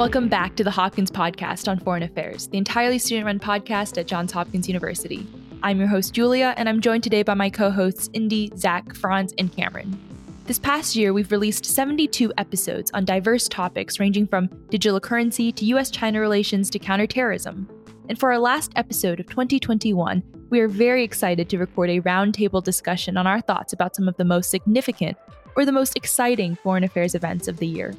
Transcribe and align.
Welcome 0.00 0.28
back 0.28 0.56
to 0.56 0.64
the 0.64 0.70
Hopkins 0.70 1.10
Podcast 1.10 1.68
on 1.68 1.78
Foreign 1.78 2.02
Affairs, 2.02 2.46
the 2.46 2.56
entirely 2.56 2.98
student 2.98 3.26
run 3.26 3.38
podcast 3.38 3.98
at 3.98 4.06
Johns 4.06 4.32
Hopkins 4.32 4.66
University. 4.66 5.26
I'm 5.62 5.78
your 5.78 5.88
host, 5.88 6.14
Julia, 6.14 6.54
and 6.56 6.70
I'm 6.70 6.80
joined 6.80 7.02
today 7.02 7.22
by 7.22 7.34
my 7.34 7.50
co 7.50 7.70
hosts, 7.70 8.08
Indy, 8.14 8.50
Zach, 8.56 8.94
Franz, 8.94 9.34
and 9.36 9.54
Cameron. 9.54 10.00
This 10.46 10.58
past 10.58 10.96
year, 10.96 11.12
we've 11.12 11.30
released 11.30 11.66
72 11.66 12.32
episodes 12.38 12.90
on 12.94 13.04
diverse 13.04 13.46
topics 13.46 14.00
ranging 14.00 14.26
from 14.26 14.46
digital 14.70 15.00
currency 15.00 15.52
to 15.52 15.66
US 15.66 15.90
China 15.90 16.18
relations 16.18 16.70
to 16.70 16.78
counterterrorism. 16.78 17.68
And 18.08 18.18
for 18.18 18.32
our 18.32 18.38
last 18.38 18.72
episode 18.76 19.20
of 19.20 19.28
2021, 19.28 20.22
we 20.48 20.60
are 20.60 20.68
very 20.68 21.04
excited 21.04 21.50
to 21.50 21.58
record 21.58 21.90
a 21.90 22.00
roundtable 22.00 22.64
discussion 22.64 23.18
on 23.18 23.26
our 23.26 23.42
thoughts 23.42 23.74
about 23.74 23.94
some 23.94 24.08
of 24.08 24.16
the 24.16 24.24
most 24.24 24.50
significant 24.50 25.18
or 25.56 25.66
the 25.66 25.72
most 25.72 25.94
exciting 25.94 26.56
foreign 26.56 26.84
affairs 26.84 27.14
events 27.14 27.48
of 27.48 27.58
the 27.58 27.66
year. 27.66 27.94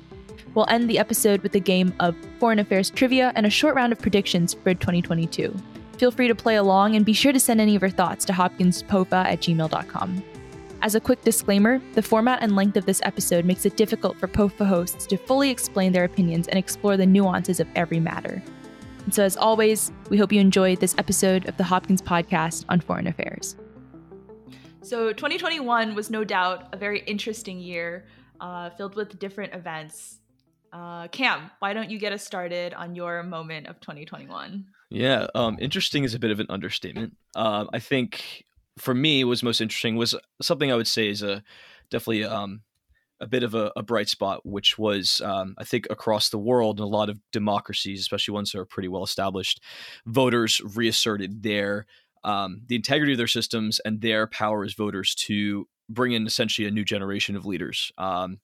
We'll 0.54 0.66
end 0.70 0.90
the 0.90 1.00
episode 1.00 1.42
with 1.42 1.56
a 1.56 1.60
game 1.60 1.94
of 2.00 2.16
foreign 2.40 2.60
affairs 2.60 2.90
trivia 2.90 3.32
and 3.36 3.46
a 3.46 3.50
short 3.50 3.76
round 3.76 3.94
of 3.94 4.00
predictions 4.00 4.54
for 4.54 4.74
2022. 4.74 5.56
Feel 5.98 6.12
free 6.12 6.28
to 6.28 6.36
play 6.36 6.56
along 6.56 6.96
and 6.96 7.06
be 7.06 7.14
sure 7.14 7.32
to 7.32 7.40
send 7.40 7.62
any 7.62 7.76
of 7.76 7.82
your 7.82 7.92
thoughts 7.92 8.26
to 8.26 8.34
hopkinspofa 8.34 9.26
at 9.26 9.40
gmail.com. 9.40 10.24
As 10.84 10.96
a 10.96 11.00
quick 11.00 11.22
disclaimer, 11.22 11.80
the 11.94 12.02
format 12.02 12.42
and 12.42 12.56
length 12.56 12.76
of 12.76 12.88
this 12.88 13.02
episode 13.04 13.46
makes 13.46 13.68
it 13.68 13.78
difficult 13.78 14.18
for 14.18 14.28
POFA 14.28 14.66
hosts 14.66 15.06
to 15.06 15.18
fully 15.18 15.52
explain 15.52 15.94
their 15.94 16.06
opinions 16.06 16.48
and 16.48 16.58
explore 16.58 16.98
the 16.98 17.06
nuances 17.06 17.60
of 17.60 17.68
every 17.76 18.00
matter. 18.00 18.42
And 19.06 19.14
so, 19.14 19.24
as 19.24 19.38
always, 19.38 19.92
we 20.10 20.18
hope 20.18 20.32
you 20.32 20.40
enjoy 20.40 20.76
this 20.76 20.96
episode 20.98 21.48
of 21.48 21.56
the 21.58 21.64
Hopkins 21.64 22.02
Podcast 22.02 22.66
on 22.68 22.80
Foreign 22.80 23.06
Affairs. 23.06 23.56
So, 24.82 25.14
2021 25.14 25.94
was 25.94 26.10
no 26.10 26.24
doubt 26.24 26.70
a 26.74 26.78
very 26.78 27.02
interesting 27.02 27.60
year, 27.60 28.08
uh, 28.40 28.72
filled 28.72 28.96
with 28.96 29.20
different 29.20 29.54
events. 29.54 30.21
Uh, 30.72 31.08
Cam, 31.10 31.52
why 31.60 31.74
don't 31.74 31.90
you 31.90 32.00
get 32.00 32.14
us 32.14 32.24
started 32.24 32.74
on 32.74 32.96
your 32.96 33.24
moment 33.24 33.68
of 33.68 33.80
2021? 33.82 34.66
Yeah, 34.90 35.28
um, 35.36 35.58
interesting 35.60 36.04
is 36.04 36.14
a 36.14 36.20
bit 36.20 36.32
of 36.32 36.40
an 36.40 36.48
understatement. 36.50 37.16
Uh, 37.36 37.66
I 37.74 37.80
think 37.80 38.46
for 38.78 38.94
me, 38.94 39.24
was 39.24 39.44
most 39.44 39.62
interesting 39.62 39.96
was 39.96 40.16
something 40.42 40.72
I 40.72 40.76
would 40.76 40.88
say 40.88 41.10
is 41.10 41.24
a 41.24 41.44
definitely 41.90 42.24
um, 42.24 42.62
a 43.20 43.28
bit 43.28 43.44
of 43.44 43.54
a, 43.54 43.72
a, 43.76 43.84
bright 43.84 44.10
spot, 44.10 44.46
which 44.46 44.78
was 44.78 45.22
um, 45.24 45.56
I 45.58 45.64
think 45.64 45.88
across 45.90 46.30
the 46.30 46.38
world 46.38 46.80
in 46.80 46.84
a 46.84 46.88
lot 46.88 47.10
of 47.10 47.20
democracies, 47.32 48.00
especially 48.00 48.34
ones 48.34 48.52
that 48.52 48.60
are 48.60 48.66
pretty 48.66 48.88
well 48.88 49.04
established, 49.04 49.62
voters 50.06 50.62
reasserted 50.76 51.44
their 51.44 51.86
um, 52.24 52.62
the 52.68 52.76
integrity 52.76 53.14
of 53.14 53.18
their 53.18 53.28
systems 53.28 53.80
and 53.80 54.02
their 54.02 54.28
power 54.28 54.64
as 54.64 54.74
voters 54.74 55.16
to 55.16 55.68
bring 55.90 56.14
in 56.14 56.26
essentially 56.26 56.68
a 56.68 56.72
new 56.72 56.86
generation 56.86 57.36
of 57.36 57.46
leaders. 57.46 57.92
Um, 57.98 58.40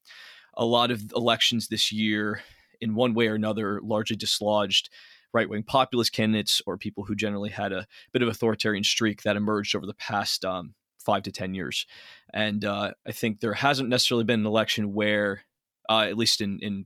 a 0.57 0.65
lot 0.65 0.91
of 0.91 1.11
elections 1.15 1.67
this 1.67 1.91
year, 1.91 2.41
in 2.81 2.95
one 2.95 3.13
way 3.13 3.27
or 3.27 3.35
another, 3.35 3.79
largely 3.81 4.15
dislodged 4.15 4.89
right 5.33 5.49
wing 5.49 5.63
populist 5.63 6.13
candidates 6.13 6.61
or 6.65 6.77
people 6.77 7.03
who 7.03 7.15
generally 7.15 7.49
had 7.49 7.71
a 7.71 7.85
bit 8.13 8.21
of 8.21 8.27
authoritarian 8.27 8.83
streak 8.83 9.23
that 9.23 9.35
emerged 9.35 9.75
over 9.75 9.85
the 9.85 9.93
past 9.93 10.45
um, 10.45 10.73
five 10.99 11.23
to 11.23 11.31
10 11.31 11.53
years. 11.53 11.85
And 12.33 12.63
uh, 12.65 12.91
I 13.05 13.11
think 13.11 13.39
there 13.39 13.53
hasn't 13.53 13.89
necessarily 13.89 14.23
been 14.23 14.41
an 14.41 14.45
election 14.45 14.93
where, 14.93 15.43
uh, 15.89 16.01
at 16.01 16.17
least 16.17 16.41
in, 16.41 16.59
in, 16.61 16.85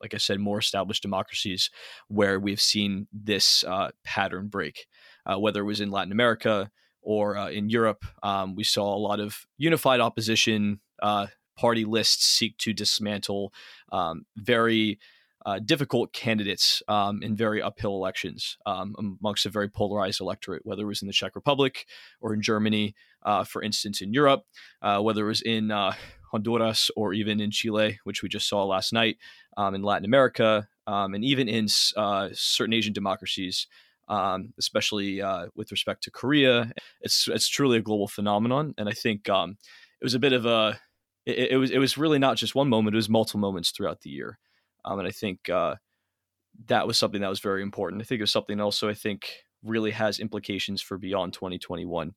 like 0.00 0.14
I 0.14 0.18
said, 0.18 0.38
more 0.38 0.58
established 0.58 1.02
democracies, 1.02 1.70
where 2.08 2.38
we've 2.38 2.60
seen 2.60 3.08
this 3.12 3.64
uh, 3.64 3.90
pattern 4.04 4.48
break, 4.48 4.86
uh, 5.26 5.38
whether 5.38 5.60
it 5.60 5.66
was 5.66 5.80
in 5.80 5.90
Latin 5.90 6.12
America 6.12 6.70
or 7.02 7.36
uh, 7.36 7.50
in 7.50 7.68
Europe. 7.68 8.04
Um, 8.22 8.54
we 8.54 8.64
saw 8.64 8.94
a 8.94 8.98
lot 8.98 9.18
of 9.18 9.46
unified 9.56 10.00
opposition 10.00 10.80
uh, 11.02 11.26
party 11.58 11.84
lists 11.84 12.24
seek 12.24 12.56
to 12.58 12.72
dismantle 12.72 13.52
um, 13.90 14.24
very 14.36 14.98
uh, 15.44 15.58
difficult 15.58 16.12
candidates 16.12 16.82
um, 16.88 17.22
in 17.22 17.34
very 17.34 17.60
uphill 17.60 17.94
elections 17.94 18.56
um, 18.66 18.94
amongst 18.98 19.46
a 19.46 19.50
very 19.50 19.68
polarized 19.68 20.20
electorate, 20.20 20.64
whether 20.64 20.82
it 20.82 20.86
was 20.86 21.02
in 21.02 21.08
the 21.08 21.12
Czech 21.12 21.34
Republic 21.34 21.86
or 22.20 22.32
in 22.32 22.42
Germany, 22.42 22.94
uh, 23.24 23.44
for 23.44 23.62
instance, 23.62 24.00
in 24.00 24.12
Europe, 24.12 24.44
uh, 24.82 25.00
whether 25.00 25.24
it 25.24 25.28
was 25.28 25.42
in 25.42 25.70
uh, 25.70 25.92
Honduras 26.30 26.90
or 26.96 27.12
even 27.12 27.40
in 27.40 27.50
Chile, 27.50 27.98
which 28.04 28.22
we 28.22 28.28
just 28.28 28.48
saw 28.48 28.64
last 28.64 28.92
night, 28.92 29.16
um, 29.56 29.74
in 29.74 29.82
Latin 29.82 30.04
America, 30.04 30.68
um, 30.86 31.14
and 31.14 31.24
even 31.24 31.48
in 31.48 31.66
uh, 31.96 32.28
certain 32.32 32.74
Asian 32.74 32.92
democracies. 32.92 33.66
Um, 34.10 34.54
especially 34.58 35.20
uh, 35.20 35.48
with 35.54 35.70
respect 35.70 36.02
to 36.04 36.10
Korea, 36.10 36.72
it's 37.02 37.28
it's 37.28 37.46
truly 37.46 37.76
a 37.76 37.82
global 37.82 38.08
phenomenon, 38.08 38.72
and 38.78 38.88
I 38.88 38.92
think 38.92 39.28
um, 39.28 39.58
it 40.00 40.04
was 40.04 40.14
a 40.14 40.18
bit 40.18 40.32
of 40.32 40.46
a 40.46 40.80
it, 41.28 41.52
it 41.52 41.56
was 41.58 41.70
it 41.70 41.78
was 41.78 41.98
really 41.98 42.18
not 42.18 42.36
just 42.36 42.54
one 42.54 42.68
moment; 42.68 42.94
it 42.94 42.96
was 42.96 43.08
multiple 43.08 43.40
moments 43.40 43.70
throughout 43.70 44.00
the 44.00 44.10
year. 44.10 44.38
Um, 44.84 44.98
and 44.98 45.06
I 45.06 45.10
think 45.10 45.48
uh, 45.50 45.76
that 46.66 46.86
was 46.86 46.98
something 46.98 47.20
that 47.20 47.28
was 47.28 47.40
very 47.40 47.62
important. 47.62 48.00
I 48.00 48.04
think 48.04 48.20
it 48.20 48.22
was 48.22 48.32
something 48.32 48.60
also 48.60 48.88
I 48.88 48.94
think 48.94 49.30
really 49.62 49.90
has 49.90 50.18
implications 50.18 50.80
for 50.80 50.96
beyond 50.98 51.34
2021. 51.34 52.14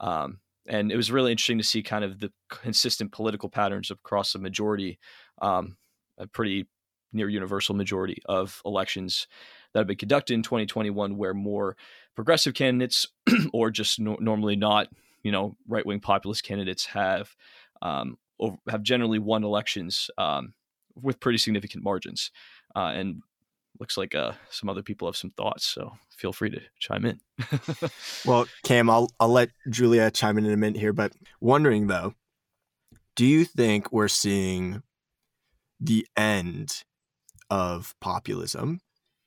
Um, 0.00 0.38
and 0.66 0.90
it 0.90 0.96
was 0.96 1.10
really 1.10 1.32
interesting 1.32 1.58
to 1.58 1.64
see 1.64 1.82
kind 1.82 2.04
of 2.04 2.20
the 2.20 2.32
consistent 2.48 3.12
political 3.12 3.50
patterns 3.50 3.90
across 3.90 4.32
the 4.32 4.38
majority, 4.38 4.98
um, 5.42 5.76
a 6.16 6.26
pretty 6.26 6.66
near 7.12 7.28
universal 7.28 7.74
majority 7.74 8.22
of 8.26 8.62
elections 8.64 9.26
that 9.72 9.80
have 9.80 9.86
been 9.86 9.96
conducted 9.96 10.34
in 10.34 10.42
2021, 10.42 11.16
where 11.16 11.34
more 11.34 11.76
progressive 12.14 12.54
candidates 12.54 13.08
or 13.52 13.70
just 13.70 14.00
no- 14.00 14.16
normally 14.20 14.56
not, 14.56 14.88
you 15.22 15.32
know, 15.32 15.56
right 15.68 15.84
wing 15.84 16.00
populist 16.00 16.44
candidates 16.44 16.86
have 16.86 17.34
um, 17.82 18.16
have 18.68 18.82
generally 18.82 19.18
won 19.18 19.44
elections 19.44 20.10
um, 20.18 20.54
with 21.00 21.20
pretty 21.20 21.38
significant 21.38 21.84
margins. 21.84 22.30
Uh, 22.76 22.92
and 22.94 23.22
looks 23.80 23.96
like 23.96 24.14
uh, 24.14 24.32
some 24.50 24.68
other 24.68 24.82
people 24.82 25.08
have 25.08 25.16
some 25.16 25.30
thoughts, 25.30 25.66
so 25.66 25.92
feel 26.16 26.32
free 26.32 26.50
to 26.50 26.60
chime 26.78 27.04
in. 27.04 27.20
well, 28.24 28.46
Cam, 28.64 28.88
I'll 28.88 29.10
I'll 29.18 29.28
let 29.28 29.50
Julia 29.68 30.10
chime 30.10 30.38
in 30.38 30.46
in 30.46 30.52
a 30.52 30.56
minute 30.56 30.80
here, 30.80 30.92
but 30.92 31.12
wondering 31.40 31.88
though, 31.88 32.14
do 33.16 33.26
you 33.26 33.44
think 33.44 33.92
we're 33.92 34.08
seeing 34.08 34.82
the 35.80 36.06
end 36.16 36.84
of 37.50 37.94
populism 38.00 38.80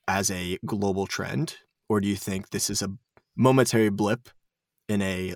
as 0.06 0.30
a 0.30 0.58
global 0.64 1.06
trend, 1.06 1.56
or 1.88 2.00
do 2.00 2.08
you 2.08 2.16
think 2.16 2.50
this 2.50 2.70
is 2.70 2.82
a 2.82 2.90
momentary 3.36 3.90
blip 3.90 4.28
in 4.88 5.02
a 5.02 5.34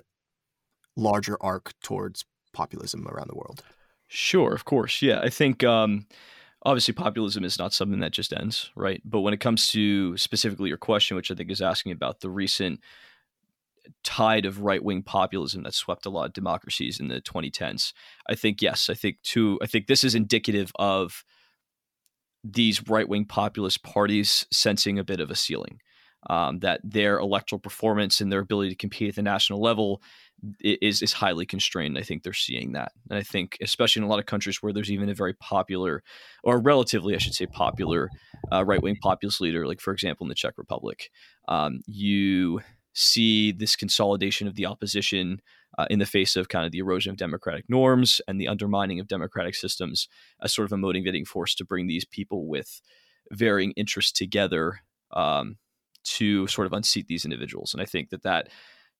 larger 0.95 1.37
arc 1.41 1.73
towards 1.81 2.25
populism 2.53 3.07
around 3.07 3.29
the 3.29 3.35
world? 3.35 3.63
Sure, 4.07 4.53
of 4.53 4.65
course. 4.65 5.01
Yeah, 5.01 5.19
I 5.21 5.29
think 5.29 5.63
um, 5.63 6.05
obviously 6.63 6.93
populism 6.93 7.43
is 7.43 7.59
not 7.59 7.73
something 7.73 7.99
that 7.99 8.11
just 8.11 8.33
ends, 8.33 8.71
right? 8.75 9.01
But 9.03 9.21
when 9.21 9.33
it 9.33 9.39
comes 9.39 9.67
to 9.71 10.15
specifically 10.17 10.69
your 10.69 10.77
question, 10.77 11.15
which 11.17 11.31
I 11.31 11.35
think 11.35 11.51
is 11.51 11.61
asking 11.61 11.91
about 11.91 12.21
the 12.21 12.29
recent 12.29 12.79
tide 14.03 14.45
of 14.45 14.61
right 14.61 14.83
wing 14.83 15.03
populism 15.03 15.63
that 15.63 15.73
swept 15.73 16.05
a 16.05 16.09
lot 16.09 16.25
of 16.25 16.33
democracies 16.33 16.99
in 16.99 17.09
the 17.09 17.21
2010s, 17.21 17.93
I 18.29 18.35
think 18.35 18.61
yes, 18.61 18.89
I 18.89 18.93
think 18.93 19.21
too. 19.23 19.59
I 19.61 19.67
think 19.67 19.87
this 19.87 20.03
is 20.03 20.15
indicative 20.15 20.71
of 20.75 21.23
these 22.43 22.87
right 22.87 23.07
wing 23.07 23.25
populist 23.25 23.83
parties 23.83 24.45
sensing 24.51 24.99
a 24.99 25.03
bit 25.03 25.19
of 25.19 25.31
a 25.31 25.35
ceiling. 25.35 25.79
Um, 26.29 26.59
that 26.59 26.79
their 26.85 27.19
electoral 27.19 27.59
performance 27.59 28.21
and 28.21 28.31
their 28.31 28.39
ability 28.39 28.69
to 28.69 28.77
compete 28.77 29.09
at 29.09 29.15
the 29.15 29.21
national 29.21 29.59
level 29.59 30.01
is 30.59 31.01
is 31.01 31.13
highly 31.13 31.45
constrained. 31.45 31.97
I 31.97 32.01
think 32.01 32.23
they're 32.23 32.33
seeing 32.33 32.73
that, 32.73 32.91
and 33.09 33.17
I 33.17 33.23
think 33.23 33.57
especially 33.61 34.01
in 34.01 34.05
a 34.05 34.09
lot 34.09 34.19
of 34.19 34.25
countries 34.25 34.61
where 34.61 34.73
there's 34.73 34.91
even 34.91 35.09
a 35.09 35.13
very 35.13 35.33
popular, 35.33 36.03
or 36.43 36.59
relatively, 36.59 37.15
I 37.15 37.19
should 37.19 37.33
say, 37.33 37.45
popular 37.45 38.09
uh, 38.51 38.63
right 38.65 38.81
wing 38.81 38.97
populist 39.01 39.41
leader, 39.41 39.67
like 39.67 39.81
for 39.81 39.93
example 39.93 40.25
in 40.25 40.29
the 40.29 40.35
Czech 40.35 40.57
Republic, 40.57 41.09
um, 41.47 41.81
you 41.85 42.61
see 42.93 43.51
this 43.51 43.75
consolidation 43.75 44.47
of 44.47 44.55
the 44.55 44.65
opposition 44.65 45.41
uh, 45.77 45.87
in 45.89 45.99
the 45.99 46.05
face 46.05 46.35
of 46.35 46.49
kind 46.49 46.65
of 46.65 46.71
the 46.71 46.77
erosion 46.79 47.09
of 47.09 47.17
democratic 47.17 47.65
norms 47.67 48.21
and 48.27 48.39
the 48.39 48.47
undermining 48.47 48.99
of 48.99 49.07
democratic 49.07 49.55
systems 49.55 50.07
as 50.41 50.53
sort 50.53 50.65
of 50.65 50.71
a 50.71 50.77
motivating 50.77 51.25
force 51.25 51.55
to 51.55 51.65
bring 51.65 51.87
these 51.87 52.05
people 52.05 52.47
with 52.47 52.81
varying 53.31 53.71
interests 53.71 54.11
together 54.11 54.81
um, 55.13 55.57
to 56.03 56.45
sort 56.47 56.67
of 56.67 56.73
unseat 56.73 57.07
these 57.07 57.25
individuals. 57.25 57.73
And 57.73 57.81
I 57.81 57.85
think 57.85 58.09
that 58.09 58.23
that 58.23 58.49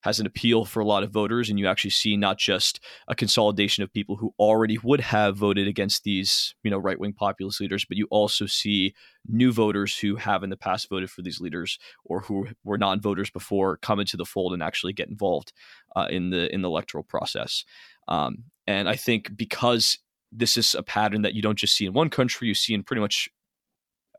has 0.04 0.20
an 0.20 0.26
appeal 0.26 0.66
for 0.66 0.80
a 0.80 0.84
lot 0.84 1.02
of 1.02 1.10
voters, 1.10 1.48
and 1.48 1.58
you 1.58 1.66
actually 1.66 1.90
see 1.90 2.14
not 2.14 2.38
just 2.38 2.78
a 3.08 3.14
consolidation 3.14 3.82
of 3.82 3.90
people 3.90 4.16
who 4.16 4.34
already 4.38 4.76
would 4.82 5.00
have 5.00 5.34
voted 5.34 5.66
against 5.66 6.04
these, 6.04 6.54
you 6.62 6.70
know, 6.70 6.76
right 6.76 7.00
wing 7.00 7.14
populist 7.14 7.58
leaders, 7.58 7.86
but 7.86 7.96
you 7.96 8.06
also 8.10 8.44
see 8.44 8.94
new 9.26 9.50
voters 9.50 9.98
who 9.98 10.16
have 10.16 10.42
in 10.42 10.50
the 10.50 10.58
past 10.58 10.90
voted 10.90 11.10
for 11.10 11.22
these 11.22 11.40
leaders 11.40 11.78
or 12.04 12.20
who 12.20 12.46
were 12.64 12.76
non 12.76 13.00
voters 13.00 13.30
before 13.30 13.78
come 13.78 13.98
into 13.98 14.18
the 14.18 14.26
fold 14.26 14.52
and 14.52 14.62
actually 14.62 14.92
get 14.92 15.08
involved 15.08 15.54
uh, 15.96 16.06
in 16.10 16.28
the 16.28 16.54
in 16.54 16.60
the 16.60 16.68
electoral 16.68 17.02
process. 17.02 17.64
Um, 18.06 18.44
and 18.66 18.90
I 18.90 18.96
think 18.96 19.34
because 19.34 19.98
this 20.30 20.58
is 20.58 20.74
a 20.74 20.82
pattern 20.82 21.22
that 21.22 21.32
you 21.32 21.40
don't 21.40 21.58
just 21.58 21.74
see 21.74 21.86
in 21.86 21.94
one 21.94 22.10
country, 22.10 22.46
you 22.46 22.54
see 22.54 22.74
in 22.74 22.82
pretty 22.82 23.00
much 23.00 23.30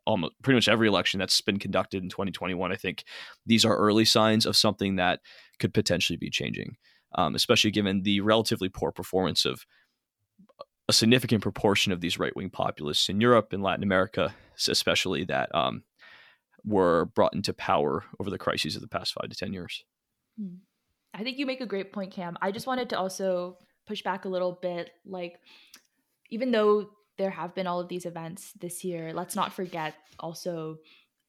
almost 0.06 0.34
pretty 0.44 0.56
much 0.56 0.68
every 0.68 0.88
election 0.88 1.20
that's 1.20 1.42
been 1.42 1.60
conducted 1.60 2.04
in 2.04 2.10
2021. 2.10 2.72
I 2.72 2.76
think 2.76 3.04
these 3.46 3.66
are 3.66 3.76
early 3.76 4.06
signs 4.06 4.46
of 4.46 4.56
something 4.56 4.98
that 4.98 5.20
could 5.60 5.74
potentially 5.74 6.18
be 6.18 6.30
changing, 6.30 6.78
um, 7.16 7.36
especially 7.36 7.72
given 7.72 8.04
the 8.04 8.22
relatively 8.22 8.70
poor 8.70 8.92
performance 8.92 9.46
of 9.46 9.66
a 10.88 10.94
significant 10.94 11.42
proportion 11.42 11.92
of 11.92 12.02
these 12.02 12.20
right 12.20 12.36
wing 12.36 12.50
populists 12.50 13.10
in 13.10 13.20
Europe 13.20 13.54
and 13.54 13.64
Latin 13.64 13.84
America, 13.84 14.36
especially 14.68 15.26
that 15.26 15.54
um, 15.56 15.84
were 16.64 17.06
brought 17.16 17.34
into 17.34 17.54
power 17.54 18.04
over 18.20 18.30
the 18.30 18.38
crises 18.38 18.76
of 18.76 18.82
the 18.82 18.88
past 18.88 19.14
five 19.14 19.30
to 19.30 19.36
10 19.36 19.54
years. 19.54 19.84
Hmm. 20.40 20.56
I 21.14 21.24
think 21.24 21.38
you 21.38 21.46
make 21.46 21.62
a 21.62 21.66
great 21.66 21.94
point, 21.94 22.12
Cam. 22.12 22.38
I 22.42 22.52
just 22.52 22.68
wanted 22.68 22.90
to 22.90 23.00
also 23.00 23.58
push 23.88 24.04
back 24.04 24.26
a 24.26 24.30
little 24.30 24.60
bit. 24.62 24.90
Like, 25.06 25.40
even 26.30 26.52
though 26.52 26.90
there 27.18 27.30
have 27.30 27.56
been 27.56 27.68
all 27.68 27.80
of 27.80 27.88
these 27.88 28.06
events 28.06 28.54
this 28.60 28.84
year, 28.84 29.14
let's 29.14 29.36
not 29.36 29.54
forget 29.54 29.96
also, 30.20 30.78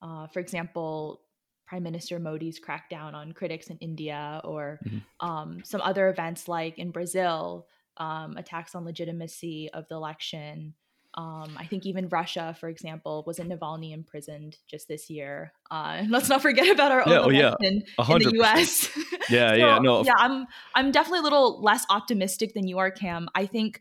uh, 0.03 0.27
for 0.29 0.41
example, 0.41 1.21
Prime 1.67 1.83
Minister 1.83 2.19
Modi's 2.19 2.61
crackdown 2.61 3.15
on 3.15 3.33
critics 3.33 3.69
in 3.69 3.77
India, 3.79 4.41
or 4.45 4.79
mm-hmm. 4.85 5.27
um, 5.27 5.63
some 5.65 5.81
other 5.81 6.09
events 6.09 6.49
like 6.49 6.79
in 6.79 6.91
Brazil, 6.91 7.67
um, 7.97 8.37
attacks 8.37 8.75
on 8.75 8.85
legitimacy 8.85 9.71
of 9.73 9.89
the 9.89 9.97
election. 9.97 10.75
Um, 11.15 11.57
I 11.57 11.65
think 11.65 11.87
even 11.87 12.09
Russia, 12.09 12.55
for 12.61 12.69
example, 12.69 13.25
wasn't 13.27 13.51
Navalny 13.51 13.95
imprisoned 13.95 14.59
just 14.71 14.87
this 14.87 15.09
year. 15.09 15.53
Uh, 15.71 16.05
let's 16.09 16.29
not 16.29 16.43
forget 16.43 16.69
about 16.69 16.93
our 16.93 17.03
yeah, 17.07 17.19
own 17.19 17.27
oh, 17.27 17.31
yeah. 17.31 17.55
in, 17.61 17.83
in 17.99 18.19
the 18.23 18.33
U.S. 18.35 18.91
yeah, 19.31 19.51
so, 19.51 19.55
yeah, 19.55 19.79
no, 19.79 20.05
yeah. 20.05 20.13
I'm 20.19 20.47
I'm 20.75 20.93
definitely 20.93 21.21
a 21.21 21.23
little 21.23 21.63
less 21.63 21.85
optimistic 21.91 22.55
than 22.55 22.69
you 22.69 22.79
are, 22.79 22.91
Cam. 22.91 23.29
I 23.35 23.47
think 23.47 23.81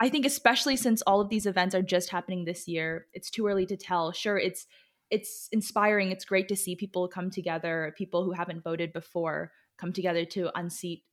I 0.00 0.08
think 0.08 0.26
especially 0.26 0.76
since 0.76 1.02
all 1.02 1.20
of 1.20 1.28
these 1.28 1.46
events 1.46 1.74
are 1.74 1.82
just 1.82 2.10
happening 2.10 2.44
this 2.44 2.66
year, 2.66 3.06
it's 3.12 3.30
too 3.30 3.46
early 3.46 3.66
to 3.66 3.76
tell. 3.76 4.12
Sure, 4.12 4.38
it's 4.38 4.66
it's 5.10 5.48
inspiring. 5.52 6.10
It's 6.10 6.24
great 6.24 6.48
to 6.48 6.56
see 6.56 6.74
people 6.74 7.08
come 7.08 7.30
together, 7.30 7.94
people 7.96 8.24
who 8.24 8.32
haven't 8.32 8.64
voted 8.64 8.92
before 8.92 9.52
come 9.76 9.92
together 9.92 10.24
to 10.24 10.56
unseat 10.58 11.04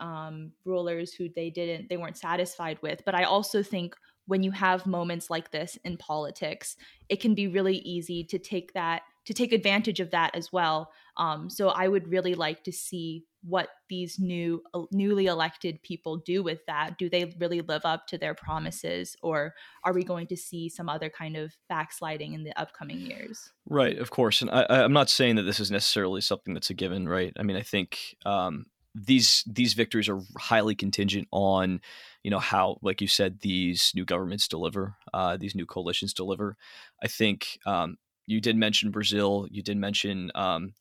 um, 0.00 0.52
rulers 0.64 1.12
who 1.12 1.28
they 1.34 1.50
didn't 1.50 1.88
they 1.88 1.96
weren't 1.96 2.16
satisfied 2.16 2.78
with. 2.82 3.02
But 3.04 3.14
I 3.14 3.24
also 3.24 3.62
think 3.62 3.94
when 4.26 4.42
you 4.42 4.52
have 4.52 4.86
moments 4.86 5.28
like 5.28 5.50
this 5.50 5.76
in 5.84 5.96
politics, 5.96 6.76
it 7.08 7.20
can 7.20 7.34
be 7.34 7.48
really 7.48 7.78
easy 7.78 8.24
to 8.24 8.38
take 8.38 8.72
that 8.72 9.02
to 9.26 9.34
take 9.34 9.52
advantage 9.52 10.00
of 10.00 10.10
that 10.12 10.34
as 10.34 10.52
well. 10.52 10.90
Um, 11.16 11.50
so 11.50 11.68
I 11.68 11.88
would 11.88 12.08
really 12.08 12.34
like 12.34 12.64
to 12.64 12.72
see 12.72 13.24
what 13.42 13.68
these 13.88 14.18
new 14.18 14.62
newly 14.92 15.26
elected 15.26 15.82
people 15.82 16.18
do 16.18 16.42
with 16.42 16.64
that. 16.66 16.98
Do 16.98 17.08
they 17.08 17.32
really 17.38 17.60
live 17.60 17.82
up 17.84 18.06
to 18.08 18.18
their 18.18 18.34
promises, 18.34 19.16
or 19.22 19.54
are 19.84 19.92
we 19.92 20.04
going 20.04 20.26
to 20.28 20.36
see 20.36 20.68
some 20.68 20.88
other 20.88 21.08
kind 21.08 21.36
of 21.36 21.56
backsliding 21.68 22.34
in 22.34 22.44
the 22.44 22.58
upcoming 22.60 23.00
years? 23.00 23.50
Right, 23.68 23.98
of 23.98 24.10
course, 24.10 24.42
and 24.42 24.50
I, 24.50 24.66
I'm 24.68 24.92
not 24.92 25.10
saying 25.10 25.36
that 25.36 25.42
this 25.42 25.60
is 25.60 25.70
necessarily 25.70 26.20
something 26.20 26.54
that's 26.54 26.70
a 26.70 26.74
given. 26.74 27.08
Right, 27.08 27.32
I 27.38 27.42
mean, 27.42 27.56
I 27.56 27.62
think 27.62 28.16
um, 28.26 28.66
these 28.94 29.44
these 29.46 29.74
victories 29.74 30.08
are 30.08 30.20
highly 30.36 30.74
contingent 30.74 31.28
on 31.30 31.80
you 32.22 32.30
know 32.30 32.38
how 32.38 32.78
like 32.82 33.00
you 33.00 33.06
said 33.06 33.40
these 33.40 33.92
new 33.94 34.04
governments 34.04 34.48
deliver 34.48 34.96
uh, 35.14 35.36
these 35.36 35.54
new 35.54 35.66
coalitions 35.66 36.12
deliver 36.12 36.56
i 37.02 37.06
think 37.06 37.58
um, 37.66 37.96
you 38.26 38.40
did 38.40 38.56
mention 38.56 38.90
brazil 38.90 39.46
you 39.50 39.62
did 39.62 39.76
mention 39.76 40.30
um, 40.34 40.74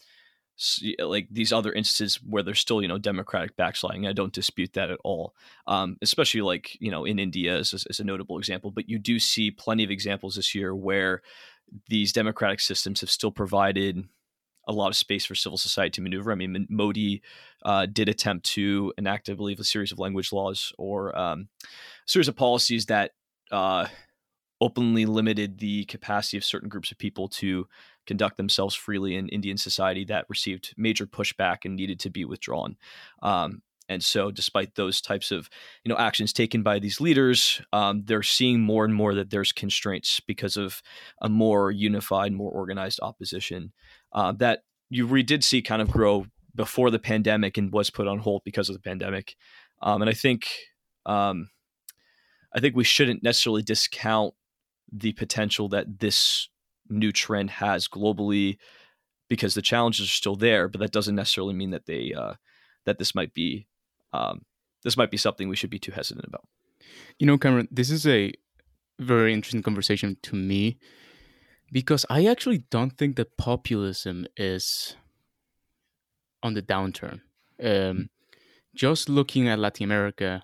like 1.00 1.28
these 1.32 1.54
other 1.54 1.72
instances 1.72 2.20
where 2.24 2.44
there's 2.44 2.60
still 2.60 2.82
you 2.82 2.88
know 2.88 2.98
democratic 2.98 3.56
backsliding 3.56 4.06
i 4.06 4.12
don't 4.12 4.34
dispute 4.34 4.74
that 4.74 4.92
at 4.92 5.00
all 5.04 5.34
um, 5.68 5.98
especially 6.02 6.42
like 6.42 6.78
you 6.82 6.92
know 6.92 7.06
in 7.06 7.18
india 7.18 7.58
as, 7.58 7.86
as 7.90 8.00
a 8.00 8.04
notable 8.04 8.38
example 8.38 8.70
but 8.70 8.90
you 8.90 9.00
do 9.00 9.20
see 9.20 9.52
plenty 9.52 9.84
of 9.84 9.92
examples 9.92 10.36
this 10.36 10.54
year 10.54 10.76
where 10.76 11.22
these 11.88 12.12
democratic 12.12 12.60
systems 12.60 13.00
have 13.00 13.10
still 13.10 13.32
provided 13.32 14.04
a 14.68 14.74
lot 14.74 14.90
of 14.90 14.96
space 14.96 15.26
for 15.26 15.34
civil 15.34 15.58
society 15.58 15.90
to 15.92 16.02
maneuver. 16.02 16.32
I 16.32 16.36
mean, 16.36 16.68
Modi 16.70 17.24
uh, 17.64 17.88
did 17.88 18.08
attempt 18.08 18.46
to 18.52 18.94
enact, 19.00 19.28
I 19.28 19.34
believe, 19.34 19.60
a 19.60 19.64
series 19.64 19.92
of 19.92 19.98
language 19.98 20.32
laws 20.32 20.72
or 20.78 21.18
um, 21.18 21.48
a 21.64 21.68
series 22.06 22.28
of 22.28 22.36
policies 22.36 22.86
that 22.86 23.12
uh, 23.52 23.88
openly 24.62 25.06
limited 25.06 25.58
the 25.58 25.86
capacity 25.86 26.38
of 26.38 26.46
certain 26.46 26.70
groups 26.70 26.92
of 26.92 27.00
people 27.00 27.28
to 27.30 27.68
conduct 28.10 28.38
themselves 28.38 28.74
freely 28.74 29.16
in 29.16 29.30
Indian 29.30 29.56
society 29.56 30.04
that 30.06 30.26
received 30.30 30.74
major 30.76 31.06
pushback 31.06 31.58
and 31.64 31.76
needed 31.76 32.00
to 32.00 32.10
be 32.10 32.26
withdrawn. 32.26 32.76
Um, 33.22 33.62
and 33.88 34.04
so, 34.04 34.32
despite 34.32 34.74
those 34.74 35.00
types 35.00 35.32
of 35.32 35.48
you 35.84 35.90
know 35.90 35.98
actions 35.98 36.34
taken 36.34 36.64
by 36.64 36.80
these 36.80 37.00
leaders, 37.00 37.62
um, 37.72 38.02
they're 38.06 38.24
seeing 38.24 38.62
more 38.62 38.84
and 38.84 38.96
more 38.96 39.14
that 39.14 39.30
there's 39.30 39.52
constraints 39.52 40.20
because 40.20 40.58
of 40.58 40.82
a 41.22 41.30
more 41.30 41.70
unified, 41.70 42.34
more 42.34 42.52
organized 42.52 43.00
opposition 43.04 43.74
uh, 44.12 44.32
that 44.34 44.64
you 44.90 45.06
re- 45.06 45.22
did 45.22 45.44
see 45.44 45.62
kind 45.62 45.84
of 45.84 45.92
grow 45.92 46.26
before 46.56 46.90
the 46.90 47.00
pandemic 47.00 47.58
and 47.58 47.72
was 47.72 47.92
put 47.92 48.08
on 48.08 48.18
hold 48.18 48.42
because 48.44 48.70
of 48.70 48.74
the 48.74 48.82
pandemic. 48.82 49.36
Um, 49.84 50.02
and 50.02 50.10
I 50.10 50.14
think 50.14 50.48
um, 51.06 51.50
I 52.56 52.60
think 52.60 52.76
we 52.76 52.84
shouldn't 52.84 53.22
necessarily 53.22 53.62
discount 53.62 54.34
the 54.92 55.14
potential 55.14 55.70
that 55.70 56.00
this 56.00 56.50
new 56.90 57.12
trend 57.12 57.52
has 57.52 57.88
globally 57.88 58.58
because 59.30 59.54
the 59.54 59.62
challenges 59.62 60.06
are 60.06 60.10
still 60.10 60.36
there, 60.36 60.68
but 60.68 60.82
that 60.82 60.92
doesn't 60.92 61.16
necessarily 61.16 61.54
mean 61.54 61.72
that 61.72 61.86
they 61.86 62.14
uh, 62.14 62.34
that 62.86 62.98
this 62.98 63.14
might 63.14 63.34
be 63.34 63.68
um, 64.14 64.42
this 64.84 64.98
might 64.98 65.12
be 65.12 65.18
something 65.18 65.50
we 65.50 65.56
should 65.56 65.70
be 65.70 65.80
too 65.80 65.92
hesitant 65.92 66.26
about. 66.28 66.48
You 67.20 67.28
know, 67.28 67.38
Cameron, 67.38 67.68
this 67.72 67.92
is 67.92 68.08
a 68.08 68.34
very 69.00 69.34
interesting 69.34 69.64
conversation 69.64 70.18
to 70.24 70.36
me 70.36 70.78
because 71.72 72.06
I 72.10 72.26
actually 72.26 72.66
don't 72.70 72.98
think 72.98 73.16
that 73.16 73.38
populism 73.38 74.26
is 74.36 74.96
on 76.42 76.54
the 76.54 76.62
downturn. 76.62 77.22
Um, 77.62 78.10
just 78.74 79.10
looking 79.10 79.48
at 79.48 79.60
Latin 79.60 79.84
America, 79.84 80.44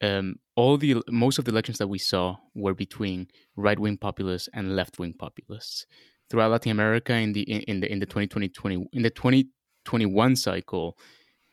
um, 0.00 0.36
all 0.56 0.78
the 0.78 1.02
most 1.10 1.38
of 1.38 1.44
the 1.44 1.50
elections 1.50 1.78
that 1.78 1.86
we 1.86 1.98
saw 1.98 2.36
were 2.54 2.74
between 2.74 3.28
right 3.56 3.78
wing 3.78 3.98
populists 3.98 4.48
and 4.52 4.74
left 4.74 4.98
wing 4.98 5.12
populists. 5.12 5.86
Throughout 6.28 6.50
Latin 6.50 6.72
America, 6.72 7.12
in 7.14 7.32
the 7.32 7.42
in 7.42 7.80
the 7.80 7.92
in 7.92 8.00
the 8.00 8.06
2020 8.06 8.88
in 8.92 9.02
the 9.02 9.10
2021 9.10 10.34
cycle, 10.36 10.98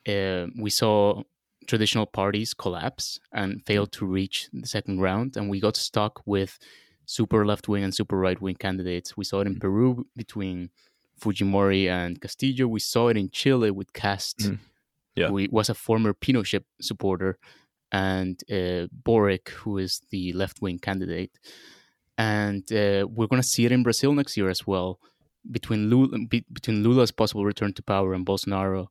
uh, 0.07 0.47
we 0.57 0.69
saw 0.69 1.21
traditional 1.67 2.05
parties 2.05 2.53
collapse 2.53 3.19
and 3.31 3.63
fail 3.65 3.85
to 3.87 4.05
reach 4.05 4.49
the 4.51 4.67
second 4.67 4.99
round, 4.99 5.37
and 5.37 5.49
we 5.49 5.59
got 5.59 5.75
stuck 5.75 6.21
with 6.25 6.57
super 7.05 7.45
left 7.45 7.67
wing 7.67 7.83
and 7.83 7.93
super 7.93 8.17
right 8.17 8.41
wing 8.41 8.55
candidates. 8.55 9.15
We 9.15 9.25
saw 9.25 9.41
it 9.41 9.47
in 9.47 9.59
Peru 9.59 10.07
between 10.15 10.69
Fujimori 11.19 11.87
and 11.87 12.19
Castillo. 12.19 12.67
We 12.67 12.79
saw 12.79 13.09
it 13.09 13.17
in 13.17 13.29
Chile 13.29 13.69
with 13.69 13.93
Kast, 13.93 14.39
mm. 14.39 14.59
yeah. 15.15 15.27
who 15.27 15.45
was 15.51 15.69
a 15.69 15.73
former 15.73 16.13
Pinochet 16.13 16.63
supporter, 16.81 17.37
and 17.93 18.41
uh, 18.51 18.87
Boric, 18.91 19.49
who 19.49 19.77
is 19.77 20.01
the 20.09 20.33
left 20.33 20.61
wing 20.61 20.79
candidate. 20.79 21.39
And 22.17 22.63
uh, 22.71 23.07
we're 23.09 23.27
going 23.27 23.41
to 23.41 23.47
see 23.47 23.65
it 23.65 23.71
in 23.71 23.83
Brazil 23.83 24.13
next 24.13 24.35
year 24.35 24.49
as 24.49 24.67
well, 24.67 24.99
between 25.49 25.89
Lula, 25.89 26.17
be, 26.27 26.43
between 26.51 26.83
Lula's 26.83 27.11
possible 27.11 27.45
return 27.45 27.71
to 27.73 27.81
power 27.81 28.13
and 28.13 28.25
Bolsonaro 28.25 28.87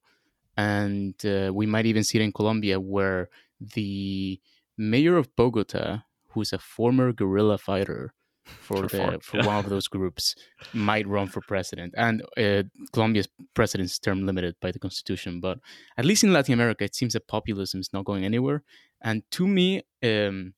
and 0.57 1.15
uh, 1.25 1.51
we 1.53 1.67
might 1.67 1.87
even 1.87 2.05
see 2.05 2.19
it 2.19 2.23
in 2.23 2.33
Colombia, 2.33 2.79
where 2.79 3.29
the 3.61 4.41
mayor 4.77 5.17
of 5.17 5.35
Bogota, 5.37 6.05
who's 6.31 6.53
a 6.53 6.59
former 6.59 7.13
guerrilla 7.13 7.59
fighter 7.59 8.13
for, 8.45 8.77
for 8.77 8.89
the 8.89 9.19
for 9.23 9.39
yeah. 9.39 9.47
one 9.47 9.57
of 9.57 9.69
those 9.71 9.89
groups, 9.89 10.35
might 10.73 11.07
run 11.07 11.29
for 11.29 11.41
president. 11.41 11.95
And 11.97 12.23
uh, 12.37 12.65
Colombia's 12.93 13.29
president's 13.55 13.99
term 13.99 14.27
limited 14.27 14.57
by 14.61 14.73
the 14.73 14.79
constitution, 14.79 15.41
but 15.41 15.59
at 15.97 16.05
least 16.05 16.25
in 16.25 16.33
Latin 16.33 16.55
America, 16.55 16.85
it 16.85 16.95
seems 16.95 17.15
that 17.15 17.29
populism 17.29 17.81
is 17.81 17.93
not 17.93 18.05
going 18.05 18.25
anywhere. 18.25 18.63
And 19.03 19.23
to 19.33 19.47
me, 19.47 19.83
um, 20.03 20.55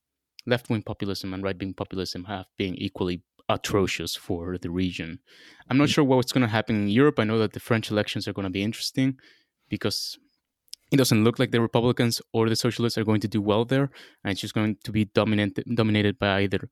left 0.46 0.68
wing 0.70 0.82
populism 0.82 1.32
and 1.34 1.42
right 1.42 1.58
wing 1.58 1.74
populism 1.74 2.24
have 2.24 2.46
been 2.56 2.74
equally 2.76 3.22
atrocious 3.48 4.16
for 4.16 4.58
the 4.58 4.70
region. 4.70 5.18
I'm 5.68 5.78
not 5.78 5.88
mm. 5.88 5.94
sure 5.94 6.04
what's 6.04 6.32
going 6.32 6.42
to 6.46 6.48
happen 6.48 6.76
in 6.76 6.88
Europe. 6.88 7.18
I 7.18 7.24
know 7.24 7.38
that 7.38 7.52
the 7.52 7.60
French 7.60 7.90
elections 7.90 8.26
are 8.26 8.32
going 8.32 8.44
to 8.44 8.50
be 8.50 8.62
interesting 8.62 9.18
because 9.68 10.18
it 10.92 10.96
doesn't 10.96 11.24
look 11.24 11.38
like 11.38 11.50
the 11.50 11.60
Republicans 11.60 12.20
or 12.32 12.48
the 12.48 12.56
Socialists 12.56 12.98
are 12.98 13.04
going 13.04 13.20
to 13.20 13.28
do 13.28 13.40
well 13.40 13.64
there, 13.64 13.90
and 14.22 14.30
it's 14.32 14.40
just 14.40 14.54
going 14.54 14.76
to 14.84 14.92
be 14.92 15.06
dominated 15.06 15.64
dominated 15.74 16.18
by 16.18 16.42
either 16.42 16.68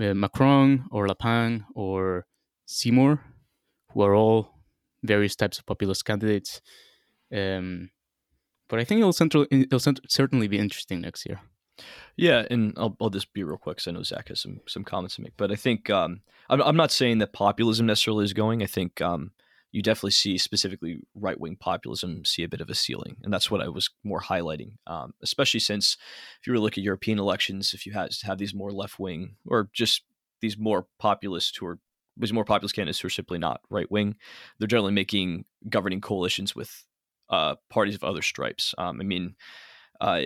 uh, 0.00 0.14
Macron 0.14 0.86
or 0.90 1.06
Le 1.08 1.14
Pen 1.14 1.64
or 1.74 2.26
Zemmour, 2.68 3.20
who 3.92 4.02
are 4.02 4.14
all 4.14 4.54
various 5.02 5.36
types 5.36 5.58
of 5.58 5.66
populist 5.66 6.04
candidates. 6.04 6.60
Um, 7.34 7.90
but 8.70 8.78
I 8.78 8.84
think 8.84 9.00
it'll, 9.00 9.12
central, 9.12 9.46
it'll 9.50 9.80
certainly 10.08 10.48
be 10.48 10.58
interesting 10.58 11.00
next 11.00 11.26
year. 11.26 11.40
Yeah, 12.16 12.46
and 12.50 12.72
I'll, 12.76 12.96
I'll 13.00 13.10
just 13.10 13.32
be 13.32 13.42
real 13.42 13.58
quick 13.58 13.76
because 13.76 13.88
I 13.88 13.92
know 13.92 14.02
Zach 14.02 14.28
has 14.28 14.40
some 14.40 14.60
some 14.66 14.84
comments 14.84 15.16
to 15.16 15.22
make. 15.22 15.32
But 15.36 15.50
I 15.50 15.56
think 15.56 15.90
um, 15.90 16.20
I'm, 16.48 16.60
I'm 16.62 16.76
not 16.76 16.90
saying 16.90 17.18
that 17.18 17.32
populism 17.32 17.86
necessarily 17.86 18.24
is 18.24 18.32
going. 18.32 18.62
I 18.62 18.66
think 18.66 19.00
um, 19.00 19.32
you 19.72 19.82
definitely 19.82 20.10
see 20.12 20.36
specifically 20.38 21.00
right 21.14 21.40
wing 21.40 21.56
populism 21.56 22.24
see 22.24 22.42
a 22.42 22.48
bit 22.48 22.60
of 22.60 22.68
a 22.70 22.74
ceiling, 22.74 23.16
and 23.22 23.32
that's 23.32 23.50
what 23.50 23.62
I 23.62 23.68
was 23.68 23.90
more 24.04 24.20
highlighting. 24.20 24.72
Um, 24.86 25.14
especially 25.22 25.60
since 25.60 25.96
if 26.40 26.46
you 26.46 26.52
were 26.52 26.58
to 26.58 26.62
look 26.62 26.78
at 26.78 26.84
European 26.84 27.18
elections, 27.18 27.72
if 27.74 27.86
you 27.86 27.92
had 27.92 28.10
have 28.24 28.38
these 28.38 28.54
more 28.54 28.72
left 28.72 28.98
wing 28.98 29.36
or 29.46 29.70
just 29.72 30.02
these 30.40 30.58
more 30.58 30.86
populist 30.98 31.56
who 31.58 31.66
are 31.66 31.78
these 32.16 32.32
more 32.32 32.44
populist 32.44 32.74
candidates 32.74 33.00
who 33.00 33.06
are 33.06 33.10
simply 33.10 33.38
not 33.38 33.62
right 33.70 33.90
wing, 33.90 34.16
they're 34.58 34.68
generally 34.68 34.92
making 34.92 35.44
governing 35.68 36.00
coalitions 36.00 36.54
with 36.54 36.84
uh, 37.30 37.54
parties 37.70 37.94
of 37.94 38.04
other 38.04 38.22
stripes. 38.22 38.74
Um, 38.76 39.00
I 39.00 39.04
mean, 39.04 39.34
uh, 40.00 40.20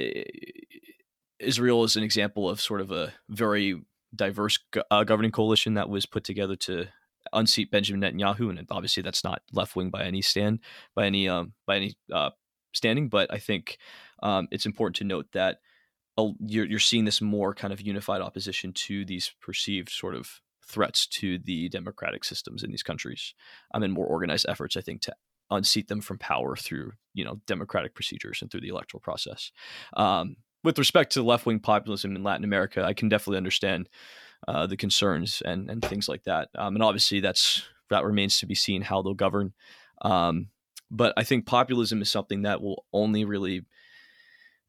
Israel 1.38 1.84
is 1.84 1.96
an 1.96 2.02
example 2.02 2.48
of 2.48 2.60
sort 2.60 2.80
of 2.80 2.90
a 2.90 3.12
very 3.28 3.82
diverse 4.14 4.58
uh, 4.90 5.04
governing 5.04 5.32
coalition 5.32 5.74
that 5.74 5.88
was 5.88 6.06
put 6.06 6.24
together 6.24 6.56
to 6.56 6.86
unseat 7.32 7.70
Benjamin 7.70 8.00
Netanyahu, 8.00 8.50
and 8.50 8.66
obviously 8.70 9.02
that's 9.02 9.24
not 9.24 9.42
left 9.52 9.76
wing 9.76 9.90
by 9.90 10.04
any 10.04 10.22
stand 10.22 10.60
by 10.94 11.06
any 11.06 11.28
um, 11.28 11.52
by 11.66 11.76
any 11.76 11.94
uh, 12.12 12.30
standing. 12.72 13.08
But 13.08 13.32
I 13.32 13.38
think 13.38 13.78
um, 14.22 14.48
it's 14.50 14.66
important 14.66 14.96
to 14.96 15.04
note 15.04 15.26
that 15.32 15.58
uh, 16.16 16.28
you're 16.40 16.66
you're 16.66 16.78
seeing 16.78 17.04
this 17.04 17.20
more 17.20 17.54
kind 17.54 17.72
of 17.72 17.80
unified 17.80 18.20
opposition 18.20 18.72
to 18.72 19.04
these 19.04 19.32
perceived 19.40 19.90
sort 19.90 20.14
of 20.14 20.40
threats 20.66 21.06
to 21.06 21.38
the 21.38 21.68
democratic 21.68 22.24
systems 22.24 22.62
in 22.62 22.70
these 22.70 22.82
countries, 22.82 23.34
um, 23.74 23.82
and 23.82 23.92
more 23.92 24.06
organized 24.06 24.46
efforts, 24.48 24.76
I 24.76 24.80
think, 24.80 25.02
to 25.02 25.14
unseat 25.54 25.88
them 25.88 26.00
from 26.00 26.18
power 26.18 26.56
through 26.56 26.92
you 27.14 27.24
know 27.24 27.40
democratic 27.46 27.94
procedures 27.94 28.42
and 28.42 28.50
through 28.50 28.60
the 28.60 28.68
electoral 28.68 29.00
process. 29.00 29.52
Um, 29.96 30.36
with 30.62 30.78
respect 30.78 31.12
to 31.12 31.22
left 31.22 31.46
wing 31.46 31.60
populism 31.60 32.16
in 32.16 32.22
Latin 32.22 32.44
America, 32.44 32.82
I 32.82 32.94
can 32.94 33.08
definitely 33.08 33.36
understand 33.36 33.88
uh, 34.48 34.66
the 34.66 34.76
concerns 34.76 35.42
and 35.44 35.70
and 35.70 35.82
things 35.82 36.08
like 36.08 36.24
that. 36.24 36.48
Um, 36.56 36.74
and 36.74 36.82
obviously, 36.82 37.20
that's 37.20 37.62
that 37.90 38.04
remains 38.04 38.38
to 38.38 38.46
be 38.46 38.54
seen 38.54 38.82
how 38.82 39.02
they'll 39.02 39.14
govern. 39.14 39.52
Um, 40.02 40.48
but 40.90 41.12
I 41.16 41.24
think 41.24 41.46
populism 41.46 42.02
is 42.02 42.10
something 42.10 42.42
that 42.42 42.62
will 42.62 42.84
only 42.92 43.24
really 43.24 43.62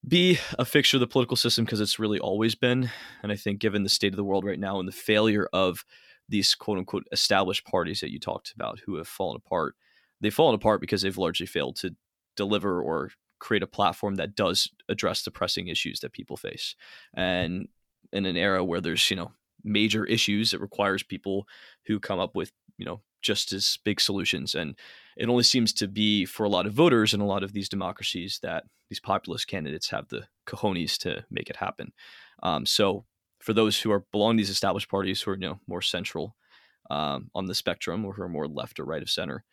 be 0.08 0.39
a 0.60 0.65
fixture 0.65 0.98
of 0.98 1.01
the 1.01 1.08
political 1.08 1.38
system 1.38 1.65
because 1.65 1.82
it's 1.82 2.00
really 2.00 2.20
always 2.20 2.56
been. 2.56 2.89
And 3.24 3.32
I 3.32 3.36
think, 3.36 3.60
given 3.60 3.84
the 3.84 3.89
state 3.89 4.13
of 4.13 4.18
the 4.18 4.24
world 4.24 4.46
right 4.46 4.60
now 4.60 4.80
and 4.80 4.88
the 4.88 4.94
failure 4.94 5.48
of 5.54 5.86
these 6.27 6.56
quote 6.56 6.77
unquote 6.77 7.06
established 7.12 7.65
parties 7.65 8.01
that 8.01 8.12
you 8.12 8.20
talked 8.20 8.51
about 8.56 8.80
who 8.86 8.96
have 8.96 9.08
fallen 9.08 9.38
apart, 9.38 9.75
they've 10.22 10.34
fallen 10.34 10.55
apart 10.55 10.81
because 10.81 11.01
they've 11.01 11.17
largely 11.17 11.45
failed 11.45 11.75
to 11.77 11.95
deliver 12.36 12.81
or 12.81 13.12
create 13.39 13.63
a 13.63 13.67
platform 13.67 14.15
that 14.15 14.36
does 14.36 14.69
address 14.89 15.24
the 15.24 15.31
pressing 15.31 15.67
issues 15.67 16.00
that 16.00 16.13
people 16.13 16.38
face. 16.38 16.75
And 17.13 17.67
in 18.12 18.25
an 18.25 18.38
era 18.38 18.63
where 18.63 18.81
there's, 18.81 19.10
you 19.10 19.15
know, 19.15 19.31
major 19.63 20.05
issues, 20.05 20.53
it 20.53 20.62
requires 20.62 21.03
people 21.03 21.48
who 21.88 22.00
come 22.00 22.19
up 22.19 22.36
with, 22.36 22.51
you 22.77 22.86
know, 22.86 23.01
just 23.22 23.51
as 23.51 23.79
big 23.84 24.00
solutions. 24.00 24.53
And 24.55 24.75
it 25.17 25.29
only 25.29 25.43
seems 25.43 25.74
to 25.74 25.88
be 25.88 26.25
for 26.25 26.43
a 26.43 26.50
lot 26.50 26.67
of 26.67 26.74
voters 26.74 27.13
in 27.13 27.22
a 27.22 27.25
lot 27.25 27.43
of 27.43 27.53
these 27.53 27.67
democracies 27.67 28.39
that 28.43 28.65
these 28.89 29.00
populist 29.00 29.48
candidates 29.48 29.89
have 29.89 30.07
the 30.10 30.27
cojones 30.48 30.98
to 31.00 31.25
make 31.31 31.50
it 31.50 31.55
happen. 31.55 31.91
Um, 32.43 32.65
so 32.65 33.05
for 33.39 33.53
those 33.53 33.79
who 33.79 33.91
are 33.91 34.05
belong 34.12 34.38
to 34.38 34.41
these 34.41 34.50
established 34.50 34.89
parties 34.89 35.22
who 35.22 35.31
are 35.31 35.36
you 35.36 35.48
know 35.48 35.60
more 35.67 35.81
central 35.81 36.36
um, 36.91 37.29
on 37.34 37.45
the 37.45 37.55
spectrum 37.55 38.05
or 38.05 38.13
who 38.13 38.22
are 38.22 38.29
more 38.29 38.48
left 38.48 38.79
or 38.79 38.86
right 38.86 39.01
of 39.01 39.10
center, 39.10 39.43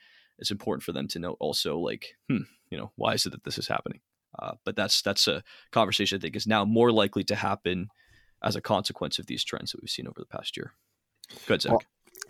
it's 0.42 0.50
important 0.50 0.82
for 0.82 0.90
them 0.90 1.06
to 1.06 1.20
know 1.20 1.37
also 1.38 1.78
like, 1.78 2.16
hmm, 2.28 2.42
you 2.68 2.76
know, 2.76 2.90
why 2.96 3.14
is 3.14 3.25
it 3.25 3.30
that 3.30 3.44
this 3.44 3.58
is 3.58 3.68
happening? 3.68 4.00
Uh, 4.37 4.54
but 4.64 4.75
that's 4.75 5.00
that's 5.02 5.28
a 5.28 5.44
conversation 5.70 6.18
I 6.18 6.20
think 6.20 6.34
is 6.34 6.49
now 6.49 6.64
more 6.64 6.90
likely 6.90 7.22
to 7.25 7.37
happen 7.37 7.88
as 8.42 8.56
a 8.56 8.61
consequence 8.61 9.20
of 9.20 9.26
these 9.26 9.44
trends 9.44 9.70
that 9.70 9.80
we've 9.80 9.88
seen 9.88 10.08
over 10.08 10.18
the 10.18 10.26
past 10.26 10.56
year. 10.56 10.72
Good, 11.46 11.62
Zach. 11.62 11.70
Well, 11.70 11.82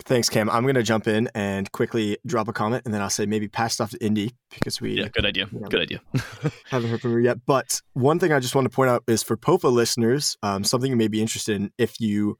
thanks, 0.03 0.29
Cam. 0.29 0.47
I'm 0.47 0.61
going 0.61 0.75
to 0.75 0.83
jump 0.83 1.07
in 1.07 1.27
and 1.33 1.71
quickly 1.71 2.19
drop 2.23 2.47
a 2.47 2.53
comment, 2.53 2.83
and 2.85 2.93
then 2.93 3.01
I'll 3.01 3.09
say 3.09 3.25
maybe 3.25 3.47
pass 3.47 3.73
stuff 3.73 3.89
to 3.91 4.05
Indy 4.05 4.35
because 4.51 4.79
we 4.79 4.99
yeah, 4.99 5.07
good 5.07 5.25
idea, 5.25 5.47
you 5.51 5.59
know, 5.59 5.69
good 5.69 5.81
idea. 5.81 6.01
haven't 6.69 6.91
heard 6.91 7.01
from 7.01 7.13
her 7.13 7.19
yet. 7.19 7.39
But 7.47 7.81
one 7.93 8.19
thing 8.19 8.31
I 8.31 8.39
just 8.39 8.53
want 8.53 8.65
to 8.65 8.69
point 8.69 8.91
out 8.91 9.03
is 9.07 9.23
for 9.23 9.37
POFA 9.37 9.71
listeners, 9.71 10.37
um, 10.43 10.63
something 10.63 10.91
you 10.91 10.97
may 10.97 11.07
be 11.07 11.19
interested 11.19 11.55
in 11.55 11.71
if 11.79 11.99
you 11.99 12.37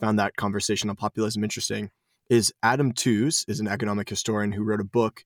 found 0.00 0.18
that 0.18 0.34
conversation 0.34 0.90
on 0.90 0.96
populism 0.96 1.44
interesting 1.44 1.92
is 2.32 2.50
Adam 2.62 2.92
Tooze 2.92 3.44
is 3.46 3.60
an 3.60 3.68
economic 3.68 4.08
historian 4.08 4.52
who 4.52 4.64
wrote 4.64 4.80
a 4.80 4.84
book. 4.84 5.22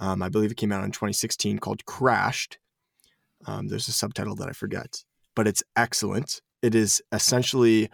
Um, 0.00 0.22
I 0.22 0.30
believe 0.30 0.50
it 0.50 0.56
came 0.56 0.72
out 0.72 0.84
in 0.84 0.90
2016 0.90 1.58
called 1.58 1.84
Crashed. 1.84 2.56
Um, 3.44 3.68
there's 3.68 3.88
a 3.88 3.92
subtitle 3.92 4.34
that 4.36 4.48
I 4.48 4.52
forget, 4.52 5.04
but 5.34 5.46
it's 5.46 5.62
excellent. 5.76 6.40
It 6.62 6.74
is 6.74 7.02
essentially 7.12 7.90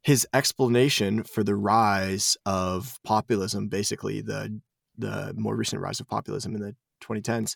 his 0.00 0.26
explanation 0.32 1.24
for 1.24 1.44
the 1.44 1.56
rise 1.56 2.38
of 2.46 2.98
populism, 3.04 3.68
basically 3.68 4.22
the 4.22 4.62
the 4.96 5.34
more 5.36 5.54
recent 5.54 5.82
rise 5.82 6.00
of 6.00 6.08
populism 6.08 6.54
in 6.54 6.62
the 6.62 6.74
2010s, 7.02 7.54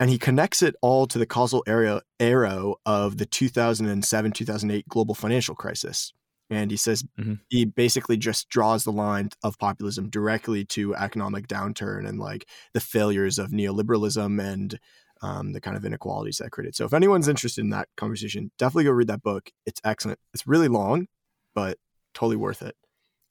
and 0.00 0.08
he 0.08 0.18
connects 0.18 0.62
it 0.62 0.74
all 0.80 1.06
to 1.06 1.18
the 1.18 1.26
causal 1.26 1.62
arrow 1.68 2.76
of 2.86 3.18
the 3.18 3.26
2007 3.26 4.32
2008 4.32 4.88
global 4.88 5.14
financial 5.14 5.54
crisis. 5.54 6.14
And 6.52 6.70
he 6.70 6.76
says 6.76 7.02
mm-hmm. 7.18 7.34
he 7.48 7.64
basically 7.64 8.18
just 8.18 8.50
draws 8.50 8.84
the 8.84 8.92
line 8.92 9.30
of 9.42 9.58
populism 9.58 10.10
directly 10.10 10.66
to 10.66 10.94
economic 10.94 11.48
downturn 11.48 12.06
and 12.06 12.18
like 12.18 12.46
the 12.74 12.80
failures 12.80 13.38
of 13.38 13.52
neoliberalism 13.52 14.38
and 14.38 14.78
um, 15.22 15.52
the 15.52 15.60
kind 15.62 15.78
of 15.78 15.84
inequalities 15.84 16.38
that 16.38 16.50
created. 16.50 16.76
So 16.76 16.84
if 16.84 16.92
anyone's 16.92 17.28
interested 17.28 17.62
in 17.62 17.70
that 17.70 17.88
conversation, 17.96 18.50
definitely 18.58 18.84
go 18.84 18.90
read 18.90 19.06
that 19.08 19.22
book. 19.22 19.50
It's 19.64 19.80
excellent. 19.82 20.18
It's 20.34 20.46
really 20.46 20.68
long, 20.68 21.06
but 21.54 21.78
totally 22.12 22.36
worth 22.36 22.60
it. 22.60 22.76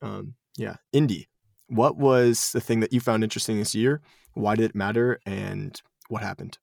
Um, 0.01 0.33
yeah, 0.57 0.77
Indy. 0.91 1.27
What 1.67 1.97
was 1.97 2.51
the 2.53 2.59
thing 2.59 2.79
that 2.79 2.91
you 2.91 2.99
found 2.99 3.23
interesting 3.23 3.57
this 3.57 3.75
year? 3.75 4.01
Why 4.33 4.55
did 4.55 4.65
it 4.65 4.75
matter, 4.75 5.19
and 5.25 5.79
what 6.09 6.23
happened? 6.23 6.57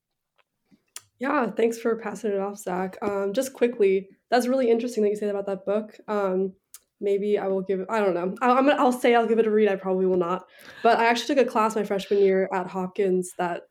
Yeah, 1.19 1.51
thanks 1.51 1.77
for 1.77 1.95
passing 1.97 2.31
it 2.31 2.39
off, 2.39 2.57
Zach. 2.57 2.97
Um, 3.01 3.33
just 3.33 3.53
quickly, 3.53 4.09
that's 4.31 4.47
really 4.47 4.69
interesting 4.69 5.03
that 5.03 5.09
you 5.09 5.15
say 5.17 5.25
that 5.25 5.35
about 5.35 5.47
that 5.47 5.65
book. 5.65 5.97
Um, 6.07 6.53
maybe 7.01 7.37
I 7.37 7.47
will 7.47 7.61
give 7.61 7.81
it. 7.81 7.87
I 7.89 7.99
don't 7.99 8.13
know. 8.13 8.35
I, 8.41 8.57
am 8.57 8.67
gonna, 8.67 8.81
I'll 8.81 8.93
say 8.93 9.15
I'll 9.15 9.27
give 9.27 9.39
it 9.39 9.47
a 9.47 9.51
read. 9.51 9.69
I 9.69 9.75
probably 9.75 10.05
will 10.05 10.17
not. 10.17 10.45
But 10.81 10.97
I 10.99 11.05
actually 11.05 11.35
took 11.35 11.45
a 11.45 11.49
class 11.49 11.75
my 11.75 11.83
freshman 11.83 12.19
year 12.19 12.49
at 12.53 12.67
Hopkins 12.67 13.33
that 13.37 13.63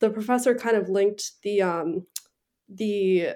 the 0.00 0.10
professor 0.10 0.54
kind 0.54 0.76
of 0.76 0.88
linked 0.88 1.32
the 1.42 1.62
um, 1.62 2.06
the 2.68 3.30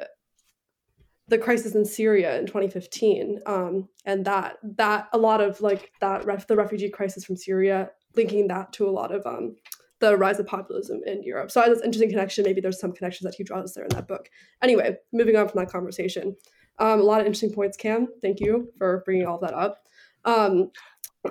the 1.28 1.38
crisis 1.38 1.74
in 1.74 1.86
Syria 1.86 2.38
in 2.38 2.46
2015, 2.46 3.40
um, 3.46 3.88
and 4.04 4.26
that 4.26 4.56
that 4.76 5.08
a 5.12 5.18
lot 5.18 5.40
of 5.40 5.60
like 5.62 5.90
that 6.02 6.26
ref, 6.26 6.46
the 6.46 6.56
refugee 6.56 6.90
crisis 6.90 7.24
from 7.24 7.36
Syria, 7.36 7.90
linking 8.14 8.48
that 8.48 8.74
to 8.74 8.88
a 8.88 8.90
lot 8.90 9.10
of 9.10 9.24
um, 9.26 9.56
the 10.04 10.16
rise 10.16 10.38
of 10.38 10.46
populism 10.46 11.00
in 11.06 11.22
Europe. 11.22 11.50
So 11.50 11.60
that's 11.60 11.80
an 11.80 11.86
interesting 11.86 12.10
connection. 12.10 12.44
Maybe 12.44 12.60
there's 12.60 12.80
some 12.80 12.92
connections 12.92 13.24
that 13.24 13.36
he 13.36 13.44
draws 13.44 13.74
there 13.74 13.84
in 13.84 13.90
that 13.90 14.06
book. 14.06 14.28
Anyway, 14.62 14.96
moving 15.12 15.36
on 15.36 15.48
from 15.48 15.60
that 15.60 15.70
conversation, 15.70 16.36
um, 16.78 17.00
a 17.00 17.02
lot 17.02 17.20
of 17.20 17.26
interesting 17.26 17.52
points. 17.52 17.76
Cam, 17.76 18.08
thank 18.20 18.40
you 18.40 18.68
for 18.76 19.02
bringing 19.04 19.26
all 19.26 19.38
that 19.38 19.54
up. 19.54 19.84
Um, 20.24 20.70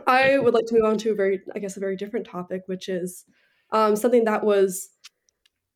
I 0.08 0.40
would 0.40 0.54
like 0.54 0.66
to 0.68 0.76
move 0.76 0.86
on 0.86 0.98
to 1.00 1.12
a 1.12 1.16
very, 1.16 1.42
I 1.56 1.60
guess, 1.60 1.78
a 1.78 1.80
very 1.80 1.96
different 1.96 2.26
topic, 2.26 2.64
which 2.66 2.90
is 2.90 3.26
um, 3.72 3.96
something 3.96 4.26
that 4.26 4.44
was 4.44 4.90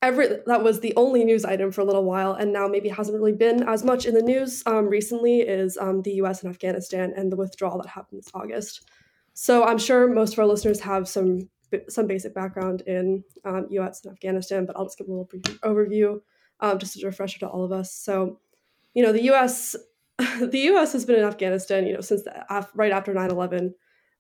every 0.01 0.27
that 0.45 0.63
was 0.63 0.79
the 0.79 0.93
only 0.95 1.23
news 1.23 1.43
item 1.45 1.71
for 1.71 1.81
a 1.81 1.85
little 1.85 2.03
while 2.03 2.33
and 2.33 2.53
now 2.53 2.67
maybe 2.67 2.87
hasn't 2.87 3.17
really 3.17 3.33
been 3.33 3.63
as 3.63 3.83
much 3.83 4.05
in 4.05 4.13
the 4.13 4.21
news 4.21 4.61
um, 4.67 4.87
recently 4.87 5.39
is 5.39 5.75
um, 5.77 6.03
the 6.03 6.11
us 6.11 6.43
and 6.43 6.51
afghanistan 6.51 7.11
and 7.17 7.31
the 7.31 7.35
withdrawal 7.35 7.81
that 7.81 7.89
happened 7.89 8.21
this 8.21 8.29
august 8.35 8.87
so 9.33 9.63
i'm 9.63 9.79
sure 9.79 10.07
most 10.07 10.33
of 10.33 10.39
our 10.39 10.45
listeners 10.45 10.79
have 10.79 11.07
some 11.07 11.49
some 11.89 12.07
basic 12.07 12.33
background 12.33 12.81
in 12.81 13.23
um, 13.45 13.67
us 13.71 14.03
and 14.03 14.13
afghanistan 14.13 14.65
but 14.65 14.75
i'll 14.77 14.85
just 14.85 14.97
give 14.97 15.07
a 15.07 15.11
little 15.11 15.25
brief 15.25 15.43
overview 15.61 16.19
um, 16.59 16.79
just 16.79 16.95
as 16.95 17.03
a 17.03 17.05
refresher 17.05 17.39
to 17.39 17.47
all 17.47 17.63
of 17.63 17.71
us 17.71 17.93
so 17.93 18.39
you 18.93 19.03
know 19.03 19.11
the 19.11 19.21
us 19.23 19.75
the 20.17 20.69
us 20.69 20.93
has 20.93 21.05
been 21.05 21.19
in 21.19 21.25
afghanistan 21.25 21.85
you 21.85 21.93
know 21.93 22.01
since 22.01 22.23
the, 22.23 22.67
right 22.73 22.91
after 22.91 23.13
9-11 23.13 23.73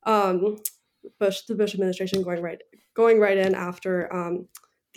um, 0.03 0.57
bush 1.19 1.41
the 1.43 1.55
bush 1.55 1.73
administration 1.73 2.21
going 2.21 2.41
right 2.41 2.61
going 2.97 3.19
right 3.19 3.37
in 3.37 3.55
after 3.55 4.13
um, 4.13 4.47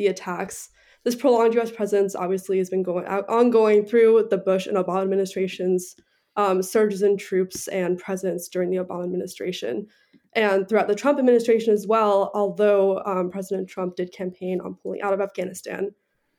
the 0.01 0.09
attacks. 0.09 0.71
This 1.05 1.15
prolonged 1.15 1.55
U.S. 1.55 1.71
presence 1.71 2.17
obviously 2.17 2.59
has 2.59 2.71
been 2.71 2.83
going 2.83 3.07
ongoing 3.07 3.85
through 3.85 4.27
the 4.31 4.39
Bush 4.39 4.67
and 4.67 4.77
Obama 4.77 5.03
administrations, 5.03 5.95
um, 6.37 6.63
surges 6.63 7.03
in 7.03 7.17
troops 7.17 7.69
and 7.69 7.99
presence 7.99 8.49
during 8.49 8.71
the 8.71 8.79
Obama 8.79 9.05
administration, 9.05 9.87
and 10.35 10.69
throughout 10.69 10.89
the 10.89 10.95
Trump 10.95 11.19
administration 11.19 11.75
as 11.75 11.87
well. 11.87 12.31
Although 12.35 13.03
um, 13.05 13.31
President 13.31 13.69
Trump 13.69 13.97
did 13.97 14.13
campaign 14.13 14.61
on 14.61 14.75
pulling 14.75 15.03
out 15.03 15.13
of 15.13 15.21
Afghanistan, 15.21 15.91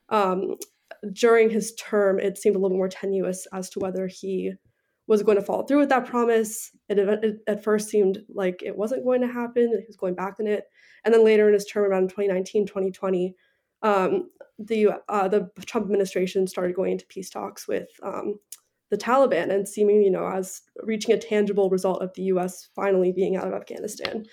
um, 0.08 0.56
during 1.12 1.50
his 1.50 1.74
term, 1.74 2.18
it 2.18 2.38
seemed 2.38 2.56
a 2.56 2.58
little 2.58 2.76
more 2.76 2.88
tenuous 2.88 3.46
as 3.52 3.68
to 3.70 3.80
whether 3.80 4.06
he 4.06 4.52
was 5.06 5.22
going 5.22 5.36
to 5.36 5.44
follow 5.44 5.64
through 5.64 5.80
with 5.80 5.88
that 5.88 6.06
promise. 6.06 6.70
It, 6.88 6.98
it, 6.98 7.38
at 7.46 7.64
first 7.64 7.88
seemed 7.88 8.22
like 8.32 8.62
it 8.62 8.76
wasn't 8.76 9.04
going 9.04 9.20
to 9.22 9.26
happen. 9.26 9.68
He 9.70 9.86
was 9.86 9.96
going 9.96 10.14
back 10.14 10.36
on 10.38 10.46
it. 10.46 10.64
And 11.04 11.12
then 11.12 11.24
later 11.24 11.48
in 11.48 11.54
his 11.54 11.66
term 11.66 11.84
around 11.84 12.10
2019, 12.10 12.66
2020, 12.66 13.34
um, 13.82 14.30
the 14.58 14.90
uh, 15.08 15.28
the 15.28 15.50
Trump 15.66 15.86
administration 15.86 16.46
started 16.46 16.76
going 16.76 16.92
into 16.92 17.06
peace 17.06 17.30
talks 17.30 17.66
with 17.66 17.88
um, 18.02 18.38
the 18.92 18.98
Taliban 18.98 19.50
and 19.50 19.66
seeming, 19.66 20.02
you 20.02 20.10
know, 20.10 20.28
as 20.28 20.60
reaching 20.82 21.14
a 21.14 21.18
tangible 21.18 21.70
result 21.70 22.02
of 22.02 22.12
the 22.12 22.24
U.S. 22.24 22.68
finally 22.76 23.10
being 23.10 23.36
out 23.36 23.48
of 23.48 23.54
Afghanistan. 23.54 24.26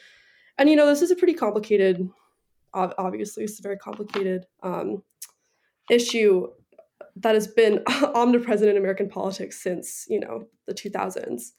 And 0.58 0.70
you 0.70 0.76
know, 0.76 0.86
this 0.86 1.02
is 1.02 1.12
a 1.12 1.16
pretty 1.16 1.34
complicated, 1.34 2.06
obviously, 2.74 3.46
it's 3.46 3.58
a 3.58 3.64
very 3.64 3.78
complicated 3.78 4.46
um, 4.62 5.02
issue 5.90 6.48
that 7.16 7.36
has 7.36 7.48
been 7.48 7.82
omnipresent 7.88 8.70
in 8.70 8.76
American 8.76 9.08
politics 9.08 9.64
since 9.64 10.06
you 10.10 10.20
know 10.20 10.44
the 10.68 10.74
2000s. 10.74 11.52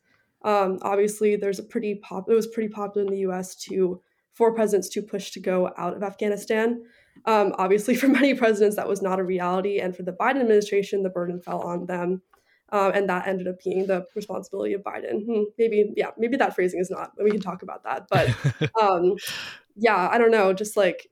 Um, 0.45 0.79
obviously, 0.83 1.37
there's 1.37 1.59
a 1.59 1.63
pretty 1.65 1.95
pop. 2.03 2.27
It 2.29 2.35
was 2.35 2.49
pretty 2.49 2.69
popular 2.69 3.07
in 3.07 3.13
the 3.13 3.21
U.S. 3.21 3.57
to 3.63 4.03
for 4.35 4.55
presidents 4.55 4.91
to 4.91 5.01
push 5.01 5.31
to 5.31 5.41
go 5.41 5.71
out 5.79 5.97
of 5.97 6.03
Afghanistan. 6.03 6.83
Um, 7.25 7.55
obviously, 7.57 7.95
for 8.01 8.09
many 8.09 8.35
presidents, 8.35 8.77
that 8.77 8.89
was 8.89 9.01
not 9.01 9.19
a 9.19 9.25
reality. 9.25 9.79
And 9.79 9.97
for 9.97 10.03
the 10.03 10.13
Biden 10.13 10.43
administration, 10.43 11.03
the 11.03 11.09
burden 11.09 11.41
fell 11.41 11.63
on 11.63 11.87
them. 11.87 12.21
Um, 12.73 12.93
and 12.95 13.09
that 13.09 13.27
ended 13.27 13.49
up 13.49 13.63
being 13.63 13.87
the 13.87 14.07
responsibility 14.15 14.75
of 14.75 14.83
Biden. 14.83 15.25
Hmm, 15.25 15.43
maybe, 15.59 15.93
yeah, 15.97 16.11
maybe 16.17 16.37
that 16.37 16.55
phrasing 16.55 16.81
is 16.81 16.91
not. 16.91 17.13
We 17.23 17.31
can 17.31 17.41
talk 17.41 17.63
about 17.63 17.83
that, 17.85 18.07
but 18.09 18.29
um, 18.81 19.17
yeah, 19.77 20.09
I 20.11 20.19
don't 20.19 20.31
know. 20.31 20.53
Just 20.53 20.77
like 20.77 21.09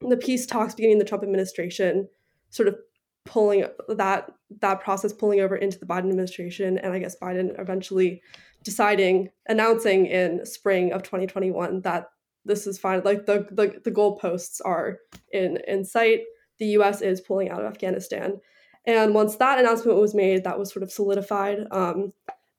the 0.00 0.16
peace 0.16 0.46
talks 0.46 0.74
beginning 0.74 0.98
the 0.98 1.04
Trump 1.04 1.22
administration, 1.22 2.08
sort 2.50 2.68
of 2.68 2.76
pulling 3.24 3.64
that 3.88 4.30
that 4.60 4.80
process 4.80 5.12
pulling 5.12 5.40
over 5.40 5.56
into 5.56 5.78
the 5.78 5.86
Biden 5.86 6.10
administration, 6.10 6.78
and 6.78 6.92
I 6.92 6.98
guess 6.98 7.16
Biden 7.20 7.58
eventually 7.58 8.22
deciding, 8.62 9.30
announcing 9.48 10.06
in 10.06 10.44
spring 10.44 10.92
of 10.92 11.02
2021 11.02 11.82
that 11.82 12.06
this 12.44 12.66
is 12.66 12.78
fine. 12.78 13.02
Like 13.04 13.26
the 13.26 13.46
the, 13.50 13.80
the 13.82 13.90
goalposts 13.90 14.60
are 14.64 14.98
in 15.32 15.58
in 15.66 15.84
sight. 15.84 16.20
The 16.58 16.66
U.S. 16.66 17.00
is 17.00 17.20
pulling 17.20 17.50
out 17.50 17.60
of 17.60 17.66
Afghanistan, 17.66 18.40
and 18.86 19.14
once 19.14 19.36
that 19.36 19.58
announcement 19.58 19.98
was 19.98 20.14
made, 20.14 20.44
that 20.44 20.58
was 20.58 20.72
sort 20.72 20.82
of 20.82 20.92
solidified. 20.92 21.66
Um, 21.70 22.12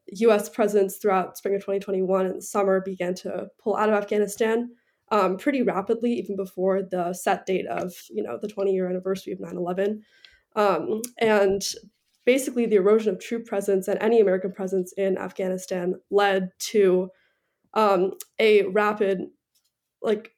U.S. 0.07 0.49
presence 0.49 0.97
throughout 0.97 1.37
spring 1.37 1.55
of 1.55 1.61
2021 1.61 2.25
and 2.25 2.43
summer 2.43 2.81
began 2.81 3.15
to 3.15 3.47
pull 3.59 3.75
out 3.75 3.89
of 3.89 3.95
Afghanistan 3.95 4.69
um, 5.11 5.37
pretty 5.37 5.61
rapidly, 5.61 6.13
even 6.13 6.35
before 6.35 6.81
the 6.81 7.13
set 7.13 7.45
date 7.45 7.67
of 7.67 7.93
you 8.09 8.23
know 8.23 8.39
the 8.41 8.47
20 8.47 8.73
year 8.73 8.89
anniversary 8.89 9.33
of 9.33 9.39
9/11. 9.39 10.01
Um, 10.55 11.01
and 11.19 11.61
basically, 12.25 12.65
the 12.65 12.77
erosion 12.77 13.13
of 13.13 13.19
troop 13.19 13.45
presence 13.45 13.87
and 13.87 14.01
any 14.01 14.19
American 14.19 14.51
presence 14.51 14.93
in 14.93 15.17
Afghanistan 15.17 15.95
led 16.09 16.49
to 16.59 17.09
um, 17.73 18.13
a 18.39 18.63
rapid, 18.67 19.25
like, 20.01 20.31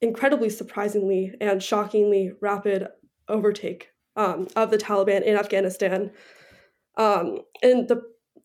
incredibly 0.00 0.48
surprisingly 0.48 1.34
and 1.40 1.62
shockingly 1.62 2.32
rapid 2.40 2.88
overtake 3.28 3.88
um, 4.16 4.48
of 4.56 4.70
the 4.70 4.78
Taliban 4.78 5.22
in 5.22 5.36
Afghanistan. 5.36 6.10
Um, 6.96 7.40
in 7.62 7.86
the 7.86 8.02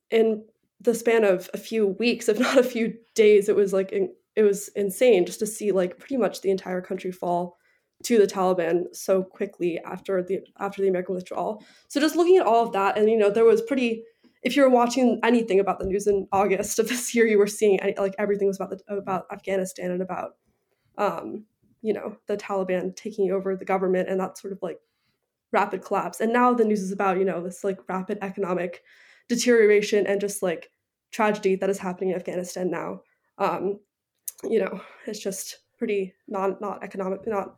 in 0.10 0.44
the 0.82 0.94
span 0.94 1.24
of 1.24 1.50
a 1.54 1.58
few 1.58 1.88
weeks, 1.88 2.28
if 2.28 2.40
not 2.40 2.58
a 2.58 2.64
few 2.64 2.94
days, 3.16 3.50
it 3.50 3.56
was 3.56 3.74
like 3.74 3.92
it 3.92 4.44
was 4.44 4.68
insane 4.70 5.26
just 5.26 5.40
to 5.40 5.48
see 5.48 5.72
like 5.72 5.98
pretty 5.98 6.18
much 6.18 6.42
the 6.42 6.52
entire 6.52 6.82
country 6.82 7.12
fall 7.12 7.58
to 8.04 8.18
the 8.18 8.28
Taliban 8.28 8.96
so 8.96 9.24
quickly 9.24 9.80
after 9.86 10.24
the 10.24 10.40
after 10.60 10.82
the 10.82 10.88
American 10.88 11.16
withdrawal. 11.16 11.64
So 11.88 12.00
just 12.00 12.16
looking 12.16 12.38
at 12.38 12.46
all 12.46 12.66
of 12.66 12.74
that, 12.74 12.98
and 12.98 13.10
you 13.10 13.18
know, 13.18 13.30
there 13.30 13.46
was 13.46 13.62
pretty. 13.62 14.04
If 14.44 14.56
you 14.56 14.64
were 14.64 14.70
watching 14.70 15.20
anything 15.24 15.60
about 15.60 15.78
the 15.78 15.86
news 15.86 16.08
in 16.08 16.28
August 16.32 16.80
of 16.80 16.90
this 16.90 17.14
year, 17.14 17.28
you 17.28 17.38
were 17.38 17.48
seeing 17.48 17.80
like 17.98 18.16
everything 18.18 18.48
was 18.48 18.60
about 18.60 18.72
the, 18.72 18.96
about 18.96 19.26
Afghanistan 19.32 19.92
and 19.92 20.02
about, 20.02 20.32
um, 20.98 21.46
you 21.84 21.94
know, 21.94 22.18
the 22.28 22.38
Taliban 22.38 22.96
taking 22.96 23.32
over 23.32 23.56
the 23.56 23.66
government 23.66 24.10
and 24.10 24.20
that 24.20 24.40
sort 24.40 24.52
of 24.52 24.60
like 24.64 24.80
rapid 25.52 25.84
collapse. 25.84 26.20
And 26.20 26.32
now 26.32 26.54
the 26.54 26.66
news 26.66 26.82
is 26.82 26.92
about 26.92 27.18
you 27.18 27.26
know 27.26 27.42
this 27.44 27.64
like 27.64 27.80
rapid 27.88 28.18
economic 28.22 28.84
deterioration 29.30 30.08
and 30.08 30.20
just 30.22 30.42
like 30.44 30.72
tragedy 31.12 31.56
that 31.56 31.70
is 31.70 31.80
happening 31.80 32.12
in 32.12 32.16
Afghanistan 32.16 32.70
now. 32.72 33.02
Um, 33.38 33.80
you 34.44 34.60
know, 34.60 34.82
it's 35.06 35.20
just 35.20 35.60
pretty 35.78 36.14
not 36.28 36.62
not 36.62 36.84
economic, 36.84 37.28
not 37.28 37.56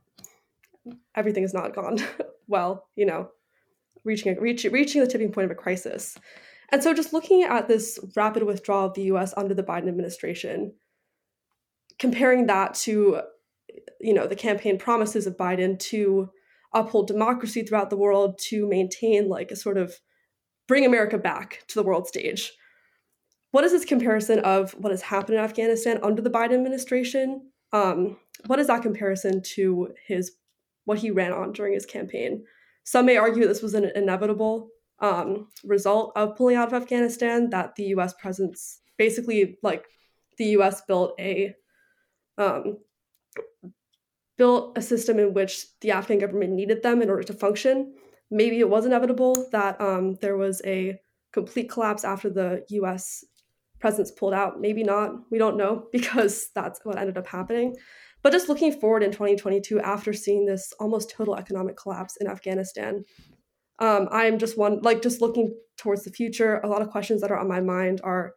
everything 1.15 1.43
has 1.43 1.53
not 1.53 1.75
gone 1.75 1.97
well, 2.47 2.87
you 2.95 3.05
know, 3.05 3.29
reaching, 4.03 4.39
reach, 4.39 4.63
reaching 4.65 5.01
the 5.01 5.07
tipping 5.07 5.31
point 5.31 5.45
of 5.45 5.51
a 5.51 5.55
crisis. 5.55 6.17
And 6.69 6.83
so 6.83 6.93
just 6.93 7.13
looking 7.13 7.43
at 7.43 7.67
this 7.67 7.99
rapid 8.15 8.43
withdrawal 8.43 8.87
of 8.87 8.93
the 8.93 9.03
US 9.03 9.33
under 9.37 9.53
the 9.53 9.63
Biden 9.63 9.87
administration, 9.87 10.73
comparing 11.99 12.47
that 12.47 12.73
to, 12.75 13.21
you 13.99 14.13
know, 14.13 14.27
the 14.27 14.35
campaign 14.35 14.77
promises 14.77 15.27
of 15.27 15.37
Biden 15.37 15.77
to 15.79 16.29
uphold 16.73 17.07
democracy 17.07 17.63
throughout 17.63 17.89
the 17.89 17.97
world, 17.97 18.39
to 18.49 18.67
maintain 18.67 19.29
like 19.29 19.51
a 19.51 19.55
sort 19.55 19.77
of 19.77 19.95
bring 20.67 20.85
America 20.85 21.17
back 21.17 21.63
to 21.67 21.75
the 21.75 21.83
world 21.83 22.07
stage. 22.07 22.51
What 23.51 23.63
is 23.63 23.71
this 23.71 23.85
comparison 23.85 24.39
of 24.39 24.71
what 24.71 24.91
has 24.91 25.01
happened 25.01 25.37
in 25.37 25.43
Afghanistan 25.43 25.99
under 26.01 26.21
the 26.21 26.29
Biden 26.29 26.53
administration? 26.53 27.51
Um, 27.71 28.17
what 28.47 28.59
is 28.59 28.67
that 28.67 28.81
comparison 28.81 29.41
to 29.55 29.93
his 30.07 30.31
what 30.85 30.99
he 30.99 31.11
ran 31.11 31.31
on 31.31 31.53
during 31.53 31.73
his 31.73 31.85
campaign. 31.85 32.43
Some 32.83 33.05
may 33.05 33.17
argue 33.17 33.47
this 33.47 33.61
was 33.61 33.73
an 33.73 33.91
inevitable 33.95 34.69
um, 34.99 35.47
result 35.63 36.13
of 36.15 36.35
pulling 36.35 36.55
out 36.55 36.67
of 36.67 36.81
Afghanistan, 36.81 37.49
that 37.49 37.75
the 37.75 37.85
US 37.95 38.13
presence 38.13 38.79
basically, 38.97 39.57
like, 39.63 39.85
the 40.37 40.45
US 40.57 40.81
built 40.81 41.13
a 41.19 41.53
um, 42.37 42.77
built 44.37 44.77
a 44.77 44.81
system 44.81 45.19
in 45.19 45.33
which 45.33 45.65
the 45.81 45.91
Afghan 45.91 46.19
government 46.19 46.53
needed 46.53 46.83
them 46.83 47.01
in 47.01 47.09
order 47.09 47.23
to 47.23 47.33
function. 47.33 47.93
Maybe 48.31 48.59
it 48.59 48.69
was 48.69 48.85
inevitable 48.85 49.47
that 49.51 49.79
um, 49.79 50.15
there 50.21 50.37
was 50.37 50.61
a 50.65 50.99
complete 51.31 51.69
collapse 51.69 52.03
after 52.03 52.29
the 52.29 52.63
US 52.69 53.23
presence 53.79 54.11
pulled 54.11 54.33
out. 54.33 54.59
Maybe 54.59 54.83
not. 54.83 55.11
We 55.29 55.37
don't 55.37 55.57
know 55.57 55.87
because 55.91 56.49
that's 56.55 56.79
what 56.83 56.97
ended 56.97 57.17
up 57.17 57.27
happening. 57.27 57.75
But 58.21 58.31
just 58.31 58.47
looking 58.47 58.71
forward 58.71 59.03
in 59.03 59.11
2022 59.11 59.81
after 59.81 60.13
seeing 60.13 60.45
this 60.45 60.71
almost 60.79 61.09
total 61.09 61.35
economic 61.35 61.75
collapse 61.75 62.15
in 62.21 62.27
Afghanistan, 62.27 63.03
um, 63.79 64.07
I'm 64.11 64.39
just 64.39 64.57
one 64.57 64.79
like 64.81 65.01
just 65.01 65.19
looking 65.19 65.53
towards 65.77 66.05
the 66.05 66.11
future. 66.11 66.61
A 66.61 66.67
lot 66.67 66.81
of 66.81 66.89
questions 66.89 67.19
that 67.21 67.31
are 67.31 67.37
on 67.37 67.49
my 67.49 67.59
mind 67.59 67.99
are, 68.03 68.33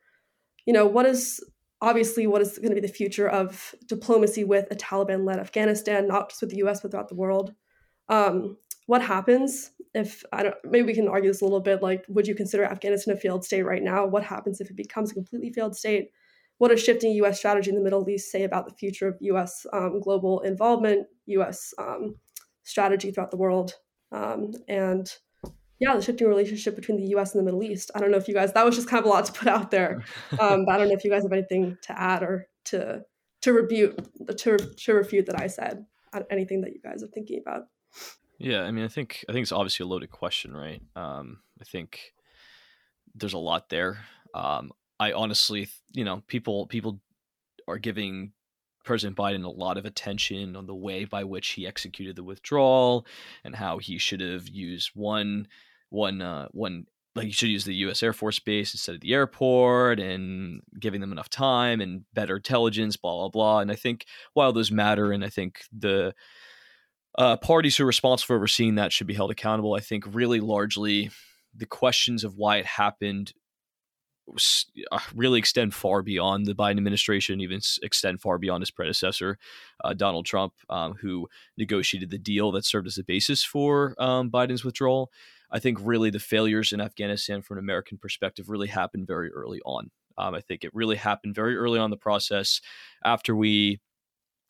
you 0.65 0.73
know, 0.73 0.87
what 0.87 1.07
is 1.07 1.41
obviously 1.81 2.27
what 2.27 2.43
is 2.43 2.59
going 2.59 2.71
to 2.71 2.81
be 2.81 2.87
the 2.87 2.93
future 2.93 3.29
of 3.29 3.75
diplomacy 3.87 4.45
with 4.45 4.67
a 4.71 4.77
Taliban-led 4.77 5.39
Afghanistan, 5.39 6.09
not 6.09 6.31
just 6.31 6.41
with 6.41 6.51
the 6.51 6.59
U.S. 6.59 6.81
but 6.81 6.91
throughout 6.91 7.09
the 7.09 7.15
world. 7.15 7.55
Um, 8.09 8.57
what 8.87 9.03
happens 9.03 9.73
if 9.95 10.23
I 10.33 10.45
don't? 10.45 10.55
Maybe 10.65 10.87
we 10.87 10.95
can 10.95 11.09
argue 11.09 11.31
this 11.31 11.41
a 11.41 11.45
little 11.45 11.61
bit. 11.61 11.83
Like, 11.83 12.05
would 12.09 12.27
you 12.27 12.35
consider 12.35 12.65
Afghanistan 12.65 13.15
a 13.15 13.17
failed 13.17 13.45
state 13.45 13.65
right 13.65 13.83
now? 13.83 14.07
What 14.07 14.23
happens 14.23 14.61
if 14.61 14.71
it 14.71 14.77
becomes 14.77 15.11
a 15.11 15.15
completely 15.15 15.53
failed 15.53 15.77
state? 15.77 16.11
what 16.59 16.69
does 16.69 16.83
shifting 16.83 17.13
U.S. 17.13 17.39
strategy 17.39 17.71
in 17.71 17.77
the 17.77 17.83
Middle 17.83 18.09
East 18.09 18.31
say 18.31 18.45
about 18.45 18.67
the 18.67 18.75
future 18.75 19.09
of 19.09 19.17
U.S. 19.21 19.67
Um, 19.73 20.01
global 20.01 20.41
involvement, 20.41 21.07
U.S. 21.27 21.75
Um, 21.79 22.17
strategy 22.63 23.11
throughout 23.11 23.31
the 23.31 23.37
world, 23.37 23.75
um, 24.13 24.53
and 24.69 25.11
yeah, 25.79 25.95
the 25.95 26.03
shifting 26.03 26.29
relationship 26.29 26.75
between 26.75 26.97
the 26.97 27.09
U.S. 27.09 27.35
and 27.35 27.41
the 27.41 27.45
Middle 27.45 27.63
East. 27.63 27.91
I 27.95 28.01
don't 28.01 28.11
know 28.11 28.17
if 28.17 28.29
you 28.29 28.35
guys 28.35 28.53
that 28.53 28.65
was 28.65 28.75
just 28.75 28.89
kind 28.89 29.01
of 29.01 29.07
a 29.07 29.09
lot 29.09 29.27
to 29.27 29.33
put 29.33 29.49
out 29.49 29.71
there, 29.71 30.03
um, 30.41 30.65
but 30.65 30.75
I 30.75 30.79
don't 30.79 30.89
know 30.89 30.95
if 30.95 31.05
you 31.05 31.11
guys 31.11 31.23
have 31.23 31.33
anything 31.33 31.77
to 31.83 32.01
add 32.01 32.23
or 32.23 32.49
to 32.67 33.05
to 33.43 33.53
refute 33.53 33.99
to 34.39 34.57
to 34.57 34.95
refute 34.95 35.27
that 35.27 35.41
I 35.41 35.47
said. 35.47 35.87
Uh, 36.13 36.23
anything 36.31 36.63
that 36.63 36.73
you 36.73 36.81
guys 36.81 37.03
are 37.03 37.09
thinking 37.09 37.41
about? 37.45 37.65
Yeah, 38.39 38.63
I 38.63 38.71
mean, 38.71 38.85
I 38.85 38.89
think 38.89 39.25
I 39.29 39.33
think 39.33 39.43
it's 39.43 39.53
obviously 39.53 39.85
a 39.85 39.89
loaded 39.89 40.11
question, 40.11 40.57
right? 40.57 40.83
Um, 40.95 41.41
I 41.61 41.65
think 41.65 42.13
there's 43.15 43.33
a 43.33 43.39
lot 43.39 43.69
there. 43.69 43.99
Um, 44.35 44.73
I 44.99 45.13
honestly, 45.13 45.69
you 45.93 46.05
know, 46.05 46.23
people 46.27 46.67
people 46.67 47.01
are 47.69 47.79
giving 47.79 48.33
President 48.85 49.17
Biden 49.17 49.45
a 49.45 49.49
lot 49.49 49.77
of 49.77 49.85
attention 49.85 50.55
on 50.57 50.67
the 50.67 50.75
way 50.75 51.05
by 51.05 51.25
which 51.25 51.49
he 51.49 51.67
executed 51.67 52.17
the 52.17 52.23
withdrawal 52.23 53.07
and 53.45 53.57
how 53.57 53.79
he 53.79 53.99
should 53.99 54.21
have 54.21 54.49
used 54.49 54.91
one 54.95 55.49
one 55.91 56.23
uh, 56.23 56.49
one 56.53 56.87
like 57.15 57.27
you 57.27 57.33
should 57.33 57.49
use 57.49 57.65
the 57.65 57.75
U.S. 57.77 58.03
Air 58.03 58.13
Force 58.13 58.39
Base 58.39 58.75
instead 58.75 58.95
of 58.95 59.01
the 59.01 59.15
airport, 59.15 59.99
and 59.99 60.61
giving 60.79 61.01
them 61.01 61.13
enough 61.13 61.31
time 61.31 61.81
and 61.81 62.05
better 62.13 62.37
intelligence, 62.37 62.97
blah 62.97 63.15
blah 63.17 63.29
blah. 63.29 63.59
And 63.61 63.71
I 63.71 63.77
think 63.77 64.07
while 64.35 64.53
those 64.53 64.71
matter, 64.71 65.13
and 65.13 65.25
I 65.25 65.29
think 65.29 65.63
the 65.73 66.15
uh, 67.19 67.37
parties 67.37 67.77
who 67.77 67.85
are 67.85 67.87
responsible 67.87 68.27
for 68.27 68.37
overseeing 68.37 68.75
that 68.75 68.93
should 68.93 69.07
be 69.07 69.15
held 69.15 69.31
accountable. 69.31 69.75
I 69.75 69.81
think 69.81 70.05
really 70.07 70.41
largely 70.41 71.11
the 71.55 71.67
questions 71.67 72.25
of 72.25 72.37
why 72.37 72.59
it 72.59 72.67
happened 72.67 73.33
uh, 74.91 74.99
really 75.15 75.39
extend 75.39 75.73
far 75.73 76.03
beyond 76.03 76.47
the 76.47 76.55
Biden 76.55 76.79
administration, 76.79 77.41
even 77.41 77.61
extend 77.83 78.21
far 78.21 78.39
beyond 78.39 78.63
his 78.63 78.71
predecessor, 78.71 79.39
uh, 79.85 79.95
Donald 79.95 80.27
Trump, 80.27 80.53
um, 80.69 80.95
who 80.95 81.29
negotiated 81.57 82.11
the 82.11 82.19
deal 82.19 82.51
that 82.53 82.65
served 82.65 82.87
as 82.87 82.97
the 82.97 83.05
basis 83.05 83.45
for 83.45 83.95
um, 83.99 84.31
Biden's 84.31 84.65
withdrawal. 84.65 85.11
I 85.51 85.59
think 85.59 85.79
really 85.81 86.11
the 86.11 86.19
failures 86.19 86.73
in 86.73 86.81
Afghanistan 86.81 87.43
from 87.43 87.59
an 87.59 87.65
American 87.65 87.99
perspective 87.99 88.49
really 88.49 88.69
happened 88.69 89.07
very 89.07 89.31
early 89.31 89.61
on. 89.65 89.91
Um, 90.19 90.35
I 90.35 90.41
think 90.41 90.65
it 90.65 90.75
really 90.75 90.97
happened 90.97 91.35
very 91.35 91.57
early 91.57 91.79
on 91.79 91.91
the 91.91 91.97
process 91.97 92.61
after 93.05 93.37
we 93.37 93.81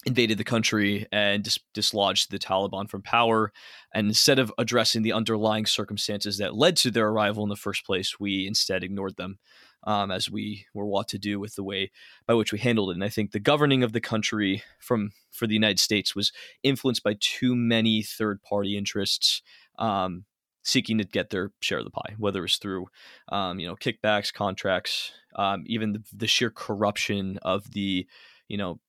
invaded 0.06 0.38
the 0.38 0.44
country 0.44 1.06
and 1.10 1.42
dis- 1.42 1.58
dislodged 1.74 2.30
the 2.30 2.38
Taliban 2.38 2.88
from 2.88 3.02
power. 3.02 3.52
And 3.92 4.06
instead 4.06 4.38
of 4.38 4.52
addressing 4.56 5.02
the 5.02 5.12
underlying 5.12 5.66
circumstances 5.66 6.38
that 6.38 6.54
led 6.54 6.76
to 6.78 6.90
their 6.90 7.08
arrival 7.08 7.42
in 7.42 7.48
the 7.48 7.56
first 7.56 7.84
place, 7.84 8.20
we 8.20 8.46
instead 8.46 8.84
ignored 8.84 9.16
them 9.16 9.38
um, 9.84 10.10
as 10.10 10.30
we 10.30 10.66
were 10.74 10.86
wont 10.86 11.08
to 11.08 11.18
do 11.18 11.40
with 11.40 11.56
the 11.56 11.64
way 11.64 11.90
by 12.26 12.34
which 12.34 12.52
we 12.52 12.58
handled 12.58 12.90
it. 12.90 12.94
And 12.94 13.04
I 13.04 13.08
think 13.08 13.32
the 13.32 13.40
governing 13.40 13.82
of 13.82 13.92
the 13.92 14.00
country 14.00 14.62
from 14.78 15.10
for 15.32 15.46
the 15.46 15.54
United 15.54 15.80
States 15.80 16.14
was 16.14 16.32
influenced 16.62 17.02
by 17.02 17.16
too 17.18 17.54
many 17.56 18.02
third 18.02 18.42
party 18.42 18.76
interests. 18.76 19.42
Um, 19.78 20.24
seeking 20.66 20.98
to 20.98 21.04
get 21.04 21.30
their 21.30 21.52
share 21.60 21.78
of 21.78 21.84
the 21.84 21.90
pie, 21.90 22.16
whether 22.18 22.44
it's 22.44 22.56
through, 22.56 22.88
um, 23.28 23.60
you 23.60 23.68
know, 23.68 23.76
kickbacks, 23.76 24.34
contracts, 24.34 25.12
um, 25.36 25.62
even 25.66 25.92
the, 25.92 26.02
the 26.12 26.26
sheer 26.26 26.50
corruption 26.50 27.38
of 27.42 27.70
the, 27.70 28.04
you 28.48 28.56
know, 28.56 28.80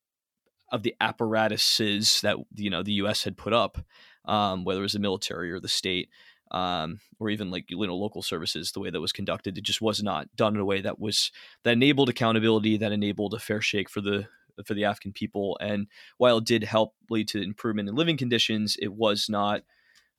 of 0.72 0.82
the 0.82 0.94
apparatuses 1.00 2.20
that 2.22 2.36
you 2.56 2.68
know 2.68 2.82
the 2.82 2.94
U.S. 2.94 3.24
had 3.24 3.36
put 3.36 3.52
up, 3.52 3.78
um, 4.24 4.64
whether 4.64 4.80
it 4.80 4.82
was 4.82 4.92
the 4.92 4.98
military 4.98 5.50
or 5.52 5.60
the 5.60 5.68
state, 5.68 6.10
um, 6.50 7.00
or 7.20 7.30
even 7.30 7.50
like 7.50 7.70
you 7.70 7.86
know 7.86 7.96
local 7.96 8.22
services, 8.22 8.72
the 8.72 8.80
way 8.80 8.90
that 8.90 9.00
was 9.00 9.12
conducted, 9.12 9.56
it 9.56 9.62
just 9.62 9.80
was 9.80 10.02
not 10.02 10.34
done 10.36 10.56
in 10.56 10.60
a 10.60 10.66
way 10.66 10.80
that 10.80 10.98
was 10.98 11.30
that 11.62 11.72
enabled 11.72 12.08
accountability, 12.08 12.76
that 12.76 12.92
enabled 12.92 13.34
a 13.34 13.38
fair 13.38 13.60
shake 13.60 13.88
for 13.88 14.00
the 14.00 14.26
for 14.66 14.74
the 14.74 14.84
Afghan 14.84 15.12
people. 15.12 15.56
And 15.60 15.86
while 16.18 16.38
it 16.38 16.44
did 16.44 16.64
help 16.64 16.94
lead 17.08 17.28
to 17.28 17.40
improvement 17.40 17.88
in 17.88 17.94
living 17.94 18.16
conditions, 18.16 18.76
it 18.82 18.92
was 18.92 19.28
not 19.30 19.62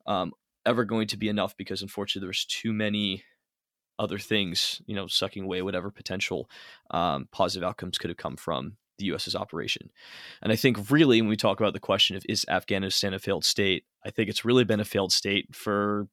um, 0.08 0.32
ever 0.70 0.86
going 0.86 1.08
to 1.08 1.18
be 1.18 1.30
enough 1.30 1.58
because 1.58 1.82
unfortunately 1.82 2.22
there 2.22 2.30
was 2.30 2.46
too 2.46 2.72
many 2.72 3.24
other 3.98 4.20
things, 4.20 4.82
you 4.86 4.96
know, 4.96 5.08
sucking 5.08 5.44
away 5.44 5.62
whatever 5.62 5.90
potential 5.90 6.50
um, 6.92 7.28
positive 7.32 7.68
outcomes 7.68 7.98
could 7.98 8.10
have 8.10 8.18
come 8.18 8.38
from 8.38 8.78
the 9.00 9.06
U.S.'s 9.06 9.36
operation. 9.36 9.90
And 10.44 10.52
I 10.52 10.56
think 10.56 10.92
really 10.92 11.22
when 11.22 11.30
we 11.30 11.36
talk 11.36 11.60
about 11.60 11.74
the 11.74 11.80
question 11.80 12.16
of 12.16 12.24
is 12.30 12.46
Afghanistan 12.48 13.14
a 13.14 13.20
failed 13.20 13.44
state, 13.44 13.84
I 14.06 14.12
think 14.12 14.30
it's 14.30 14.46
really 14.46 14.64
been 14.64 14.80
a 14.80 14.86
failed 14.86 15.12
state 15.12 15.56
for 15.56 16.08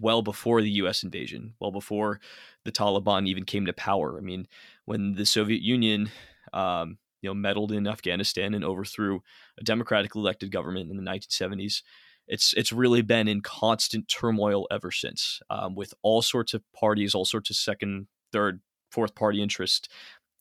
well 0.00 0.22
before 0.22 0.62
the 0.62 0.70
U.S. 0.70 1.02
invasion, 1.02 1.54
well 1.60 1.70
before 1.70 2.20
the 2.64 2.72
Taliban 2.72 3.28
even 3.28 3.44
came 3.44 3.66
to 3.66 3.72
power. 3.72 4.16
I 4.16 4.22
mean, 4.22 4.48
when 4.86 5.14
the 5.14 5.26
Soviet 5.26 5.60
Union, 5.60 6.10
um, 6.52 6.98
you 7.20 7.28
know, 7.28 7.34
meddled 7.34 7.70
in 7.70 7.86
Afghanistan 7.86 8.54
and 8.54 8.64
overthrew 8.64 9.20
a 9.58 9.64
democratically 9.64 10.20
elected 10.20 10.50
government 10.50 10.90
in 10.90 10.96
the 10.96 11.02
1970s, 11.02 11.82
it's 12.28 12.52
it's 12.54 12.72
really 12.72 13.02
been 13.02 13.28
in 13.28 13.40
constant 13.40 14.08
turmoil 14.08 14.66
ever 14.70 14.90
since, 14.90 15.40
um, 15.50 15.74
with 15.74 15.94
all 16.02 16.22
sorts 16.22 16.54
of 16.54 16.62
parties, 16.72 17.14
all 17.14 17.24
sorts 17.24 17.50
of 17.50 17.56
second, 17.56 18.08
third, 18.32 18.60
fourth 18.90 19.14
party 19.14 19.42
interest, 19.42 19.90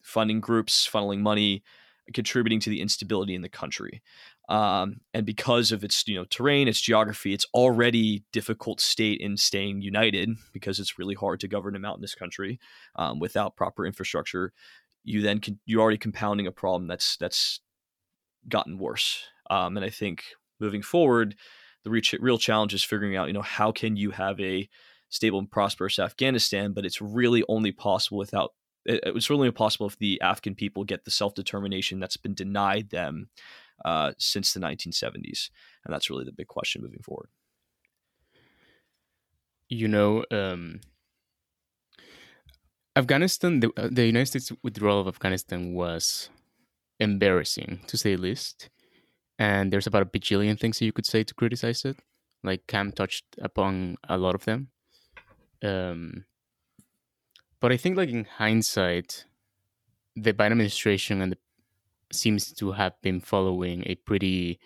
funding 0.01 0.39
groups, 0.39 0.87
funneling 0.91 1.19
money, 1.19 1.63
contributing 2.13 2.59
to 2.61 2.69
the 2.69 2.81
instability 2.81 3.35
in 3.35 3.41
the 3.41 3.49
country. 3.49 4.01
Um, 4.47 4.97
and 5.13 5.25
because 5.25 5.71
of 5.71 5.83
its 5.83 6.07
you 6.07 6.15
know 6.15 6.25
terrain, 6.25 6.67
its 6.67 6.81
geography, 6.81 7.33
it's 7.33 7.47
already 7.53 8.23
difficult 8.31 8.79
state 8.79 9.19
in 9.19 9.37
staying 9.37 9.81
united 9.81 10.29
because 10.53 10.79
it's 10.79 10.99
really 10.99 11.15
hard 11.15 11.39
to 11.39 11.47
govern 11.47 11.75
a 11.75 11.79
mountainous 11.79 12.15
country 12.15 12.59
um, 12.95 13.19
without 13.19 13.55
proper 13.55 13.85
infrastructure. 13.85 14.53
You 15.03 15.21
then 15.21 15.39
can, 15.39 15.59
you're 15.65 15.81
already 15.81 15.97
compounding 15.97 16.47
a 16.47 16.51
problem 16.51 16.87
that's 16.87 17.17
that's 17.17 17.59
gotten 18.47 18.77
worse. 18.77 19.23
Um, 19.49 19.77
and 19.77 19.85
I 19.85 19.89
think 19.89 20.23
moving 20.59 20.81
forward, 20.81 21.35
the 21.85 22.17
real 22.19 22.37
challenge 22.37 22.73
is 22.73 22.83
figuring 22.83 23.15
out, 23.15 23.27
you 23.27 23.33
know, 23.33 23.41
how 23.41 23.71
can 23.71 23.95
you 23.95 24.11
have 24.11 24.39
a 24.41 24.67
stable 25.09 25.39
and 25.39 25.49
prosperous 25.49 25.99
Afghanistan, 25.99 26.73
but 26.73 26.85
it's 26.85 26.99
really 26.99 27.43
only 27.47 27.71
possible 27.71 28.17
without 28.17 28.51
it's 28.87 29.31
really 29.31 29.47
impossible 29.47 29.87
if 29.87 29.97
the 29.97 30.21
Afghan 30.21 30.53
people 30.53 30.83
get 30.83 31.05
the 31.05 31.11
self 31.11 31.33
determination 31.33 31.99
that's 31.99 32.17
been 32.17 32.35
denied 32.35 32.89
them 32.91 33.29
uh, 33.83 34.11
since 34.19 34.53
the 34.53 34.59
1970s, 34.59 35.49
and 35.83 35.93
that's 35.93 36.09
really 36.09 36.25
the 36.25 36.31
big 36.31 36.47
question 36.47 36.83
moving 36.83 37.01
forward. 37.01 37.29
You 39.69 39.87
know, 39.87 40.23
um, 40.29 40.81
Afghanistan, 42.95 43.59
the, 43.59 43.71
uh, 43.75 43.89
the 43.91 44.05
United 44.05 44.27
States 44.27 44.51
withdrawal 44.63 45.01
of 45.01 45.07
Afghanistan 45.07 45.73
was 45.73 46.29
embarrassing 46.99 47.81
to 47.87 47.97
say 47.97 48.15
the 48.15 48.21
least 48.21 48.69
and 49.37 49.71
there's 49.71 49.87
about 49.87 50.03
a 50.03 50.05
bajillion 50.05 50.59
things 50.59 50.79
that 50.79 50.85
you 50.85 50.93
could 50.93 51.05
say 51.05 51.23
to 51.23 51.33
criticize 51.33 51.85
it. 51.85 51.97
Like 52.43 52.67
Cam 52.67 52.91
touched 52.91 53.25
upon 53.41 53.97
a 54.07 54.17
lot 54.17 54.35
of 54.35 54.45
them. 54.45 54.69
Um, 55.63 56.25
but 57.59 57.71
I 57.71 57.77
think, 57.77 57.97
like 57.97 58.09
in 58.09 58.25
hindsight, 58.25 59.25
the 60.15 60.33
Biden 60.33 60.51
administration 60.51 61.21
and 61.21 61.31
the, 61.31 61.37
seems 62.11 62.51
to 62.53 62.73
have 62.73 62.93
been 63.01 63.19
following 63.19 63.83
a 63.87 63.95
pretty 63.95 64.59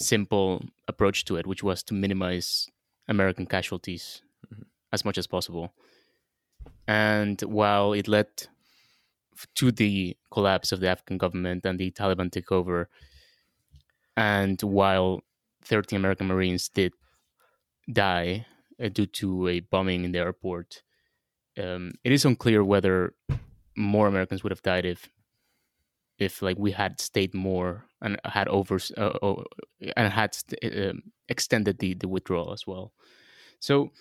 simple 0.00 0.64
approach 0.88 1.24
to 1.26 1.36
it, 1.36 1.46
which 1.46 1.62
was 1.62 1.82
to 1.84 1.94
minimize 1.94 2.68
American 3.08 3.46
casualties 3.46 4.22
mm-hmm. 4.52 4.62
as 4.92 5.04
much 5.04 5.16
as 5.16 5.26
possible. 5.26 5.72
And 6.88 7.40
while 7.42 7.92
it 7.92 8.08
led 8.08 8.26
to 9.54 9.72
the 9.72 10.16
collapse 10.30 10.72
of 10.72 10.80
the 10.80 10.88
Afghan 10.88 11.18
government 11.18 11.64
and 11.64 11.78
the 11.78 11.90
Taliban 11.92 12.30
takeover, 12.30 12.86
and 14.16 14.60
while 14.62 15.20
13 15.64 15.96
American 15.96 16.26
Marines 16.26 16.68
did 16.68 16.92
die 17.90 18.46
uh, 18.82 18.88
due 18.88 19.06
to 19.06 19.48
a 19.48 19.60
bombing 19.60 20.04
in 20.04 20.12
the 20.12 20.18
airport, 20.18 20.82
um, 21.58 21.92
it 22.04 22.12
is 22.12 22.24
unclear 22.24 22.64
whether 22.64 23.14
more 23.76 24.06
Americans 24.06 24.42
would 24.42 24.52
have 24.52 24.62
died 24.62 24.84
if, 24.84 25.08
if 26.18 26.42
like 26.42 26.58
we 26.58 26.72
had 26.72 27.00
stayed 27.00 27.34
more 27.34 27.86
and 28.00 28.20
had 28.24 28.48
over 28.48 28.78
uh, 28.96 29.34
and 29.96 30.12
had 30.12 30.34
st- 30.34 30.64
uh, 30.64 30.92
extended 31.28 31.78
the 31.78 31.94
the 31.94 32.08
withdrawal 32.08 32.52
as 32.52 32.66
well. 32.66 32.92
So, 33.60 33.92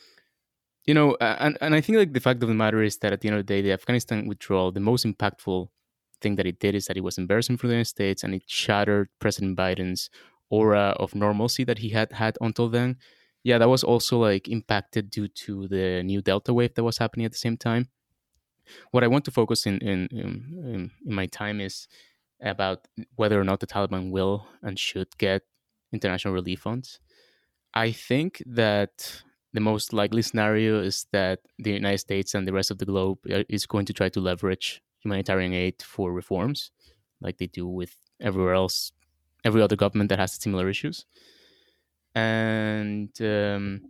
you 0.86 0.94
know, 0.94 1.16
and 1.22 1.58
and 1.62 1.76
I 1.76 1.82
think 1.82 1.98
like 1.98 2.14
the 2.14 2.20
fact 2.20 2.44
of 2.44 2.50
the 2.50 2.56
matter 2.56 2.82
is 2.82 2.98
that 2.98 3.14
at 3.14 3.22
the 3.22 3.30
end 3.30 3.38
of 3.38 3.46
the 3.46 3.54
day, 3.54 3.62
the 3.62 3.72
Afghanistan 3.72 4.28
withdrawal, 4.28 4.72
the 4.72 4.80
most 4.80 5.06
impactful 5.06 5.70
thing 6.22 6.36
that 6.36 6.46
it 6.46 6.60
did 6.60 6.76
is 6.76 6.86
that 6.86 6.98
it 6.98 7.04
was 7.04 7.18
embarrassing 7.18 7.58
for 7.58 7.68
the 7.68 7.74
United 7.74 7.90
States 7.90 8.24
and 8.24 8.34
it 8.34 8.44
shattered 8.48 9.10
President 9.20 9.58
Biden's 9.58 10.10
aura 10.50 10.96
of 11.00 11.16
normalcy 11.16 11.64
that 11.64 11.80
he 11.80 11.90
had 11.90 12.12
had 12.12 12.38
until 12.42 12.70
then. 12.70 12.98
Yeah, 13.44 13.58
that 13.58 13.70
was 13.70 13.84
also 13.84 14.20
like 14.20 14.48
impacted 14.48 15.10
due 15.10 15.28
to 15.28 15.68
the 15.68 16.04
new 16.04 16.22
Delta 16.22 16.54
wave 16.54 16.76
that 16.76 16.84
was 16.84 17.00
happening 17.00 17.26
at 17.26 17.32
the 17.32 17.38
same 17.38 17.58
time. 17.58 17.90
What 18.92 19.04
I 19.04 19.08
want 19.08 19.26
to 19.26 19.32
focus 19.32 19.66
in 19.66 19.80
in, 19.80 20.08
in, 20.12 20.92
in 21.06 21.14
my 21.16 21.26
time 21.26 21.60
is 21.60 21.88
about 22.42 22.88
whether 23.16 23.40
or 23.40 23.44
not 23.44 23.60
the 23.60 23.68
Taliban 23.68 24.12
will 24.12 24.48
and 24.62 24.78
should 24.78 25.18
get 25.18 25.44
international 25.92 26.34
relief 26.34 26.62
funds. 26.62 27.00
I 27.74 27.92
think 27.92 28.44
that 28.46 29.24
the 29.54 29.60
most 29.60 29.94
likely 29.94 30.22
scenario 30.22 30.82
is 30.82 31.08
that 31.12 31.40
the 31.60 31.72
United 31.72 32.00
States 32.00 32.34
and 32.34 32.48
the 32.48 32.54
rest 32.54 32.72
of 32.72 32.78
the 32.78 32.86
globe 32.86 33.20
uh, 33.30 33.44
is 33.50 33.66
going 33.66 33.86
to 33.86 33.94
try 33.94 34.10
to 34.10 34.20
leverage 34.20 34.82
humanitarian 35.02 35.54
aid 35.54 35.82
for 35.82 36.12
reforms, 36.12 36.72
like 37.22 37.38
they 37.38 37.48
do 37.48 37.68
with 37.68 37.96
everywhere 38.20 38.54
else, 38.54 38.92
every 39.44 39.62
other 39.62 39.76
government 39.76 40.10
that 40.10 40.20
has 40.20 40.34
similar 40.34 40.70
issues. 40.70 41.06
And 42.14 43.10
um, 43.22 43.82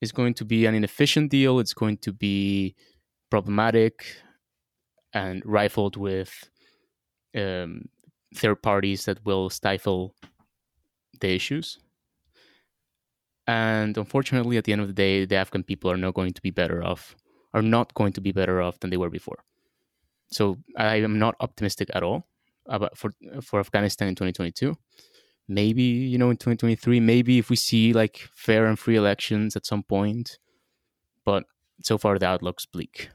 it's 0.00 0.12
going 0.12 0.34
to 0.34 0.44
be 0.44 0.66
an 0.66 0.74
inefficient 0.74 1.30
deal. 1.30 1.58
It's 1.58 1.74
going 1.74 1.98
to 1.98 2.12
be 2.12 2.74
problematic 3.30 4.06
and 5.12 5.42
rifled 5.44 5.96
with 5.96 6.48
um, 7.36 7.88
third 8.34 8.62
parties 8.62 9.04
that 9.06 9.24
will 9.24 9.50
stifle 9.50 10.14
the 11.20 11.34
issues. 11.34 11.78
And 13.46 13.96
unfortunately, 13.96 14.56
at 14.58 14.64
the 14.64 14.72
end 14.72 14.80
of 14.80 14.86
the 14.86 14.94
day, 14.94 15.24
the 15.24 15.36
Afghan 15.36 15.64
people 15.64 15.90
are 15.90 15.96
not 15.96 16.14
going 16.14 16.32
to 16.32 16.42
be 16.42 16.50
better 16.50 16.84
off, 16.84 17.16
are 17.52 17.62
not 17.62 17.92
going 17.94 18.12
to 18.12 18.20
be 18.20 18.32
better 18.32 18.62
off 18.62 18.78
than 18.78 18.90
they 18.90 18.96
were 18.96 19.10
before. 19.10 19.44
So 20.30 20.58
I 20.76 20.96
am 20.96 21.18
not 21.18 21.34
optimistic 21.40 21.90
at 21.94 22.02
all 22.02 22.26
about 22.66 22.96
for 22.96 23.12
for 23.42 23.60
Afghanistan 23.60 24.08
in 24.08 24.14
2022. 24.14 24.76
Maybe 25.48 25.82
you 25.82 26.18
know 26.18 26.30
in 26.30 26.36
2023, 26.36 27.00
maybe 27.00 27.38
if 27.38 27.50
we 27.50 27.56
see 27.56 27.92
like 27.92 28.28
fair 28.34 28.66
and 28.66 28.78
free 28.78 28.96
elections 28.96 29.56
at 29.56 29.66
some 29.66 29.82
point, 29.82 30.38
but 31.24 31.44
so 31.82 31.98
far 31.98 32.18
the 32.18 32.26
outlook's 32.26 32.66
bleak. 32.66 33.10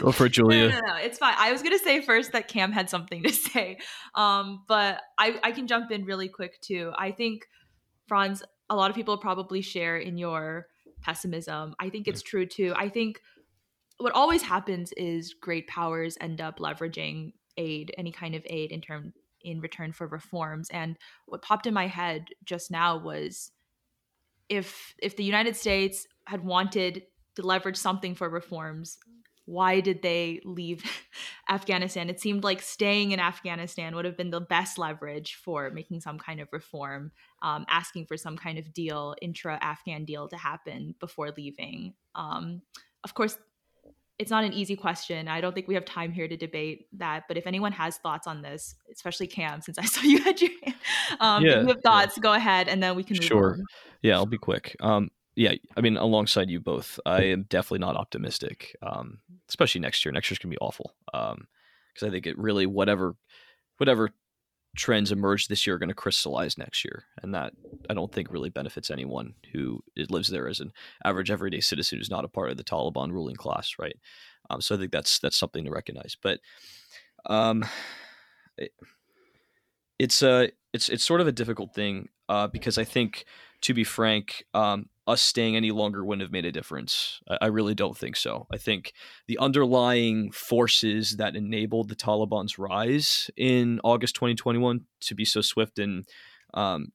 Go 0.00 0.12
for 0.12 0.26
it, 0.26 0.32
Julia. 0.32 0.68
no, 0.68 0.74
no, 0.74 0.80
no, 0.86 0.96
it's 0.96 1.18
fine. 1.18 1.34
I 1.38 1.52
was 1.52 1.62
gonna 1.62 1.78
say 1.78 2.00
first 2.00 2.32
that 2.32 2.48
Cam 2.48 2.72
had 2.72 2.90
something 2.90 3.22
to 3.22 3.32
say, 3.32 3.78
um, 4.14 4.64
but 4.66 5.00
I 5.18 5.38
I 5.42 5.52
can 5.52 5.66
jump 5.66 5.90
in 5.90 6.04
really 6.04 6.28
quick 6.28 6.60
too. 6.60 6.92
I 6.96 7.12
think 7.12 7.46
Franz, 8.08 8.42
a 8.68 8.74
lot 8.74 8.90
of 8.90 8.96
people 8.96 9.16
probably 9.16 9.62
share 9.62 9.96
in 9.96 10.18
your 10.18 10.66
pessimism. 11.02 11.74
I 11.78 11.90
think 11.90 12.08
it's 12.08 12.22
true 12.22 12.46
too. 12.46 12.72
I 12.76 12.88
think 12.88 13.20
what 14.02 14.14
always 14.14 14.42
happens 14.42 14.92
is 14.96 15.34
great 15.34 15.66
powers 15.68 16.18
end 16.20 16.40
up 16.40 16.58
leveraging 16.58 17.32
aid, 17.56 17.94
any 17.96 18.12
kind 18.12 18.34
of 18.34 18.42
aid 18.46 18.72
in 18.72 18.80
term 18.80 19.12
in 19.42 19.60
return 19.60 19.92
for 19.92 20.06
reforms. 20.06 20.68
And 20.70 20.96
what 21.26 21.42
popped 21.42 21.66
in 21.66 21.74
my 21.74 21.86
head 21.86 22.26
just 22.44 22.70
now 22.70 22.96
was 22.96 23.50
if 24.48 24.94
if 24.98 25.16
the 25.16 25.24
United 25.24 25.56
States 25.56 26.06
had 26.26 26.44
wanted 26.44 27.04
to 27.36 27.42
leverage 27.42 27.76
something 27.76 28.14
for 28.14 28.28
reforms, 28.28 28.98
why 29.44 29.80
did 29.80 30.02
they 30.02 30.40
leave 30.44 30.84
Afghanistan? 31.48 32.10
It 32.10 32.20
seemed 32.20 32.44
like 32.44 32.62
staying 32.62 33.12
in 33.12 33.20
Afghanistan 33.20 33.94
would 33.94 34.04
have 34.04 34.16
been 34.16 34.30
the 34.30 34.40
best 34.40 34.78
leverage 34.78 35.34
for 35.34 35.70
making 35.70 36.00
some 36.00 36.18
kind 36.18 36.40
of 36.40 36.48
reform, 36.52 37.12
um, 37.40 37.64
asking 37.68 38.06
for 38.06 38.16
some 38.16 38.36
kind 38.36 38.58
of 38.58 38.72
deal, 38.72 39.14
intra 39.20 39.58
Afghan 39.60 40.04
deal 40.04 40.28
to 40.28 40.36
happen 40.36 40.94
before 41.00 41.32
leaving. 41.36 41.94
Um, 42.14 42.62
of 43.04 43.14
course, 43.14 43.36
it's 44.18 44.30
not 44.30 44.44
an 44.44 44.52
easy 44.52 44.76
question. 44.76 45.26
I 45.28 45.40
don't 45.40 45.54
think 45.54 45.68
we 45.68 45.74
have 45.74 45.84
time 45.84 46.12
here 46.12 46.28
to 46.28 46.36
debate 46.36 46.86
that. 46.98 47.24
But 47.28 47.36
if 47.36 47.46
anyone 47.46 47.72
has 47.72 47.96
thoughts 47.98 48.26
on 48.26 48.42
this, 48.42 48.74
especially 48.92 49.26
Cam, 49.26 49.60
since 49.60 49.78
I 49.78 49.84
saw 49.86 50.02
you 50.02 50.22
had 50.22 50.40
your 50.40 50.50
hand, 50.62 50.76
um, 51.20 51.44
yeah, 51.44 51.60
you 51.60 51.66
have 51.68 51.82
thoughts, 51.82 52.16
yeah. 52.16 52.22
go 52.22 52.32
ahead, 52.32 52.68
and 52.68 52.82
then 52.82 52.94
we 52.94 53.04
can 53.04 53.20
sure. 53.20 53.54
On. 53.54 53.64
Yeah, 54.02 54.14
I'll 54.14 54.26
be 54.26 54.38
quick. 54.38 54.76
Um, 54.80 55.10
yeah, 55.34 55.54
I 55.76 55.80
mean, 55.80 55.96
alongside 55.96 56.50
you 56.50 56.60
both, 56.60 57.00
I 57.06 57.22
am 57.24 57.44
definitely 57.48 57.78
not 57.78 57.96
optimistic, 57.96 58.76
um, 58.82 59.18
especially 59.48 59.80
next 59.80 60.04
year. 60.04 60.12
Next 60.12 60.30
year's 60.30 60.38
gonna 60.38 60.50
be 60.50 60.58
awful 60.58 60.94
Um, 61.14 61.46
because 61.92 62.06
I 62.06 62.10
think 62.10 62.26
it 62.26 62.38
really 62.38 62.66
whatever, 62.66 63.16
whatever 63.78 64.10
trends 64.76 65.12
emerge 65.12 65.48
this 65.48 65.66
year 65.66 65.76
are 65.76 65.78
going 65.78 65.88
to 65.88 65.94
crystallize 65.94 66.56
next 66.56 66.84
year, 66.84 67.04
and 67.22 67.34
that 67.34 67.52
I 67.90 67.94
don't 67.94 68.12
think 68.12 68.30
really 68.30 68.50
benefits 68.50 68.90
anyone 68.90 69.34
who 69.52 69.82
lives 70.08 70.28
there 70.28 70.48
as 70.48 70.60
an 70.60 70.72
average 71.04 71.30
everyday 71.30 71.60
citizen 71.60 71.98
who's 71.98 72.10
not 72.10 72.24
a 72.24 72.28
part 72.28 72.50
of 72.50 72.56
the 72.56 72.64
Taliban 72.64 73.12
ruling 73.12 73.36
class, 73.36 73.74
right? 73.78 73.96
Um, 74.50 74.60
so 74.60 74.74
I 74.74 74.78
think 74.78 74.92
that's 74.92 75.18
that's 75.18 75.36
something 75.36 75.64
to 75.64 75.70
recognize. 75.70 76.16
But 76.20 76.40
um, 77.26 77.64
it, 78.56 78.72
it's 79.98 80.22
a 80.22 80.50
it's 80.72 80.88
it's 80.88 81.04
sort 81.04 81.20
of 81.20 81.26
a 81.26 81.32
difficult 81.32 81.74
thing 81.74 82.08
uh, 82.28 82.46
because 82.46 82.78
I 82.78 82.84
think, 82.84 83.24
to 83.62 83.74
be 83.74 83.84
frank, 83.84 84.44
um, 84.54 84.88
us 85.06 85.20
staying 85.20 85.56
any 85.56 85.70
longer 85.70 86.04
wouldn't 86.04 86.22
have 86.22 86.32
made 86.32 86.44
a 86.44 86.52
difference. 86.52 87.20
I, 87.28 87.38
I, 87.42 87.46
really 87.46 87.74
don't 87.74 87.96
think 87.96 88.16
so. 88.16 88.46
I 88.52 88.56
think 88.56 88.92
the 89.26 89.38
underlying 89.38 90.30
forces 90.30 91.16
that 91.16 91.34
enabled 91.34 91.88
the 91.88 91.96
Taliban's 91.96 92.58
rise 92.58 93.30
in 93.36 93.80
August 93.82 94.14
2021 94.14 94.82
to 95.00 95.14
be 95.14 95.24
so 95.24 95.40
swift 95.40 95.78
and 95.78 96.06
um, 96.54 96.92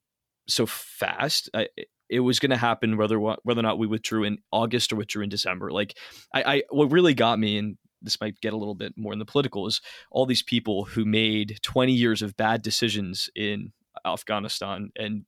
so 0.48 0.66
fast, 0.66 1.50
I, 1.54 1.68
it 2.10 2.22
was 2.22 2.40
going 2.40 2.52
to 2.52 2.58
happen 2.58 2.96
whether 2.96 3.20
whether 3.20 3.60
or 3.60 3.64
not 3.64 3.78
we 3.78 3.88
withdrew 3.88 4.24
in 4.24 4.38
August 4.52 4.94
or 4.94 4.96
withdrew 4.96 5.24
in 5.24 5.30
December. 5.30 5.72
Like, 5.72 5.98
I, 6.34 6.44
I 6.44 6.64
what 6.70 6.92
really 6.92 7.14
got 7.14 7.40
me, 7.40 7.58
and 7.58 7.78
this 8.02 8.22
might 8.22 8.40
get 8.40 8.54
a 8.54 8.58
little 8.58 8.76
bit 8.76 8.94
more 8.96 9.12
in 9.12 9.20
the 9.20 9.26
political, 9.26 9.68
is 9.68 9.82
all 10.12 10.26
these 10.26 10.44
people 10.44 10.86
who 10.86 11.04
made 11.04 11.60
20 11.64 11.92
years 11.92 12.22
of 12.22 12.38
bad 12.38 12.62
decisions 12.62 13.30
in 13.36 13.74
Afghanistan 14.06 14.92
and 14.96 15.26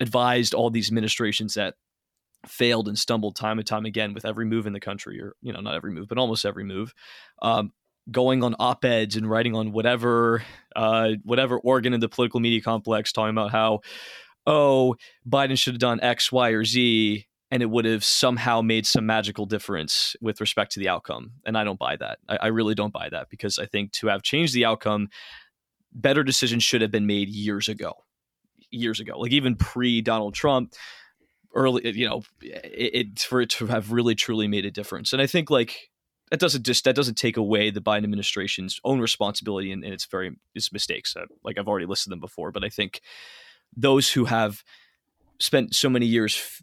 advised 0.00 0.52
all 0.52 0.70
these 0.70 0.88
administrations 0.88 1.54
that 1.54 1.74
failed 2.46 2.88
and 2.88 2.98
stumbled 2.98 3.36
time 3.36 3.58
and 3.58 3.66
time 3.66 3.84
again 3.84 4.14
with 4.14 4.24
every 4.24 4.44
move 4.44 4.66
in 4.66 4.72
the 4.72 4.80
country, 4.80 5.20
or 5.20 5.34
you 5.42 5.52
know, 5.52 5.60
not 5.60 5.74
every 5.74 5.92
move, 5.92 6.08
but 6.08 6.18
almost 6.18 6.44
every 6.44 6.64
move. 6.64 6.94
Um, 7.40 7.72
going 8.10 8.42
on 8.42 8.56
op-eds 8.58 9.16
and 9.16 9.30
writing 9.30 9.54
on 9.54 9.72
whatever 9.72 10.42
uh, 10.74 11.10
whatever 11.22 11.58
organ 11.58 11.94
in 11.94 12.00
the 12.00 12.08
political 12.08 12.40
media 12.40 12.60
complex, 12.60 13.12
talking 13.12 13.30
about 13.30 13.50
how 13.52 13.80
oh 14.46 14.96
Biden 15.28 15.58
should 15.58 15.74
have 15.74 15.80
done 15.80 16.00
X, 16.00 16.32
Y, 16.32 16.50
or 16.50 16.64
Z, 16.64 17.26
and 17.50 17.62
it 17.62 17.70
would 17.70 17.84
have 17.84 18.04
somehow 18.04 18.62
made 18.62 18.86
some 18.86 19.06
magical 19.06 19.46
difference 19.46 20.16
with 20.20 20.40
respect 20.40 20.72
to 20.72 20.80
the 20.80 20.88
outcome. 20.88 21.32
And 21.44 21.56
I 21.56 21.64
don't 21.64 21.78
buy 21.78 21.96
that. 21.96 22.18
I, 22.28 22.36
I 22.36 22.46
really 22.48 22.74
don't 22.74 22.92
buy 22.92 23.08
that 23.10 23.28
because 23.30 23.58
I 23.58 23.66
think 23.66 23.92
to 23.92 24.08
have 24.08 24.22
changed 24.22 24.54
the 24.54 24.64
outcome, 24.64 25.08
better 25.92 26.24
decisions 26.24 26.64
should 26.64 26.80
have 26.80 26.90
been 26.90 27.06
made 27.06 27.28
years 27.28 27.68
ago. 27.68 27.92
Years 28.74 29.00
ago, 29.00 29.18
like 29.18 29.32
even 29.32 29.54
pre 29.54 30.00
Donald 30.00 30.32
Trump, 30.32 30.72
early, 31.54 31.88
you 31.96 32.08
know, 32.08 32.22
it, 32.40 32.94
it, 32.94 33.18
for 33.20 33.40
it 33.40 33.50
to 33.50 33.66
have 33.66 33.92
really 33.92 34.14
truly 34.14 34.48
made 34.48 34.64
a 34.64 34.70
difference. 34.70 35.12
And 35.12 35.20
I 35.20 35.26
think 35.26 35.50
like 35.50 35.90
that 36.30 36.40
doesn't 36.40 36.64
just 36.64 36.84
that 36.84 36.96
doesn't 36.96 37.16
take 37.16 37.36
away 37.36 37.70
the 37.70 37.80
Biden 37.80 38.04
administration's 38.04 38.80
own 38.84 39.00
responsibility 39.00 39.70
and, 39.70 39.84
its 39.84 40.06
very 40.06 40.36
its 40.54 40.72
mistakes. 40.72 41.14
Uh, 41.14 41.26
like 41.44 41.58
I've 41.58 41.68
already 41.68 41.86
listed 41.86 42.10
them 42.10 42.20
before, 42.20 42.52
but 42.52 42.64
I 42.64 42.68
think 42.68 43.02
those 43.76 44.10
who 44.12 44.24
have 44.24 44.62
spent 45.40 45.74
so 45.74 45.90
many 45.90 46.06
years 46.06 46.36
f- 46.36 46.62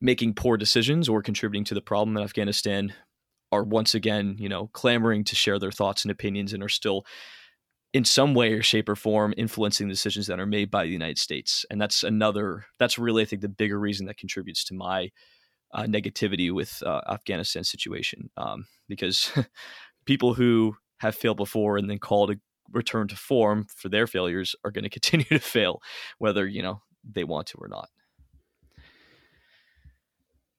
making 0.00 0.34
poor 0.34 0.56
decisions 0.56 1.08
or 1.08 1.22
contributing 1.22 1.64
to 1.64 1.74
the 1.74 1.80
problem 1.80 2.16
in 2.16 2.22
Afghanistan 2.22 2.92
are 3.50 3.64
once 3.64 3.94
again, 3.94 4.36
you 4.38 4.48
know, 4.48 4.68
clamoring 4.68 5.24
to 5.24 5.34
share 5.34 5.58
their 5.58 5.72
thoughts 5.72 6.04
and 6.04 6.12
opinions 6.12 6.52
and 6.52 6.62
are 6.62 6.68
still 6.68 7.04
in 7.92 8.04
some 8.04 8.34
way 8.34 8.52
or 8.52 8.62
shape 8.62 8.88
or 8.88 8.96
form 8.96 9.32
influencing 9.36 9.88
decisions 9.88 10.26
that 10.26 10.40
are 10.40 10.46
made 10.46 10.70
by 10.70 10.84
the 10.84 10.90
United 10.90 11.18
States. 11.18 11.64
And 11.70 11.80
that's 11.80 12.02
another, 12.02 12.66
that's 12.78 12.98
really, 12.98 13.22
I 13.22 13.24
think, 13.24 13.42
the 13.42 13.48
bigger 13.48 13.78
reason 13.78 14.06
that 14.06 14.18
contributes 14.18 14.64
to 14.64 14.74
my 14.74 15.10
uh, 15.72 15.84
negativity 15.84 16.52
with 16.52 16.82
uh, 16.84 17.00
Afghanistan 17.08 17.64
situation. 17.64 18.30
Um, 18.36 18.66
because 18.88 19.32
people 20.04 20.34
who 20.34 20.76
have 20.98 21.14
failed 21.14 21.36
before 21.38 21.78
and 21.78 21.88
then 21.88 21.98
called 21.98 22.30
to 22.30 22.38
return 22.72 23.08
to 23.08 23.16
form 23.16 23.66
for 23.74 23.88
their 23.88 24.06
failures 24.06 24.54
are 24.64 24.70
going 24.70 24.84
to 24.84 24.90
continue 24.90 25.26
to 25.26 25.38
fail, 25.38 25.80
whether, 26.18 26.46
you 26.46 26.62
know, 26.62 26.82
they 27.10 27.24
want 27.24 27.46
to 27.48 27.58
or 27.58 27.68
not. 27.68 27.88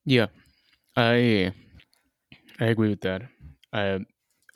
Yeah, 0.06 0.28
I 0.96 1.54
I 2.60 2.66
agree 2.66 2.90
with 2.90 3.02
that. 3.02 3.24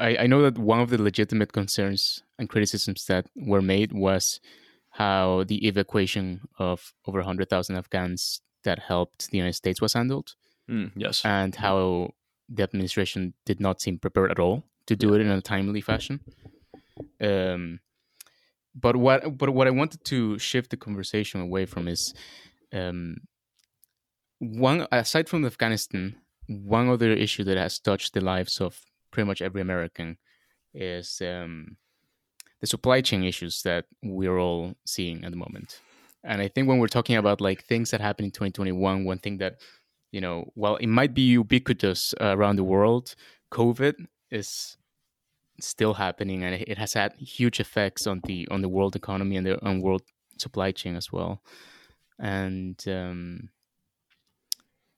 I 0.03 0.27
know 0.27 0.41
that 0.41 0.57
one 0.57 0.81
of 0.81 0.89
the 0.89 1.01
legitimate 1.01 1.53
concerns 1.53 2.23
and 2.37 2.49
criticisms 2.49 3.05
that 3.05 3.27
were 3.35 3.61
made 3.61 3.93
was 3.93 4.41
how 4.89 5.43
the 5.47 5.65
evacuation 5.67 6.41
of 6.59 6.93
over 7.07 7.19
100,000 7.19 7.75
Afghans 7.75 8.41
that 8.63 8.79
helped 8.79 9.31
the 9.31 9.37
United 9.37 9.53
States 9.53 9.81
was 9.81 9.93
handled. 9.93 10.35
Mm, 10.69 10.91
yes. 10.95 11.23
And 11.23 11.55
how 11.55 12.11
the 12.49 12.63
administration 12.63 13.33
did 13.45 13.59
not 13.59 13.81
seem 13.81 13.97
prepared 13.97 14.31
at 14.31 14.39
all 14.39 14.63
to 14.87 14.95
do 14.95 15.13
it 15.13 15.21
in 15.21 15.27
a 15.27 15.41
timely 15.41 15.81
fashion. 15.81 16.19
Um, 17.21 17.79
but 18.75 18.95
what 18.95 19.37
but 19.37 19.51
what 19.51 19.67
I 19.67 19.71
wanted 19.71 20.03
to 20.05 20.37
shift 20.39 20.71
the 20.71 20.77
conversation 20.77 21.41
away 21.41 21.65
from 21.65 21.87
is 21.87 22.13
um, 22.71 23.17
one 24.39 24.87
aside 24.91 25.29
from 25.29 25.45
Afghanistan, 25.45 26.15
one 26.47 26.89
other 26.89 27.11
issue 27.11 27.43
that 27.45 27.57
has 27.57 27.79
touched 27.79 28.13
the 28.13 28.21
lives 28.21 28.59
of 28.59 28.81
pretty 29.13 29.27
much 29.27 29.41
every 29.41 29.61
American 29.61 30.17
is 30.73 31.21
um, 31.21 31.77
the 32.59 32.67
supply 32.67 32.99
chain 32.99 33.23
issues 33.23 33.61
that 33.61 33.85
we're 34.01 34.37
all 34.37 34.73
seeing 34.85 35.23
at 35.23 35.31
the 35.31 35.37
moment. 35.37 35.79
And 36.23 36.41
I 36.41 36.47
think 36.47 36.67
when 36.67 36.79
we're 36.79 36.87
talking 36.87 37.15
about 37.15 37.39
like 37.39 37.63
things 37.63 37.91
that 37.91 38.01
happened 38.01 38.25
in 38.25 38.31
2021, 38.31 39.05
one 39.05 39.19
thing 39.19 39.37
that 39.37 39.61
you 40.11 40.21
know, 40.21 40.51
while 40.53 40.75
it 40.75 40.87
might 40.87 41.13
be 41.15 41.23
ubiquitous 41.23 42.13
uh, 42.21 42.37
around 42.37 42.55
the 42.57 42.63
world, 42.63 43.15
COVID 43.51 44.05
is 44.29 44.77
still 45.59 45.95
happening, 45.95 46.43
and 46.43 46.53
it 46.53 46.77
has 46.77 46.93
had 46.93 47.13
huge 47.15 47.59
effects 47.59 48.05
on 48.05 48.21
the 48.25 48.47
on 48.51 48.61
the 48.61 48.69
world 48.69 48.95
economy 48.95 49.37
and 49.37 49.45
the 49.45 49.65
on 49.65 49.81
world 49.81 50.03
supply 50.37 50.71
chain 50.71 50.95
as 50.95 51.11
well. 51.11 51.41
And 52.19 52.81
um, 52.87 53.49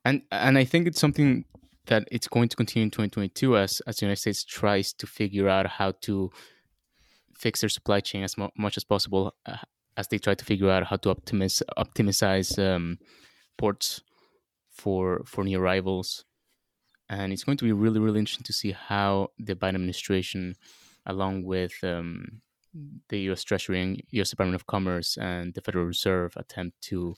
and 0.04 0.22
and 0.30 0.58
I 0.58 0.64
think 0.64 0.86
it's 0.86 1.00
something 1.00 1.46
that 1.86 2.06
it's 2.10 2.28
going 2.28 2.48
to 2.48 2.56
continue 2.56 2.84
in 2.84 2.90
2022 2.90 3.56
as 3.56 3.80
as 3.86 3.96
the 3.96 4.06
United 4.06 4.20
States 4.20 4.44
tries 4.44 4.92
to 4.92 5.06
figure 5.06 5.48
out 5.48 5.66
how 5.66 5.92
to 6.02 6.30
fix 7.36 7.60
their 7.60 7.68
supply 7.68 8.00
chain 8.00 8.22
as 8.22 8.36
mo- 8.36 8.50
much 8.56 8.76
as 8.76 8.84
possible 8.84 9.34
uh, 9.46 9.56
as 9.96 10.08
they 10.08 10.18
try 10.18 10.34
to 10.34 10.44
figure 10.44 10.70
out 10.70 10.86
how 10.86 10.96
to 10.96 11.14
optimize 11.14 11.62
optimize 11.78 12.58
um, 12.58 12.98
ports 13.56 14.02
for 14.70 15.22
for 15.24 15.44
new 15.44 15.58
arrivals 15.58 16.24
and 17.08 17.32
it's 17.32 17.44
going 17.44 17.56
to 17.56 17.64
be 17.64 17.72
really 17.72 18.00
really 18.00 18.18
interesting 18.18 18.44
to 18.44 18.52
see 18.52 18.72
how 18.72 19.28
the 19.38 19.54
Biden 19.54 19.76
administration 19.76 20.54
along 21.06 21.44
with 21.44 21.72
um, 21.82 22.42
the 23.08 23.20
U.S. 23.20 23.44
Treasury 23.44 23.80
and 23.80 24.02
U.S. 24.10 24.30
Department 24.30 24.56
of 24.56 24.66
Commerce 24.66 25.16
and 25.16 25.54
the 25.54 25.60
Federal 25.60 25.86
Reserve 25.86 26.34
attempt 26.36 26.80
to 26.82 27.14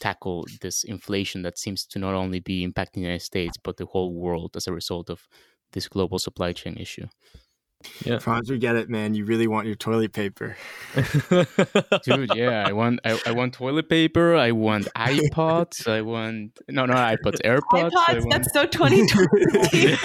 tackle 0.00 0.46
this 0.60 0.82
inflation 0.84 1.42
that 1.42 1.58
seems 1.58 1.86
to 1.86 1.98
not 1.98 2.14
only 2.14 2.40
be 2.40 2.66
impacting 2.66 2.94
the 2.94 3.00
United 3.02 3.22
States 3.22 3.56
but 3.62 3.76
the 3.76 3.86
whole 3.86 4.12
world 4.14 4.56
as 4.56 4.66
a 4.66 4.72
result 4.72 5.10
of 5.10 5.28
this 5.72 5.86
global 5.88 6.18
supply 6.18 6.52
chain 6.52 6.76
issue. 6.76 7.06
Yeah, 8.04 8.18
Franz, 8.18 8.50
we 8.50 8.58
get 8.58 8.76
it, 8.76 8.90
man. 8.90 9.14
You 9.14 9.24
really 9.24 9.46
want 9.46 9.66
your 9.66 9.74
toilet 9.74 10.12
paper, 10.12 10.54
dude. 12.04 12.34
Yeah, 12.34 12.64
I 12.66 12.72
want, 12.72 13.00
I, 13.06 13.18
I, 13.24 13.32
want 13.32 13.54
toilet 13.54 13.88
paper. 13.88 14.36
I 14.36 14.52
want 14.52 14.86
iPods. 14.94 15.88
I 15.88 16.02
want 16.02 16.58
no, 16.68 16.84
no 16.84 16.92
iPods, 16.92 17.40
AirPods. 17.42 17.90
iPods. 17.92 18.20
Want... 18.20 18.30
That's 18.30 18.52
so 18.52 18.66
2020. 18.66 19.96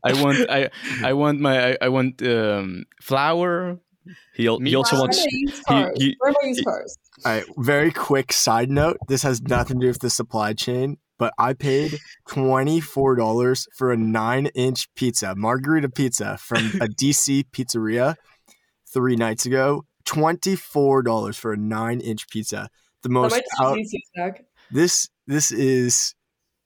I 0.02 0.22
want, 0.22 0.48
I, 0.48 0.70
I 1.02 1.12
want 1.12 1.40
my, 1.40 1.72
I, 1.72 1.76
I 1.82 1.88
want 1.90 2.22
um, 2.22 2.86
flour. 3.02 3.78
He, 4.34 4.42
he 4.64 4.74
also 4.74 4.98
wants. 4.98 5.22
He, 5.22 5.52
he, 5.68 6.16
Where 6.18 6.30
am 6.30 6.34
I 6.42 6.46
use 6.46 6.62
cars? 6.62 6.98
All 7.24 7.32
right. 7.32 7.44
Very 7.58 7.92
quick 7.92 8.32
side 8.32 8.70
note. 8.70 8.96
This 9.08 9.22
has 9.22 9.42
nothing 9.42 9.80
to 9.80 9.84
do 9.84 9.88
with 9.88 10.00
the 10.00 10.10
supply 10.10 10.52
chain 10.52 10.98
but 11.20 11.34
I 11.38 11.52
paid 11.52 11.98
$24 12.30 13.66
for 13.76 13.92
a 13.92 13.96
nine 13.96 14.46
inch 14.54 14.88
pizza, 14.94 15.34
margarita 15.36 15.90
pizza 15.90 16.38
from 16.38 16.64
a 16.80 16.88
DC 17.00 17.44
pizzeria 17.52 18.16
three 18.92 19.16
nights 19.16 19.44
ago. 19.44 19.84
$24 20.06 21.36
for 21.36 21.52
a 21.52 21.56
nine 21.58 22.00
inch 22.00 22.26
pizza. 22.30 22.70
The 23.02 23.10
most 23.10 23.40
out- 23.60 23.78
this 24.70 25.08
this 25.26 25.52
is 25.52 26.14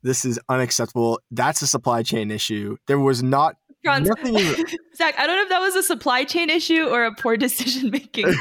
this 0.03 0.25
is 0.25 0.38
unacceptable. 0.49 1.18
That's 1.33 1.61
a 1.62 1.66
supply 1.66 2.05
chain 2.05 2.31
issue. 2.31 2.77
There 2.87 2.99
was 2.99 3.23
not 3.23 3.57
Franz, 3.85 4.09
Zach, 4.97 5.14
I 5.18 5.27
don't 5.27 5.37
know 5.37 5.42
if 5.42 5.49
that 5.51 5.61
was 5.61 5.77
a 5.77 5.83
supply 5.83 6.25
chain 6.25 6.49
issue 6.49 6.85
or 6.85 7.05
a 7.05 7.14
poor 7.14 7.37
decision 7.37 7.90
making. 7.90 8.27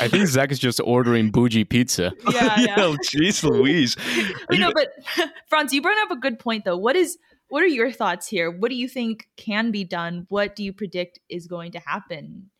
I 0.00 0.08
think 0.08 0.28
Zach 0.28 0.52
is 0.52 0.58
just 0.60 0.80
ordering 0.84 1.30
bougie 1.30 1.64
pizza. 1.64 2.12
Yeah, 2.30 2.60
yeah. 2.60 2.74
Oh, 2.78 2.96
jeez 3.04 3.42
Louise. 3.42 3.96
you 4.50 4.58
know, 4.58 4.70
but 4.72 4.88
Franz, 5.48 5.72
you 5.72 5.82
brought 5.82 5.98
up 5.98 6.12
a 6.12 6.16
good 6.16 6.38
point 6.38 6.64
though. 6.64 6.76
What 6.76 6.94
is 6.94 7.18
what 7.48 7.64
are 7.64 7.66
your 7.66 7.90
thoughts 7.90 8.28
here? 8.28 8.50
What 8.50 8.70
do 8.70 8.76
you 8.76 8.88
think 8.88 9.26
can 9.36 9.72
be 9.72 9.82
done? 9.82 10.26
What 10.28 10.54
do 10.54 10.62
you 10.62 10.72
predict 10.72 11.18
is 11.28 11.48
going 11.48 11.72
to 11.72 11.80
happen? 11.80 12.50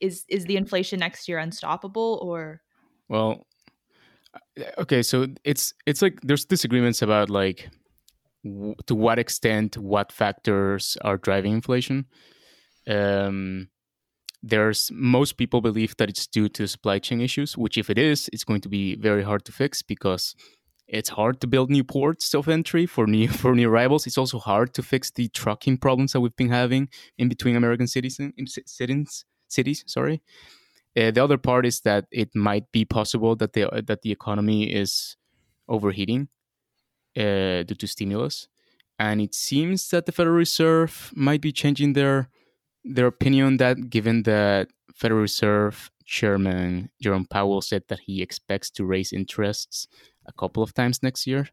Is 0.00 0.24
is 0.28 0.46
the 0.46 0.56
inflation 0.56 0.98
next 0.98 1.28
year 1.28 1.38
unstoppable 1.38 2.18
or 2.22 2.60
Well, 3.08 3.46
okay, 4.78 5.02
so 5.02 5.28
it's 5.44 5.74
it's 5.86 6.02
like 6.02 6.18
there's 6.22 6.44
disagreements 6.44 7.02
about 7.02 7.30
like 7.30 7.68
to 8.44 8.94
what 8.94 9.18
extent 9.18 9.76
what 9.76 10.12
factors 10.12 10.96
are 11.02 11.18
driving 11.18 11.52
inflation. 11.52 12.06
Um, 12.88 13.68
there's 14.42 14.90
most 14.92 15.36
people 15.36 15.60
believe 15.60 15.96
that 15.98 16.08
it's 16.08 16.26
due 16.26 16.48
to 16.50 16.66
supply 16.66 16.98
chain 16.98 17.20
issues, 17.20 17.58
which 17.58 17.76
if 17.76 17.90
it 17.90 17.98
is, 17.98 18.30
it's 18.32 18.44
going 18.44 18.62
to 18.62 18.68
be 18.68 18.96
very 18.96 19.22
hard 19.22 19.44
to 19.44 19.52
fix 19.52 19.82
because 19.82 20.34
it's 20.88 21.10
hard 21.10 21.40
to 21.40 21.46
build 21.46 21.70
new 21.70 21.84
ports 21.84 22.34
of 22.34 22.48
entry 22.48 22.86
for 22.86 23.06
new 23.06 23.28
for 23.42 23.54
new 23.54 23.68
arrivals. 23.68 24.06
It's 24.06 24.18
also 24.18 24.38
hard 24.38 24.72
to 24.74 24.82
fix 24.82 25.10
the 25.10 25.28
trucking 25.28 25.78
problems 25.78 26.12
that 26.12 26.20
we've 26.20 26.36
been 26.36 26.48
having 26.48 26.88
in 27.18 27.28
between 27.28 27.56
American 27.56 27.86
cities 27.86 28.18
cities 28.66 29.24
cities. 29.48 29.84
Sorry. 29.86 30.22
Uh, 30.96 31.10
the 31.12 31.22
other 31.22 31.38
part 31.38 31.66
is 31.66 31.82
that 31.82 32.06
it 32.10 32.34
might 32.34 32.72
be 32.72 32.84
possible 32.84 33.36
that 33.36 33.52
the 33.52 33.82
that 33.86 34.02
the 34.02 34.10
economy 34.10 34.64
is 34.64 35.16
overheating 35.68 36.28
uh, 37.16 37.62
due 37.62 37.76
to 37.78 37.86
stimulus, 37.86 38.48
and 38.98 39.20
it 39.20 39.34
seems 39.34 39.88
that 39.90 40.06
the 40.06 40.12
Federal 40.12 40.36
Reserve 40.36 41.12
might 41.14 41.40
be 41.40 41.52
changing 41.52 41.94
their 41.94 42.28
their 42.84 43.06
opinion 43.06 43.58
that 43.58 43.90
given 43.90 44.22
that 44.24 44.68
Federal 44.94 45.20
Reserve 45.20 45.90
Chairman 46.06 46.90
Jerome 47.00 47.26
Powell 47.26 47.62
said 47.62 47.84
that 47.88 48.00
he 48.00 48.22
expects 48.22 48.70
to 48.70 48.84
raise 48.84 49.12
interests 49.12 49.86
a 50.26 50.32
couple 50.32 50.62
of 50.62 50.74
times 50.74 51.02
next 51.02 51.26
year, 51.26 51.48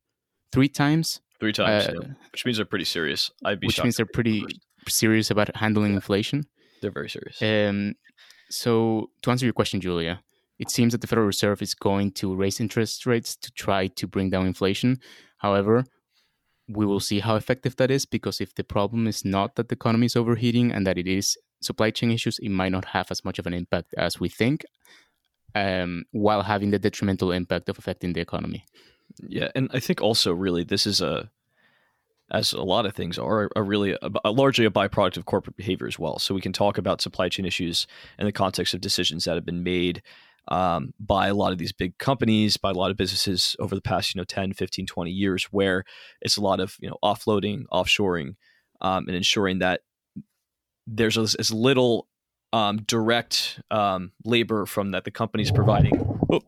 three 0.52 0.70
times. 0.70 1.22
Three 1.40 1.54
times, 1.54 1.88
uh, 1.88 1.94
yeah. 2.02 2.08
which 2.32 2.46
means 2.46 2.58
they're 2.58 2.66
pretty 2.66 2.86
serious. 2.86 3.30
I'd 3.46 3.60
be 3.60 3.68
which 3.68 3.84
means 3.84 3.96
they're 3.98 4.08
pretty 4.08 4.44
serious 4.88 5.30
about 5.30 5.56
handling 5.56 5.92
yeah. 5.92 5.98
inflation. 5.98 6.48
They're 6.82 6.92
very 6.92 7.10
serious. 7.10 7.40
Um, 7.42 7.94
so 8.50 9.12
to 9.22 9.32
answer 9.32 9.46
your 9.46 9.54
question, 9.54 9.80
Julia, 9.80 10.22
it 10.60 10.72
seems 10.72 10.94
that 10.94 11.02
the 11.02 11.08
Federal 11.08 11.28
Reserve 11.28 11.62
is 11.62 11.76
going 11.76 12.12
to 12.14 12.34
raise 12.34 12.60
interest 12.60 13.06
rates 13.06 13.36
to 13.36 13.52
try 13.52 13.88
to 13.88 14.08
bring 14.08 14.30
down 14.30 14.48
inflation. 14.48 15.00
However, 15.38 15.86
we 16.68 16.86
will 16.86 17.00
see 17.00 17.20
how 17.20 17.36
effective 17.36 17.76
that 17.78 17.92
is 17.92 18.06
because 18.06 18.42
if 18.42 18.54
the 18.56 18.64
problem 18.64 19.08
is 19.08 19.24
not 19.24 19.56
that 19.56 19.70
the 19.70 19.76
economy 19.76 20.06
is 20.06 20.16
overheating 20.16 20.72
and 20.72 20.86
that 20.86 20.98
it 20.98 21.08
is 21.08 21.38
supply 21.62 21.92
chain 21.92 22.12
issues, 22.12 22.40
it 22.40 22.50
might 22.50 22.72
not 22.72 22.86
have 22.86 23.10
as 23.10 23.24
much 23.24 23.40
of 23.40 23.48
an 23.48 23.54
impact 23.54 23.94
as 23.98 24.20
we 24.20 24.30
think 24.30 24.66
um, 25.56 26.04
while 26.12 26.44
having 26.44 26.72
the 26.72 26.80
detrimental 26.80 27.32
impact 27.32 27.70
of 27.70 27.80
affecting 27.80 28.14
the 28.14 28.22
economy. 28.22 28.66
Yeah, 29.28 29.50
and 29.56 29.70
I 29.74 29.80
think 29.80 30.02
also 30.02 30.34
really 30.34 30.64
this 30.64 30.86
is 30.86 31.02
a, 31.02 31.30
as 32.30 32.52
a 32.52 32.62
lot 32.62 32.86
of 32.86 32.94
things 32.94 33.18
are, 33.18 33.50
a 33.56 33.64
really 33.64 33.94
a, 33.94 34.10
a 34.26 34.32
largely 34.32 34.66
a 34.66 34.70
byproduct 34.70 35.18
of 35.18 35.26
corporate 35.26 35.56
behavior 35.56 35.88
as 35.88 35.98
well. 35.98 36.20
So 36.20 36.36
we 36.36 36.42
can 36.42 36.54
talk 36.54 36.78
about 36.78 37.02
supply 37.02 37.30
chain 37.30 37.46
issues 37.46 37.88
in 38.20 38.26
the 38.26 38.32
context 38.32 38.74
of 38.74 38.82
decisions 38.82 39.24
that 39.24 39.36
have 39.36 39.46
been 39.46 39.64
made 39.64 40.02
um, 40.50 40.94
by 41.00 41.28
a 41.28 41.34
lot 41.34 41.52
of 41.52 41.58
these 41.58 41.74
big 41.74 41.98
companies, 41.98 42.58
by 42.58 42.72
a 42.72 42.74
lot 42.74 42.92
of 42.92 42.98
businesses 42.98 43.56
over 43.60 43.76
the 43.76 43.82
past, 43.82 44.14
you 44.14 44.20
know, 44.20 44.26
10, 44.26 44.54
15, 44.54 44.86
20 44.86 45.12
years, 45.12 45.46
where 45.46 45.84
it's 46.22 46.38
a 46.38 46.42
lot 46.42 46.60
of, 46.60 46.76
you 46.80 46.90
know, 46.90 46.98
offloading, 47.04 47.64
offshoring, 47.72 48.36
um, 48.82 49.08
and 49.08 49.16
ensuring 49.16 49.60
that 49.60 49.82
there's 50.86 51.18
as, 51.18 51.36
as 51.36 51.52
little 51.52 52.08
um, 52.54 52.78
direct 52.84 53.60
um, 53.72 54.12
labor 54.24 54.66
from 54.66 54.92
that 54.92 55.04
the 55.04 55.12
company's 55.12 55.52
providing. 55.52 56.20
Oh, 56.32 56.42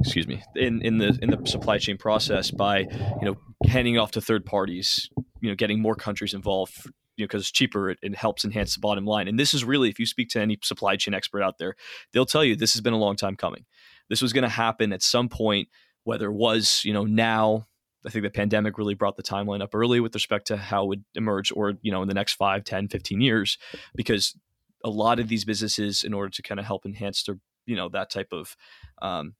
excuse 0.00 0.26
me, 0.26 0.42
in 0.56 0.82
in 0.82 0.98
the 0.98 1.18
in 1.20 1.30
the 1.30 1.46
supply 1.46 1.78
chain 1.78 1.98
process 1.98 2.50
by 2.50 2.80
you 2.80 3.22
know 3.22 3.36
handing 3.66 3.98
off 3.98 4.12
to 4.12 4.20
third 4.20 4.44
parties, 4.44 5.08
you 5.40 5.50
know, 5.50 5.54
getting 5.54 5.80
more 5.80 5.94
countries 5.94 6.34
involved. 6.34 6.90
You 7.16 7.24
know, 7.24 7.26
because 7.26 7.42
it's 7.42 7.52
cheaper, 7.52 7.90
it, 7.90 7.98
it 8.02 8.16
helps 8.16 8.44
enhance 8.44 8.74
the 8.74 8.80
bottom 8.80 9.04
line. 9.04 9.28
And 9.28 9.38
this 9.38 9.54
is 9.54 9.64
really, 9.64 9.88
if 9.88 9.98
you 9.98 10.06
speak 10.06 10.28
to 10.30 10.40
any 10.40 10.58
supply 10.62 10.96
chain 10.96 11.14
expert 11.14 11.42
out 11.42 11.58
there, 11.58 11.76
they'll 12.12 12.26
tell 12.26 12.44
you 12.44 12.56
this 12.56 12.72
has 12.74 12.80
been 12.80 12.92
a 12.92 12.98
long 12.98 13.16
time 13.16 13.36
coming. 13.36 13.64
This 14.08 14.20
was 14.20 14.32
going 14.32 14.42
to 14.42 14.48
happen 14.48 14.92
at 14.92 15.02
some 15.02 15.28
point, 15.28 15.68
whether 16.04 16.26
it 16.26 16.34
was 16.34 16.82
you 16.84 16.92
know 16.92 17.04
now 17.04 17.66
I 18.06 18.10
think 18.10 18.22
the 18.22 18.30
pandemic 18.30 18.76
really 18.76 18.94
brought 18.94 19.16
the 19.16 19.22
timeline 19.22 19.62
up 19.62 19.74
early 19.74 20.00
with 20.00 20.14
respect 20.14 20.46
to 20.48 20.56
how 20.56 20.84
it 20.84 20.88
would 20.88 21.04
emerge 21.14 21.52
or, 21.52 21.74
you 21.80 21.90
know, 21.90 22.02
in 22.02 22.08
the 22.08 22.14
next 22.14 22.34
5, 22.34 22.64
10, 22.64 22.88
15 22.88 23.20
years, 23.20 23.58
because 23.94 24.36
a 24.84 24.90
lot 24.90 25.18
of 25.18 25.28
these 25.28 25.44
businesses, 25.44 26.04
in 26.04 26.12
order 26.12 26.28
to 26.30 26.42
kind 26.42 26.60
of 26.60 26.66
help 26.66 26.84
enhance 26.84 27.22
their, 27.22 27.38
you 27.66 27.76
know, 27.76 27.88
that 27.88 28.10
type 28.10 28.28
of, 28.32 28.56
um, 29.00 29.34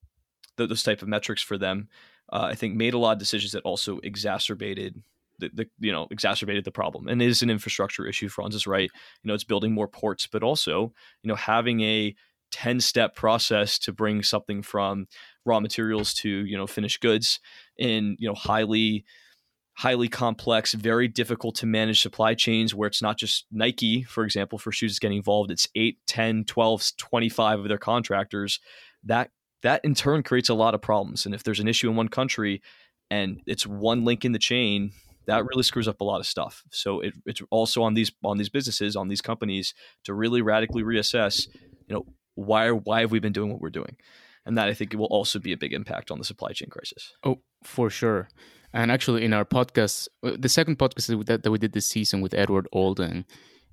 those 0.57 0.83
type 0.83 1.03
of 1.03 1.09
metrics 1.09 1.43
for 1.43 1.59
them, 1.59 1.89
uh, 2.33 2.49
I 2.51 2.55
think 2.55 2.75
made 2.75 2.95
a 2.95 2.99
lot 2.99 3.13
of 3.13 3.19
decisions 3.19 3.53
that 3.53 3.63
also 3.65 3.99
exacerbated 4.03 5.03
the, 5.38 5.51
the, 5.53 5.66
you 5.81 5.92
know 5.92 6.07
exacerbated 6.11 6.64
the 6.64 6.70
problem 6.70 7.09
and 7.09 7.20
is 7.20 7.42
an 7.42 7.51
infrastructure 7.51 8.07
issue 8.07 8.29
franz 8.29 8.55
is 8.55 8.66
right? 8.66 8.90
You 9.23 9.29
know 9.29 9.35
it's 9.35 9.44
building 9.44 9.73
more 9.73 9.88
ports 9.88 10.27
but 10.27 10.42
also 10.42 10.92
you 11.23 11.29
know 11.29 11.37
having 11.37 11.81
a 11.81 12.14
10 12.53 12.81
step 12.81 13.16
process 13.16 13.79
to 13.81 13.92
bring 13.92 14.23
something 14.23 14.62
from 14.62 15.09
raw 15.44 15.59
materials 15.59 16.14
to 16.14 16.29
you 16.29 16.57
know 16.57 16.66
finished 16.66 17.01
goods 17.01 17.40
in 17.77 18.16
you 18.18 18.29
know 18.29 18.35
highly 18.35 19.05
highly 19.77 20.09
complex 20.09 20.73
very 20.73 21.09
difficult 21.09 21.57
to 21.57 21.66
manage 21.66 22.01
supply 22.01 22.33
chains 22.33 22.73
where 22.73 22.87
it's 22.87 23.03
not 23.03 23.18
just 23.18 23.47
nike 23.51 24.05
for 24.05 24.25
example 24.25 24.59
for 24.59 24.70
shoes 24.70 24.99
getting 24.99 25.16
involved. 25.16 25.51
It's 25.51 25.68
8 25.75 25.99
10 26.07 26.44
12 26.44 26.92
25 26.97 27.61
of 27.61 27.68
their 27.68 27.79
contractors. 27.79 28.61
That 29.03 29.31
that 29.62 29.81
in 29.85 29.94
turn 29.94 30.23
creates 30.23 30.49
a 30.49 30.55
lot 30.55 30.75
of 30.75 30.83
problems 30.83 31.27
and 31.27 31.35
if 31.35 31.42
there's 31.42 31.61
an 31.61 31.68
issue 31.68 31.90
in 31.90 31.97
one 31.97 32.09
country 32.09 32.62
and 33.11 33.40
it's 33.47 33.66
one 33.66 34.05
link 34.05 34.25
in 34.25 34.33
the 34.33 34.38
chain 34.38 34.92
that 35.27 35.45
really 35.47 35.63
screws 35.63 35.89
up 35.89 36.01
a 36.01 36.05
lot 36.05 36.21
of 36.21 36.27
stuff. 36.27 36.63
So 36.71 37.01
it, 37.01 37.15
it's 37.27 37.43
also 37.51 37.83
on 37.83 37.95
these 37.95 38.13
on 38.23 38.39
these 38.39 38.49
businesses 38.49 38.97
on 38.97 39.09
these 39.09 39.21
companies 39.21 39.75
to 40.05 40.15
really 40.15 40.43
radically 40.43 40.83
reassess 40.83 41.49
you 41.89 41.95
know 41.95 42.07
why 42.35 42.71
why 42.71 43.01
have 43.01 43.11
we 43.11 43.21
been 43.21 43.33
doing 43.33 43.51
what 43.51 43.61
we're 43.61 43.71
doing? 43.71 43.97
And 44.47 44.59
that 44.59 44.69
i 44.69 44.75
think 44.75 44.93
will 44.93 45.07
also 45.07 45.39
be 45.39 45.53
a 45.53 45.57
big 45.57 45.73
impact 45.73 46.11
on 46.11 46.19
the 46.19 46.25
supply 46.25 46.53
chain 46.53 46.69
crisis. 46.69 47.13
Oh 47.25 47.41
for 47.63 47.91
sure. 47.91 48.29
And 48.73 48.91
actually 48.91 49.25
in 49.25 49.33
our 49.33 49.45
podcast 49.45 50.09
uh, 50.23 50.37
the 50.39 50.49
second 50.49 50.79
podcast 50.79 51.27
that, 51.27 51.43
that 51.43 51.51
we 51.51 51.59
did 51.59 51.73
this 51.73 51.87
season 51.87 52.21
with 52.21 52.35
edward 52.35 52.69
alden 52.73 53.25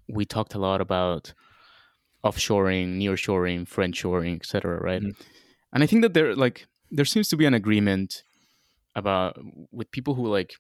we 0.07 0.25
talked 0.25 0.53
a 0.53 0.59
lot 0.59 0.79
about 0.81 1.33
offshoring 2.23 2.99
nearshoring 2.99 3.67
friendshoring 3.67 4.35
etc 4.35 4.79
right? 4.79 5.01
Mm-hmm. 5.01 5.21
and 5.73 5.83
i 5.83 5.87
think 5.87 6.03
that 6.03 6.13
there 6.13 6.35
like 6.35 6.67
there 6.91 7.05
seems 7.05 7.29
to 7.29 7.37
be 7.37 7.45
an 7.45 7.53
agreement 7.55 8.23
about 8.95 9.37
with 9.71 9.91
people 9.91 10.13
who 10.13 10.27
like 10.27 10.55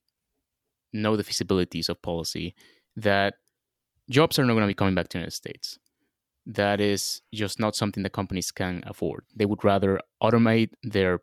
know 0.93 1.15
the 1.15 1.23
feasibilities 1.23 1.89
of 1.89 2.01
policy 2.01 2.55
that 2.95 3.35
jobs 4.09 4.37
are 4.37 4.45
not 4.45 4.53
going 4.53 4.63
to 4.63 4.67
be 4.67 4.73
coming 4.73 4.95
back 4.95 5.07
to 5.07 5.17
the 5.17 5.19
united 5.19 5.31
states 5.31 5.79
that 6.45 6.79
is 6.79 7.21
just 7.33 7.59
not 7.59 7.75
something 7.75 8.03
that 8.03 8.13
companies 8.13 8.51
can 8.51 8.83
afford. 8.85 9.25
They 9.35 9.45
would 9.45 9.63
rather 9.63 9.99
automate 10.21 10.71
their 10.83 11.21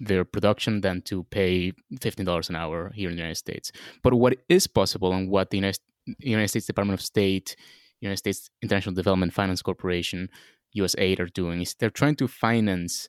their 0.00 0.24
production 0.24 0.80
than 0.80 1.02
to 1.02 1.24
pay 1.24 1.72
fifteen 2.00 2.26
dollars 2.26 2.48
an 2.48 2.56
hour 2.56 2.92
here 2.94 3.08
in 3.08 3.16
the 3.16 3.22
United 3.22 3.36
States. 3.36 3.72
But 4.02 4.14
what 4.14 4.36
is 4.48 4.66
possible 4.66 5.12
and 5.12 5.28
what 5.28 5.50
the 5.50 5.56
United, 5.56 5.80
United 6.18 6.48
States 6.48 6.66
Department 6.66 7.00
of 7.00 7.04
State, 7.04 7.56
United 8.00 8.18
States 8.18 8.50
International 8.62 8.94
Development 8.94 9.32
Finance 9.32 9.62
Corporation, 9.62 10.28
USAID 10.76 11.18
are 11.18 11.26
doing 11.26 11.62
is 11.62 11.74
they're 11.74 11.90
trying 11.90 12.16
to 12.16 12.28
finance 12.28 13.08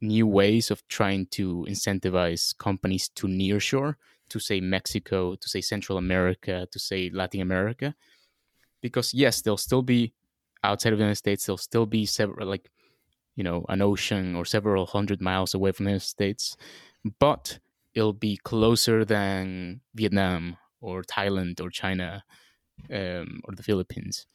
new 0.00 0.26
ways 0.26 0.70
of 0.70 0.86
trying 0.88 1.26
to 1.26 1.66
incentivize 1.68 2.56
companies 2.56 3.08
to 3.08 3.26
nearshore, 3.26 3.94
to 4.32 4.38
say 4.38 4.60
Mexico, 4.60 5.34
to 5.34 5.48
say 5.48 5.60
Central 5.60 5.98
America, 5.98 6.66
to 6.72 6.78
say 6.78 7.10
Latin 7.12 7.42
America. 7.42 7.94
Because 8.80 9.12
yes, 9.12 9.42
there'll 9.42 9.58
still 9.68 9.82
be 9.82 10.14
outside 10.64 10.92
of 10.92 10.98
the 10.98 11.04
United 11.04 11.16
States, 11.16 11.44
there'll 11.44 11.58
still 11.58 11.86
be 11.86 12.06
several, 12.06 12.48
like, 12.48 12.70
you 13.36 13.44
know, 13.44 13.64
an 13.68 13.82
ocean 13.82 14.34
or 14.34 14.44
several 14.44 14.86
hundred 14.86 15.20
miles 15.20 15.54
away 15.54 15.72
from 15.72 15.84
the 15.84 15.90
United 15.90 16.06
States, 16.06 16.56
but 17.18 17.58
it'll 17.94 18.12
be 18.12 18.38
closer 18.38 19.04
than 19.04 19.80
Vietnam 19.94 20.56
or 20.80 21.02
Thailand 21.02 21.60
or 21.60 21.68
China 21.70 22.24
um, 22.90 23.40
or 23.44 23.54
the 23.54 23.62
Philippines. 23.62 24.26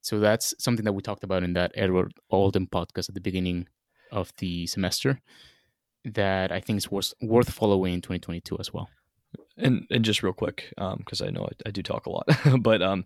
So 0.00 0.18
that's 0.18 0.54
something 0.58 0.84
that 0.84 0.92
we 0.92 1.02
talked 1.02 1.24
about 1.24 1.42
in 1.44 1.52
that 1.52 1.72
Edward 1.74 2.12
Alden 2.30 2.66
podcast 2.66 3.08
at 3.08 3.14
the 3.14 3.20
beginning 3.20 3.68
of 4.10 4.32
the 4.38 4.66
semester 4.66 5.20
that 6.04 6.50
I 6.50 6.60
think 6.60 6.78
is 6.78 6.90
worth 6.90 7.12
worth 7.20 7.50
following 7.50 7.94
in 7.94 8.00
2022 8.00 8.56
as 8.58 8.72
well 8.72 8.88
and 9.58 9.86
and 9.90 10.04
just 10.04 10.22
real 10.22 10.32
quick 10.32 10.72
because 10.76 11.20
um, 11.20 11.26
I 11.26 11.30
know 11.30 11.44
I, 11.44 11.68
I, 11.68 11.70
do 11.70 11.82
talk 11.82 12.06
a 12.06 12.10
lot 12.10 12.28
but 12.60 12.80
um 12.80 13.04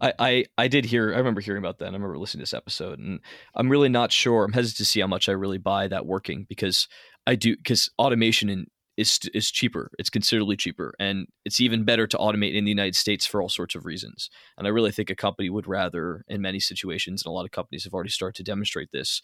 I, 0.00 0.12
I 0.18 0.44
I 0.58 0.68
did 0.68 0.84
hear 0.84 1.12
I 1.14 1.18
remember 1.18 1.40
hearing 1.40 1.62
about 1.62 1.78
that 1.78 1.86
I 1.86 1.92
remember 1.92 2.18
listening 2.18 2.40
to 2.40 2.42
this 2.42 2.54
episode 2.54 2.98
and 2.98 3.20
I'm 3.54 3.68
really 3.68 3.88
not 3.88 4.12
sure 4.12 4.44
I'm 4.44 4.52
hesitant 4.52 4.78
to 4.78 4.84
see 4.84 5.00
how 5.00 5.06
much 5.06 5.28
I 5.28 5.32
really 5.32 5.58
buy 5.58 5.88
that 5.88 6.06
working 6.06 6.46
because 6.48 6.88
I 7.26 7.34
do 7.34 7.56
because 7.56 7.90
automation 7.98 8.48
in, 8.48 8.66
is 8.96 9.18
is 9.32 9.50
cheaper 9.50 9.90
it's 9.98 10.10
considerably 10.10 10.56
cheaper 10.56 10.94
and 11.00 11.26
it's 11.44 11.60
even 11.60 11.84
better 11.84 12.06
to 12.06 12.18
automate 12.18 12.54
in 12.54 12.64
the 12.64 12.70
United 12.70 12.94
States 12.94 13.26
for 13.26 13.42
all 13.42 13.48
sorts 13.48 13.74
of 13.74 13.84
reasons 13.84 14.30
and 14.58 14.66
I 14.66 14.70
really 14.70 14.92
think 14.92 15.10
a 15.10 15.16
company 15.16 15.50
would 15.50 15.66
rather 15.66 16.24
in 16.28 16.40
many 16.40 16.60
situations 16.60 17.22
and 17.24 17.30
a 17.30 17.34
lot 17.34 17.44
of 17.44 17.50
companies 17.50 17.84
have 17.84 17.94
already 17.94 18.10
started 18.10 18.36
to 18.36 18.44
demonstrate 18.44 18.90
this 18.92 19.22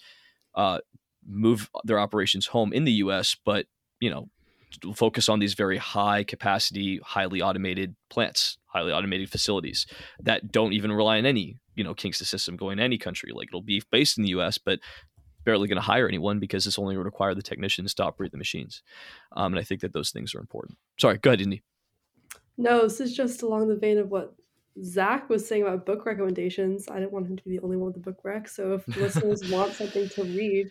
uh, 0.56 0.78
move 1.24 1.70
their 1.84 2.00
operations 2.00 2.46
home 2.46 2.72
in 2.72 2.84
the 2.84 2.92
US 2.92 3.36
but 3.44 3.66
you 4.00 4.10
know 4.10 4.28
focus 4.94 5.28
on 5.28 5.38
these 5.38 5.54
very 5.54 5.76
high 5.76 6.24
capacity, 6.24 7.00
highly 7.04 7.42
automated 7.42 7.94
plants, 8.08 8.58
highly 8.66 8.92
automated 8.92 9.30
facilities 9.30 9.86
that 10.22 10.52
don't 10.52 10.72
even 10.72 10.92
rely 10.92 11.18
on 11.18 11.26
any, 11.26 11.58
you 11.74 11.84
know, 11.84 11.94
Kingston 11.94 12.26
system 12.26 12.56
going 12.56 12.78
to 12.78 12.82
any 12.82 12.98
country. 12.98 13.32
Like 13.34 13.48
it'll 13.48 13.62
be 13.62 13.82
based 13.90 14.18
in 14.18 14.24
the 14.24 14.30
US, 14.30 14.58
but 14.58 14.80
barely 15.44 15.68
going 15.68 15.76
to 15.76 15.82
hire 15.82 16.08
anyone 16.08 16.38
because 16.38 16.66
it's 16.66 16.78
only 16.78 16.94
going 16.94 17.02
to 17.02 17.08
require 17.08 17.34
the 17.34 17.42
technicians 17.42 17.94
to 17.94 18.04
operate 18.04 18.32
the 18.32 18.38
machines. 18.38 18.82
Um, 19.32 19.52
and 19.52 19.60
I 19.60 19.64
think 19.64 19.80
that 19.80 19.92
those 19.92 20.10
things 20.10 20.34
are 20.34 20.40
important. 20.40 20.78
Sorry, 20.98 21.18
go 21.18 21.30
ahead, 21.30 21.40
Indy. 21.40 21.62
No, 22.56 22.82
this 22.82 23.00
is 23.00 23.16
just 23.16 23.42
along 23.42 23.68
the 23.68 23.76
vein 23.76 23.98
of 23.98 24.10
what 24.10 24.34
Zach 24.82 25.28
was 25.28 25.46
saying 25.46 25.62
about 25.62 25.86
book 25.86 26.06
recommendations, 26.06 26.88
I 26.88 27.00
didn't 27.00 27.12
want 27.12 27.26
him 27.26 27.36
to 27.36 27.44
be 27.44 27.50
the 27.50 27.62
only 27.62 27.76
one 27.76 27.86
with 27.86 27.94
the 27.94 28.00
book 28.00 28.20
rec. 28.22 28.48
So 28.48 28.74
if 28.74 28.96
listeners 28.96 29.50
want 29.50 29.72
something 29.72 30.08
to 30.10 30.24
read, 30.24 30.70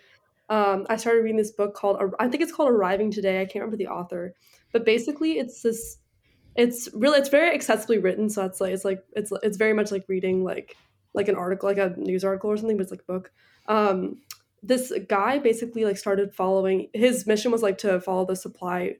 um, 0.49 0.85
I 0.89 0.97
started 0.97 1.21
reading 1.21 1.37
this 1.37 1.51
book 1.51 1.75
called 1.75 2.01
I 2.19 2.27
think 2.27 2.41
it's 2.41 2.51
called 2.51 2.69
Arriving 2.69 3.11
Today. 3.11 3.41
I 3.41 3.45
can't 3.45 3.63
remember 3.63 3.77
the 3.77 3.87
author, 3.87 4.33
but 4.71 4.85
basically 4.85 5.33
it's 5.33 5.61
this. 5.61 5.97
It's 6.55 6.89
really 6.93 7.19
it's 7.19 7.29
very 7.29 7.57
accessibly 7.57 8.03
written, 8.03 8.29
so 8.29 8.43
it's 8.45 8.59
like 8.59 8.73
it's 8.73 8.83
like 8.83 9.03
it's 9.13 9.31
it's 9.43 9.57
very 9.57 9.73
much 9.73 9.91
like 9.91 10.05
reading 10.07 10.43
like 10.43 10.75
like 11.13 11.27
an 11.27 11.35
article, 11.35 11.69
like 11.69 11.77
a 11.77 11.93
news 11.97 12.23
article 12.23 12.49
or 12.49 12.57
something, 12.57 12.77
but 12.77 12.83
it's 12.83 12.91
like 12.91 13.01
a 13.01 13.11
book. 13.11 13.31
Um, 13.67 14.17
this 14.63 14.91
guy 15.07 15.37
basically 15.37 15.85
like 15.85 15.97
started 15.97 16.33
following 16.33 16.89
his 16.93 17.25
mission 17.27 17.51
was 17.51 17.61
like 17.61 17.77
to 17.79 18.01
follow 18.01 18.25
the 18.25 18.35
supply 18.35 18.95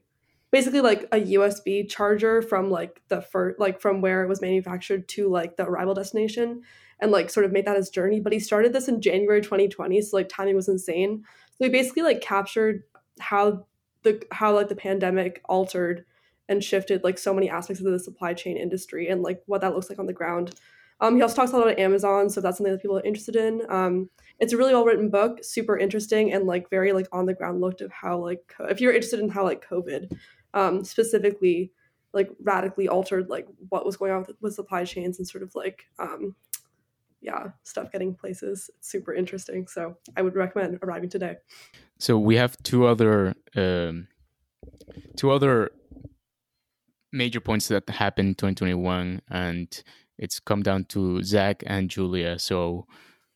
basically 0.50 0.80
like 0.80 1.02
a 1.12 1.20
USB 1.20 1.88
charger 1.88 2.42
from 2.42 2.70
like 2.70 3.00
the 3.08 3.20
first 3.20 3.58
like 3.60 3.80
from 3.80 4.00
where 4.00 4.22
it 4.22 4.28
was 4.28 4.40
manufactured 4.40 5.08
to 5.08 5.28
like 5.28 5.56
the 5.56 5.64
arrival 5.64 5.94
destination 5.94 6.62
and 7.00 7.10
like 7.10 7.30
sort 7.30 7.46
of 7.46 7.52
make 7.52 7.64
that 7.64 7.76
his 7.76 7.88
journey. 7.88 8.20
But 8.20 8.32
he 8.32 8.40
started 8.40 8.72
this 8.72 8.88
in 8.88 9.00
January 9.00 9.40
2020, 9.40 10.00
so 10.02 10.16
like 10.16 10.28
timing 10.28 10.56
was 10.56 10.68
insane. 10.68 11.24
So 11.60 11.66
he 11.66 11.70
basically 11.70 12.02
like 12.02 12.22
captured 12.22 12.84
how 13.18 13.66
the 14.02 14.22
how 14.32 14.54
like 14.54 14.68
the 14.68 14.74
pandemic 14.74 15.42
altered 15.44 16.06
and 16.48 16.64
shifted 16.64 17.04
like 17.04 17.18
so 17.18 17.34
many 17.34 17.50
aspects 17.50 17.82
of 17.82 17.92
the 17.92 17.98
supply 17.98 18.32
chain 18.32 18.56
industry 18.56 19.08
and 19.08 19.22
like 19.22 19.42
what 19.44 19.60
that 19.60 19.74
looks 19.74 19.90
like 19.90 19.98
on 19.98 20.06
the 20.06 20.14
ground. 20.14 20.54
Um, 21.02 21.16
he 21.16 21.22
also 21.22 21.36
talks 21.36 21.52
a 21.52 21.56
lot 21.56 21.66
about 21.66 21.78
Amazon, 21.78 22.30
so 22.30 22.40
that's 22.40 22.56
something 22.56 22.72
that 22.72 22.80
people 22.80 22.98
are 22.98 23.04
interested 23.04 23.36
in. 23.36 23.62
Um, 23.68 24.08
it's 24.38 24.54
a 24.54 24.56
really 24.56 24.72
well 24.72 24.86
written 24.86 25.10
book, 25.10 25.44
super 25.44 25.76
interesting 25.76 26.32
and 26.32 26.46
like 26.46 26.70
very 26.70 26.94
like 26.94 27.08
on 27.12 27.26
the 27.26 27.34
ground 27.34 27.60
looked 27.60 27.82
of 27.82 27.92
how 27.92 28.16
like 28.16 28.54
if 28.60 28.80
you're 28.80 28.94
interested 28.94 29.20
in 29.20 29.28
how 29.28 29.44
like 29.44 29.66
COVID 29.68 30.16
um, 30.54 30.82
specifically 30.82 31.72
like 32.14 32.30
radically 32.42 32.88
altered 32.88 33.28
like 33.28 33.46
what 33.68 33.84
was 33.84 33.98
going 33.98 34.12
on 34.12 34.24
with, 34.26 34.36
with 34.40 34.54
supply 34.54 34.82
chains 34.84 35.18
and 35.18 35.28
sort 35.28 35.44
of 35.44 35.54
like 35.54 35.84
um, 35.98 36.34
yeah 37.20 37.48
stuff 37.64 37.92
getting 37.92 38.14
places. 38.14 38.70
It's 38.78 38.88
super 38.88 39.14
interesting. 39.14 39.66
So 39.66 39.96
i 40.16 40.22
would 40.22 40.36
recommend 40.36 40.78
arriving 40.82 41.10
today. 41.10 41.36
So 41.98 42.18
we 42.18 42.36
have 42.36 42.56
two 42.62 42.86
other 42.86 43.34
um, 43.56 44.08
two 45.16 45.30
other 45.30 45.70
major 47.12 47.40
points 47.40 47.68
that 47.68 47.88
happened 47.88 48.28
in 48.28 48.34
2021 48.34 49.20
and 49.30 49.82
it's 50.18 50.38
come 50.38 50.62
down 50.62 50.84
to 50.84 51.22
zach 51.22 51.62
and 51.66 51.90
julia. 51.90 52.38
So 52.38 52.86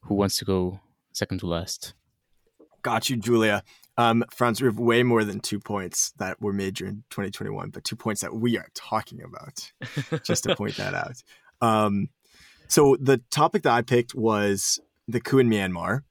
who 0.03 0.15
wants 0.15 0.37
to 0.39 0.45
go 0.45 0.81
second 1.13 1.39
to 1.41 1.47
last? 1.47 1.95
Got 2.83 3.09
you 3.09 3.17
julia. 3.17 3.65
Um, 3.97 4.25
Franz, 4.31 4.61
we 4.61 4.67
have 4.67 4.79
way 4.79 5.03
more 5.03 5.25
than 5.25 5.41
two 5.41 5.59
points 5.59 6.13
that 6.19 6.41
were 6.43 6.53
major 6.53 6.87
in 6.87 7.05
2021, 7.11 7.71
but 7.71 7.85
two 7.85 7.97
points 7.97 8.21
that 8.21 8.35
we 8.35 8.59
are 8.59 8.69
talking 8.75 9.23
about, 9.23 9.73
just 10.25 10.45
to 10.45 10.57
point 10.57 10.77
that 10.77 10.95
out. 10.95 11.23
Um, 11.61 12.09
so 12.69 12.97
the 13.01 13.19
topic 13.31 13.63
that 13.63 13.73
I 13.73 13.83
picked 13.83 14.15
was 14.15 14.81
the 15.09 15.21
coup 15.21 15.39
in 15.39 15.49
Myanmar. 15.49 16.03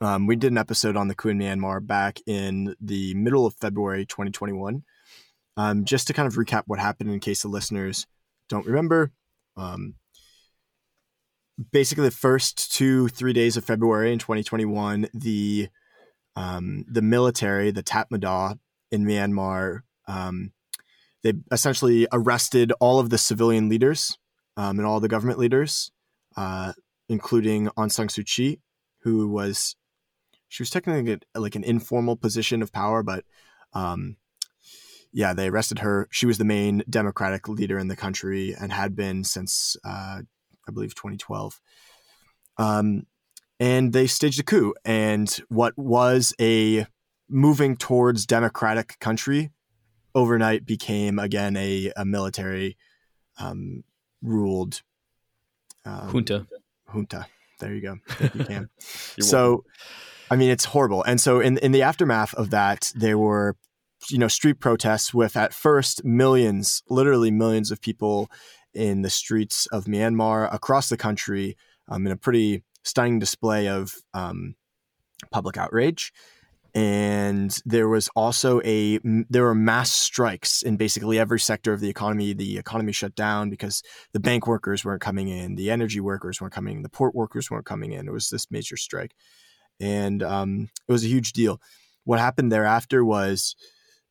Um, 0.00 0.26
we 0.26 0.36
did 0.36 0.52
an 0.52 0.58
episode 0.58 0.96
on 0.96 1.08
the 1.08 1.14
coup 1.14 1.30
in 1.30 1.38
Myanmar 1.38 1.84
back 1.84 2.20
in 2.26 2.74
the 2.80 3.14
middle 3.14 3.46
of 3.46 3.54
February 3.54 4.04
2021. 4.04 4.84
Um, 5.58 5.84
just 5.86 6.06
to 6.08 6.12
kind 6.12 6.26
of 6.26 6.34
recap 6.34 6.64
what 6.66 6.78
happened 6.78 7.10
in 7.10 7.18
case 7.18 7.42
the 7.42 7.48
listeners 7.48 8.06
don't 8.48 8.66
remember. 8.66 9.10
Um, 9.56 9.94
basically, 11.72 12.04
the 12.04 12.10
first 12.10 12.72
two, 12.72 13.08
three 13.08 13.32
days 13.32 13.56
of 13.56 13.64
February 13.64 14.12
in 14.12 14.18
2021, 14.18 15.08
the 15.14 15.68
um, 16.36 16.84
the 16.86 17.00
military, 17.00 17.70
the 17.70 17.82
Tatmadaw 17.82 18.58
in 18.90 19.06
Myanmar, 19.06 19.80
um, 20.06 20.52
they 21.22 21.32
essentially 21.50 22.06
arrested 22.12 22.72
all 22.78 22.98
of 22.98 23.08
the 23.08 23.18
civilian 23.18 23.70
leaders 23.70 24.18
um, 24.56 24.78
and 24.78 24.86
all 24.86 25.00
the 25.00 25.08
government 25.08 25.38
leaders, 25.38 25.90
uh, 26.36 26.72
including 27.08 27.68
Aung 27.76 27.90
San 27.90 28.08
Suu 28.08 28.24
Kyi, 28.24 28.60
who 29.00 29.28
was 29.28 29.76
she 30.48 30.62
was 30.62 30.70
technically 30.70 31.18
like 31.34 31.54
an 31.54 31.64
informal 31.64 32.16
position 32.16 32.62
of 32.62 32.72
power, 32.72 33.02
but 33.02 33.24
um, 33.72 34.16
yeah, 35.12 35.32
they 35.32 35.48
arrested 35.48 35.80
her. 35.80 36.08
She 36.10 36.26
was 36.26 36.38
the 36.38 36.44
main 36.44 36.82
democratic 36.88 37.48
leader 37.48 37.78
in 37.78 37.88
the 37.88 37.96
country 37.96 38.54
and 38.58 38.72
had 38.72 38.94
been 38.94 39.24
since 39.24 39.76
uh, 39.84 40.20
I 40.68 40.72
believe 40.72 40.94
2012. 40.94 41.60
Um, 42.58 43.06
and 43.58 43.92
they 43.92 44.06
staged 44.06 44.40
a 44.40 44.42
coup. 44.42 44.74
And 44.84 45.34
what 45.48 45.76
was 45.76 46.34
a 46.40 46.86
moving 47.28 47.76
towards 47.76 48.26
democratic 48.26 48.98
country 49.00 49.50
overnight 50.14 50.64
became 50.64 51.18
again 51.18 51.56
a, 51.56 51.92
a 51.96 52.04
military 52.04 52.76
um, 53.38 53.84
ruled 54.22 54.82
um, 55.86 56.10
junta. 56.10 56.46
Junta. 56.92 57.26
There 57.60 57.74
you 57.74 57.80
go. 57.80 57.96
You 58.34 58.44
can. 58.44 58.68
so, 59.20 59.64
I 60.30 60.36
mean, 60.36 60.50
it's 60.50 60.66
horrible. 60.66 61.02
And 61.04 61.20
so, 61.20 61.40
in 61.40 61.58
in 61.58 61.72
the 61.72 61.82
aftermath 61.82 62.34
of 62.34 62.50
that, 62.50 62.92
there 62.94 63.16
were, 63.16 63.56
you 64.10 64.18
know, 64.18 64.28
street 64.28 64.60
protests 64.60 65.14
with 65.14 65.36
at 65.36 65.54
first 65.54 66.04
millions, 66.04 66.82
literally 66.90 67.30
millions 67.30 67.70
of 67.70 67.80
people 67.80 68.28
in 68.74 69.02
the 69.02 69.10
streets 69.10 69.66
of 69.66 69.86
Myanmar 69.86 70.52
across 70.52 70.90
the 70.90 70.98
country 70.98 71.56
um, 71.88 72.06
in 72.06 72.12
a 72.12 72.16
pretty 72.16 72.62
stunning 72.84 73.18
display 73.18 73.68
of 73.68 73.94
um, 74.12 74.54
public 75.30 75.56
outrage. 75.56 76.12
And 76.76 77.58
there 77.64 77.88
was 77.88 78.10
also 78.14 78.60
a 78.62 79.00
there 79.30 79.44
were 79.44 79.54
mass 79.54 79.90
strikes 79.90 80.60
in 80.60 80.76
basically 80.76 81.18
every 81.18 81.40
sector 81.40 81.72
of 81.72 81.80
the 81.80 81.88
economy. 81.88 82.34
The 82.34 82.58
economy 82.58 82.92
shut 82.92 83.14
down 83.14 83.48
because 83.48 83.82
the 84.12 84.20
bank 84.20 84.46
workers 84.46 84.84
weren't 84.84 85.00
coming 85.00 85.28
in, 85.28 85.54
the 85.54 85.70
energy 85.70 86.00
workers 86.00 86.38
weren't 86.38 86.52
coming 86.52 86.76
in, 86.76 86.82
the 86.82 86.90
port 86.90 87.14
workers 87.14 87.50
weren't 87.50 87.64
coming 87.64 87.92
in. 87.92 88.06
It 88.06 88.12
was 88.12 88.28
this 88.28 88.50
major 88.50 88.76
strike, 88.76 89.14
and 89.80 90.22
um, 90.22 90.68
it 90.86 90.92
was 90.92 91.02
a 91.02 91.08
huge 91.08 91.32
deal. 91.32 91.62
What 92.04 92.18
happened 92.18 92.52
thereafter 92.52 93.02
was 93.02 93.56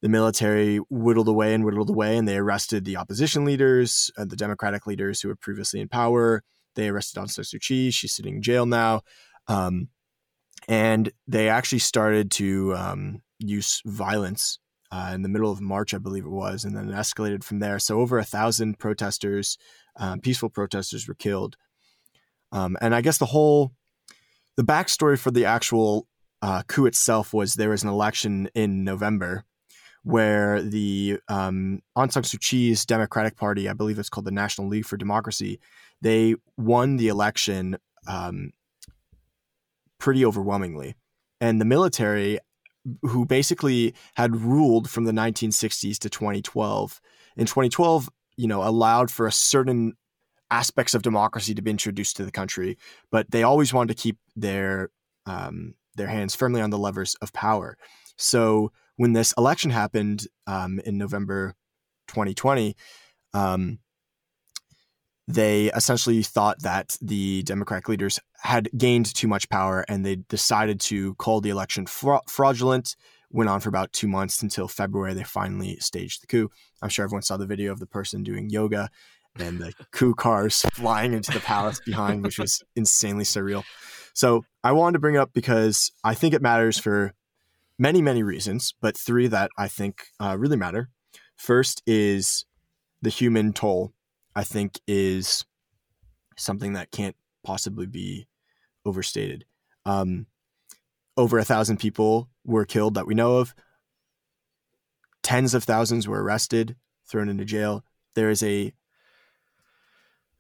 the 0.02 0.10
military 0.10 0.78
whittled 0.90 1.28
away 1.28 1.54
and 1.54 1.66
whittled 1.66 1.92
away, 1.92 2.18
and 2.18 2.28
they 2.28 2.38
arrested 2.38 2.84
the 2.84 2.98
opposition 2.98 3.46
leaders, 3.46 4.10
uh, 4.18 4.26
the 4.26 4.36
Democratic 4.36 4.88
leaders 4.88 5.22
who 5.22 5.28
were 5.28 5.36
previously 5.36 5.82
in 5.82 5.88
power. 5.88 6.42
They 6.74 6.90
arrested 6.90 7.20
Aung 7.20 7.30
San 7.30 7.46
Suu 7.46 7.62
Kyi. 7.62 7.92
She's 7.92 8.16
sitting 8.16 8.38
in 8.38 8.42
jail 8.42 8.66
now. 8.66 9.02
Um, 9.48 9.90
and 10.68 11.12
they 11.28 11.50
actually 11.50 11.80
started 11.80 12.32
to 12.32 12.76
um, 12.76 13.22
use 13.40 13.82
violence 13.86 14.60
uh, 14.92 15.12
in 15.14 15.22
the 15.22 15.30
middle 15.30 15.52
of 15.52 15.62
March, 15.62 15.94
I 15.94 15.98
believe 15.98 16.26
it 16.26 16.32
was, 16.32 16.64
and 16.64 16.76
then 16.76 16.90
it 16.90 16.96
escalated 16.96 17.44
from 17.44 17.60
there. 17.60 17.80
So 17.80 18.00
over 18.00 18.18
a 18.18 18.24
thousand 18.24 18.80
protesters, 18.80 19.58
um, 19.98 20.20
peaceful 20.20 20.50
protesters, 20.50 21.08
were 21.08 21.16
killed. 21.16 21.58
Um, 22.52 22.78
and 22.82 22.96
I 22.96 23.02
guess 23.02 23.18
the 23.18 23.26
whole, 23.26 23.74
the 24.56 24.64
backstory 24.64 25.20
for 25.20 25.32
the 25.32 25.46
actual 25.46 26.08
uh, 26.42 26.64
coup 26.68 26.86
itself 26.86 27.34
was 27.34 27.56
there 27.56 27.70
was 27.70 27.84
an 27.84 27.90
election 27.90 28.50
in 28.54 28.84
November 28.84 29.44
where 30.04 30.62
the 30.62 31.18
um, 31.28 31.82
Aung 31.98 32.12
San 32.12 32.24
Suu 32.24 32.40
Kyi's 32.40 32.86
Democratic 32.86 33.36
Party, 33.36 33.68
I 33.68 33.74
believe 33.74 33.98
it's 33.98 34.10
called 34.10 34.26
the 34.26 34.32
National 34.32 34.68
League 34.68 34.86
for 34.86 34.98
Democracy, 34.98 35.60
they 36.02 36.36
won 36.58 36.98
the 36.98 37.08
election 37.08 37.78
um, 38.08 38.52
pretty 40.06 40.24
overwhelmingly. 40.24 40.94
And 41.42 41.60
the 41.60 41.66
military, 41.66 42.38
who 43.02 43.26
basically 43.26 43.96
had 44.14 44.36
ruled 44.36 44.88
from 44.88 45.06
the 45.06 45.12
1960s 45.12 45.98
to 45.98 46.12
2012, 46.12 47.02
in 47.38 47.48
2012, 47.48 48.08
you 48.38 48.48
know, 48.48 48.62
allowed 48.62 49.10
for 49.10 49.26
a 49.26 49.32
certain 49.32 49.94
aspects 50.52 50.94
of 50.94 51.02
democracy 51.02 51.56
to 51.56 51.62
be 51.64 51.72
introduced 51.72 52.18
to 52.18 52.24
the 52.24 52.32
country, 52.32 52.78
but 53.10 53.32
they 53.32 53.42
always 53.42 53.74
wanted 53.74 53.98
to 53.98 54.04
keep 54.04 54.20
their 54.36 54.92
um, 55.26 55.74
their 55.96 56.08
hands 56.08 56.36
firmly 56.36 56.62
on 56.62 56.70
the 56.70 56.78
levers 56.78 57.16
of 57.16 57.34
power. 57.34 57.76
So 58.16 58.72
when 58.98 59.14
this 59.14 59.34
election 59.40 59.72
happened 59.72 60.28
um, 60.46 60.80
in 60.86 61.00
November 61.00 61.56
2020, 62.10 62.76
um, 63.34 63.80
they 65.28 65.72
essentially 65.72 66.22
thought 66.22 66.62
that 66.62 66.98
the 67.02 67.44
Democratic 67.44 67.90
leaders 67.90 68.20
had 68.42 68.70
gained 68.78 69.14
too 69.14 69.28
much 69.28 69.50
power 69.50 69.84
and 69.88 70.06
they 70.06 70.18
decided 70.18 70.80
to 70.80 71.16
call 71.16 71.42
the 71.42 71.50
election 71.50 71.88
fra- 71.88 72.22
fraudulent. 72.28 72.96
Went 73.32 73.50
on 73.50 73.60
for 73.60 73.70
about 73.70 73.92
two 73.92 74.08
months 74.08 74.42
until 74.44 74.68
February. 74.68 75.14
They 75.14 75.24
finally 75.24 75.78
staged 75.78 76.22
the 76.22 76.28
coup. 76.28 76.50
I'm 76.82 76.90
sure 76.90 77.04
everyone 77.04 77.24
saw 77.24 77.38
the 77.38 77.48
video 77.48 77.72
of 77.72 77.80
the 77.80 77.88
person 77.88 78.24
doing 78.24 78.50
yoga 78.50 78.90
and 79.38 79.60
the 79.60 79.74
coup 79.92 80.14
cars 80.14 80.62
flying 80.74 81.14
into 81.14 81.32
the 81.32 81.40
palace 81.40 81.82
behind, 81.84 82.24
which 82.24 82.40
was 82.40 82.64
insanely 82.76 83.24
surreal. 83.24 83.64
So 84.14 84.46
I 84.64 84.72
wanted 84.72 84.94
to 84.94 85.00
bring 85.00 85.16
it 85.16 85.20
up 85.20 85.34
because 85.34 85.92
I 86.04 86.14
think 86.14 86.34
it 86.34 86.42
matters 86.42 86.80
for 86.80 87.14
many, 87.78 88.02
many 88.02 88.24
reasons, 88.24 88.74
but 88.80 88.96
three 88.96 89.28
that 89.28 89.52
I 89.58 89.68
think 89.68 90.08
uh, 90.20 90.38
really 90.38 90.56
matter. 90.56 90.90
First 91.36 91.82
is 91.86 92.46
the 93.02 93.10
human 93.10 93.54
toll, 93.54 93.94
I 94.36 94.44
think, 94.44 94.80
is 94.88 95.46
something 96.38 96.74
that 96.74 96.92
can't 96.92 97.16
possibly 97.44 97.86
be 97.86 98.28
overstated. 98.86 99.46
Um, 99.86 100.28
over 101.18 101.40
a 101.40 101.46
thousand 101.46 101.78
people 101.78 102.30
were 102.44 102.66
killed 102.66 102.96
that 102.96 103.08
we 103.08 103.16
know 103.16 103.38
of. 103.38 103.56
Tens 105.24 105.54
of 105.54 105.64
thousands 105.64 106.08
were 106.08 106.22
arrested, 106.22 106.76
thrown 107.10 107.30
into 107.30 107.46
jail. 107.46 107.84
There 108.16 108.30
is 108.30 108.44
a 108.44 108.74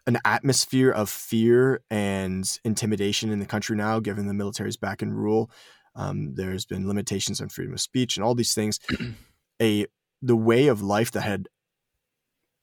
an 0.08 0.20
atmosphere 0.24 0.92
of 0.92 1.10
fear 1.10 1.82
and 1.90 2.60
intimidation 2.64 3.32
in 3.32 3.40
the 3.40 3.46
country 3.46 3.76
now, 3.76 4.00
given 4.00 4.28
the 4.28 4.36
military's 4.36 4.78
back 4.78 5.02
in 5.02 5.12
rule. 5.12 5.50
Um, 5.96 6.36
there's 6.36 6.66
been 6.66 6.88
limitations 6.88 7.42
on 7.42 7.50
freedom 7.50 7.74
of 7.74 7.82
speech 7.82 8.16
and 8.16 8.24
all 8.24 8.36
these 8.36 8.54
things. 8.54 8.80
a 9.62 9.88
the 10.22 10.36
way 10.36 10.68
of 10.68 10.82
life 10.82 11.12
that 11.12 11.22
had 11.22 11.48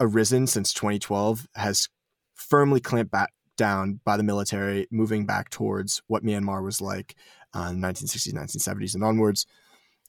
arisen 0.03 0.47
since 0.47 0.73
2012 0.73 1.49
has 1.55 1.89
firmly 2.35 2.81
clamped 2.81 3.13
back 3.13 3.33
down 3.57 4.01
by 4.05 4.17
the 4.17 4.23
military, 4.23 4.87
moving 4.91 5.27
back 5.27 5.51
towards 5.51 6.03
what 6.09 6.25
Myanmar 6.25 6.65
was 6.65 6.81
like 6.81 7.15
in 7.55 7.81
the 7.81 7.87
1960s, 7.87 8.35
1970s, 8.35 8.95
and 8.95 9.05
onwards. 9.05 9.47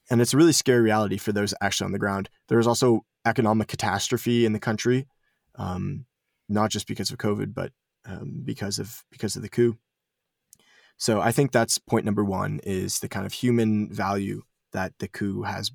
And 0.10 0.22
it's 0.22 0.34
a 0.34 0.38
really 0.38 0.52
scary 0.52 0.82
reality 0.82 1.18
for 1.18 1.32
those 1.32 1.54
actually 1.62 1.86
on 1.86 1.92
the 1.92 2.00
ground. 2.00 2.30
There 2.50 2.60
is 2.60 2.68
also 2.68 3.06
economic 3.26 3.68
catastrophe 3.68 4.46
in 4.46 4.54
the 4.54 4.60
country, 4.60 5.08
um, 5.56 6.06
not 6.50 6.72
just 6.72 6.88
because 6.88 7.12
of 7.12 7.18
COVID, 7.18 7.54
but 7.54 7.72
um, 8.06 8.42
because 8.44 8.80
of 8.80 9.04
because 9.12 9.36
of 9.36 9.42
the 9.42 9.50
coup. 9.50 9.78
So 10.98 11.22
I 11.22 11.32
think 11.32 11.52
that's 11.52 11.78
point 11.78 12.06
number 12.06 12.24
one 12.24 12.60
is 12.64 13.00
the 13.00 13.10
kind 13.10 13.26
of 13.26 13.34
human 13.34 13.92
value 13.94 14.44
that 14.74 14.94
the 15.00 15.08
coup 15.08 15.44
has 15.44 15.72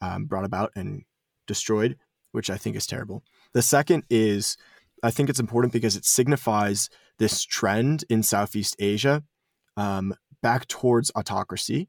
um, 0.00 0.26
brought 0.26 0.44
about 0.44 0.72
and 0.74 1.04
destroyed, 1.46 1.96
which 2.32 2.50
I 2.50 2.56
think 2.56 2.76
is 2.76 2.86
terrible. 2.86 3.22
The 3.54 3.62
second 3.62 4.04
is 4.10 4.56
I 5.02 5.10
think 5.10 5.28
it's 5.28 5.40
important 5.40 5.72
because 5.72 5.96
it 5.96 6.04
signifies 6.04 6.88
this 7.18 7.42
trend 7.42 8.04
in 8.08 8.22
Southeast 8.22 8.76
Asia 8.78 9.22
um, 9.76 10.14
back 10.42 10.66
towards 10.66 11.12
autocracy. 11.14 11.88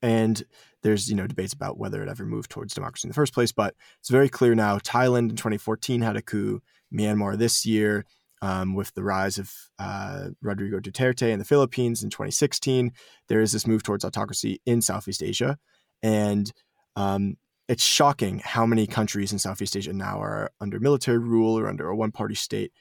And 0.00 0.42
there's 0.82 1.08
you 1.10 1.16
know 1.16 1.26
debates 1.26 1.52
about 1.52 1.78
whether 1.78 2.02
it 2.02 2.08
ever 2.08 2.24
moved 2.24 2.50
towards 2.50 2.74
democracy 2.74 3.06
in 3.06 3.10
the 3.10 3.14
first 3.14 3.34
place, 3.34 3.52
but 3.52 3.74
it's 4.00 4.10
very 4.10 4.28
clear 4.28 4.54
now. 4.54 4.78
Thailand 4.78 5.30
in 5.30 5.36
2014 5.36 6.02
had 6.02 6.16
a 6.16 6.22
coup. 6.22 6.60
Myanmar 6.92 7.36
this 7.36 7.66
year, 7.66 8.06
um, 8.40 8.74
with 8.74 8.94
the 8.94 9.02
rise 9.02 9.36
of 9.36 9.52
uh, 9.78 10.28
Rodrigo 10.40 10.80
Duterte 10.80 11.30
in 11.30 11.38
the 11.38 11.44
Philippines 11.44 12.02
in 12.02 12.08
2016, 12.08 12.92
there 13.28 13.42
is 13.42 13.52
this 13.52 13.66
move 13.66 13.82
towards 13.82 14.04
autocracy 14.06 14.60
in 14.64 14.80
Southeast 14.80 15.22
Asia, 15.22 15.58
and 16.02 16.50
um, 16.96 17.36
it's 17.68 17.84
shocking 17.84 18.40
how 18.42 18.64
many 18.64 18.86
countries 18.86 19.30
in 19.30 19.38
Southeast 19.38 19.76
Asia 19.76 19.92
now 19.92 20.20
are 20.22 20.50
under 20.60 20.80
military 20.80 21.18
rule 21.18 21.58
or 21.58 21.68
under 21.68 21.88
a 21.88 21.96
one 21.96 22.12
party 22.12 22.34
state. 22.34 22.72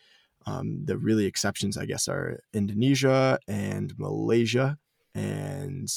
Um, 0.46 0.86
the 0.86 0.98
really 0.98 1.26
exceptions, 1.26 1.78
I 1.78 1.86
guess, 1.86 2.08
are 2.08 2.40
Indonesia 2.54 3.38
and 3.50 3.94
Malaysia. 4.00 4.78
And 5.14 5.90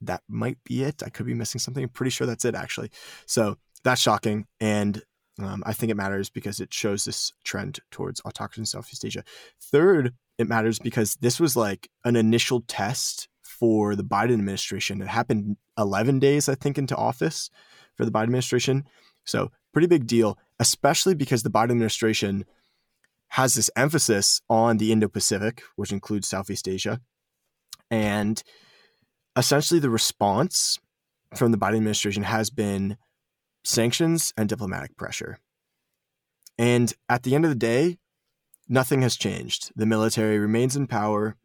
that 0.00 0.22
might 0.26 0.56
be 0.64 0.82
it. 0.82 1.02
I 1.04 1.10
could 1.10 1.26
be 1.26 1.34
missing 1.34 1.58
something. 1.58 1.82
I'm 1.82 1.90
pretty 1.90 2.10
sure 2.10 2.26
that's 2.26 2.46
it, 2.46 2.54
actually. 2.54 2.90
So 3.26 3.58
that's 3.84 4.00
shocking. 4.00 4.46
And 4.58 5.02
um, 5.38 5.62
I 5.66 5.74
think 5.74 5.90
it 5.90 5.96
matters 5.96 6.30
because 6.30 6.60
it 6.60 6.72
shows 6.72 7.04
this 7.04 7.32
trend 7.44 7.80
towards 7.90 8.22
autocracy 8.24 8.62
in 8.62 8.66
Southeast 8.66 9.04
Asia. 9.04 9.24
Third, 9.60 10.14
it 10.38 10.48
matters 10.48 10.78
because 10.78 11.16
this 11.16 11.38
was 11.38 11.56
like 11.56 11.90
an 12.06 12.16
initial 12.16 12.62
test 12.62 13.28
for 13.60 13.94
the 13.94 14.02
Biden 14.02 14.32
administration. 14.32 15.02
It 15.02 15.08
happened 15.08 15.58
11 15.78 16.18
days, 16.18 16.48
I 16.48 16.54
think, 16.54 16.78
into 16.78 16.96
office 16.96 17.50
for 17.96 18.06
the 18.06 18.10
Biden 18.10 18.24
administration. 18.24 18.84
So, 19.24 19.52
pretty 19.72 19.86
big 19.86 20.06
deal, 20.06 20.38
especially 20.58 21.14
because 21.14 21.42
the 21.42 21.50
Biden 21.50 21.70
administration 21.70 22.46
has 23.28 23.54
this 23.54 23.70
emphasis 23.76 24.40
on 24.48 24.78
the 24.78 24.90
Indo 24.90 25.08
Pacific, 25.08 25.62
which 25.76 25.92
includes 25.92 26.26
Southeast 26.26 26.66
Asia. 26.66 27.00
And 27.90 28.42
essentially, 29.36 29.78
the 29.78 29.90
response 29.90 30.78
from 31.36 31.52
the 31.52 31.58
Biden 31.58 31.76
administration 31.76 32.24
has 32.24 32.50
been 32.50 32.96
sanctions 33.62 34.32
and 34.36 34.48
diplomatic 34.48 34.96
pressure. 34.96 35.38
And 36.58 36.92
at 37.08 37.22
the 37.22 37.34
end 37.34 37.44
of 37.44 37.50
the 37.50 37.56
day, 37.56 37.98
nothing 38.68 39.02
has 39.02 39.16
changed. 39.16 39.70
The 39.76 39.86
military 39.86 40.38
remains 40.38 40.76
in 40.76 40.86
power 40.86 41.36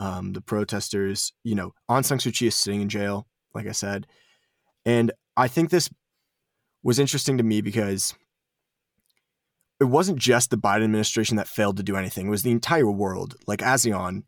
um, 0.00 0.32
the 0.32 0.40
protesters. 0.40 1.32
You 1.44 1.54
know, 1.54 1.74
Aung 1.90 2.04
San 2.04 2.18
Suu 2.18 2.32
Kyi 2.32 2.48
is 2.48 2.54
sitting 2.54 2.80
in 2.80 2.88
jail, 2.88 3.26
like 3.54 3.66
I 3.66 3.72
said, 3.72 4.06
and 4.84 5.12
I 5.36 5.48
think 5.48 5.70
this 5.70 5.90
was 6.82 6.98
interesting 6.98 7.38
to 7.38 7.44
me 7.44 7.60
because 7.60 8.14
it 9.80 9.84
wasn't 9.84 10.18
just 10.18 10.50
the 10.50 10.58
Biden 10.58 10.84
administration 10.84 11.36
that 11.36 11.48
failed 11.48 11.76
to 11.76 11.82
do 11.82 11.96
anything; 11.96 12.26
it 12.26 12.30
was 12.30 12.42
the 12.42 12.50
entire 12.50 12.90
world. 12.90 13.36
Like 13.46 13.60
ASEAN 13.60 14.22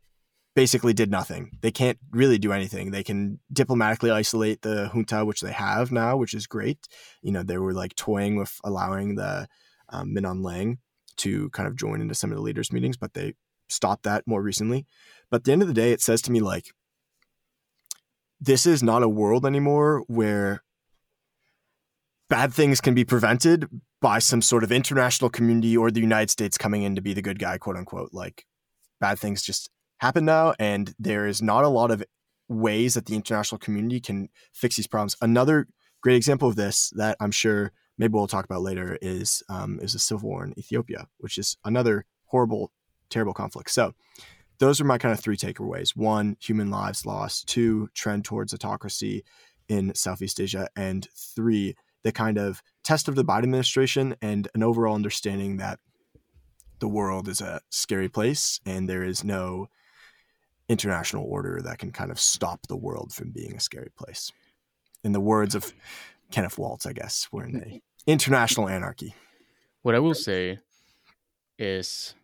basically 0.54 0.92
did 0.92 1.10
nothing. 1.10 1.58
They 1.60 1.70
can't 1.70 1.98
really 2.10 2.38
do 2.38 2.52
anything. 2.52 2.90
They 2.90 3.02
can 3.02 3.38
diplomatically 3.52 4.10
isolate 4.10 4.62
the 4.62 4.90
junta, 4.92 5.24
which 5.24 5.40
they 5.40 5.52
have 5.52 5.92
now, 5.92 6.16
which 6.16 6.34
is 6.34 6.46
great. 6.46 6.88
You 7.22 7.32
know, 7.32 7.42
they 7.42 7.58
were 7.58 7.72
like 7.72 7.94
toying 7.94 8.36
with 8.36 8.58
allowing 8.64 9.14
the 9.14 9.48
um, 9.90 10.12
Min 10.12 10.24
Aung 10.24 10.40
Hlaing 10.40 10.78
to 11.18 11.50
kind 11.50 11.68
of 11.68 11.76
join 11.76 12.00
into 12.00 12.14
some 12.14 12.30
of 12.30 12.36
the 12.36 12.42
leaders' 12.42 12.72
meetings, 12.72 12.96
but 12.96 13.14
they 13.14 13.34
stopped 13.68 14.04
that 14.04 14.26
more 14.26 14.42
recently. 14.42 14.86
But 15.30 15.38
at 15.38 15.44
the 15.44 15.52
end 15.52 15.62
of 15.62 15.68
the 15.68 15.74
day, 15.74 15.92
it 15.92 16.00
says 16.00 16.20
to 16.22 16.32
me 16.32 16.40
like, 16.40 16.66
this 18.40 18.66
is 18.66 18.82
not 18.82 19.02
a 19.02 19.08
world 19.08 19.44
anymore 19.44 20.02
where 20.08 20.62
bad 22.28 22.52
things 22.54 22.80
can 22.80 22.94
be 22.94 23.04
prevented 23.04 23.68
by 24.00 24.18
some 24.18 24.40
sort 24.40 24.64
of 24.64 24.72
international 24.72 25.28
community 25.28 25.76
or 25.76 25.90
the 25.90 26.00
United 26.00 26.30
States 26.30 26.56
coming 26.56 26.82
in 26.82 26.94
to 26.94 27.02
be 27.02 27.12
the 27.12 27.22
good 27.22 27.38
guy, 27.38 27.58
quote 27.58 27.76
unquote. 27.76 28.10
Like 28.12 28.46
bad 29.00 29.18
things 29.18 29.42
just 29.42 29.70
happen 29.98 30.24
now, 30.24 30.54
and 30.58 30.94
there 30.98 31.26
is 31.26 31.42
not 31.42 31.64
a 31.64 31.68
lot 31.68 31.90
of 31.90 32.02
ways 32.48 32.94
that 32.94 33.06
the 33.06 33.14
international 33.14 33.58
community 33.58 34.00
can 34.00 34.28
fix 34.52 34.76
these 34.76 34.86
problems. 34.86 35.16
Another 35.20 35.68
great 36.02 36.16
example 36.16 36.48
of 36.48 36.56
this 36.56 36.90
that 36.96 37.16
I'm 37.20 37.30
sure 37.30 37.72
maybe 37.98 38.14
we'll 38.14 38.26
talk 38.26 38.46
about 38.46 38.62
later 38.62 38.96
is 39.02 39.42
um, 39.50 39.78
is 39.82 39.94
a 39.94 39.98
civil 39.98 40.30
war 40.30 40.44
in 40.44 40.58
Ethiopia, 40.58 41.08
which 41.18 41.36
is 41.36 41.58
another 41.64 42.06
horrible, 42.26 42.72
terrible 43.10 43.34
conflict. 43.34 43.70
So 43.70 43.92
those 44.61 44.80
are 44.80 44.84
my 44.84 44.98
kind 44.98 45.12
of 45.12 45.20
three 45.20 45.36
takeaways. 45.36 45.96
One, 45.96 46.36
human 46.38 46.70
lives 46.70 47.06
lost. 47.06 47.48
Two, 47.48 47.88
trend 47.94 48.24
towards 48.24 48.54
autocracy 48.54 49.24
in 49.68 49.94
Southeast 49.94 50.38
Asia. 50.38 50.68
And 50.76 51.08
three, 51.16 51.74
the 52.04 52.12
kind 52.12 52.38
of 52.38 52.62
test 52.84 53.08
of 53.08 53.14
the 53.14 53.24
Biden 53.24 53.44
administration 53.44 54.14
and 54.20 54.48
an 54.54 54.62
overall 54.62 54.94
understanding 54.94 55.56
that 55.56 55.80
the 56.78 56.88
world 56.88 57.26
is 57.26 57.40
a 57.40 57.62
scary 57.70 58.08
place 58.08 58.61
and 58.64 58.88
there 58.88 59.02
is 59.02 59.24
no 59.24 59.68
international 60.68 61.24
order 61.24 61.61
that 61.62 61.78
can 61.78 61.90
kind 61.90 62.11
of 62.11 62.20
stop 62.20 62.66
the 62.68 62.76
world 62.76 63.12
from 63.12 63.30
being 63.30 63.56
a 63.56 63.61
scary 63.61 63.90
place. 63.96 64.30
In 65.02 65.12
the 65.12 65.20
words 65.20 65.54
of 65.54 65.72
Kenneth 66.30 66.58
Waltz, 66.58 66.86
I 66.86 66.92
guess, 66.92 67.28
we're 67.32 67.46
in 67.46 67.56
a 67.56 67.82
international 68.06 68.68
anarchy. 68.68 69.14
What 69.82 69.94
I 69.94 69.98
will 69.98 70.14
say 70.14 70.58
is 71.58 72.14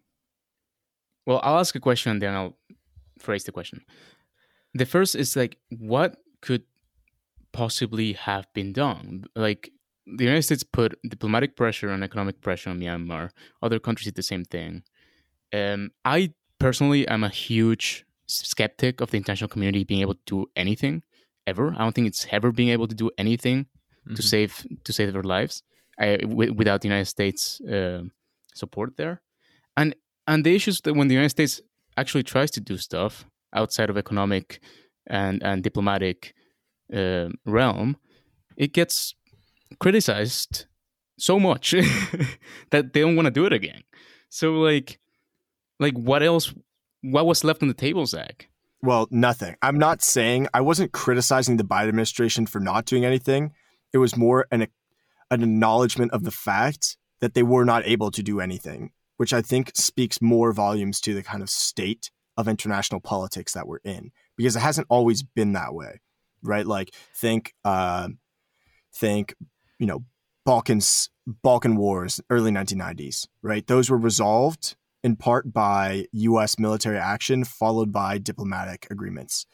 well, 1.26 1.40
I'll 1.42 1.58
ask 1.58 1.74
a 1.74 1.80
question 1.80 2.12
and 2.12 2.22
then 2.22 2.34
I'll 2.34 2.56
phrase 3.18 3.44
the 3.44 3.52
question. 3.52 3.84
The 4.74 4.86
first 4.86 5.14
is 5.14 5.36
like, 5.36 5.58
what 5.70 6.16
could 6.40 6.62
possibly 7.52 8.12
have 8.14 8.46
been 8.54 8.72
done? 8.72 9.24
Like, 9.34 9.70
the 10.06 10.24
United 10.24 10.42
States 10.42 10.62
put 10.62 10.98
diplomatic 11.08 11.56
pressure 11.56 11.88
and 11.88 12.04
economic 12.04 12.40
pressure 12.40 12.70
on 12.70 12.78
Myanmar. 12.78 13.30
Other 13.60 13.80
countries 13.80 14.04
did 14.06 14.14
the 14.14 14.22
same 14.22 14.44
thing. 14.44 14.84
Um, 15.52 15.90
I 16.04 16.32
personally 16.58 17.08
am 17.08 17.24
a 17.24 17.28
huge 17.28 18.04
skeptic 18.26 19.00
of 19.00 19.10
the 19.10 19.16
international 19.16 19.48
community 19.48 19.84
being 19.84 20.00
able 20.00 20.14
to 20.14 20.20
do 20.26 20.46
anything 20.54 21.02
ever. 21.46 21.74
I 21.76 21.78
don't 21.78 21.94
think 21.94 22.06
it's 22.06 22.26
ever 22.30 22.52
being 22.52 22.68
able 22.68 22.86
to 22.86 22.94
do 22.94 23.10
anything 23.18 23.64
mm-hmm. 23.64 24.14
to 24.14 24.22
save 24.22 24.66
to 24.84 24.92
save 24.92 25.12
their 25.12 25.22
lives 25.22 25.62
I, 25.98 26.16
w- 26.18 26.52
without 26.52 26.80
the 26.80 26.88
United 26.88 27.06
States 27.06 27.60
uh, 27.60 28.02
support 28.54 28.96
there. 28.96 29.22
And 29.76 29.94
and 30.26 30.44
the 30.44 30.54
issue 30.54 30.70
is 30.70 30.80
that 30.82 30.94
when 30.94 31.08
the 31.08 31.14
United 31.14 31.30
States 31.30 31.60
actually 31.96 32.22
tries 32.22 32.50
to 32.52 32.60
do 32.60 32.76
stuff 32.76 33.26
outside 33.54 33.90
of 33.90 33.96
economic 33.96 34.60
and 35.06 35.42
and 35.42 35.62
diplomatic 35.62 36.34
uh, 36.94 37.28
realm, 37.44 37.96
it 38.56 38.72
gets 38.72 39.14
criticized 39.78 40.66
so 41.18 41.38
much 41.38 41.70
that 42.70 42.92
they 42.92 43.00
don't 43.00 43.16
want 43.16 43.26
to 43.26 43.30
do 43.30 43.46
it 43.46 43.52
again. 43.52 43.82
So 44.28 44.52
like, 44.54 44.98
like 45.80 45.94
what 45.94 46.22
else? 46.22 46.52
What 47.02 47.26
was 47.26 47.44
left 47.44 47.62
on 47.62 47.68
the 47.68 47.74
table, 47.74 48.04
Zach? 48.06 48.48
Well, 48.82 49.06
nothing. 49.10 49.56
I'm 49.62 49.78
not 49.78 50.02
saying 50.02 50.48
I 50.52 50.60
wasn't 50.60 50.92
criticizing 50.92 51.56
the 51.56 51.64
Biden 51.64 51.88
administration 51.88 52.46
for 52.46 52.60
not 52.60 52.84
doing 52.84 53.04
anything. 53.04 53.52
It 53.92 53.98
was 53.98 54.16
more 54.16 54.46
an 54.50 54.66
an 55.30 55.42
acknowledgement 55.42 56.12
of 56.12 56.24
the 56.24 56.30
fact 56.30 56.96
that 57.20 57.34
they 57.34 57.42
were 57.42 57.64
not 57.64 57.86
able 57.86 58.10
to 58.10 58.22
do 58.22 58.40
anything 58.40 58.90
which 59.16 59.32
I 59.32 59.42
think 59.42 59.72
speaks 59.74 60.20
more 60.20 60.52
volumes 60.52 61.00
to 61.02 61.14
the 61.14 61.22
kind 61.22 61.42
of 61.42 61.50
state 61.50 62.10
of 62.36 62.48
international 62.48 63.00
politics 63.00 63.52
that 63.54 63.66
we're 63.66 63.78
in 63.84 64.10
because 64.36 64.56
it 64.56 64.60
hasn't 64.60 64.86
always 64.90 65.22
been 65.22 65.52
that 65.52 65.74
way, 65.74 66.00
right? 66.42 66.66
Like 66.66 66.94
think, 67.14 67.54
uh, 67.64 68.08
think, 68.94 69.34
you 69.78 69.86
know, 69.86 70.04
Balkans, 70.44 71.10
Balkan 71.26 71.76
Wars, 71.76 72.20
early 72.30 72.50
1990s, 72.50 73.26
right? 73.42 73.66
Those 73.66 73.90
were 73.90 73.98
resolved 73.98 74.76
in 75.02 75.16
part 75.16 75.52
by 75.52 76.06
U.S. 76.12 76.58
military 76.58 76.98
action, 76.98 77.44
followed 77.44 77.92
by 77.92 78.18
diplomatic 78.18 78.86
agreements. 78.90 79.46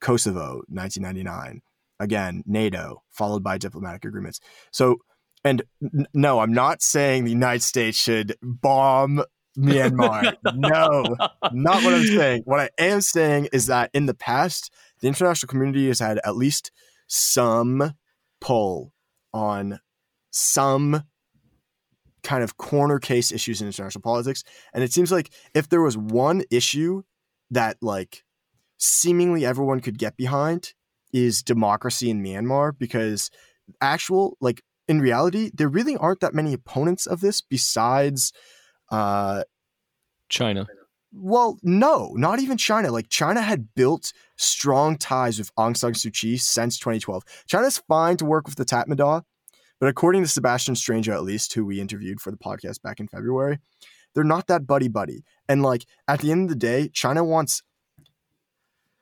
Kosovo, 0.00 0.62
1999, 0.68 1.62
again 1.98 2.42
NATO, 2.46 3.02
followed 3.10 3.42
by 3.42 3.58
diplomatic 3.58 4.04
agreements. 4.04 4.40
So 4.70 4.98
and 5.46 5.62
n- 5.82 6.06
no, 6.12 6.40
I'm 6.40 6.52
not 6.52 6.82
saying 6.82 7.24
the 7.24 7.30
United 7.30 7.62
States 7.62 7.96
should 7.96 8.36
bomb 8.42 9.22
Myanmar. 9.56 10.34
no, 10.54 11.16
not 11.52 11.84
what 11.84 11.94
I'm 11.94 12.04
saying. 12.04 12.42
What 12.44 12.60
I 12.60 12.70
am 12.78 13.00
saying 13.00 13.48
is 13.52 13.66
that 13.66 13.90
in 13.94 14.06
the 14.06 14.14
past, 14.14 14.72
the 15.00 15.08
international 15.08 15.48
community 15.48 15.86
has 15.86 16.00
had 16.00 16.18
at 16.24 16.36
least 16.36 16.72
some 17.06 17.94
pull 18.40 18.92
on 19.32 19.80
some 20.30 21.04
kind 22.22 22.42
of 22.42 22.56
corner 22.56 22.98
case 22.98 23.30
issues 23.30 23.60
in 23.60 23.68
international 23.68 24.02
politics. 24.02 24.42
And 24.74 24.82
it 24.82 24.92
seems 24.92 25.12
like 25.12 25.30
if 25.54 25.68
there 25.68 25.80
was 25.80 25.96
one 25.96 26.42
issue 26.50 27.02
that 27.52 27.76
like 27.80 28.24
seemingly 28.78 29.46
everyone 29.46 29.80
could 29.80 29.96
get 29.96 30.16
behind 30.16 30.74
is 31.12 31.42
democracy 31.42 32.10
in 32.10 32.22
Myanmar 32.22 32.72
because 32.76 33.30
actual 33.80 34.36
like 34.40 34.62
in 34.88 35.00
reality 35.00 35.50
there 35.54 35.68
really 35.68 35.96
aren't 35.96 36.20
that 36.20 36.34
many 36.34 36.52
opponents 36.52 37.06
of 37.06 37.20
this 37.20 37.40
besides 37.40 38.32
uh 38.90 39.42
China. 40.28 40.66
Well, 41.12 41.58
no, 41.62 42.12
not 42.14 42.40
even 42.40 42.58
China. 42.58 42.90
Like 42.90 43.08
China 43.08 43.40
had 43.40 43.74
built 43.74 44.12
strong 44.36 44.98
ties 44.98 45.38
with 45.38 45.54
Aung 45.54 45.76
San 45.76 45.92
Suu 45.92 46.12
Kyi 46.12 46.36
since 46.36 46.78
2012. 46.78 47.22
China's 47.46 47.78
fine 47.88 48.16
to 48.18 48.24
work 48.24 48.46
with 48.46 48.56
the 48.56 48.64
Tatmadaw, 48.64 49.22
but 49.80 49.88
according 49.88 50.22
to 50.22 50.28
Sebastian 50.28 50.74
Strangio, 50.74 51.14
at 51.14 51.22
least, 51.22 51.54
who 51.54 51.64
we 51.64 51.80
interviewed 51.80 52.20
for 52.20 52.30
the 52.30 52.36
podcast 52.36 52.82
back 52.82 53.00
in 53.00 53.08
February, 53.08 53.58
they're 54.14 54.24
not 54.24 54.46
that 54.48 54.66
buddy 54.66 54.88
buddy. 54.88 55.24
And 55.48 55.62
like 55.62 55.86
at 56.08 56.20
the 56.20 56.32
end 56.32 56.44
of 56.44 56.48
the 56.48 56.56
day, 56.56 56.88
China 56.92 57.24
wants 57.24 57.62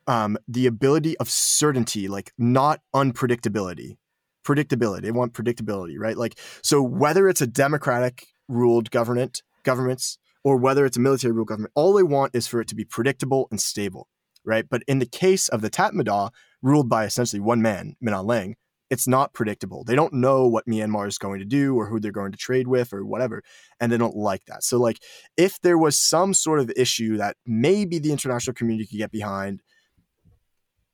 um, 0.07 0.37
the 0.47 0.67
ability 0.67 1.17
of 1.17 1.29
certainty, 1.29 2.07
like 2.07 2.31
not 2.37 2.81
unpredictability. 2.93 3.97
Predictability. 4.45 5.01
They 5.01 5.11
want 5.11 5.33
predictability, 5.33 5.95
right? 5.97 6.17
Like 6.17 6.39
so, 6.61 6.81
whether 6.81 7.27
it's 7.27 7.41
a 7.41 7.47
democratic 7.47 8.27
ruled 8.47 8.91
government, 8.91 9.41
governments, 9.63 10.17
or 10.43 10.57
whether 10.57 10.85
it's 10.85 10.97
a 10.97 11.01
military 11.01 11.33
ruled 11.33 11.47
government, 11.47 11.71
all 11.75 11.93
they 11.93 12.03
want 12.03 12.35
is 12.35 12.45
for 12.47 12.61
it 12.61 12.67
to 12.67 12.75
be 12.75 12.85
predictable 12.85 13.47
and 13.49 13.59
stable, 13.59 14.07
right? 14.45 14.65
But 14.69 14.83
in 14.87 14.99
the 14.99 15.07
case 15.07 15.47
of 15.47 15.61
the 15.61 15.71
Tatmadaw, 15.71 16.29
ruled 16.61 16.87
by 16.87 17.05
essentially 17.05 17.39
one 17.39 17.61
man, 17.61 17.95
Min 17.99 18.13
Aung 18.13 18.25
Hlaing, 18.25 18.53
it's 18.89 19.07
not 19.07 19.33
predictable. 19.33 19.83
They 19.83 19.95
don't 19.95 20.13
know 20.13 20.47
what 20.47 20.67
Myanmar 20.67 21.07
is 21.07 21.17
going 21.17 21.39
to 21.39 21.45
do 21.45 21.75
or 21.75 21.87
who 21.87 21.99
they're 21.99 22.11
going 22.11 22.31
to 22.31 22.37
trade 22.37 22.67
with 22.67 22.93
or 22.93 23.03
whatever. 23.03 23.41
And 23.79 23.91
they 23.91 23.97
don't 23.97 24.15
like 24.15 24.45
that. 24.45 24.63
So, 24.63 24.77
like, 24.77 24.99
if 25.37 25.59
there 25.61 25.77
was 25.77 25.97
some 25.97 26.33
sort 26.33 26.59
of 26.59 26.71
issue 26.75 27.17
that 27.17 27.37
maybe 27.45 27.97
the 27.97 28.11
international 28.11 28.53
community 28.53 28.87
could 28.87 28.99
get 28.99 29.11
behind, 29.11 29.61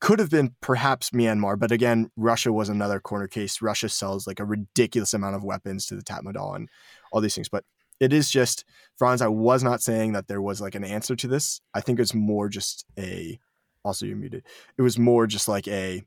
could 0.02 0.18
have 0.18 0.30
been 0.30 0.56
perhaps 0.60 1.10
Myanmar. 1.10 1.56
But 1.56 1.70
again, 1.70 2.10
Russia 2.16 2.52
was 2.52 2.68
another 2.68 2.98
corner 2.98 3.28
case. 3.28 3.62
Russia 3.62 3.88
sells 3.88 4.26
like 4.26 4.40
a 4.40 4.44
ridiculous 4.44 5.14
amount 5.14 5.36
of 5.36 5.44
weapons 5.44 5.86
to 5.86 5.94
the 5.94 6.02
Tatmadaw 6.02 6.56
and 6.56 6.68
all 7.12 7.20
these 7.20 7.36
things. 7.36 7.48
But 7.48 7.64
it 8.00 8.12
is 8.12 8.28
just, 8.28 8.64
Franz, 8.98 9.22
I 9.22 9.28
was 9.28 9.62
not 9.62 9.80
saying 9.80 10.12
that 10.14 10.26
there 10.26 10.42
was 10.42 10.60
like 10.60 10.74
an 10.74 10.82
answer 10.82 11.14
to 11.14 11.28
this. 11.28 11.60
I 11.72 11.80
think 11.80 12.00
it's 12.00 12.14
more 12.14 12.48
just 12.48 12.84
a, 12.98 13.38
also 13.84 14.04
you're 14.04 14.16
muted. 14.16 14.44
It 14.76 14.82
was 14.82 14.98
more 14.98 15.28
just 15.28 15.46
like 15.46 15.68
a, 15.68 16.02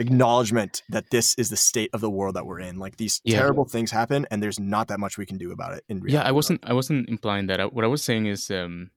acknowledgement 0.00 0.82
that 0.88 1.10
this 1.10 1.36
is 1.36 1.50
the 1.50 1.56
state 1.56 1.90
of 1.92 2.00
the 2.00 2.10
world 2.10 2.34
that 2.34 2.44
we're 2.46 2.58
in. 2.58 2.80
Like 2.80 2.96
these 2.96 3.20
Yeah. 3.24 3.38
terrible 3.38 3.64
things 3.64 3.92
happen, 3.92 4.26
and 4.30 4.42
there's 4.42 4.58
not 4.58 4.88
that 4.88 4.98
much 4.98 5.16
we 5.18 5.26
can 5.26 5.38
do 5.38 5.52
about 5.52 5.74
it. 5.74 5.84
In 5.88 6.00
reality. 6.00 6.14
yeah 6.14 6.28
i 6.28 6.32
wasn't 6.32 6.60
i 6.64 6.72
wasn't 6.72 7.08
implying 7.08 7.46
that 7.46 7.72
what 7.72 7.84
i 7.84 7.88
was 7.88 8.02
saying 8.02 8.26
is 8.26 8.50
um 8.50 8.90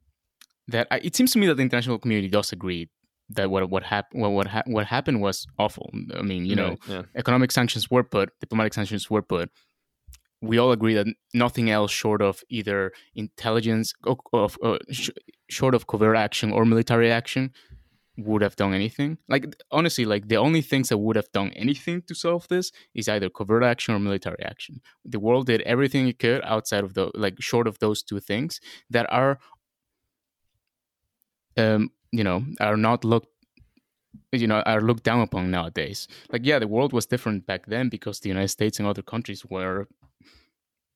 that 0.67 0.87
I, 0.91 0.97
it 0.97 1.15
seems 1.15 1.31
to 1.33 1.39
me 1.39 1.45
that 1.47 1.55
the 1.55 1.61
international 1.61 1.99
community 1.99 2.29
does 2.29 2.51
agree 2.51 2.89
that 3.29 3.49
what 3.49 3.69
what 3.69 3.83
happened 3.83 4.21
what 4.21 4.31
what, 4.31 4.47
hap- 4.47 4.67
what 4.67 4.85
happened 4.85 5.21
was 5.21 5.45
awful. 5.59 5.89
I 6.15 6.21
mean 6.21 6.45
you 6.45 6.55
know 6.55 6.77
yeah. 6.87 7.03
economic 7.15 7.51
sanctions 7.51 7.89
were 7.91 8.03
put 8.03 8.29
diplomatic 8.39 8.73
sanctions 8.73 9.09
were 9.09 9.21
put. 9.21 9.49
We 10.41 10.59
all 10.59 10.71
agree 10.71 10.93
that 10.93 11.07
nothing 11.33 11.71
else 11.71 11.91
short 11.91 12.21
of 12.21 12.43
either 12.47 12.91
intelligence 13.15 13.93
of, 14.03 14.19
of 14.33 14.55
uh, 14.63 14.77
sh- 14.91 15.09
short 15.49 15.73
of 15.73 15.87
covert 15.87 16.15
action 16.15 16.51
or 16.51 16.63
military 16.63 17.11
action 17.11 17.51
would 18.17 18.41
have 18.41 18.55
done 18.55 18.73
anything. 18.73 19.17
Like 19.27 19.55
honestly 19.71 20.05
like 20.05 20.27
the 20.27 20.37
only 20.37 20.61
things 20.61 20.89
that 20.89 20.99
would 20.99 21.15
have 21.15 21.31
done 21.33 21.51
anything 21.55 22.03
to 22.07 22.15
solve 22.15 22.47
this 22.49 22.71
is 22.93 23.09
either 23.09 23.29
covert 23.29 23.63
action 23.63 23.93
or 23.93 23.99
military 23.99 24.43
action. 24.43 24.81
The 25.03 25.19
world 25.19 25.47
did 25.47 25.61
everything 25.61 26.07
it 26.07 26.19
could 26.19 26.41
outside 26.43 26.83
of 26.83 26.93
the 26.93 27.11
like 27.13 27.41
short 27.41 27.67
of 27.67 27.79
those 27.79 28.03
two 28.03 28.19
things 28.19 28.59
that 28.89 29.07
are 29.11 29.39
um 31.57 31.89
you 32.11 32.23
know 32.23 32.43
are 32.59 32.77
not 32.77 33.03
looked 33.03 33.29
you 34.31 34.47
know 34.47 34.61
are 34.61 34.81
looked 34.81 35.03
down 35.03 35.21
upon 35.21 35.51
nowadays. 35.51 36.07
Like 36.31 36.45
yeah 36.45 36.59
the 36.59 36.67
world 36.67 36.93
was 36.93 37.05
different 37.05 37.45
back 37.45 37.65
then 37.67 37.89
because 37.89 38.19
the 38.19 38.29
united 38.29 38.49
states 38.49 38.79
and 38.79 38.87
other 38.87 39.01
countries 39.01 39.45
were 39.45 39.87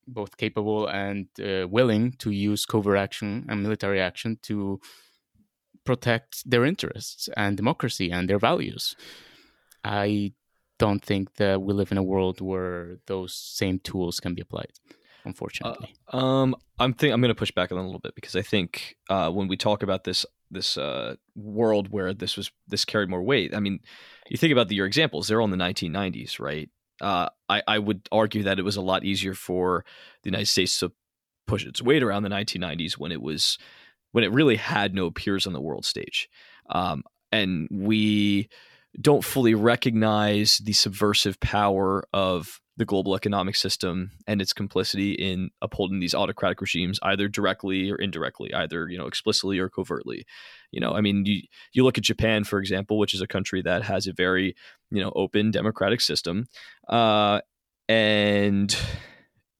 both 0.06 0.36
capable 0.36 0.88
and 0.88 1.28
uh, 1.40 1.66
willing 1.68 2.12
to 2.18 2.30
use 2.30 2.66
covert 2.66 2.98
action 2.98 3.46
and 3.48 3.62
military 3.62 4.00
action 4.00 4.38
to 4.42 4.80
protect 5.84 6.48
their 6.48 6.64
interests 6.64 7.28
and 7.36 7.56
democracy 7.56 8.10
and 8.10 8.28
their 8.28 8.38
values. 8.38 8.96
I 9.84 10.32
don't 10.78 11.04
think 11.04 11.34
that 11.34 11.62
we 11.62 11.72
live 11.72 11.92
in 11.92 11.98
a 11.98 12.02
world 12.02 12.40
where 12.40 12.98
those 13.06 13.34
same 13.34 13.78
tools 13.78 14.18
can 14.20 14.34
be 14.34 14.42
applied 14.42 14.72
unfortunately. 15.24 15.94
Um, 16.08 16.54
I'm 16.78 16.94
think 16.94 17.12
I'm 17.12 17.20
going 17.20 17.28
to 17.28 17.38
push 17.38 17.50
back 17.50 17.70
a 17.70 17.74
little 17.74 17.98
bit 17.98 18.14
because 18.14 18.36
I 18.36 18.42
think 18.42 18.96
uh, 19.08 19.30
when 19.30 19.48
we 19.48 19.56
talk 19.56 19.82
about 19.82 20.04
this 20.04 20.26
this 20.52 20.76
uh, 20.76 21.16
world 21.34 21.88
where 21.90 22.14
this 22.14 22.36
was 22.36 22.50
this 22.68 22.84
carried 22.84 23.08
more 23.08 23.22
weight. 23.22 23.54
I 23.54 23.60
mean, 23.60 23.80
you 24.28 24.36
think 24.36 24.52
about 24.52 24.68
the, 24.68 24.76
your 24.76 24.86
examples; 24.86 25.26
they're 25.26 25.40
all 25.40 25.52
in 25.52 25.56
the 25.58 25.64
1990s, 25.64 26.38
right? 26.38 26.70
Uh, 27.00 27.28
I 27.48 27.62
I 27.66 27.78
would 27.78 28.08
argue 28.12 28.44
that 28.44 28.58
it 28.58 28.64
was 28.64 28.76
a 28.76 28.82
lot 28.82 29.04
easier 29.04 29.34
for 29.34 29.84
the 30.22 30.28
United 30.28 30.46
States 30.46 30.78
to 30.80 30.92
push 31.46 31.66
its 31.66 31.82
weight 31.82 32.02
around 32.02 32.22
the 32.22 32.28
1990s 32.28 32.94
when 32.94 33.12
it 33.12 33.20
was 33.20 33.58
when 34.12 34.24
it 34.24 34.32
really 34.32 34.56
had 34.56 34.94
no 34.94 35.10
peers 35.10 35.46
on 35.46 35.52
the 35.52 35.60
world 35.60 35.84
stage, 35.84 36.28
um, 36.70 37.02
and 37.32 37.68
we 37.70 38.48
don't 39.00 39.24
fully 39.24 39.54
recognize 39.54 40.58
the 40.58 40.74
subversive 40.74 41.40
power 41.40 42.04
of 42.12 42.60
the 42.76 42.84
global 42.84 43.14
economic 43.14 43.54
system 43.54 44.10
and 44.26 44.40
its 44.40 44.52
complicity 44.52 45.12
in 45.12 45.50
upholding 45.60 46.00
these 46.00 46.14
autocratic 46.14 46.60
regimes 46.60 46.98
either 47.02 47.28
directly 47.28 47.90
or 47.90 47.96
indirectly 47.96 48.52
either 48.54 48.88
you 48.88 48.96
know 48.96 49.06
explicitly 49.06 49.58
or 49.58 49.68
covertly. 49.68 50.24
You 50.70 50.80
know 50.80 50.92
i 50.92 51.02
mean 51.02 51.26
you 51.26 51.42
you 51.72 51.84
look 51.84 51.98
at 51.98 52.04
japan 52.04 52.44
for 52.44 52.58
example 52.58 52.98
which 52.98 53.12
is 53.12 53.20
a 53.20 53.26
country 53.26 53.60
that 53.62 53.82
has 53.82 54.06
a 54.06 54.12
very 54.12 54.56
you 54.90 55.02
know 55.02 55.12
open 55.14 55.50
democratic 55.50 56.00
system 56.00 56.46
uh, 56.88 57.40
and 57.90 58.74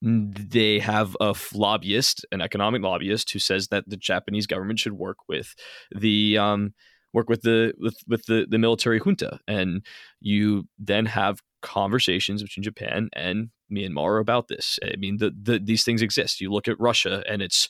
they 0.00 0.78
have 0.78 1.14
a 1.20 1.34
lobbyist 1.52 2.24
an 2.32 2.40
economic 2.40 2.80
lobbyist 2.80 3.30
who 3.30 3.38
says 3.38 3.68
that 3.68 3.88
the 3.88 3.96
japanese 3.98 4.46
government 4.46 4.78
should 4.78 4.94
work 4.94 5.18
with 5.28 5.54
the 5.94 6.38
um, 6.38 6.72
work 7.12 7.28
with 7.28 7.42
the 7.42 7.74
with, 7.78 7.96
with 8.08 8.26
the, 8.26 8.46
the 8.48 8.58
military 8.58 8.98
junta. 8.98 9.38
And 9.46 9.84
you 10.20 10.66
then 10.78 11.06
have 11.06 11.40
conversations 11.62 12.42
between 12.42 12.62
Japan 12.62 13.08
and 13.14 13.50
Myanmar 13.72 14.20
about 14.20 14.48
this. 14.48 14.78
I 14.84 14.96
mean, 14.96 15.16
the, 15.18 15.32
the 15.40 15.58
these 15.58 15.84
things 15.84 16.02
exist. 16.02 16.40
You 16.40 16.52
look 16.52 16.68
at 16.68 16.80
Russia 16.80 17.22
and 17.28 17.40
its 17.40 17.68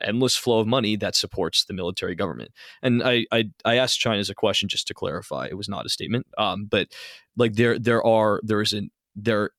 endless 0.00 0.36
flow 0.36 0.58
of 0.58 0.66
money 0.66 0.96
that 0.96 1.14
supports 1.14 1.64
the 1.64 1.74
military 1.74 2.14
government. 2.14 2.50
And 2.82 3.02
I, 3.02 3.26
I 3.30 3.44
I 3.64 3.76
asked 3.76 4.00
China 4.00 4.18
as 4.18 4.30
a 4.30 4.34
question 4.34 4.68
just 4.68 4.86
to 4.88 4.94
clarify. 4.94 5.46
It 5.46 5.56
was 5.56 5.68
not 5.68 5.86
a 5.86 5.90
statement. 5.90 6.26
Um, 6.38 6.64
but 6.64 6.88
like 7.36 7.54
there 7.54 7.78
there 7.78 8.04
are 8.04 8.40
there 8.42 8.62
is 8.62 8.72
an 8.72 8.90
there 9.14 9.50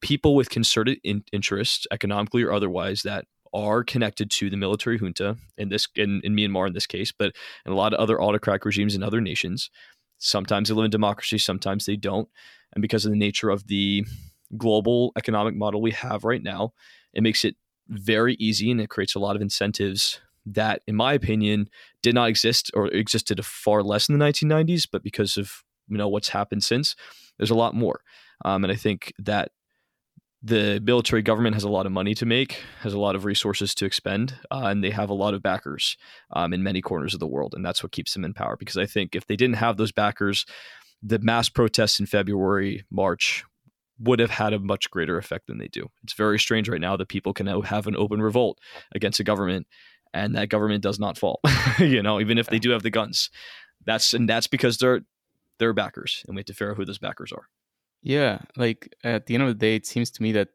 people 0.00 0.34
with 0.34 0.50
concerted 0.50 0.98
in, 1.04 1.24
interests, 1.32 1.86
economically 1.90 2.42
or 2.42 2.52
otherwise, 2.52 3.02
that 3.02 3.24
are 3.54 3.82
connected 3.84 4.30
to 4.30 4.50
the 4.50 4.56
military 4.56 4.98
junta 4.98 5.36
in 5.56 5.68
this 5.68 5.88
in, 5.94 6.20
in 6.24 6.34
Myanmar 6.34 6.66
in 6.66 6.74
this 6.74 6.86
case, 6.86 7.12
but 7.12 7.32
in 7.64 7.72
a 7.72 7.76
lot 7.76 7.94
of 7.94 8.00
other 8.00 8.20
autocratic 8.20 8.64
regimes 8.64 8.94
in 8.94 9.02
other 9.02 9.20
nations. 9.20 9.70
Sometimes 10.18 10.68
they 10.68 10.74
live 10.74 10.84
in 10.84 10.90
democracy, 10.90 11.38
sometimes 11.38 11.86
they 11.86 11.96
don't. 11.96 12.28
And 12.74 12.82
because 12.82 13.04
of 13.04 13.10
the 13.10 13.18
nature 13.18 13.50
of 13.50 13.66
the 13.66 14.04
global 14.56 15.12
economic 15.16 15.54
model 15.54 15.82
we 15.82 15.92
have 15.92 16.24
right 16.24 16.42
now, 16.42 16.72
it 17.12 17.22
makes 17.22 17.44
it 17.44 17.56
very 17.88 18.34
easy 18.34 18.70
and 18.70 18.80
it 18.80 18.90
creates 18.90 19.14
a 19.14 19.18
lot 19.18 19.36
of 19.36 19.42
incentives 19.42 20.20
that, 20.44 20.82
in 20.86 20.94
my 20.94 21.12
opinion, 21.12 21.68
did 22.02 22.14
not 22.14 22.28
exist 22.28 22.70
or 22.74 22.86
existed 22.88 23.44
far 23.44 23.82
less 23.82 24.08
in 24.08 24.18
the 24.18 24.24
1990s. 24.24 24.86
But 24.90 25.02
because 25.02 25.36
of 25.36 25.64
you 25.88 25.96
know 25.96 26.08
what's 26.08 26.28
happened 26.28 26.64
since, 26.64 26.94
there's 27.38 27.50
a 27.50 27.54
lot 27.54 27.74
more. 27.74 28.00
Um, 28.44 28.64
and 28.64 28.72
I 28.72 28.76
think 28.76 29.12
that 29.18 29.50
the 30.46 30.80
military 30.84 31.22
government 31.22 31.54
has 31.54 31.64
a 31.64 31.68
lot 31.68 31.86
of 31.86 31.92
money 31.92 32.14
to 32.14 32.24
make, 32.24 32.62
has 32.80 32.92
a 32.92 32.98
lot 33.00 33.16
of 33.16 33.24
resources 33.24 33.74
to 33.74 33.84
expend, 33.84 34.38
uh, 34.52 34.66
and 34.66 34.82
they 34.82 34.90
have 34.90 35.10
a 35.10 35.14
lot 35.14 35.34
of 35.34 35.42
backers 35.42 35.96
um, 36.34 36.52
in 36.52 36.62
many 36.62 36.80
corners 36.80 37.14
of 37.14 37.20
the 37.20 37.26
world, 37.26 37.52
and 37.52 37.66
that's 37.66 37.82
what 37.82 37.90
keeps 37.90 38.14
them 38.14 38.24
in 38.24 38.32
power. 38.32 38.56
Because 38.56 38.76
I 38.76 38.86
think 38.86 39.16
if 39.16 39.26
they 39.26 39.34
didn't 39.34 39.56
have 39.56 39.76
those 39.76 39.90
backers, 39.90 40.46
the 41.02 41.18
mass 41.18 41.48
protests 41.48 41.98
in 41.98 42.06
February, 42.06 42.84
March 42.90 43.44
would 43.98 44.20
have 44.20 44.30
had 44.30 44.52
a 44.52 44.60
much 44.60 44.88
greater 44.88 45.18
effect 45.18 45.48
than 45.48 45.58
they 45.58 45.66
do. 45.66 45.90
It's 46.04 46.12
very 46.12 46.38
strange 46.38 46.68
right 46.68 46.80
now 46.80 46.96
that 46.96 47.08
people 47.08 47.32
can 47.32 47.46
now 47.46 47.62
have 47.62 47.88
an 47.88 47.96
open 47.96 48.22
revolt 48.22 48.60
against 48.94 49.18
a 49.18 49.24
government, 49.24 49.66
and 50.14 50.36
that 50.36 50.48
government 50.48 50.82
does 50.82 51.00
not 51.00 51.18
fall. 51.18 51.40
you 51.80 52.04
know, 52.04 52.20
even 52.20 52.38
if 52.38 52.46
they 52.46 52.60
do 52.60 52.70
have 52.70 52.84
the 52.84 52.90
guns, 52.90 53.30
that's 53.84 54.14
and 54.14 54.28
that's 54.28 54.46
because 54.46 54.78
they're 54.78 55.00
they're 55.58 55.72
backers, 55.72 56.22
and 56.28 56.36
we 56.36 56.40
have 56.40 56.46
to 56.46 56.54
figure 56.54 56.70
out 56.70 56.76
who 56.76 56.84
those 56.84 56.98
backers 56.98 57.32
are. 57.32 57.48
Yeah, 58.02 58.38
like 58.56 58.94
at 59.02 59.26
the 59.26 59.34
end 59.34 59.42
of 59.42 59.48
the 59.48 59.54
day, 59.54 59.76
it 59.76 59.86
seems 59.86 60.10
to 60.12 60.22
me 60.22 60.32
that 60.32 60.48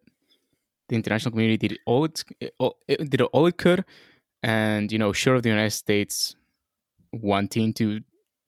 the 0.89 0.95
international 0.95 1.31
community 1.31 1.67
did 1.67 1.79
all 1.85 2.05
it, 2.05 2.23
all, 2.59 2.77
it 2.87 3.09
did 3.09 3.21
all 3.21 3.45
it 3.45 3.57
could, 3.57 3.83
and 4.41 4.91
you 4.91 4.99
know, 4.99 5.11
sure 5.11 5.35
of 5.35 5.43
the 5.43 5.49
United 5.49 5.71
States 5.71 6.35
wanting 7.11 7.73
to 7.73 8.01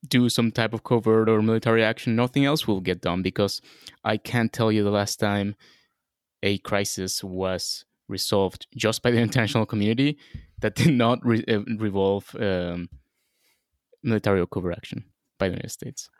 do 0.08 0.28
some 0.28 0.50
type 0.50 0.74
of 0.74 0.84
covert 0.84 1.28
or 1.28 1.42
military 1.42 1.82
action, 1.82 2.16
nothing 2.16 2.44
else 2.44 2.66
will 2.66 2.80
get 2.80 3.00
done 3.00 3.22
because 3.22 3.60
I 4.04 4.16
can't 4.16 4.52
tell 4.52 4.70
you 4.70 4.84
the 4.84 4.90
last 4.90 5.18
time 5.18 5.54
a 6.42 6.58
crisis 6.58 7.24
was 7.24 7.84
resolved 8.08 8.66
just 8.76 9.02
by 9.02 9.10
the 9.10 9.18
international 9.26 9.66
community 9.66 10.18
that 10.60 10.74
did 10.74 10.94
not 10.94 11.24
re- 11.24 11.44
uh, 11.48 11.60
revolve 11.78 12.34
um, 12.38 12.88
military 14.02 14.40
or 14.40 14.46
covert 14.46 14.76
action 14.76 15.04
by 15.38 15.48
the 15.48 15.52
United 15.52 15.70
States. 15.70 16.10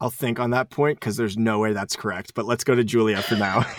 I'll 0.00 0.10
think 0.10 0.40
on 0.40 0.50
that 0.50 0.70
point 0.70 0.98
because 0.98 1.16
there's 1.16 1.36
no 1.36 1.58
way 1.58 1.72
that's 1.72 1.94
correct. 1.94 2.34
But 2.34 2.46
let's 2.46 2.64
go 2.64 2.74
to 2.74 2.84
Julia 2.84 3.22
for 3.22 3.36
now. 3.36 3.58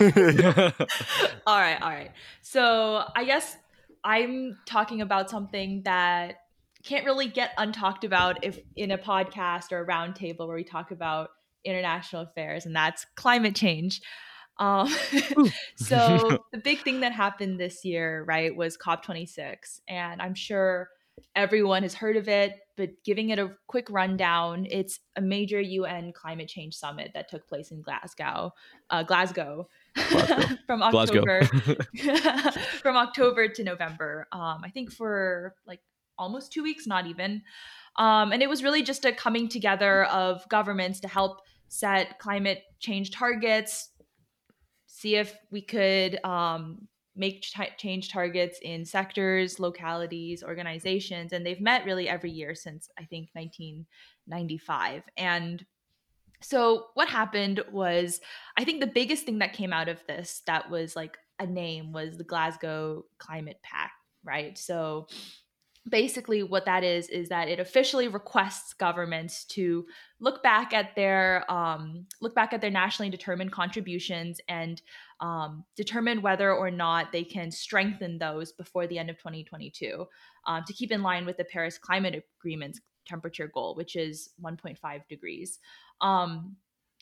all 1.46 1.58
right, 1.58 1.80
all 1.80 1.90
right. 1.90 2.12
So 2.42 3.04
I 3.16 3.24
guess 3.24 3.56
I'm 4.04 4.58
talking 4.66 5.00
about 5.00 5.30
something 5.30 5.82
that 5.84 6.36
can't 6.84 7.04
really 7.04 7.28
get 7.28 7.56
untalked 7.56 8.04
about 8.04 8.44
if 8.44 8.58
in 8.76 8.90
a 8.90 8.98
podcast 8.98 9.72
or 9.72 9.82
a 9.82 9.86
roundtable 9.86 10.46
where 10.46 10.56
we 10.56 10.64
talk 10.64 10.90
about 10.90 11.30
international 11.64 12.22
affairs, 12.22 12.66
and 12.66 12.74
that's 12.74 13.06
climate 13.14 13.54
change. 13.54 14.00
Um, 14.58 14.88
so 15.76 16.38
the 16.52 16.58
big 16.58 16.82
thing 16.82 17.00
that 17.00 17.12
happened 17.12 17.58
this 17.58 17.84
year, 17.84 18.24
right, 18.24 18.54
was 18.54 18.76
COP26, 18.76 19.80
and 19.88 20.20
I'm 20.20 20.34
sure 20.34 20.88
everyone 21.34 21.82
has 21.82 21.94
heard 21.94 22.16
of 22.16 22.28
it, 22.28 22.58
but 22.76 22.90
giving 23.04 23.30
it 23.30 23.38
a 23.38 23.52
quick 23.66 23.88
rundown, 23.90 24.66
it's 24.70 25.00
a 25.16 25.20
major 25.20 25.60
UN 25.60 26.12
climate 26.12 26.48
change 26.48 26.74
summit 26.74 27.10
that 27.14 27.28
took 27.28 27.46
place 27.46 27.70
in 27.70 27.82
Glasgow, 27.82 28.52
uh, 28.90 29.02
Glasgow, 29.02 29.68
Glasgow. 29.94 30.56
from 30.66 30.82
October 30.82 31.42
from 32.82 32.96
October 32.96 33.48
to 33.48 33.64
November. 33.64 34.26
Um, 34.32 34.62
I 34.64 34.70
think 34.70 34.92
for 34.92 35.54
like 35.66 35.80
almost 36.18 36.52
two 36.52 36.62
weeks, 36.62 36.86
not 36.86 37.06
even. 37.06 37.42
Um, 37.96 38.32
and 38.32 38.42
it 38.42 38.48
was 38.48 38.62
really 38.62 38.82
just 38.82 39.04
a 39.04 39.12
coming 39.12 39.48
together 39.48 40.04
of 40.04 40.48
governments 40.48 41.00
to 41.00 41.08
help 41.08 41.40
set 41.68 42.18
climate 42.18 42.62
change 42.78 43.10
targets, 43.10 43.90
see 44.86 45.16
if 45.16 45.34
we 45.50 45.60
could 45.60 46.22
um, 46.24 46.88
make 47.14 47.42
ch- 47.42 47.76
change 47.76 48.10
targets 48.10 48.58
in 48.62 48.84
sectors, 48.84 49.60
localities, 49.60 50.42
organizations, 50.42 51.32
and 51.32 51.44
they've 51.44 51.60
met 51.60 51.84
really 51.84 52.08
every 52.08 52.30
year 52.30 52.54
since 52.54 52.88
I 52.98 53.04
think 53.04 53.28
1995. 53.34 55.02
And 55.16 55.64
so 56.40 56.86
what 56.94 57.08
happened 57.08 57.62
was, 57.70 58.20
I 58.56 58.64
think 58.64 58.80
the 58.80 58.86
biggest 58.86 59.24
thing 59.24 59.38
that 59.38 59.52
came 59.52 59.72
out 59.72 59.88
of 59.88 60.04
this 60.06 60.42
that 60.46 60.70
was 60.70 60.96
like 60.96 61.16
a 61.38 61.46
name 61.46 61.92
was 61.92 62.16
the 62.16 62.24
Glasgow 62.24 63.04
Climate 63.18 63.60
Pact, 63.62 63.92
right? 64.24 64.56
So 64.58 65.06
basically 65.88 66.42
what 66.42 66.64
that 66.64 66.84
is 66.84 67.08
is 67.08 67.28
that 67.28 67.48
it 67.48 67.58
officially 67.58 68.06
requests 68.06 68.72
governments 68.72 69.44
to 69.44 69.84
look 70.20 70.42
back 70.42 70.72
at 70.72 70.94
their 70.94 71.50
um, 71.50 72.06
look 72.20 72.34
back 72.34 72.52
at 72.52 72.60
their 72.60 72.70
nationally 72.70 73.10
determined 73.10 73.50
contributions 73.50 74.40
and 74.48 74.80
um, 75.22 75.64
determine 75.76 76.20
whether 76.20 76.52
or 76.52 76.70
not 76.70 77.12
they 77.12 77.24
can 77.24 77.50
strengthen 77.50 78.18
those 78.18 78.52
before 78.52 78.86
the 78.86 78.98
end 78.98 79.08
of 79.08 79.16
2022 79.16 80.04
um, 80.46 80.62
to 80.66 80.72
keep 80.74 80.92
in 80.92 81.02
line 81.02 81.24
with 81.24 81.38
the 81.38 81.44
paris 81.44 81.78
climate 81.78 82.22
agreement's 82.40 82.80
temperature 83.06 83.50
goal 83.52 83.74
which 83.74 83.96
is 83.96 84.30
1.5 84.44 84.76
degrees. 85.08 85.58
Um, 86.00 86.56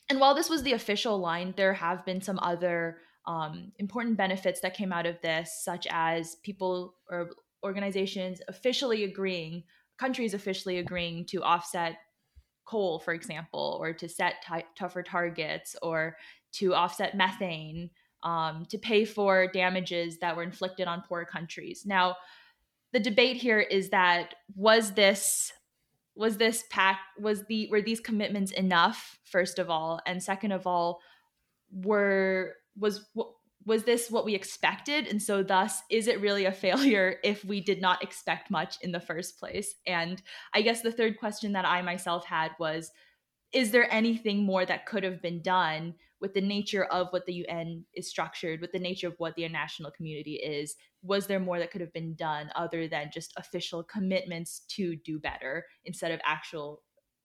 and 0.09 0.19
while 0.19 0.35
this 0.35 0.49
was 0.49 0.63
the 0.63 0.73
official 0.73 1.19
line 1.19 1.53
there 1.57 1.73
have 1.73 2.05
been 2.05 2.21
some 2.21 2.39
other 2.39 2.97
um, 3.27 3.71
important 3.77 4.17
benefits 4.17 4.61
that 4.61 4.73
came 4.73 4.91
out 4.91 5.05
of 5.05 5.21
this, 5.21 5.61
such 5.63 5.87
as 5.89 6.35
people 6.43 6.95
or 7.09 7.31
organizations 7.63 8.41
officially 8.47 9.03
agreeing, 9.03 9.63
countries 9.99 10.33
officially 10.33 10.79
agreeing 10.79 11.25
to 11.27 11.43
offset 11.43 11.97
coal, 12.65 12.99
for 12.99 13.13
example, 13.13 13.77
or 13.79 13.93
to 13.93 14.09
set 14.09 14.35
t- 14.47 14.65
tougher 14.77 15.03
targets, 15.03 15.75
or 15.81 16.17
to 16.53 16.73
offset 16.73 17.15
methane, 17.15 17.89
um, 18.23 18.65
to 18.69 18.77
pay 18.77 19.05
for 19.05 19.47
damages 19.47 20.19
that 20.19 20.35
were 20.35 20.43
inflicted 20.43 20.87
on 20.87 21.03
poor 21.07 21.25
countries. 21.25 21.83
Now, 21.85 22.15
the 22.93 22.99
debate 22.99 23.37
here 23.37 23.59
is 23.59 23.89
that 23.89 24.35
was 24.55 24.91
this 24.91 25.51
was 26.15 26.37
this 26.37 26.65
pact 26.69 26.99
was 27.19 27.45
the 27.45 27.69
were 27.71 27.81
these 27.81 28.01
commitments 28.01 28.51
enough 28.51 29.17
first 29.23 29.59
of 29.59 29.69
all 29.69 30.01
and 30.05 30.21
second 30.21 30.51
of 30.51 30.67
all 30.67 30.99
were 31.71 32.55
was 32.77 33.07
was 33.65 33.83
this 33.83 34.09
what 34.09 34.25
we 34.25 34.35
expected? 34.35 35.07
And 35.07 35.21
so, 35.21 35.43
thus, 35.43 35.81
is 35.89 36.07
it 36.07 36.21
really 36.21 36.45
a 36.45 36.51
failure 36.51 37.17
if 37.23 37.43
we 37.45 37.61
did 37.61 37.81
not 37.81 38.03
expect 38.03 38.51
much 38.51 38.77
in 38.81 38.91
the 38.91 38.99
first 38.99 39.39
place? 39.39 39.75
And 39.85 40.21
I 40.53 40.61
guess 40.61 40.81
the 40.81 40.91
third 40.91 41.19
question 41.19 41.53
that 41.53 41.65
I 41.65 41.81
myself 41.81 42.25
had 42.25 42.51
was 42.59 42.91
Is 43.53 43.71
there 43.71 43.91
anything 43.93 44.43
more 44.43 44.65
that 44.65 44.85
could 44.85 45.03
have 45.03 45.21
been 45.21 45.41
done 45.41 45.95
with 46.21 46.33
the 46.33 46.41
nature 46.41 46.85
of 46.85 47.07
what 47.09 47.25
the 47.25 47.43
UN 47.45 47.83
is 47.95 48.09
structured, 48.09 48.61
with 48.61 48.71
the 48.71 48.79
nature 48.79 49.07
of 49.07 49.15
what 49.17 49.35
the 49.35 49.43
international 49.43 49.91
community 49.91 50.35
is? 50.35 50.75
Was 51.01 51.25
there 51.25 51.39
more 51.39 51.59
that 51.59 51.71
could 51.71 51.81
have 51.81 51.93
been 51.93 52.13
done 52.13 52.51
other 52.55 52.87
than 52.87 53.09
just 53.11 53.33
official 53.37 53.83
commitments 53.83 54.61
to 54.75 54.95
do 55.03 55.19
better 55.19 55.65
instead 55.83 56.11
of 56.11 56.19
actual 56.23 56.83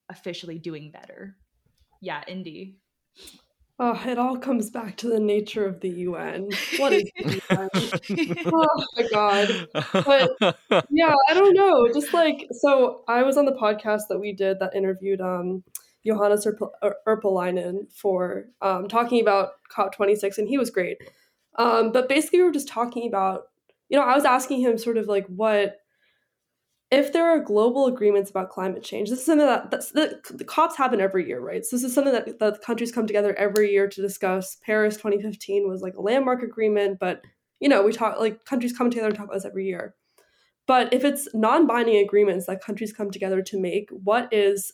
officially 0.08 0.58
doing 0.58 0.90
better? 0.90 1.36
Yeah, 2.00 2.22
Indy. 2.26 2.78
Oh, 3.78 4.02
it 4.06 4.16
all 4.16 4.38
comes 4.38 4.70
back 4.70 4.96
to 4.98 5.08
the 5.08 5.20
nature 5.20 5.66
of 5.66 5.80
the 5.80 5.90
UN. 5.90 6.48
What 6.78 6.94
is 6.94 7.04
the 7.14 7.42
UN? 7.50 7.68
oh 8.54 8.86
my 8.96 9.08
god. 9.12 9.68
But 9.92 10.86
yeah, 10.90 11.14
I 11.28 11.34
don't 11.34 11.54
know. 11.54 11.92
Just 11.92 12.14
like 12.14 12.48
so 12.52 13.04
I 13.06 13.22
was 13.22 13.36
on 13.36 13.44
the 13.44 13.52
podcast 13.52 14.02
that 14.08 14.18
we 14.18 14.32
did 14.32 14.60
that 14.60 14.74
interviewed 14.74 15.20
um 15.20 15.62
Johannes 16.06 16.46
Urpelainen 17.06 17.92
for 17.92 18.46
um, 18.62 18.88
talking 18.88 19.20
about 19.20 19.50
COP26 19.76 20.38
and 20.38 20.48
he 20.48 20.58
was 20.58 20.70
great. 20.70 20.98
Um, 21.58 21.92
but 21.92 22.08
basically 22.08 22.38
we 22.40 22.44
were 22.44 22.52
just 22.52 22.68
talking 22.68 23.08
about 23.08 23.44
you 23.88 23.96
know, 23.98 24.04
I 24.04 24.14
was 24.14 24.24
asking 24.24 24.60
him 24.60 24.78
sort 24.78 24.96
of 24.96 25.06
like 25.06 25.26
what 25.26 25.78
if 26.90 27.12
there 27.12 27.28
are 27.28 27.40
global 27.40 27.86
agreements 27.86 28.30
about 28.30 28.50
climate 28.50 28.82
change, 28.82 29.10
this 29.10 29.18
is 29.18 29.26
something 29.26 29.46
that 29.46 29.70
the, 29.70 30.44
COPs 30.44 30.76
happen 30.76 31.00
every 31.00 31.26
year, 31.26 31.40
right? 31.40 31.64
So 31.64 31.74
this 31.74 31.82
is 31.82 31.92
something 31.92 32.12
that, 32.12 32.38
that 32.38 32.62
countries 32.62 32.92
come 32.92 33.08
together 33.08 33.34
every 33.34 33.72
year 33.72 33.88
to 33.88 34.00
discuss. 34.00 34.56
Paris 34.64 34.96
2015 34.96 35.68
was 35.68 35.82
like 35.82 35.96
a 35.96 36.00
landmark 36.00 36.42
agreement, 36.42 36.98
but 37.00 37.22
you 37.58 37.68
know, 37.68 37.82
we 37.82 37.92
talk 37.92 38.20
like 38.20 38.44
countries 38.44 38.76
come 38.76 38.90
together 38.90 39.08
and 39.08 39.16
talk 39.16 39.26
about 39.26 39.34
this 39.34 39.44
every 39.44 39.66
year. 39.66 39.94
But 40.66 40.92
if 40.92 41.04
it's 41.04 41.28
non-binding 41.32 41.96
agreements 41.96 42.46
that 42.46 42.62
countries 42.62 42.92
come 42.92 43.10
together 43.10 43.40
to 43.42 43.60
make, 43.60 43.88
what 43.90 44.32
is 44.32 44.72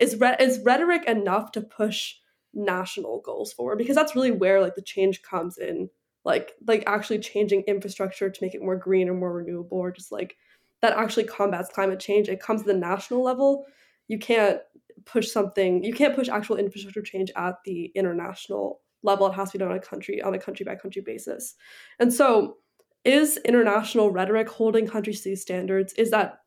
is 0.00 0.18
re- 0.18 0.36
is 0.40 0.60
rhetoric 0.64 1.04
enough 1.06 1.52
to 1.52 1.60
push 1.60 2.14
national 2.52 3.20
goals 3.20 3.52
forward? 3.52 3.78
Because 3.78 3.94
that's 3.94 4.16
really 4.16 4.30
where 4.32 4.60
like 4.60 4.74
the 4.74 4.82
change 4.82 5.22
comes 5.22 5.58
in, 5.58 5.90
like 6.24 6.52
like 6.66 6.82
actually 6.86 7.20
changing 7.20 7.62
infrastructure 7.62 8.30
to 8.30 8.44
make 8.44 8.54
it 8.54 8.62
more 8.62 8.76
green 8.76 9.08
or 9.08 9.14
more 9.14 9.32
renewable, 9.32 9.78
or 9.78 9.92
just 9.92 10.10
like 10.10 10.36
that 10.82 10.96
actually 10.96 11.24
combats 11.24 11.70
climate 11.72 12.00
change. 12.00 12.28
It 12.28 12.40
comes 12.40 12.62
to 12.62 12.66
the 12.66 12.74
national 12.74 13.22
level. 13.22 13.66
You 14.08 14.18
can't 14.18 14.60
push 15.04 15.30
something, 15.30 15.84
you 15.84 15.94
can't 15.94 16.16
push 16.16 16.28
actual 16.28 16.56
infrastructure 16.56 17.02
change 17.02 17.30
at 17.36 17.56
the 17.64 17.92
international 17.94 18.80
level. 19.02 19.26
It 19.26 19.34
has 19.34 19.50
to 19.52 19.58
be 19.58 19.62
done 19.62 19.70
on 19.70 19.78
a 19.78 19.80
country 19.80 20.20
on 20.22 20.34
a 20.34 20.38
country 20.38 20.64
by 20.64 20.74
country 20.76 21.02
basis. 21.02 21.54
And 21.98 22.12
so 22.12 22.56
is 23.04 23.38
international 23.44 24.10
rhetoric 24.10 24.48
holding 24.48 24.86
countries 24.86 25.22
to 25.22 25.30
these 25.30 25.42
standards? 25.42 25.92
Is 25.94 26.10
that 26.10 26.40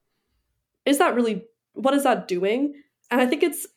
is 0.86 0.98
that 0.98 1.16
really 1.16 1.46
what 1.74 1.94
is 1.94 2.04
that 2.04 2.28
doing? 2.28 2.83
And 3.14 3.22
I 3.22 3.28
think 3.28 3.44
it's 3.44 3.68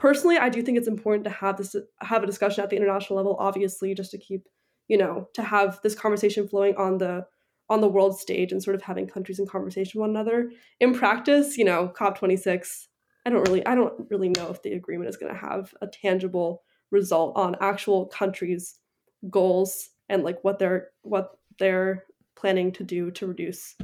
personally, 0.00 0.38
I 0.38 0.48
do 0.48 0.60
think 0.60 0.76
it's 0.76 0.88
important 0.88 1.22
to 1.22 1.30
have 1.30 1.56
this 1.56 1.76
have 2.00 2.24
a 2.24 2.26
discussion 2.26 2.64
at 2.64 2.70
the 2.70 2.74
international 2.74 3.16
level, 3.16 3.36
obviously, 3.38 3.94
just 3.94 4.10
to 4.10 4.18
keep, 4.18 4.48
you 4.88 4.98
know, 4.98 5.28
to 5.34 5.42
have 5.44 5.78
this 5.84 5.94
conversation 5.94 6.48
flowing 6.48 6.74
on 6.74 6.98
the 6.98 7.24
on 7.70 7.80
the 7.80 7.86
world 7.86 8.18
stage 8.18 8.50
and 8.50 8.60
sort 8.60 8.74
of 8.74 8.82
having 8.82 9.06
countries 9.06 9.38
in 9.38 9.46
conversation 9.46 10.00
with 10.00 10.08
one 10.08 10.10
another. 10.10 10.50
In 10.80 10.94
practice, 10.94 11.56
you 11.56 11.64
know, 11.64 11.92
COP26, 11.96 12.88
I 13.24 13.30
don't 13.30 13.46
really 13.46 13.64
I 13.64 13.76
don't 13.76 14.10
really 14.10 14.30
know 14.30 14.50
if 14.50 14.60
the 14.62 14.72
agreement 14.72 15.08
is 15.08 15.16
going 15.16 15.32
to 15.32 15.38
have 15.38 15.72
a 15.80 15.86
tangible 15.86 16.64
result 16.90 17.36
on 17.36 17.54
actual 17.60 18.06
countries' 18.06 18.80
goals 19.30 19.90
and 20.08 20.24
like 20.24 20.42
what 20.42 20.58
they're 20.58 20.88
what 21.02 21.38
they're 21.60 22.02
planning 22.34 22.72
to 22.72 22.82
do 22.82 23.12
to 23.12 23.28
reduce 23.28 23.76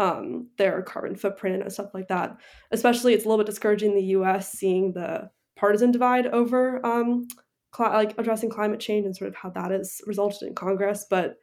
um, 0.00 0.48
their 0.56 0.80
carbon 0.82 1.14
footprint 1.14 1.62
and 1.62 1.70
stuff 1.72 1.92
like 1.92 2.08
that. 2.08 2.36
Especially, 2.70 3.12
it's 3.12 3.24
a 3.24 3.28
little 3.28 3.44
bit 3.44 3.46
discouraging 3.46 3.90
in 3.90 3.96
the 3.96 4.04
U.S. 4.04 4.50
seeing 4.50 4.94
the 4.94 5.30
partisan 5.56 5.92
divide 5.92 6.26
over 6.28 6.84
um, 6.84 7.28
cl- 7.76 7.92
like 7.92 8.18
addressing 8.18 8.48
climate 8.48 8.80
change 8.80 9.04
and 9.04 9.14
sort 9.14 9.28
of 9.28 9.36
how 9.36 9.50
that 9.50 9.70
has 9.70 10.00
resulted 10.06 10.48
in 10.48 10.54
Congress. 10.54 11.06
But 11.08 11.36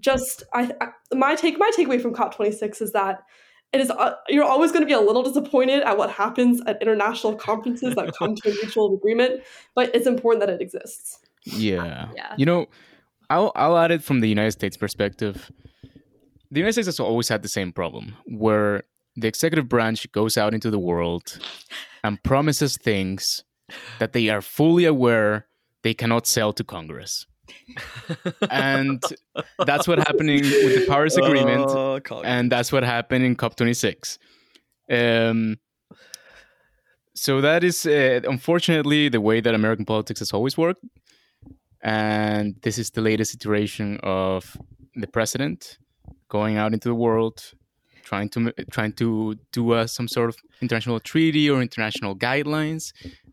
just 0.00 0.42
I, 0.54 0.72
I 0.80 0.88
my 1.14 1.34
take 1.34 1.58
my 1.58 1.70
takeaway 1.76 2.00
from 2.00 2.14
COP26 2.14 2.80
is 2.80 2.92
that 2.92 3.20
it 3.74 3.80
is 3.82 3.90
uh, 3.90 4.14
you're 4.28 4.44
always 4.44 4.72
going 4.72 4.82
to 4.82 4.86
be 4.86 4.94
a 4.94 5.00
little 5.00 5.22
disappointed 5.22 5.82
at 5.82 5.98
what 5.98 6.10
happens 6.10 6.62
at 6.66 6.80
international 6.80 7.34
conferences 7.36 7.94
that 7.94 8.14
come 8.18 8.34
to 8.36 8.50
a 8.50 8.54
mutual 8.54 8.94
agreement, 8.94 9.42
but 9.74 9.94
it's 9.94 10.06
important 10.06 10.40
that 10.46 10.52
it 10.52 10.62
exists. 10.62 11.18
Yeah. 11.44 12.08
yeah. 12.16 12.34
You 12.38 12.46
know, 12.46 12.66
I'll 13.28 13.52
I'll 13.54 13.76
add 13.76 13.90
it 13.90 14.02
from 14.02 14.20
the 14.20 14.28
United 14.28 14.52
States 14.52 14.78
perspective. 14.78 15.50
The 16.52 16.60
United 16.60 16.74
States 16.74 16.86
has 16.88 17.00
always 17.00 17.28
had 17.30 17.42
the 17.42 17.48
same 17.48 17.72
problem 17.72 18.14
where 18.26 18.82
the 19.16 19.26
executive 19.26 19.70
branch 19.70 20.10
goes 20.12 20.36
out 20.36 20.52
into 20.52 20.70
the 20.70 20.78
world 20.78 21.38
and 22.04 22.22
promises 22.22 22.76
things 22.76 23.42
that 23.98 24.12
they 24.12 24.28
are 24.28 24.42
fully 24.42 24.84
aware 24.84 25.46
they 25.82 25.94
cannot 25.94 26.26
sell 26.26 26.52
to 26.52 26.62
Congress. 26.62 27.26
and 28.50 29.02
that's 29.66 29.88
what 29.88 29.98
happening 29.98 30.42
with 30.42 30.74
the 30.78 30.84
Paris 30.86 31.16
Agreement, 31.16 31.70
Oh, 31.70 31.98
and 32.22 32.52
that's 32.52 32.70
what 32.70 32.82
happened 32.82 33.24
in 33.24 33.34
COP26. 33.34 34.18
Um, 34.90 35.56
so 37.14 37.40
that 37.40 37.64
is 37.64 37.86
uh, 37.86 38.20
unfortunately 38.28 39.08
the 39.08 39.22
way 39.22 39.40
that 39.40 39.54
American 39.54 39.86
politics 39.86 40.20
has 40.20 40.32
always 40.32 40.58
worked, 40.58 40.84
and 41.82 42.56
this 42.62 42.76
is 42.76 42.90
the 42.90 43.00
latest 43.00 43.34
iteration 43.34 43.98
of 44.02 44.54
the 44.94 45.06
president 45.06 45.78
going 46.32 46.56
out 46.56 46.72
into 46.72 46.88
the 46.88 47.00
world, 47.06 47.36
trying 48.08 48.28
to 48.30 48.38
trying 48.76 48.94
to 49.02 49.36
do 49.52 49.62
uh, 49.72 49.86
some 49.86 50.08
sort 50.08 50.28
of 50.30 50.36
international 50.62 50.98
treaty 51.12 51.44
or 51.50 51.60
international 51.68 52.14
guidelines, 52.16 52.84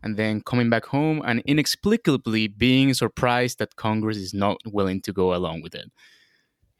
and 0.02 0.12
then 0.20 0.42
coming 0.50 0.68
back 0.74 0.84
home 0.96 1.22
and 1.24 1.36
inexplicably 1.52 2.44
being 2.66 2.92
surprised 2.92 3.58
that 3.58 3.70
Congress 3.86 4.18
is 4.26 4.32
not 4.34 4.56
willing 4.66 5.00
to 5.06 5.12
go 5.12 5.34
along 5.38 5.62
with 5.64 5.74
it. 5.74 5.88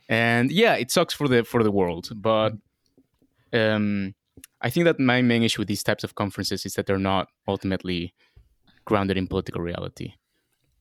And 0.08 0.52
yeah, 0.62 0.74
it 0.82 0.90
sucks 0.90 1.14
for 1.14 1.26
the 1.32 1.40
for 1.52 1.62
the 1.62 1.74
world, 1.80 2.10
but 2.14 2.52
um, 3.62 4.14
I 4.66 4.68
think 4.70 4.84
that 4.84 5.00
my 5.00 5.22
main 5.22 5.42
issue 5.42 5.60
with 5.62 5.68
these 5.68 5.86
types 5.88 6.04
of 6.04 6.14
conferences 6.22 6.66
is 6.66 6.74
that 6.74 6.84
they're 6.86 7.08
not 7.14 7.28
ultimately 7.48 8.12
grounded 8.84 9.16
in 9.16 9.26
political 9.26 9.62
reality. 9.62 10.08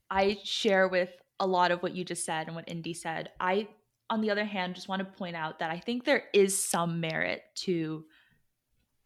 I 0.10 0.40
share 0.44 0.88
with 0.88 1.12
a 1.40 1.48
lot 1.48 1.72
of 1.72 1.82
what 1.84 1.96
you 1.96 2.04
just 2.04 2.26
said 2.26 2.48
and 2.48 2.56
what 2.56 2.66
Indy 2.68 2.94
said. 2.94 3.30
I, 3.40 3.68
on 4.10 4.22
the 4.22 4.32
other 4.32 4.46
hand, 4.46 4.76
just 4.76 4.88
want 4.88 5.00
to 5.00 5.18
point 5.18 5.36
out 5.36 5.60
that 5.60 5.72
I 5.72 5.80
think 5.80 6.04
there 6.04 6.24
is 6.34 6.62
some 6.62 7.00
merit 7.00 7.44
to 7.56 8.06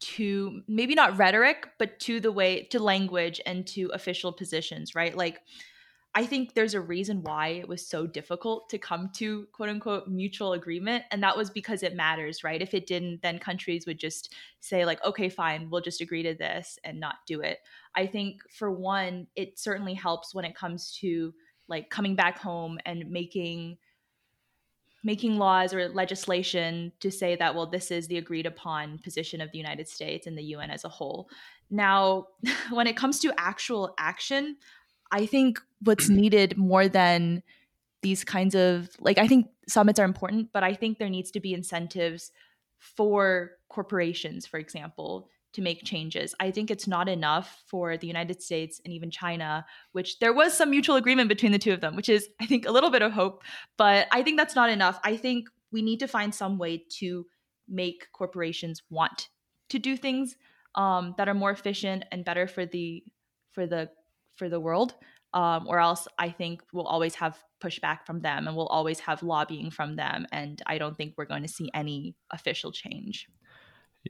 to 0.00 0.62
maybe 0.68 0.94
not 0.94 1.16
rhetoric, 1.16 1.66
but 1.78 1.98
to 1.98 2.20
the 2.20 2.32
way 2.32 2.64
to 2.64 2.78
language 2.78 3.40
and 3.46 3.66
to 3.66 3.90
official 3.94 4.32
positions, 4.32 4.94
right? 4.94 5.16
Like 5.16 5.40
I 6.16 6.26
think 6.26 6.54
there's 6.54 6.74
a 6.74 6.80
reason 6.80 7.24
why 7.24 7.48
it 7.48 7.66
was 7.66 7.84
so 7.84 8.06
difficult 8.06 8.68
to 8.68 8.78
come 8.78 9.10
to 9.14 9.46
quote 9.52 9.68
unquote 9.68 10.06
mutual 10.06 10.52
agreement. 10.52 11.04
And 11.10 11.22
that 11.24 11.36
was 11.36 11.50
because 11.50 11.82
it 11.82 11.96
matters, 11.96 12.44
right? 12.44 12.62
If 12.62 12.72
it 12.72 12.86
didn't, 12.86 13.22
then 13.22 13.40
countries 13.40 13.84
would 13.86 13.98
just 13.98 14.32
say, 14.60 14.84
like, 14.84 15.02
okay, 15.04 15.28
fine, 15.28 15.70
we'll 15.70 15.80
just 15.80 16.00
agree 16.00 16.22
to 16.22 16.34
this 16.34 16.78
and 16.84 17.00
not 17.00 17.16
do 17.26 17.40
it. 17.40 17.58
I 17.96 18.06
think 18.06 18.42
for 18.48 18.70
one, 18.70 19.26
it 19.34 19.58
certainly 19.58 19.94
helps 19.94 20.34
when 20.34 20.44
it 20.44 20.54
comes 20.54 20.92
to 21.00 21.34
like 21.66 21.90
coming 21.90 22.14
back 22.14 22.38
home 22.38 22.78
and 22.86 23.10
making 23.10 23.78
making 25.04 25.36
laws 25.38 25.74
or 25.74 25.88
legislation 25.88 26.90
to 26.98 27.10
say 27.10 27.36
that 27.36 27.54
well 27.54 27.66
this 27.66 27.90
is 27.90 28.08
the 28.08 28.16
agreed 28.16 28.46
upon 28.46 28.98
position 28.98 29.40
of 29.40 29.52
the 29.52 29.58
United 29.58 29.86
States 29.86 30.26
and 30.26 30.36
the 30.36 30.42
UN 30.42 30.70
as 30.70 30.84
a 30.84 30.88
whole. 30.88 31.28
Now, 31.70 32.28
when 32.70 32.86
it 32.86 32.96
comes 32.96 33.20
to 33.20 33.32
actual 33.38 33.94
action, 33.98 34.56
I 35.12 35.26
think 35.26 35.60
what's 35.82 36.08
needed 36.22 36.56
more 36.56 36.88
than 36.88 37.42
these 38.02 38.24
kinds 38.24 38.54
of 38.54 38.90
like 38.98 39.18
I 39.18 39.28
think 39.28 39.48
summits 39.68 40.00
are 40.00 40.04
important, 40.04 40.50
but 40.52 40.64
I 40.64 40.74
think 40.74 40.98
there 40.98 41.08
needs 41.08 41.30
to 41.32 41.40
be 41.40 41.54
incentives 41.54 42.32
for 42.78 43.52
corporations, 43.68 44.46
for 44.46 44.58
example, 44.58 45.28
to 45.54 45.62
make 45.62 45.84
changes. 45.84 46.34
I 46.38 46.50
think 46.50 46.70
it's 46.70 46.86
not 46.86 47.08
enough 47.08 47.62
for 47.66 47.96
the 47.96 48.06
United 48.06 48.42
States 48.42 48.80
and 48.84 48.92
even 48.92 49.10
China, 49.10 49.64
which 49.92 50.18
there 50.18 50.32
was 50.32 50.52
some 50.56 50.70
mutual 50.70 50.96
agreement 50.96 51.28
between 51.28 51.52
the 51.52 51.58
two 51.58 51.72
of 51.72 51.80
them, 51.80 51.96
which 51.96 52.08
is, 52.08 52.28
I 52.40 52.46
think, 52.46 52.66
a 52.66 52.72
little 52.72 52.90
bit 52.90 53.02
of 53.02 53.12
hope. 53.12 53.42
But 53.76 54.08
I 54.12 54.22
think 54.22 54.38
that's 54.38 54.56
not 54.56 54.70
enough. 54.70 54.98
I 55.04 55.16
think 55.16 55.48
we 55.72 55.82
need 55.82 56.00
to 56.00 56.08
find 56.08 56.34
some 56.34 56.58
way 56.58 56.84
to 56.98 57.26
make 57.68 58.08
corporations 58.12 58.82
want 58.90 59.28
to 59.70 59.78
do 59.78 59.96
things 59.96 60.36
um, 60.74 61.14
that 61.18 61.28
are 61.28 61.34
more 61.34 61.50
efficient 61.50 62.04
and 62.12 62.24
better 62.24 62.46
for 62.46 62.66
the 62.66 63.02
for 63.52 63.66
the 63.66 63.90
for 64.36 64.48
the 64.48 64.60
world. 64.60 64.94
Um, 65.32 65.66
or 65.66 65.80
else 65.80 66.06
I 66.16 66.30
think 66.30 66.62
we'll 66.72 66.86
always 66.86 67.16
have 67.16 67.36
pushback 67.60 68.06
from 68.06 68.20
them 68.20 68.46
and 68.46 68.56
we'll 68.56 68.68
always 68.68 69.00
have 69.00 69.22
lobbying 69.24 69.72
from 69.72 69.96
them. 69.96 70.26
And 70.30 70.62
I 70.64 70.78
don't 70.78 70.96
think 70.96 71.14
we're 71.16 71.24
going 71.24 71.42
to 71.42 71.48
see 71.48 71.70
any 71.74 72.14
official 72.30 72.70
change. 72.70 73.26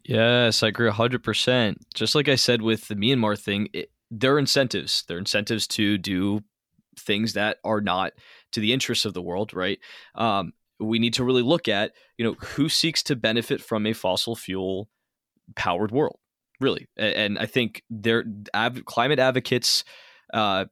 Yes, 0.03 0.63
I 0.63 0.69
agree 0.69 0.87
100%. 0.89 1.79
Just 1.95 2.15
like 2.15 2.29
I 2.29 2.35
said 2.35 2.63
with 2.63 2.89
the 2.89 2.95
Myanmar 2.97 3.39
thing, 3.39 3.69
it, 3.73 3.91
there 4.11 4.35
are 4.35 4.39
incentives. 4.39 5.05
their 5.09 5.19
incentives 5.19 5.67
to 5.69 5.99
do 5.99 6.41
things 6.99 7.35
that 7.35 7.59
are 7.65 7.81
not 7.81 8.13
to 8.53 8.61
the 8.61 8.73
interests 8.73 9.05
of 9.05 9.15
the 9.15 9.23
world, 9.23 9.55
right? 9.55 9.79
Um, 10.15 10.53
we 10.81 10.99
need 10.99 11.15
to 11.15 11.25
really 11.25 11.43
look 11.43 11.69
at, 11.69 11.93
you 12.19 12.25
know, 12.25 12.35
who 12.41 12.69
seeks 12.69 13.03
to 13.05 13.17
benefit 13.17 13.61
from 13.61 13.87
a 13.87 13.93
fossil 13.93 14.37
fuel 14.37 14.89
powered 15.57 15.93
world, 15.93 16.19
really. 16.61 16.89
And, 16.97 17.15
and 17.15 17.39
I 17.39 17.47
think 17.47 17.83
their 17.91 18.25
av- 18.55 18.85
climate 18.87 19.19
advocates, 19.19 19.85
uh, 20.33 20.67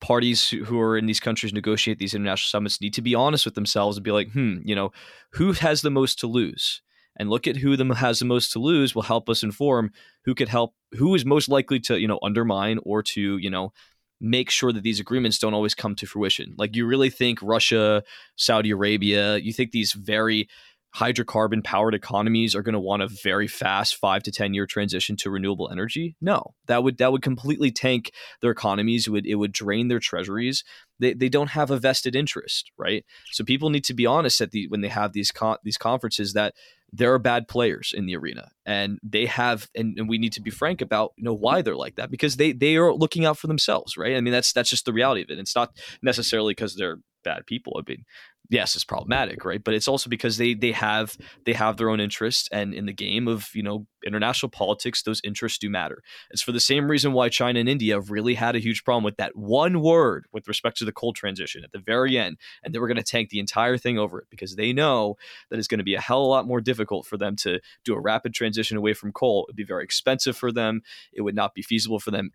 parties 0.00 0.48
who 0.50 0.78
are 0.80 0.98
in 0.98 1.06
these 1.06 1.20
countries 1.20 1.52
negotiate 1.54 1.98
these 1.98 2.14
international 2.14 2.48
summits 2.48 2.80
need 2.80 2.94
to 2.94 3.02
be 3.02 3.14
honest 3.14 3.44
with 3.46 3.54
themselves 3.54 3.96
and 3.96 4.04
be 4.04 4.12
like, 4.12 4.30
hmm, 4.32 4.58
you 4.64 4.74
know, 4.74 4.92
who 5.32 5.52
has 5.52 5.82
the 5.82 5.90
most 5.90 6.18
to 6.20 6.26
lose? 6.26 6.82
And 7.16 7.30
look 7.30 7.46
at 7.46 7.56
who 7.56 7.76
has 7.94 8.18
the 8.18 8.24
most 8.24 8.52
to 8.52 8.58
lose 8.58 8.94
will 8.94 9.02
help 9.02 9.28
us 9.28 9.42
inform 9.42 9.90
who 10.24 10.34
could 10.34 10.48
help 10.48 10.74
who 10.92 11.14
is 11.14 11.24
most 11.24 11.48
likely 11.48 11.80
to 11.80 11.98
you 11.98 12.08
know 12.08 12.18
undermine 12.22 12.78
or 12.84 13.02
to 13.02 13.38
you 13.38 13.50
know 13.50 13.72
make 14.20 14.50
sure 14.50 14.72
that 14.72 14.82
these 14.82 15.00
agreements 15.00 15.38
don't 15.38 15.52
always 15.52 15.74
come 15.74 15.94
to 15.94 16.06
fruition. 16.06 16.54
Like 16.56 16.74
you 16.74 16.86
really 16.86 17.10
think 17.10 17.38
russia 17.42 18.02
saudi 18.36 18.70
arabia 18.70 19.36
you 19.38 19.52
think 19.52 19.72
these 19.72 19.92
very 19.92 20.48
hydrocarbon 20.96 21.62
powered 21.62 21.94
economies 21.94 22.54
are 22.54 22.62
going 22.62 22.72
to 22.72 22.80
want 22.80 23.02
a 23.02 23.08
very 23.22 23.46
fast 23.46 23.96
5 23.96 24.22
to 24.24 24.32
10 24.32 24.54
year 24.54 24.66
transition 24.66 25.16
to 25.16 25.30
renewable 25.30 25.68
energy? 25.70 26.16
No 26.20 26.54
that 26.66 26.82
would 26.82 26.98
that 26.98 27.12
would 27.12 27.22
completely 27.22 27.70
tank 27.70 28.12
their 28.40 28.50
economies 28.50 29.06
it 29.06 29.10
would 29.10 29.26
it 29.26 29.36
would 29.36 29.52
drain 29.52 29.88
their 29.88 30.00
treasuries. 30.00 30.64
They, 30.98 31.12
they 31.12 31.28
don't 31.28 31.50
have 31.50 31.70
a 31.70 31.78
vested 31.78 32.16
interest 32.16 32.70
right? 32.78 33.04
So 33.32 33.44
people 33.44 33.70
need 33.70 33.84
to 33.84 33.94
be 33.94 34.06
honest 34.06 34.40
at 34.40 34.50
the 34.50 34.68
when 34.68 34.80
they 34.80 34.88
have 34.88 35.12
these 35.12 35.30
con- 35.30 35.58
these 35.62 35.78
conferences 35.78 36.32
that 36.32 36.54
there 36.92 37.12
are 37.12 37.18
bad 37.18 37.48
players 37.48 37.92
in 37.94 38.06
the 38.06 38.16
arena 38.16 38.50
and 38.64 38.98
they 39.02 39.26
have 39.26 39.68
and, 39.74 39.98
and, 39.98 40.08
we 40.08 40.18
need 40.18 40.32
to 40.32 40.40
be 40.40 40.50
frank 40.50 40.80
about 40.80 41.12
you 41.16 41.24
know 41.24 41.34
why 41.34 41.60
they're 41.60 41.76
like 41.76 41.96
that 41.96 42.10
because 42.10 42.36
they 42.36 42.52
they 42.52 42.76
are 42.76 42.92
looking 42.92 43.24
out 43.24 43.36
for 43.36 43.48
themselves 43.48 43.96
right? 43.96 44.16
I 44.16 44.20
mean 44.20 44.32
that's 44.32 44.52
that's 44.52 44.70
just 44.70 44.84
the 44.86 44.92
reality 44.92 45.22
of 45.22 45.30
it. 45.30 45.38
It's 45.38 45.56
not 45.56 45.76
necessarily 46.02 46.52
because 46.52 46.74
they're 46.74 46.98
bad 47.26 47.46
people 47.46 47.76
i 47.78 47.82
mean 47.90 48.04
yes, 48.50 48.74
it's 48.74 48.84
problematic, 48.84 49.44
right? 49.44 49.62
But 49.62 49.74
it's 49.74 49.88
also 49.88 50.08
because 50.08 50.36
they 50.36 50.54
they 50.54 50.72
have 50.72 51.16
they 51.44 51.52
have 51.52 51.76
their 51.76 51.90
own 51.90 52.00
interests, 52.00 52.48
and 52.52 52.74
in 52.74 52.86
the 52.86 52.92
game 52.92 53.28
of 53.28 53.48
you 53.54 53.62
know 53.62 53.86
international 54.04 54.50
politics, 54.50 55.02
those 55.02 55.20
interests 55.24 55.58
do 55.58 55.68
matter. 55.68 56.02
It's 56.30 56.42
for 56.42 56.52
the 56.52 56.60
same 56.60 56.88
reason 56.88 57.12
why 57.12 57.28
China 57.28 57.60
and 57.60 57.68
India 57.68 57.94
have 57.94 58.10
really 58.10 58.34
had 58.34 58.56
a 58.56 58.60
huge 58.60 58.84
problem 58.84 59.04
with 59.04 59.16
that 59.16 59.36
one 59.36 59.80
word 59.80 60.26
with 60.32 60.48
respect 60.48 60.76
to 60.78 60.84
the 60.84 60.92
coal 60.92 61.12
transition 61.12 61.64
at 61.64 61.72
the 61.72 61.78
very 61.78 62.18
end, 62.18 62.38
and 62.62 62.74
they 62.74 62.78
were 62.78 62.88
going 62.88 62.96
to 62.96 63.02
tank 63.02 63.30
the 63.30 63.40
entire 63.40 63.78
thing 63.78 63.98
over 63.98 64.20
it 64.20 64.26
because 64.30 64.56
they 64.56 64.72
know 64.72 65.16
that 65.50 65.58
it's 65.58 65.68
going 65.68 65.78
to 65.78 65.84
be 65.84 65.94
a 65.94 66.00
hell 66.00 66.22
of 66.22 66.26
a 66.26 66.28
lot 66.28 66.46
more 66.46 66.60
difficult 66.60 67.06
for 67.06 67.16
them 67.16 67.36
to 67.36 67.60
do 67.84 67.94
a 67.94 68.00
rapid 68.00 68.34
transition 68.34 68.76
away 68.76 68.92
from 68.92 69.12
coal. 69.12 69.46
It'd 69.48 69.56
be 69.56 69.64
very 69.64 69.84
expensive 69.84 70.36
for 70.36 70.52
them. 70.52 70.82
It 71.12 71.22
would 71.22 71.34
not 71.34 71.54
be 71.54 71.62
feasible 71.62 72.00
for 72.00 72.10
them 72.10 72.30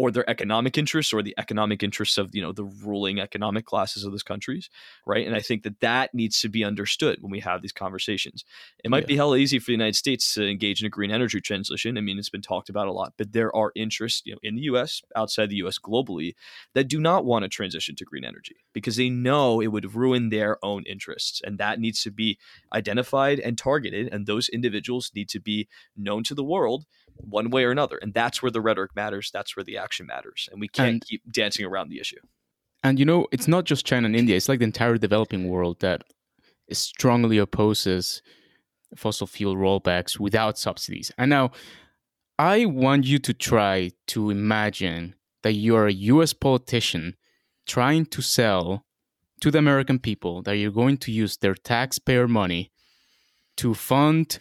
or 0.00 0.10
their 0.10 0.28
economic 0.30 0.78
interests 0.78 1.12
or 1.12 1.22
the 1.22 1.34
economic 1.36 1.82
interests 1.82 2.16
of 2.16 2.34
you 2.34 2.40
know 2.40 2.52
the 2.52 2.64
ruling 2.64 3.20
economic 3.20 3.66
classes 3.66 4.02
of 4.02 4.12
those 4.12 4.22
countries 4.22 4.70
right? 5.06 5.26
And 5.26 5.36
i 5.36 5.40
think 5.40 5.62
that 5.64 5.80
that 5.80 6.14
needs 6.14 6.40
to 6.40 6.48
be 6.48 6.64
understood 6.64 7.18
when 7.20 7.30
we 7.30 7.40
have 7.40 7.60
these 7.60 7.72
conversations. 7.72 8.44
It 8.82 8.90
might 8.90 9.02
yeah. 9.02 9.12
be 9.12 9.16
hella 9.16 9.36
easy 9.36 9.58
for 9.58 9.66
the 9.66 9.72
united 9.72 9.96
states 9.96 10.32
to 10.34 10.48
engage 10.48 10.80
in 10.80 10.86
a 10.86 10.90
green 10.90 11.10
energy 11.10 11.40
transition. 11.40 11.98
I 11.98 12.00
mean 12.00 12.18
it's 12.18 12.30
been 12.30 12.40
talked 12.40 12.70
about 12.70 12.88
a 12.88 12.92
lot 12.92 13.12
but 13.18 13.32
there 13.32 13.54
are 13.54 13.72
interests 13.74 14.22
you 14.24 14.32
know 14.32 14.38
in 14.42 14.56
the 14.56 14.62
us 14.62 15.02
outside 15.14 15.50
the 15.50 15.56
us 15.56 15.78
globally 15.78 16.34
that 16.74 16.88
do 16.88 16.98
not 16.98 17.26
want 17.26 17.42
to 17.42 17.48
transition 17.48 17.94
to 17.96 18.04
green 18.04 18.24
energy 18.24 18.56
because 18.72 18.96
they 18.96 19.10
know 19.10 19.60
it 19.60 19.68
would 19.68 19.94
ruin 19.94 20.30
their 20.30 20.56
own 20.64 20.82
interests 20.84 21.42
and 21.44 21.58
that 21.58 21.78
needs 21.78 22.02
to 22.02 22.10
be 22.10 22.38
identified 22.72 23.38
and 23.38 23.58
targeted 23.58 24.08
and 24.12 24.26
those 24.26 24.48
individuals 24.48 25.10
need 25.14 25.28
to 25.28 25.40
be 25.40 25.68
known 25.94 26.22
to 26.24 26.34
the 26.34 26.44
world 26.44 26.86
one 27.28 27.50
way 27.50 27.64
or 27.64 27.70
another. 27.70 27.98
And 27.98 28.14
that's 28.14 28.42
where 28.42 28.50
the 28.50 28.60
rhetoric 28.60 28.94
matters. 28.94 29.30
That's 29.32 29.56
where 29.56 29.64
the 29.64 29.78
action 29.78 30.06
matters. 30.06 30.48
And 30.50 30.60
we 30.60 30.68
can't 30.68 30.88
and, 30.94 31.06
keep 31.06 31.22
dancing 31.30 31.64
around 31.64 31.88
the 31.88 32.00
issue. 32.00 32.20
And 32.82 32.98
you 32.98 33.04
know, 33.04 33.26
it's 33.30 33.48
not 33.48 33.64
just 33.64 33.86
China 33.86 34.06
and 34.06 34.16
India, 34.16 34.36
it's 34.36 34.48
like 34.48 34.60
the 34.60 34.64
entire 34.64 34.96
developing 34.96 35.48
world 35.48 35.80
that 35.80 36.02
strongly 36.72 37.38
opposes 37.38 38.22
fossil 38.96 39.26
fuel 39.26 39.56
rollbacks 39.56 40.18
without 40.18 40.58
subsidies. 40.58 41.12
And 41.18 41.30
now, 41.30 41.52
I 42.38 42.64
want 42.64 43.04
you 43.04 43.18
to 43.18 43.34
try 43.34 43.90
to 44.08 44.30
imagine 44.30 45.14
that 45.42 45.52
you're 45.52 45.86
a 45.86 45.92
US 45.92 46.32
politician 46.32 47.16
trying 47.66 48.06
to 48.06 48.22
sell 48.22 48.86
to 49.40 49.50
the 49.50 49.58
American 49.58 49.98
people 49.98 50.42
that 50.42 50.56
you're 50.56 50.70
going 50.70 50.96
to 50.98 51.12
use 51.12 51.36
their 51.36 51.54
taxpayer 51.54 52.26
money 52.26 52.70
to 53.56 53.74
fund 53.74 54.38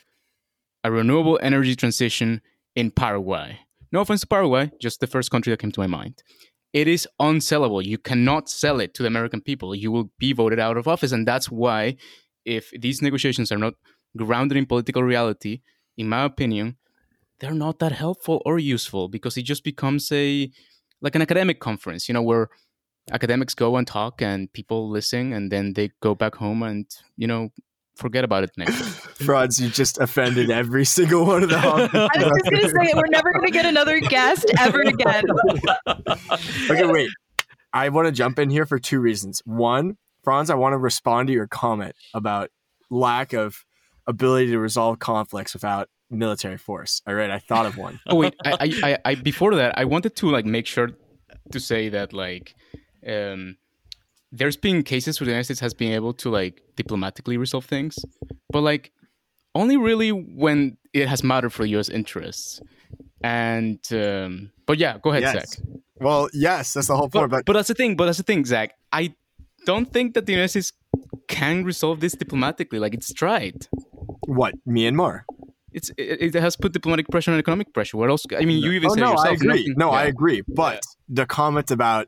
a 0.84 0.92
renewable 0.92 1.40
energy 1.42 1.76
transition 1.76 2.42
in 2.80 2.92
Paraguay. 2.92 3.48
No 3.92 4.00
offense 4.02 4.22
to 4.22 4.28
Paraguay, 4.28 4.72
just 4.86 5.00
the 5.00 5.08
first 5.16 5.30
country 5.32 5.52
that 5.52 5.60
came 5.60 5.74
to 5.74 5.82
my 5.86 5.92
mind. 6.00 6.16
it 6.74 6.88
is 6.88 7.08
unsellable. 7.20 7.84
You 7.84 7.98
cannot 7.98 8.50
sell 8.50 8.80
it 8.80 8.94
to 8.96 9.04
the 9.04 9.08
American 9.08 9.42
people. 9.42 9.74
You 9.74 9.92
will 9.92 10.12
be 10.20 10.34
voted 10.34 10.60
out 10.60 10.78
of 10.78 10.88
office. 10.88 11.12
And 11.12 11.28
that's 11.28 11.50
why, 11.50 11.98
if 12.46 12.72
these 12.80 13.02
negotiations 13.02 13.52
are 13.52 13.58
not 13.58 13.74
grounded 14.16 14.58
in 14.58 14.66
political 14.66 15.04
reality, 15.04 15.62
in 15.98 16.08
my 16.10 16.24
opinion, 16.24 16.78
they're 17.40 17.54
not 17.54 17.80
that 17.80 17.92
helpful 17.92 18.42
or 18.46 18.60
useful 18.60 19.08
because 19.10 19.38
it 19.38 19.44
just 19.44 19.64
becomes 19.64 20.12
a 20.12 20.50
like 21.02 21.16
an 21.16 21.22
academic 21.22 21.60
conference, 21.60 22.08
you 22.10 22.14
know, 22.14 22.22
where 22.22 22.50
academics 23.12 23.56
go 23.56 23.78
and 23.78 23.88
talk 23.88 24.22
and 24.22 24.52
people 24.54 24.90
listen 24.90 25.34
and 25.34 25.52
then 25.52 25.74
they 25.74 25.90
go 26.02 26.14
back 26.14 26.36
home 26.36 26.62
and, 26.62 26.86
you 27.16 27.26
know, 27.26 27.50
forget 28.00 28.24
about 28.24 28.44
it 28.44 28.52
next 28.58 28.80
week. 28.80 28.88
Franz, 29.26 29.60
you 29.60 29.70
just 29.70 30.00
offended 30.00 30.50
every 30.50 30.86
single 30.86 31.26
one 31.26 31.44
of 31.44 31.50
the 31.50 31.58
I 31.58 31.72
was 31.72 31.92
just 31.92 32.50
going 32.50 32.62
to 32.64 32.70
say, 32.70 32.94
we're 32.96 33.08
never 33.08 33.32
going 33.32 33.46
to 33.46 33.52
get 33.52 33.66
another 33.66 34.00
guest 34.00 34.52
ever 34.58 34.82
again. 34.82 35.24
okay, 36.70 36.86
wait. 36.86 37.10
I 37.72 37.90
want 37.90 38.08
to 38.08 38.12
jump 38.12 38.40
in 38.40 38.50
here 38.50 38.66
for 38.66 38.80
two 38.80 39.00
reasons. 39.00 39.42
One, 39.46 39.98
Franz, 40.24 40.50
I 40.50 40.56
want 40.56 40.74
to 40.74 40.78
respond 40.78 41.28
to 41.28 41.34
your 41.34 41.48
comment 41.48 41.96
about 42.14 42.50
lack 42.90 43.34
of 43.34 43.64
ability 44.08 44.48
to 44.48 44.60
resolve 44.60 44.98
conflicts 44.98 45.54
without 45.54 45.90
military 46.10 46.58
force. 46.58 47.02
All 47.06 47.14
right, 47.14 47.30
I 47.30 47.38
thought 47.38 47.68
of 47.68 47.78
one. 47.78 48.00
oh 48.08 48.16
wait, 48.16 48.34
I, 48.44 48.52
I, 48.52 48.74
I, 48.84 48.98
I, 49.06 49.16
before 49.16 49.54
that, 49.56 49.78
I 49.78 49.86
wanted 49.86 50.16
to 50.16 50.32
like 50.32 50.46
make 50.46 50.66
sure 50.66 50.90
to 51.52 51.60
say 51.60 51.90
that 51.90 52.12
like, 52.12 52.56
um, 53.08 53.58
there's 54.32 54.58
been 54.58 54.84
cases 54.84 55.20
where 55.20 55.26
the 55.26 55.32
United 55.32 55.46
States 55.46 55.60
has 55.60 55.74
been 55.74 55.92
able 55.94 56.14
to 56.14 56.30
like 56.30 56.62
diplomatically 56.76 57.38
resolve 57.38 57.66
things, 57.66 57.98
but 58.52 58.62
like 58.62 58.92
only 59.56 59.78
really 59.78 60.12
when 60.12 60.78
it 60.94 61.08
has 61.08 61.24
mattered 61.24 61.50
for 61.52 61.66
U.S. 61.66 61.90
interests. 61.90 62.62
And 63.24 63.80
um, 63.92 64.52
but 64.66 64.78
yeah, 64.78 64.98
go 65.02 65.10
ahead, 65.12 65.24
Yes. 65.24 65.34
Zach. 65.58 65.66
Well, 66.00 66.30
yes, 66.34 66.74
that's 66.74 66.88
the 66.88 66.96
whole 66.96 67.10
point. 67.10 67.30
But, 67.30 67.46
but 67.46 67.54
that's 67.54 67.68
the 67.68 67.74
thing. 67.74 67.96
But 67.98 68.06
that's 68.06 68.18
the 68.20 68.24
thing, 68.24 68.46
Zach. 68.46 68.72
I 68.94 69.14
don't 69.66 69.92
think 69.92 70.14
that 70.14 70.26
the 70.26 70.32
United 70.32 70.50
States 70.50 70.72
can 71.28 71.64
resolve 71.66 72.00
this 72.00 72.14
diplomatically. 72.14 72.80
Like 72.80 72.94
it's 72.94 73.12
tried. 73.12 73.68
what 74.26 74.54
Myanmar? 74.68 75.24
It's 75.74 75.90
it, 75.98 76.34
it 76.34 76.42
has 76.42 76.56
put 76.56 76.72
diplomatic 76.72 77.10
pressure 77.10 77.32
and 77.32 77.40
economic 77.40 77.74
pressure. 77.74 77.98
What 77.98 78.10
else? 78.10 78.26
I 78.38 78.46
mean, 78.46 78.64
you 78.64 78.72
even 78.72 78.90
oh 78.92 78.94
say 78.96 79.02
no, 79.02 79.12
yourself. 79.12 79.28
I 79.28 79.32
agree. 79.34 79.48
nothing- 79.48 79.74
no, 79.78 79.90
I 79.92 80.04
agree. 80.06 80.42
But 80.48 80.82
the 81.10 81.26
comment 81.26 81.70
about 81.72 82.08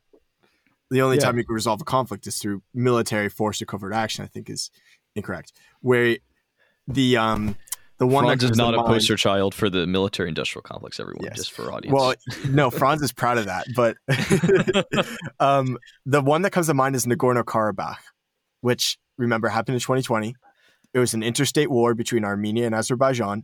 the 0.92 1.02
only 1.02 1.18
Yeah. 1.18 1.24
time 1.24 1.38
you 1.40 1.44
can 1.46 1.56
resolve 1.56 1.82
a 1.82 1.86
conflict 1.86 2.28
is 2.28 2.38
through 2.38 2.62
military 2.74 3.30
force 3.30 3.62
or 3.62 3.66
covert 3.66 3.94
action, 3.94 4.24
I 4.24 4.28
think 4.28 4.50
is 4.50 4.70
incorrect. 5.16 5.54
Where 5.82 6.18
the 6.88 7.18
um 7.18 7.56
the 7.98 8.08
one 8.08 8.26
Franz 8.26 8.42
that 8.42 8.52
is 8.52 8.58
not 8.58 8.74
a 8.74 8.78
poster 8.84 9.16
child 9.16 9.54
for 9.54 9.70
the 9.70 9.86
military 9.86 10.28
industrial 10.28 10.64
complex, 10.64 11.00
everyone, 11.00 11.24
Yes. 11.24 11.36
just 11.38 11.52
for 11.52 11.72
audience. 11.72 11.94
Well, 11.94 12.14
no, 12.50 12.70
Franz 12.72 13.02
is 13.04 13.14
proud 13.14 13.38
of 13.38 13.46
that, 13.46 13.68
but 13.76 13.96
um, 15.40 15.78
the 16.06 16.22
one 16.22 16.42
that 16.42 16.52
comes 16.52 16.68
to 16.68 16.74
mind 16.74 16.96
is 16.96 17.06
Nagorno 17.06 17.44
Karabakh, 17.44 17.98
which 18.62 18.98
remember 19.18 19.50
happened 19.50 19.76
in 19.76 19.80
2020. 19.82 20.36
It 20.94 21.00
was 21.00 21.14
an 21.14 21.24
interstate 21.24 21.70
war 21.70 21.94
between 21.94 22.26
Armenia 22.26 22.66
and 22.66 22.76
Azerbaijan. 22.76 23.44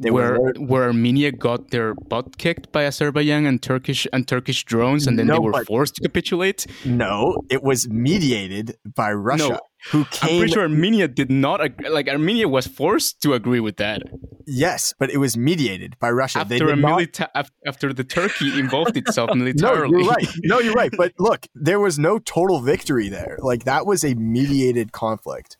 They 0.00 0.10
where 0.12 0.38
were 0.40 0.52
where 0.58 0.84
Armenia 0.84 1.32
got 1.32 1.70
their 1.70 1.94
butt 1.94 2.38
kicked 2.38 2.70
by 2.70 2.84
Azerbaijan 2.84 3.46
and 3.46 3.60
Turkish 3.60 4.06
and 4.12 4.28
Turkish 4.28 4.64
drones, 4.64 5.06
and 5.08 5.18
then 5.18 5.26
they 5.26 5.38
were 5.38 5.64
forced 5.64 5.96
to 5.96 6.02
capitulate. 6.02 6.66
no, 6.84 7.42
it 7.50 7.62
was 7.64 7.88
mediated 7.90 8.76
by 8.94 9.10
Russia, 9.12 9.48
No, 9.48 9.60
who 9.90 9.98
I'm 10.22 10.38
pretty 10.38 10.52
sure 10.52 10.62
Armenia 10.62 11.08
did 11.08 11.30
not 11.32 11.60
ag- 11.60 11.84
like 11.90 12.06
Armenia 12.08 12.48
was 12.48 12.68
forced 12.68 13.20
to 13.22 13.34
agree 13.34 13.58
with 13.60 13.76
that 13.78 14.02
Yes, 14.46 14.94
but 15.00 15.10
it 15.10 15.18
was 15.18 15.36
mediated 15.36 15.98
by 15.98 16.10
Russia. 16.10 16.44
they 16.48 16.54
after 16.56 16.70
a 16.70 16.76
not. 16.76 16.90
milita- 17.00 17.30
after 17.66 17.92
the 17.92 18.04
Turkey 18.04 18.56
involved 18.58 18.96
itself 18.96 19.34
militarily. 19.34 19.90
No, 19.92 19.98
you're 20.00 20.08
right. 20.08 20.28
No, 20.44 20.58
you're 20.60 20.72
right. 20.74 20.92
But 20.96 21.12
look, 21.18 21.46
there 21.54 21.80
was 21.80 21.98
no 21.98 22.18
total 22.20 22.60
victory 22.60 23.08
there. 23.10 23.36
Like 23.42 23.64
that 23.64 23.84
was 23.84 24.04
a 24.04 24.14
mediated 24.14 24.92
conflict. 24.92 25.56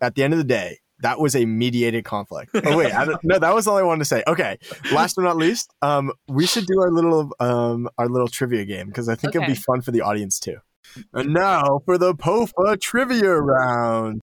At 0.00 0.14
the 0.14 0.22
end 0.22 0.32
of 0.34 0.38
the 0.38 0.44
day, 0.44 0.78
that 1.00 1.20
was 1.20 1.36
a 1.36 1.44
mediated 1.44 2.04
conflict. 2.04 2.50
Oh 2.54 2.76
wait, 2.76 2.92
I 2.92 3.04
don't, 3.04 3.22
no, 3.22 3.38
that 3.38 3.54
was 3.54 3.66
all 3.66 3.76
I 3.76 3.82
wanted 3.82 4.00
to 4.00 4.04
say. 4.06 4.22
Okay, 4.26 4.58
last 4.92 5.16
but 5.16 5.22
not 5.22 5.36
least, 5.36 5.72
um, 5.82 6.12
we 6.28 6.46
should 6.46 6.66
do 6.66 6.80
our 6.80 6.90
little 6.90 7.32
um 7.40 7.88
our 7.98 8.08
little 8.08 8.28
trivia 8.28 8.64
game 8.64 8.86
because 8.88 9.08
I 9.08 9.14
think 9.14 9.34
it'll 9.34 9.46
be 9.46 9.54
fun 9.54 9.82
for 9.82 9.90
the 9.90 10.00
audience 10.00 10.40
too. 10.40 10.56
And 11.12 11.34
now 11.34 11.80
for 11.84 11.98
the 11.98 12.14
POFA 12.14 12.80
trivia 12.80 13.34
round. 13.36 14.20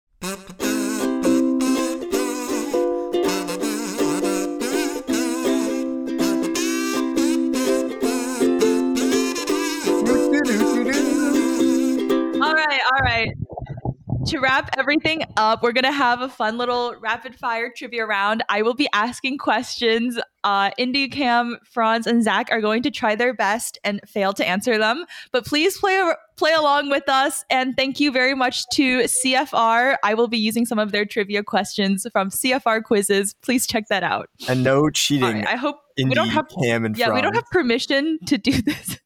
To 14.27 14.39
wrap 14.39 14.69
everything 14.77 15.23
up, 15.35 15.61
we're 15.61 15.73
going 15.73 15.83
to 15.83 15.91
have 15.91 16.21
a 16.21 16.29
fun 16.29 16.57
little 16.57 16.95
rapid 17.01 17.35
fire 17.35 17.69
trivia 17.75 18.05
round. 18.05 18.41
I 18.47 18.61
will 18.61 18.73
be 18.73 18.87
asking 18.93 19.37
questions. 19.37 20.17
Uh, 20.45 20.71
Indy, 20.77 21.09
Cam, 21.09 21.57
Franz, 21.65 22.07
and 22.07 22.23
Zach 22.23 22.47
are 22.49 22.61
going 22.61 22.83
to 22.83 22.91
try 22.91 23.15
their 23.15 23.33
best 23.33 23.79
and 23.83 23.99
fail 24.07 24.31
to 24.33 24.47
answer 24.47 24.77
them. 24.77 25.03
But 25.33 25.45
please 25.45 25.77
play 25.77 26.01
play 26.37 26.53
along 26.53 26.89
with 26.89 27.09
us. 27.09 27.43
And 27.49 27.75
thank 27.75 27.99
you 27.99 28.11
very 28.13 28.33
much 28.33 28.65
to 28.73 28.99
CFR. 29.01 29.97
I 30.03 30.13
will 30.13 30.29
be 30.29 30.37
using 30.37 30.65
some 30.65 30.79
of 30.79 30.93
their 30.93 31.05
trivia 31.05 31.43
questions 31.43 32.07
from 32.13 32.29
CFR 32.29 32.81
quizzes. 32.81 33.35
Please 33.41 33.67
check 33.67 33.89
that 33.89 34.03
out. 34.03 34.29
And 34.47 34.63
no 34.63 34.89
cheating. 34.89 35.39
right, 35.39 35.47
I 35.47 35.57
hope 35.57 35.81
in 35.97 36.07
we 36.07 36.15
don't 36.15 36.29
have 36.29 36.47
Cam 36.47 36.85
and 36.85 36.97
yeah, 36.97 37.13
we 37.13 37.21
don't 37.21 37.35
have 37.35 37.49
permission 37.51 38.19
to 38.27 38.37
do 38.37 38.61
this. 38.61 38.99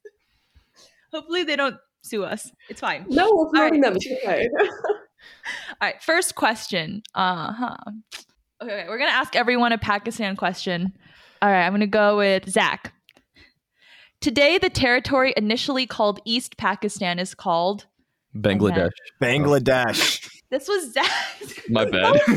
Hopefully, 1.12 1.42
they 1.42 1.56
don't 1.56 1.76
sue 2.02 2.24
us. 2.24 2.50
It's 2.68 2.80
fine. 2.80 3.04
No, 3.08 3.28
we're 3.34 3.48
promoting 3.48 3.82
right. 3.82 3.94
them. 3.94 3.96
It's 4.00 4.24
okay. 4.24 4.48
All 5.80 5.88
right, 5.88 6.02
first 6.02 6.34
question. 6.34 7.02
Uh 7.14 7.52
huh. 7.52 7.76
Okay, 8.62 8.72
okay, 8.72 8.88
we're 8.88 8.98
gonna 8.98 9.10
ask 9.10 9.36
everyone 9.36 9.72
a 9.72 9.78
Pakistan 9.78 10.36
question. 10.36 10.92
All 11.40 11.50
right, 11.50 11.64
I'm 11.64 11.72
gonna 11.72 11.86
go 11.86 12.18
with 12.18 12.48
Zach. 12.48 12.92
Today, 14.20 14.58
the 14.58 14.70
territory 14.70 15.32
initially 15.36 15.86
called 15.86 16.20
East 16.24 16.56
Pakistan 16.56 17.18
is 17.18 17.34
called. 17.34 17.86
Bangladesh. 18.36 18.90
Bangladesh. 19.22 20.28
This 20.50 20.66
was 20.66 20.92
Zach. 20.94 21.06
My 21.68 21.84
bad. 21.84 22.16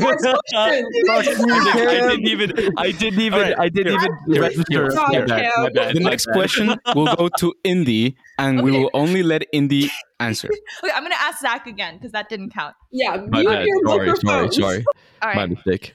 I 0.54 0.82
didn't 0.92 2.26
even. 2.28 2.52
I 2.76 2.90
didn't 2.92 3.20
even. 3.20 3.32
All 3.38 3.40
right, 3.46 3.58
I 3.58 3.68
didn't 3.70 3.98
here, 3.98 4.00
even 4.02 4.32
here, 4.34 4.42
register. 4.42 4.64
here, 4.68 4.88
God, 4.90 5.10
here. 5.12 5.26
Cam. 5.26 5.50
My 5.56 5.70
bad. 5.70 5.96
The 5.96 6.00
my 6.00 6.10
next 6.10 6.26
bad. 6.26 6.32
question 6.34 6.76
will 6.94 7.14
go 7.16 7.30
to 7.38 7.54
Indy, 7.64 8.16
and 8.38 8.62
we 8.62 8.70
will 8.70 8.90
only 8.92 9.22
let 9.22 9.44
Indy 9.52 9.90
answer. 10.20 10.48
okay, 10.84 10.92
I'm 10.94 11.02
gonna 11.02 11.14
ask 11.18 11.40
Zach 11.40 11.66
again 11.66 11.96
because 11.96 12.12
that 12.12 12.28
didn't 12.28 12.50
count. 12.50 12.74
yeah, 12.90 13.16
My 13.30 13.40
mute 13.40 13.48
bad. 13.48 13.66
your 13.66 13.80
Sorry, 13.86 14.06
sorry, 14.08 14.18
microphones. 14.24 14.56
sorry. 14.56 14.84
All 15.22 15.28
right. 15.28 15.36
My 15.36 15.46
mistake. 15.46 15.94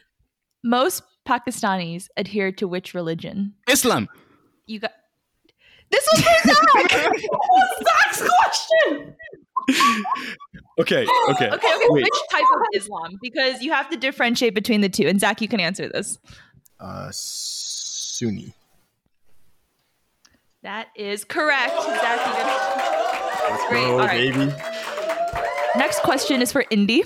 Most 0.63 1.03
Pakistanis 1.27 2.07
adhere 2.17 2.51
to 2.53 2.67
which 2.67 2.93
religion? 2.95 3.53
Islam. 3.69 4.07
You 4.65 4.79
got. 4.79 4.91
This 5.91 6.05
was 6.11 6.21
for 6.21 6.47
Zach. 6.49 7.19
Zach's 7.83 8.29
question. 8.29 9.15
Okay. 10.79 11.07
Okay. 11.29 11.49
okay, 11.49 11.49
okay. 11.49 11.77
Wait. 11.89 12.03
Which 12.03 12.21
type 12.31 12.43
of 12.55 12.61
Islam? 12.75 13.17
Because 13.19 13.63
you 13.63 13.71
have 13.71 13.89
to 13.89 13.97
differentiate 13.97 14.53
between 14.53 14.81
the 14.81 14.89
two. 14.89 15.07
And 15.07 15.19
Zach, 15.19 15.41
you 15.41 15.47
can 15.47 15.59
answer 15.59 15.89
this. 15.89 16.19
Uh, 16.79 17.09
Sunni. 17.11 18.53
That 20.61 20.89
is 20.95 21.23
correct. 21.23 21.73
Zach, 21.81 22.27
you 22.27 22.33
get 22.33 23.49
Let's 23.49 23.67
Great, 23.69 23.85
go, 23.85 23.91
all 23.93 24.05
right. 24.05 24.33
baby. 24.33 24.53
Next 25.77 26.01
question 26.01 26.41
is 26.41 26.51
for 26.51 26.65
Indy. 26.69 27.03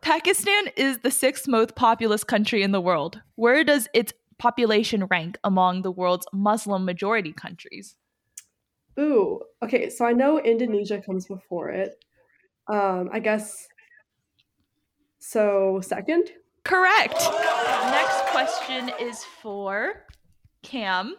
Pakistan 0.00 0.68
is 0.76 0.98
the 1.00 1.10
sixth 1.10 1.46
most 1.46 1.74
populous 1.74 2.24
country 2.24 2.62
in 2.62 2.72
the 2.72 2.80
world. 2.80 3.20
Where 3.34 3.64
does 3.64 3.88
its 3.92 4.12
population 4.38 5.04
rank 5.06 5.38
among 5.44 5.82
the 5.82 5.90
world's 5.90 6.26
Muslim 6.32 6.84
majority 6.84 7.32
countries? 7.32 7.96
Ooh, 8.98 9.40
okay. 9.62 9.88
So 9.88 10.04
I 10.04 10.12
know 10.12 10.38
Indonesia 10.40 11.00
comes 11.00 11.26
before 11.26 11.70
it. 11.70 12.04
Um, 12.68 13.10
I 13.12 13.20
guess. 13.20 13.66
So 15.18 15.80
second. 15.82 16.30
Correct. 16.64 17.14
Next 17.14 18.20
question 18.26 18.90
is 19.00 19.24
for 19.24 20.06
Cam. 20.62 21.16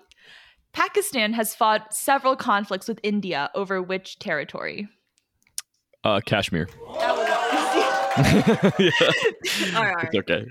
Pakistan 0.72 1.34
has 1.34 1.54
fought 1.54 1.94
several 1.94 2.36
conflicts 2.36 2.88
with 2.88 3.00
India 3.04 3.52
over 3.54 3.82
which 3.82 4.18
territory? 4.20 4.88
Uh, 6.04 6.20
Kashmir. 6.26 6.68
That 7.00 7.16
was 7.16 7.24
yeah. 8.80 8.92
easy. 9.46 9.76
all 9.76 9.84
right, 9.84 9.88
all 9.88 9.96
right. 9.96 10.10
It's 10.12 10.16
okay. 10.16 10.46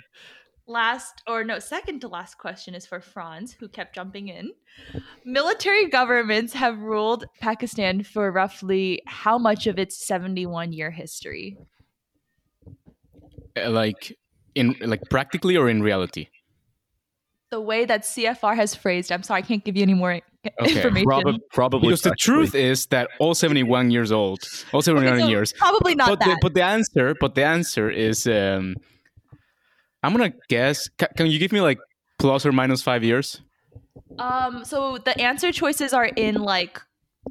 Last, 0.72 1.22
or 1.26 1.44
no, 1.44 1.58
second 1.58 2.00
to 2.00 2.08
last 2.08 2.38
question 2.38 2.74
is 2.74 2.86
for 2.86 2.98
Franz, 3.00 3.52
who 3.52 3.68
kept 3.68 3.94
jumping 3.94 4.28
in. 4.28 4.52
Military 5.22 5.86
governments 5.88 6.54
have 6.54 6.78
ruled 6.78 7.26
Pakistan 7.40 8.02
for 8.02 8.32
roughly 8.32 9.02
how 9.06 9.36
much 9.36 9.66
of 9.66 9.78
its 9.78 10.06
71 10.06 10.72
year 10.72 10.90
history? 10.90 11.58
Uh, 13.54 13.68
Like 13.68 14.16
in 14.54 14.74
like 14.80 15.02
practically 15.10 15.58
or 15.58 15.68
in 15.68 15.82
reality? 15.82 16.28
The 17.50 17.60
way 17.60 17.84
that 17.84 18.04
CFR 18.04 18.56
has 18.56 18.74
phrased, 18.74 19.12
I'm 19.12 19.22
sorry, 19.22 19.40
I 19.40 19.42
can't 19.42 19.62
give 19.62 19.76
you 19.76 19.82
any 19.82 19.92
more 19.94 20.20
Okay. 20.44 20.72
information. 20.74 21.04
Prob- 21.06 21.40
probably 21.52 21.88
Because 21.88 22.00
the 22.00 22.16
truth 22.18 22.54
is 22.54 22.86
that 22.86 23.08
all 23.20 23.34
71 23.34 23.90
years 23.90 24.10
old, 24.10 24.40
all 24.72 24.80
71 24.80 25.14
Okay, 25.14 25.22
so 25.22 25.28
years. 25.28 25.52
Probably 25.52 25.94
not 25.94 26.08
but 26.08 26.18
that. 26.20 26.28
The, 26.28 26.38
but 26.40 26.54
the 26.54 26.62
answer, 26.64 27.14
but 27.20 27.34
the 27.34 27.44
answer 27.44 27.90
is, 27.90 28.26
um, 28.26 28.74
I'm 30.02 30.12
gonna 30.12 30.32
guess. 30.48 30.88
Ca 30.98 31.06
can 31.16 31.26
you 31.26 31.38
give 31.38 31.52
me 31.52 31.60
like 31.60 31.78
plus 32.18 32.44
or 32.46 32.52
minus 32.52 32.82
five 32.82 33.04
years? 33.04 33.40
Um, 34.18 34.64
so 34.64 34.98
the 34.98 35.18
answer 35.20 35.52
choices 35.52 35.92
are 35.92 36.06
in 36.06 36.36
like 36.36 36.80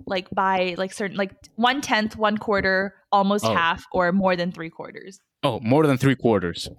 like 0.07 0.30
by 0.32 0.76
like 0.78 0.93
certain 0.93 1.17
like 1.17 1.32
one 1.55 1.82
tenth, 1.82 2.15
one 2.15 2.38
quarter, 2.38 2.93
almost 3.11 3.45
Oh. 3.45 3.53
half, 3.53 3.84
or 3.91 4.11
more 4.11 4.36
than 4.36 4.51
three 4.51 4.69
quarters. 4.69 5.19
Oh, 5.43 5.59
more 5.61 5.86
than 5.86 5.97
three 5.97 6.15
quarters. 6.15 6.69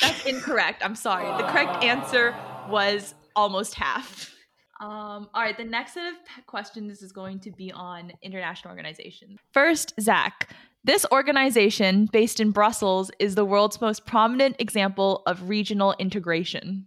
That's 0.00 0.26
incorrect. 0.26 0.82
I'm 0.84 0.94
sorry. 0.94 1.26
The 1.42 1.48
correct 1.48 1.82
answer 1.84 2.34
was 2.68 3.14
almost 3.36 3.74
half. 3.74 4.34
Um, 4.80 5.28
all 5.34 5.42
right, 5.42 5.56
the 5.56 5.64
next 5.64 5.94
set 5.94 6.06
of 6.08 6.14
questions 6.46 7.02
is 7.02 7.12
going 7.12 7.38
to 7.40 7.50
be 7.52 7.70
on 7.72 8.12
international 8.22 8.70
organizations. 8.72 9.38
First, 9.52 9.92
Zach. 10.00 10.48
This 10.82 11.04
organization, 11.12 12.06
based 12.06 12.40
in 12.40 12.52
Brussels, 12.52 13.10
is 13.18 13.34
the 13.34 13.44
world's 13.44 13.80
most 13.80 14.06
prominent 14.06 14.56
example 14.58 15.22
of 15.26 15.48
regional 15.48 15.94
integration. 15.98 16.86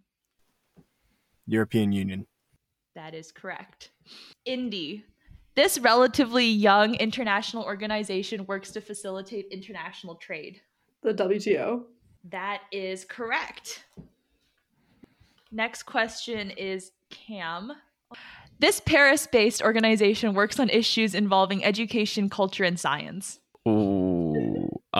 European 1.45 1.91
Union. 1.91 2.25
That 2.95 3.13
is 3.13 3.31
correct. 3.31 3.91
Indy. 4.45 5.05
This 5.55 5.77
relatively 5.77 6.45
young 6.47 6.95
international 6.95 7.63
organization 7.63 8.45
works 8.47 8.71
to 8.71 8.81
facilitate 8.81 9.47
international 9.51 10.15
trade. 10.15 10.61
The 11.03 11.13
WTO. 11.13 11.83
That 12.31 12.61
is 12.71 13.05
correct. 13.05 13.83
Next 15.51 15.83
question 15.83 16.49
is 16.49 16.91
Cam. 17.11 17.73
This 18.57 18.79
Paris 18.79 19.27
based 19.27 19.61
organization 19.61 20.33
works 20.33 20.59
on 20.59 20.69
issues 20.69 21.13
involving 21.13 21.63
education, 21.63 22.29
culture, 22.29 22.63
and 22.63 22.79
science. 22.79 23.39
Ooh. 23.67 24.69
Uh, 24.93 24.99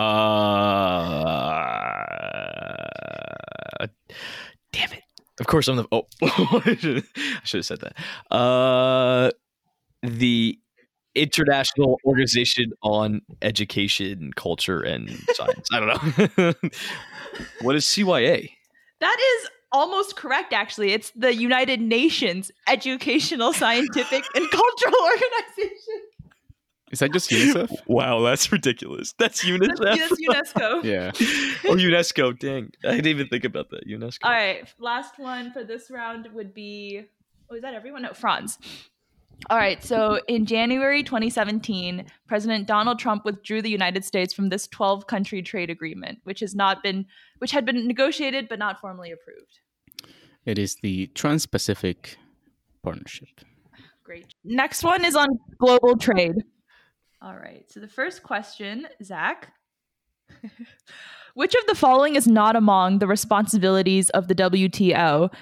damn 4.72 4.92
it. 4.92 5.02
Of 5.40 5.46
course 5.46 5.68
I'm 5.68 5.76
the 5.76 5.86
oh 5.92 6.06
I 6.22 6.74
should 7.44 7.58
have 7.58 7.66
said 7.66 7.80
that. 7.80 7.94
Uh 8.34 9.30
the 10.02 10.58
International 11.14 11.98
Organization 12.04 12.72
on 12.82 13.20
Education, 13.42 14.32
Culture 14.34 14.80
and 14.80 15.10
Science. 15.32 15.68
I 15.72 15.80
don't 15.80 16.38
know. 16.38 16.52
what 17.62 17.76
is 17.76 17.84
CYA? 17.84 18.50
That 19.00 19.16
is 19.20 19.50
almost 19.74 20.16
correct, 20.16 20.52
actually. 20.52 20.92
It's 20.92 21.10
the 21.14 21.34
United 21.34 21.80
Nations 21.80 22.50
Educational, 22.68 23.52
Scientific, 23.52 24.24
and 24.34 24.50
Cultural 24.50 24.94
Organization. 25.02 25.93
Is 26.94 27.00
that 27.00 27.12
just 27.12 27.28
UNICEF? 27.28 27.72
Wow, 27.88 28.20
that's 28.20 28.52
ridiculous. 28.52 29.14
That's 29.18 29.42
That's, 29.42 29.50
UNICEF. 29.50 29.80
that's 29.80 30.52
UNESCO. 30.52 30.84
yeah. 30.84 31.10
oh, 31.68 31.74
UNESCO. 31.74 32.38
Dang. 32.38 32.70
I 32.84 32.92
didn't 32.92 33.08
even 33.08 33.26
think 33.26 33.42
about 33.42 33.70
that. 33.70 33.88
UNESCO. 33.88 34.18
All 34.22 34.30
right, 34.30 34.72
last 34.78 35.18
one 35.18 35.50
for 35.50 35.64
this 35.64 35.90
round 35.90 36.28
would 36.32 36.54
be. 36.54 37.02
Oh, 37.50 37.56
is 37.56 37.62
that 37.62 37.74
everyone? 37.74 38.02
No, 38.02 38.12
Franz. 38.12 38.60
All 39.50 39.58
right, 39.58 39.82
so 39.82 40.20
in 40.28 40.46
January 40.46 41.02
2017, 41.02 42.06
President 42.28 42.68
Donald 42.68 43.00
Trump 43.00 43.24
withdrew 43.24 43.60
the 43.60 43.70
United 43.70 44.04
States 44.04 44.32
from 44.32 44.50
this 44.50 44.68
12 44.68 45.08
country 45.08 45.42
trade 45.42 45.70
agreement, 45.70 46.20
which 46.22 46.38
has 46.38 46.54
not 46.54 46.80
been 46.80 47.06
which 47.38 47.50
had 47.50 47.66
been 47.66 47.88
negotiated 47.88 48.48
but 48.48 48.60
not 48.60 48.80
formally 48.80 49.10
approved. 49.10 49.58
It 50.46 50.60
is 50.60 50.76
the 50.76 51.08
Trans 51.08 51.44
Pacific 51.44 52.18
Partnership. 52.84 53.40
Great. 54.04 54.26
Next 54.44 54.84
one 54.84 55.04
is 55.04 55.16
on 55.16 55.26
global 55.58 55.96
trade. 55.96 56.36
All 57.24 57.34
right. 57.34 57.64
So 57.70 57.80
the 57.80 57.88
first 57.88 58.22
question, 58.22 58.86
Zach. 59.02 59.54
Which 61.34 61.54
of 61.54 61.66
the 61.66 61.74
following 61.74 62.16
is 62.16 62.26
not 62.26 62.54
among 62.54 62.98
the 62.98 63.06
responsibilities 63.06 64.10
of 64.10 64.28
the 64.28 64.34
WTO? 64.34 65.32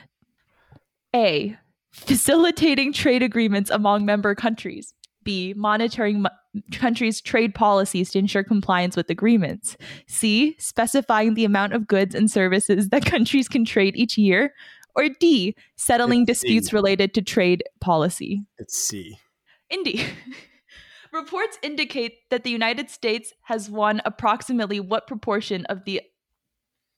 A. 1.15 1.57
Facilitating 1.91 2.93
trade 2.93 3.25
agreements 3.25 3.69
among 3.69 4.05
member 4.05 4.37
countries. 4.37 4.95
B. 5.25 5.55
Monitoring 5.57 6.23
mo- 6.23 6.31
countries' 6.71 7.21
trade 7.21 7.53
policies 7.53 8.13
to 8.13 8.21
ensure 8.21 8.45
compliance 8.45 8.97
with 8.97 9.11
agreements. 9.11 9.77
C. 10.07 10.55
Specifying 10.61 11.35
the 11.35 11.45
amount 11.45 11.73
of 11.73 11.89
goods 11.89 12.15
and 12.15 12.31
services 12.31 12.91
that 12.91 13.05
countries 13.05 13.49
can 13.49 13.65
trade 13.65 13.97
each 13.97 14.17
year. 14.17 14.55
Or 14.95 15.09
D. 15.09 15.57
Settling 15.75 16.27
It's 16.29 16.39
C. 16.41 16.47
disputes 16.47 16.73
related 16.73 17.13
to 17.15 17.23
trade 17.23 17.65
policy. 17.81 18.45
It's 18.59 18.79
C. 18.79 19.19
Indy. 19.69 20.05
Reports 21.13 21.59
indicate 21.63 22.31
that 22.31 22.43
the 22.43 22.51
United 22.51 22.89
States 22.89 23.35
has 23.43 23.69
won 23.69 24.01
approximately 24.05 24.81
what 24.81 25.07
proportion 25.07 25.67
of 25.67 25.85
the 25.85 26.01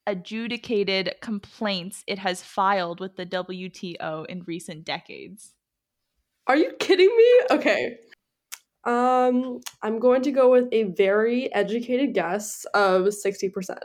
adjudicated 0.07 1.15
complaints 1.21 2.05
it 2.07 2.19
has 2.19 2.43
filed 2.43 3.01
with 3.01 3.17
the 3.17 3.27
WTO 3.27 4.27
in 4.27 4.43
recent 4.47 4.85
decades? 4.85 5.55
Are 6.47 6.57
you 6.57 6.73
kidding 6.79 7.09
me? 7.17 7.41
Okay. 7.51 7.97
Um, 8.85 9.61
I'm 9.83 9.99
going 9.99 10.23
to 10.23 10.31
go 10.31 10.51
with 10.51 10.69
a 10.73 10.85
very 10.85 11.53
educated 11.55 12.15
guess 12.15 12.67
of 12.75 13.07
60%. 13.07 13.53
So 13.67 13.77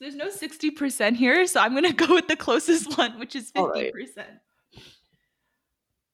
there's 0.00 0.14
no 0.14 0.28
60% 0.28 1.16
here, 1.16 1.46
so 1.46 1.60
I'm 1.60 1.72
going 1.72 1.84
to 1.94 2.06
go 2.06 2.14
with 2.14 2.28
the 2.28 2.36
closest 2.36 2.96
one, 2.96 3.18
which 3.18 3.34
is 3.34 3.50
50%. 3.52 3.92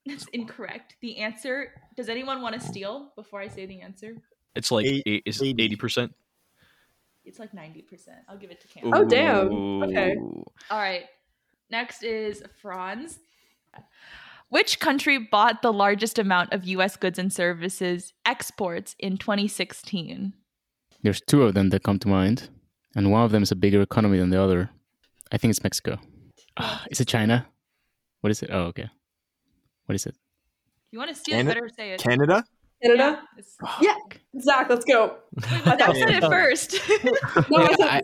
All 0.08 0.14
right. 0.14 0.18
That's 0.18 0.26
incorrect. 0.32 0.96
The 1.00 1.18
answer, 1.18 1.72
does 1.96 2.08
anyone 2.08 2.42
want 2.42 2.54
to 2.54 2.66
steal 2.66 3.12
before 3.16 3.40
I 3.40 3.48
say 3.48 3.66
the 3.66 3.80
answer? 3.80 4.14
It's 4.54 4.70
like 4.70 4.86
Eight- 4.86 5.02
eight, 5.06 5.22
is 5.26 5.42
80. 5.42 5.76
80%. 5.76 6.10
It's 7.24 7.38
like 7.38 7.52
90%. 7.52 8.08
I'll 8.28 8.38
give 8.38 8.50
it 8.50 8.60
to 8.62 8.68
Cam. 8.68 8.92
Oh, 8.94 9.04
damn. 9.04 9.82
Okay. 9.84 10.16
All 10.70 10.78
right. 10.78 11.04
Next 11.70 12.02
is 12.02 12.42
Franz. 12.62 13.18
Which 14.48 14.80
country 14.80 15.18
bought 15.18 15.60
the 15.60 15.72
largest 15.72 16.18
amount 16.18 16.54
of 16.54 16.64
US 16.64 16.96
goods 16.96 17.18
and 17.18 17.30
services 17.30 18.14
exports 18.24 18.96
in 18.98 19.18
2016? 19.18 20.32
There's 21.02 21.20
two 21.20 21.42
of 21.42 21.52
them 21.52 21.68
that 21.68 21.82
come 21.82 21.98
to 21.98 22.08
mind, 22.08 22.48
and 22.96 23.12
one 23.12 23.22
of 23.24 23.30
them 23.30 23.42
is 23.42 23.52
a 23.52 23.56
bigger 23.56 23.82
economy 23.82 24.18
than 24.18 24.30
the 24.30 24.40
other. 24.42 24.70
I 25.30 25.36
think 25.36 25.50
it's 25.50 25.62
Mexico. 25.62 25.98
Ah, 26.56 26.84
is 26.90 26.98
it 27.00 27.08
China? 27.08 27.46
What 28.22 28.30
is 28.30 28.42
it? 28.42 28.48
Oh, 28.50 28.62
okay. 28.72 28.88
What 29.88 29.94
is 29.96 30.04
it? 30.04 30.14
You 30.92 30.98
want 30.98 31.10
to 31.10 31.16
steal, 31.16 31.36
you 31.38 31.44
Canada- 31.44 31.60
better 31.62 31.74
say 31.74 31.92
it. 31.92 32.00
Canada? 32.00 32.44
Canada? 32.82 33.22
Yeah, 33.56 33.78
Yeah. 33.80 33.94
Zach, 34.40 34.68
let's 34.68 34.84
go. 34.84 35.16
Wait, 35.50 35.64
but 35.64 35.80
I 35.88 35.92
said 35.94 36.10
it 36.10 36.24
first. 36.24 36.74
No, 37.50 37.56
I 37.56 37.62
Yeah, 37.62 37.76
said 37.76 37.86
I- 37.88 38.02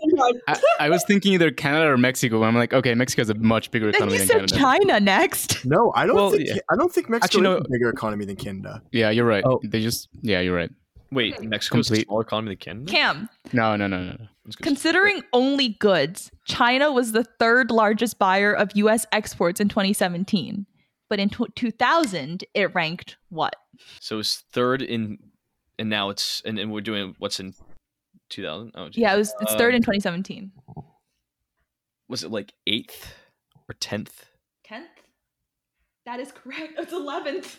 I, 0.49 0.56
I 0.86 0.89
was 0.90 1.05
thinking 1.05 1.35
either 1.35 1.51
Canada 1.51 1.90
or 1.90 1.97
Mexico. 1.98 2.43
I'm 2.43 2.55
like, 2.56 2.73
okay, 2.73 2.94
Mexico 2.94 3.20
has 3.20 3.31
a 3.31 3.35
much 3.35 3.70
bigger 3.70 3.86
then 3.93 3.97
economy 3.97 4.15
you 4.15 4.19
than 4.20 4.48
said 4.48 4.59
Canada. 4.59 4.85
China 4.86 5.01
next. 5.01 5.65
No, 5.66 5.93
I 5.94 6.06
don't 6.06 6.16
Well, 6.16 6.31
think 6.31 6.48
yeah. 6.48 6.56
I 6.73 6.77
don't 6.77 6.93
think 6.93 7.09
Mexico 7.11 7.24
Actually, 7.27 7.43
no. 7.43 7.56
is 7.59 7.66
a 7.66 7.70
bigger 7.70 7.90
economy 7.90 8.24
than 8.24 8.36
Canada. 8.36 8.82
Yeah, 8.90 9.11
you're 9.11 9.27
right. 9.27 9.44
Oh. 9.47 9.61
They 9.62 9.81
just 9.82 10.09
yeah, 10.23 10.40
you're 10.40 10.56
right. 10.56 10.70
Wait, 11.12 11.40
Mexico's 11.43 11.90
a 11.93 11.97
smaller 12.02 12.23
economy 12.23 12.51
than 12.51 12.59
Canada? 12.59 12.90
Cam, 12.90 13.28
No, 13.52 13.77
no, 13.77 13.86
no, 13.86 13.98
no, 14.02 14.12
no. 14.12 14.27
Let's 14.44 14.56
considering 14.56 15.23
only 15.32 15.69
goods, 15.78 16.32
China 16.47 16.90
was 16.90 17.12
the 17.12 17.23
third 17.23 17.70
largest 17.70 18.19
buyer 18.19 18.52
of 18.52 18.70
US 18.74 19.06
exports 19.12 19.61
in 19.61 19.69
2017. 19.69 20.66
But 21.09 21.18
in 21.20 21.28
tw 21.28 21.55
2000, 21.55 22.44
it 22.55 22.74
ranked 22.74 23.16
what? 23.28 23.55
So 24.01 24.18
it's 24.18 24.43
third 24.52 24.82
in, 24.82 25.18
and 25.78 25.90
now 25.90 26.10
it's, 26.10 26.43
and, 26.44 26.59
and 26.59 26.72
we're 26.72 26.81
doing 26.81 27.14
what's 27.18 27.40
in 27.40 27.55
2000? 28.31 28.72
Oh, 28.74 28.89
geez. 28.89 28.98
Yeah, 28.98 29.14
it 29.14 29.18
was 29.18 29.35
it's 29.40 29.52
Uh, 29.52 29.59
third 29.59 29.74
in 29.74 29.82
2017. 29.82 30.52
Was 32.09 32.24
it 32.24 32.31
like 32.31 32.52
eighth 32.66 33.14
or 33.68 33.74
10th? 33.74 34.24
10th? 34.68 34.86
That 36.06 36.20
is 36.20 36.32
correct. 36.32 36.74
It's 36.78 36.93
11th. 36.93 37.59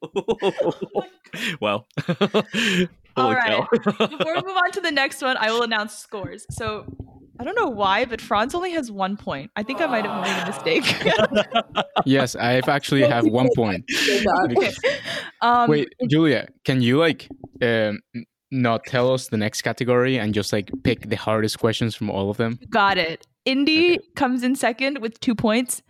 wow. 1.60 1.86
All 3.16 3.24
Holy 3.24 3.34
right. 3.34 3.66
Before 3.70 4.34
we 4.34 4.42
move 4.42 4.56
on 4.56 4.70
to 4.72 4.80
the 4.80 4.90
next 4.90 5.22
one, 5.22 5.36
I 5.36 5.50
will 5.50 5.62
announce 5.62 5.96
scores. 5.96 6.46
So 6.50 6.84
I 7.40 7.44
don't 7.44 7.54
know 7.56 7.70
why, 7.70 8.04
but 8.04 8.20
Franz 8.20 8.54
only 8.54 8.72
has 8.72 8.90
one 8.92 9.16
point. 9.16 9.50
I 9.56 9.62
think 9.62 9.80
I 9.80 9.86
might 9.86 10.04
have 10.04 10.22
made 10.22 10.42
a 10.42 10.46
mistake. 10.46 11.84
Yes, 12.06 12.34
I 12.36 12.54
actually 12.66 13.02
have 13.02 13.26
one 13.26 13.48
point. 13.54 13.84
Because- 14.48 14.78
um, 15.42 15.68
Wait, 15.70 15.88
Julia, 16.08 16.48
can 16.64 16.80
you 16.82 16.98
like 16.98 17.28
um, 17.62 18.00
not 18.50 18.84
tell 18.86 19.12
us 19.12 19.28
the 19.28 19.36
next 19.36 19.62
category 19.62 20.18
and 20.18 20.32
just 20.34 20.52
like 20.52 20.70
pick 20.82 21.08
the 21.08 21.16
hardest 21.16 21.58
questions 21.58 21.94
from 21.94 22.10
all 22.10 22.30
of 22.30 22.36
them? 22.38 22.58
Got 22.70 22.96
it. 22.98 23.26
Indy 23.44 23.94
Okay. 23.96 23.98
comes 24.16 24.42
in 24.42 24.54
second 24.56 24.98
with 25.00 25.18
two 25.20 25.34
points. 25.34 25.82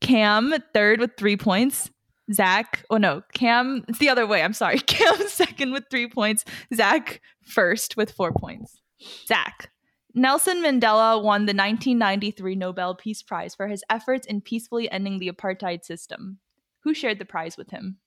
Cam 0.00 0.54
third 0.74 1.00
with 1.00 1.12
three 1.16 1.36
points. 1.36 1.90
Zach, 2.32 2.84
oh 2.90 2.98
no, 2.98 3.22
Cam, 3.32 3.84
it's 3.88 3.98
the 3.98 4.08
other 4.10 4.26
way. 4.26 4.42
I'm 4.42 4.52
sorry. 4.52 4.78
Cam 4.86 5.16
second 5.28 5.72
with 5.72 5.84
three 5.90 6.08
points. 6.08 6.44
Zach 6.74 7.20
first 7.46 7.96
with 7.96 8.10
four 8.12 8.32
points. 8.32 8.80
Zach, 9.26 9.70
Nelson 10.18 10.62
Mandela 10.62 11.22
won 11.22 11.46
the 11.46 11.54
1993 11.54 12.56
Nobel 12.56 12.94
Peace 12.94 13.22
Prize 13.22 13.54
for 13.54 13.68
his 13.68 13.84
efforts 13.88 14.26
in 14.26 14.40
peacefully 14.40 14.90
ending 14.90 15.18
the 15.18 15.30
apartheid 15.30 15.84
system. 15.84 16.38
Who 16.80 16.92
shared 16.94 17.18
the 17.18 17.24
prize 17.24 17.56
with 17.56 17.70
him? 17.70 17.98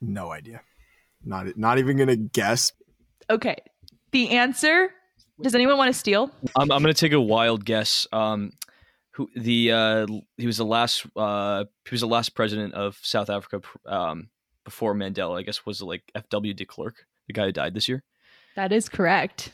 No 0.00 0.30
idea. 0.30 0.62
Not 1.24 1.56
not 1.56 1.78
even 1.78 1.98
gonna 1.98 2.16
guess. 2.16 2.72
Okay. 3.28 3.56
The 4.12 4.30
answer. 4.30 4.90
Does 5.42 5.54
anyone 5.54 5.78
want 5.78 5.92
to 5.92 5.98
steal? 5.98 6.30
I'm, 6.54 6.70
I'm 6.70 6.82
going 6.82 6.94
to 6.94 7.00
take 7.00 7.12
a 7.12 7.20
wild 7.20 7.64
guess. 7.64 8.06
Um, 8.12 8.52
who 9.12 9.28
the 9.34 9.72
uh, 9.72 10.06
he 10.36 10.46
was 10.46 10.58
the 10.58 10.64
last 10.64 11.06
uh, 11.16 11.64
he 11.84 11.90
was 11.92 12.02
the 12.02 12.06
last 12.06 12.34
president 12.34 12.74
of 12.74 12.98
South 13.02 13.30
Africa 13.30 13.60
um, 13.86 14.28
before 14.64 14.94
Mandela. 14.94 15.38
I 15.38 15.42
guess 15.42 15.64
was 15.64 15.80
like 15.82 16.02
F.W. 16.14 16.54
de 16.54 16.64
Klerk, 16.64 17.06
the 17.26 17.32
guy 17.32 17.46
who 17.46 17.52
died 17.52 17.74
this 17.74 17.88
year. 17.88 18.02
That 18.56 18.72
is 18.72 18.88
correct. 18.88 19.52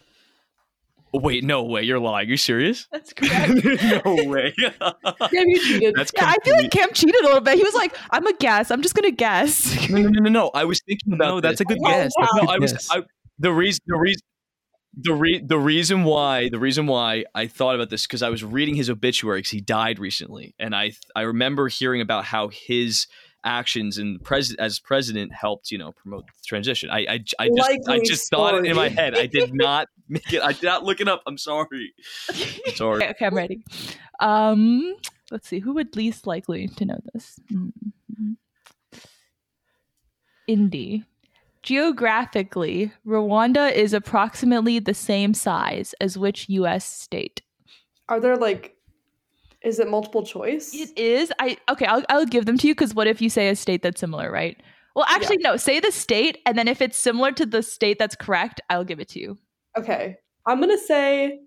Oh, 1.16 1.20
wait, 1.20 1.44
no 1.44 1.62
way! 1.62 1.82
You're 1.82 1.98
lying. 1.98 2.28
Are 2.28 2.30
you 2.30 2.36
serious? 2.36 2.88
That's 2.92 3.12
correct. 3.12 3.64
no 4.04 4.16
way. 4.28 4.52
Cam, 4.58 5.48
you 5.48 5.60
cheated. 5.60 5.94
That's 5.96 6.12
yeah, 6.14 6.26
I 6.26 6.36
feel 6.44 6.56
like 6.56 6.70
Cam 6.70 6.92
cheated 6.92 7.22
a 7.22 7.24
little 7.24 7.40
bit. 7.40 7.56
He 7.56 7.64
was 7.64 7.74
like, 7.74 7.96
"I'm 8.10 8.26
a 8.26 8.34
guess. 8.34 8.70
I'm 8.70 8.82
just 8.82 8.94
gonna 8.94 9.10
guess." 9.10 9.88
no, 9.88 9.98
no, 9.98 10.08
no, 10.08 10.20
no, 10.20 10.30
no. 10.30 10.50
I 10.52 10.64
was 10.64 10.80
thinking 10.86 11.14
about. 11.14 11.28
No, 11.28 11.40
that's 11.40 11.60
a 11.60 11.64
this. 11.64 11.76
good 11.76 11.86
oh, 11.86 11.90
guess. 11.90 12.12
That's 12.18 12.32
a 12.32 12.44
No, 12.44 12.52
I 12.52 12.58
was. 12.58 12.88
I, 12.90 13.02
the 13.38 13.52
reason. 13.52 13.80
The 13.86 13.96
reason. 13.96 14.20
The 14.98 15.12
re- 15.12 15.44
the 15.46 15.58
reason 15.58 16.04
why 16.04 16.48
the 16.48 16.58
reason 16.58 16.86
why 16.86 17.26
I 17.34 17.48
thought 17.48 17.74
about 17.74 17.90
this 17.90 18.06
because 18.06 18.22
I 18.22 18.30
was 18.30 18.42
reading 18.42 18.76
his 18.76 18.88
obituary 18.88 19.40
because 19.40 19.50
he 19.50 19.60
died 19.60 19.98
recently 19.98 20.54
and 20.58 20.74
I 20.74 20.92
I 21.14 21.22
remember 21.22 21.68
hearing 21.68 22.00
about 22.00 22.24
how 22.24 22.48
his 22.48 23.06
actions 23.46 23.96
in 23.96 24.18
pres- 24.18 24.54
as 24.56 24.78
president 24.78 25.32
helped 25.32 25.70
you 25.70 25.78
know 25.78 25.92
promote 25.92 26.26
the 26.26 26.32
transition. 26.44 26.90
I 26.90 26.98
I, 26.98 27.04
I 27.08 27.18
just 27.18 27.34
I 27.38 27.48
Likely 27.48 28.00
just 28.04 28.30
thought 28.30 28.54
it 28.54 28.66
in 28.66 28.76
my 28.76 28.88
head. 28.88 29.16
I 29.16 29.26
did 29.26 29.54
not 29.54 29.88
make 30.08 30.32
it. 30.32 30.42
I 30.42 30.52
did 30.52 30.64
not 30.64 30.84
look 30.84 31.00
it 31.00 31.08
up. 31.08 31.22
I'm 31.26 31.38
sorry. 31.38 31.94
Sorry. 32.74 32.96
okay, 32.96 33.10
okay, 33.10 33.26
I'm 33.26 33.34
ready. 33.34 33.62
Um, 34.20 34.96
let's 35.30 35.48
see. 35.48 35.60
Who 35.60 35.72
would 35.74 35.96
least 35.96 36.26
likely 36.26 36.68
to 36.68 36.84
know 36.84 36.98
this? 37.14 37.40
Mhm. 37.50 38.36
Indy. 40.46 41.04
Geographically, 41.62 42.92
Rwanda 43.04 43.72
is 43.72 43.92
approximately 43.92 44.78
the 44.78 44.94
same 44.94 45.34
size 45.34 45.94
as 46.00 46.16
which 46.16 46.48
U.S. 46.48 46.84
state? 46.84 47.42
Are 48.08 48.20
there 48.20 48.36
like, 48.36 48.75
is 49.66 49.80
it 49.80 49.88
multiple 49.88 50.22
choice? 50.22 50.72
It 50.72 50.96
is. 50.96 51.32
I 51.40 51.58
okay. 51.68 51.86
I'll 51.86 52.04
I'll 52.08 52.24
give 52.24 52.46
them 52.46 52.56
to 52.58 52.68
you 52.68 52.74
because 52.74 52.94
what 52.94 53.08
if 53.08 53.20
you 53.20 53.28
say 53.28 53.48
a 53.48 53.56
state 53.56 53.82
that's 53.82 54.00
similar, 54.00 54.30
right? 54.30 54.56
Well, 54.94 55.04
actually, 55.08 55.38
no. 55.38 55.56
Say 55.56 55.80
the 55.80 55.90
state, 55.90 56.38
and 56.46 56.56
then 56.56 56.68
if 56.68 56.80
it's 56.80 56.96
similar 56.96 57.32
to 57.32 57.44
the 57.44 57.62
state 57.62 57.98
that's 57.98 58.14
correct, 58.14 58.60
I'll 58.70 58.84
give 58.84 59.00
it 59.00 59.08
to 59.08 59.20
you. 59.20 59.38
Okay, 59.76 60.16
I'm 60.46 60.60
gonna 60.60 60.78
say, 60.78 61.40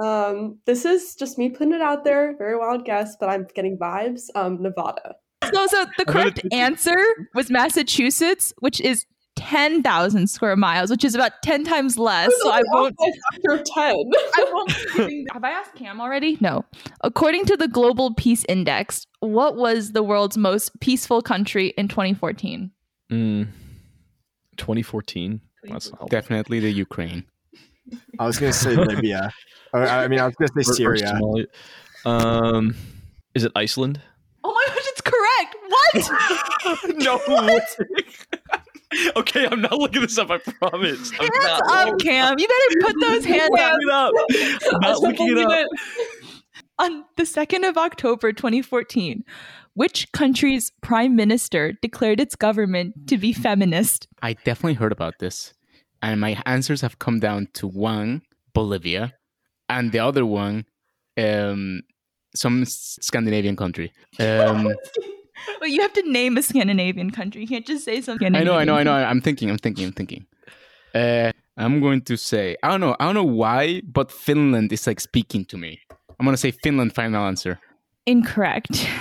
um, 0.00 0.58
this 0.66 0.84
is 0.84 1.16
just 1.16 1.38
me 1.38 1.48
putting 1.48 1.72
it 1.72 1.80
out 1.80 2.04
there. 2.04 2.36
Very 2.36 2.56
wild 2.58 2.84
guess, 2.84 3.16
but 3.18 3.30
I'm 3.30 3.46
getting 3.54 3.78
vibes. 3.78 4.24
Um, 4.34 4.62
Nevada. 4.62 5.16
So, 5.52 5.66
so 5.66 5.86
the 5.96 6.04
correct 6.04 6.42
answer 6.52 6.98
was 7.34 7.50
Massachusetts, 7.50 8.52
which 8.58 8.80
is 8.80 9.06
ten 9.46 9.82
thousand 9.82 10.26
square 10.28 10.56
miles, 10.56 10.90
which 10.90 11.04
is 11.04 11.14
about 11.14 11.32
ten 11.42 11.64
times 11.64 11.96
less. 11.98 12.32
So 12.42 12.50
I 12.50 12.62
won't. 12.72 12.94
After 13.32 13.62
ten. 13.64 13.96
I 14.34 14.46
won't. 14.52 14.68
be 14.68 14.84
giving- 14.96 15.26
Have 15.32 15.44
I 15.44 15.50
asked 15.50 15.74
Cam 15.76 16.00
already? 16.00 16.36
No. 16.40 16.64
According 17.02 17.44
to 17.46 17.56
the 17.56 17.68
Global 17.68 18.14
Peace 18.14 18.44
Index, 18.48 19.06
what 19.20 19.56
was 19.56 19.92
the 19.92 20.02
world's 20.02 20.36
most 20.36 20.78
peaceful 20.80 21.22
country 21.22 21.68
in 21.78 21.88
2014? 21.88 22.70
Mm, 23.12 23.48
2014. 24.56 25.40
That's 25.64 25.92
not 25.92 26.08
Definitely 26.10 26.60
the 26.60 26.70
Ukraine. 26.70 27.24
I 28.18 28.26
was 28.26 28.38
gonna 28.38 28.52
say 28.52 28.74
Libya. 28.74 29.32
I 29.72 30.08
mean, 30.08 30.18
I 30.18 30.26
was 30.26 30.34
gonna 30.36 30.64
say 30.64 30.84
Or- 30.84 30.92
or 30.92 30.96
Syria. 30.96 31.46
Um, 32.04 32.74
is 33.34 33.44
it 33.44 33.52
Iceland? 33.54 34.00
Oh 34.44 34.52
my 34.52 34.64
gosh, 34.74 34.86
it's 34.88 35.00
correct. 35.02 35.56
What? 35.68 36.96
no. 36.96 37.20
okay, 39.16 39.46
I'm 39.50 39.60
not 39.60 39.78
looking 39.78 40.02
this 40.02 40.18
up. 40.18 40.30
I 40.30 40.38
promise. 40.38 41.10
I'm 41.12 41.28
Hands 41.28 41.32
not 41.42 41.88
up, 41.88 41.98
Cam. 42.00 42.38
You 42.38 42.48
better 42.48 42.80
put 42.80 43.00
those 43.00 43.24
hands 43.34 43.50
up. 43.50 43.62
looking 43.62 43.80
it 43.80 43.90
up. 43.90 44.12
I'm 44.74 44.80
not 44.80 45.02
looking 45.02 45.36
it 45.36 45.46
up. 45.46 45.68
On 46.78 47.04
the 47.16 47.22
2nd 47.22 47.68
of 47.68 47.78
October 47.78 48.32
2014, 48.32 49.24
which 49.74 50.10
country's 50.12 50.72
prime 50.82 51.16
minister 51.16 51.72
declared 51.82 52.20
its 52.20 52.34
government 52.34 53.08
to 53.08 53.18
be 53.18 53.32
feminist? 53.32 54.08
I 54.22 54.34
definitely 54.34 54.74
heard 54.74 54.92
about 54.92 55.14
this. 55.18 55.54
And 56.02 56.20
my 56.20 56.40
answers 56.44 56.82
have 56.82 56.98
come 56.98 57.18
down 57.18 57.48
to 57.54 57.66
one, 57.66 58.22
Bolivia, 58.52 59.14
and 59.68 59.92
the 59.92 59.98
other 59.98 60.24
one, 60.26 60.66
um, 61.18 61.82
some 62.34 62.64
Scandinavian 62.66 63.56
country. 63.56 63.92
Um, 64.20 64.74
But 65.60 65.70
you 65.70 65.82
have 65.82 65.92
to 65.94 66.02
name 66.10 66.36
a 66.36 66.42
Scandinavian 66.42 67.10
country. 67.10 67.42
You 67.42 67.48
can't 67.48 67.66
just 67.66 67.84
say 67.84 68.00
something. 68.00 68.34
I 68.34 68.42
know, 68.42 68.54
I 68.54 68.64
know, 68.64 68.76
I 68.76 68.82
know. 68.82 68.92
I'm 68.94 69.20
thinking, 69.20 69.50
I'm 69.50 69.58
thinking, 69.58 69.86
I'm 69.86 69.92
thinking. 69.92 70.26
Uh, 70.94 71.32
I'm 71.56 71.80
going 71.80 72.02
to 72.02 72.16
say, 72.16 72.56
I 72.62 72.68
don't 72.68 72.80
know, 72.80 72.96
I 72.98 73.04
don't 73.04 73.14
know 73.14 73.24
why, 73.24 73.82
but 73.84 74.10
Finland 74.10 74.72
is 74.72 74.86
like 74.86 75.00
speaking 75.00 75.44
to 75.46 75.56
me. 75.56 75.80
I'm 76.18 76.24
gonna 76.24 76.36
say 76.36 76.50
Finland. 76.50 76.94
Final 76.94 77.24
answer. 77.24 77.58
Incorrect. 78.06 78.88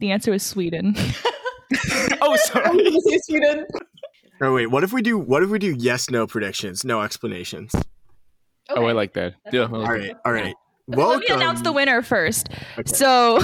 The 0.00 0.10
answer 0.10 0.32
was 0.32 0.42
Sweden. 0.42 0.94
oh, 2.20 2.32
I'm 2.32 2.36
sorry. 2.36 2.64
gonna 2.84 3.00
say 3.00 3.18
Sweden. 3.22 3.64
Oh 4.42 4.52
wait, 4.52 4.66
what 4.66 4.82
if 4.82 4.92
we 4.92 5.02
do? 5.02 5.16
What 5.16 5.44
if 5.44 5.50
we 5.50 5.60
do 5.60 5.72
yes 5.78 6.10
no 6.10 6.26
predictions, 6.26 6.84
no 6.84 7.00
explanations? 7.02 7.72
Oh, 8.70 8.86
I 8.86 8.92
like 8.92 9.12
that. 9.14 9.34
Yeah. 9.52 9.68
All 9.72 9.84
right, 9.84 10.12
all 10.24 10.32
right. 10.32 10.54
Let 10.88 10.98
Welcome. 10.98 11.20
me 11.20 11.26
announce 11.28 11.62
the 11.62 11.72
winner 11.72 12.02
first. 12.02 12.48
Okay. 12.76 12.92
So, 12.92 13.40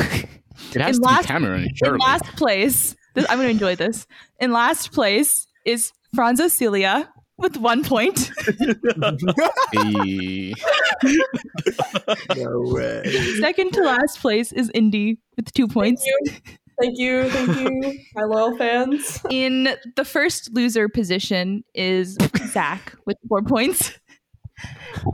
It 0.74 0.81
has 0.81 0.97
In 0.97 1.03
to 1.03 1.09
last- 1.09 1.23
be 1.23 1.28
Cameron, 1.28 1.62
in 1.65 1.74
surely. 1.74 1.99
last 1.99 2.24
place, 2.37 2.95
this, 3.15 3.27
I'm 3.28 3.37
going 3.39 3.47
to 3.49 3.51
enjoy 3.53 3.77
this. 3.77 4.07
In 4.39 4.53
last 4.53 4.93
place 4.93 5.47
is 5.66 5.93
Franz 6.15 6.41
Celia 6.53 7.09
with 7.39 7.57
one 7.57 7.82
point. 7.85 8.31
The- 9.73 10.55
no 12.37 12.61
way. 12.74 13.03
Second 13.41 13.73
to 13.73 13.82
last 13.82 14.20
place 14.20 14.53
is 14.53 14.70
Indy 14.74 15.19
with 15.37 15.53
two 15.53 15.66
points. 15.69 16.05
Thank 16.81 16.99
you, 16.99 17.28
thank 17.28 17.59
you, 17.59 17.99
my 18.15 18.23
loyal 18.24 18.57
fans. 18.57 19.20
In 19.31 19.69
the 19.97 20.05
first 20.05 20.51
loser 20.55 20.89
position 20.89 21.62
is 21.74 22.16
Zach 22.49 22.95
with 23.07 23.16
four 23.28 23.43
points. 23.43 23.93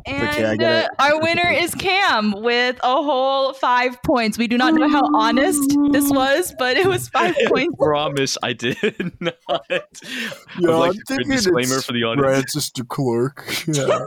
And 0.06 0.56
Okay, 0.56 0.64
I 0.66 0.82
uh, 0.82 0.88
our 0.98 1.20
winner 1.20 1.48
is 1.50 1.74
Cam 1.74 2.32
with 2.32 2.78
a 2.82 3.02
whole 3.02 3.52
five 3.52 4.02
points. 4.02 4.38
We 4.38 4.48
do 4.48 4.56
not 4.56 4.74
know 4.74 4.88
how 4.88 5.02
honest 5.14 5.76
this 5.92 6.10
was, 6.10 6.54
but 6.58 6.76
it 6.76 6.86
was 6.86 7.08
five 7.08 7.34
points. 7.46 7.76
promise 7.78 8.38
I 8.42 8.52
did 8.54 8.76
not. 9.20 9.34
I 9.48 9.60
Yeah, 9.70 9.80
would 10.60 10.76
like 10.76 10.90
I'm 10.90 10.94
to 10.94 11.04
put 11.06 11.14
a 11.14 11.16
thinking 11.16 11.30
disclaimer 11.32 11.80
for 11.82 11.92
the 11.92 12.04
audience. 12.04 12.26
Francis 12.26 12.70
de 12.70 12.84
Klerk. 12.84 13.44
Yeah, 13.66 13.98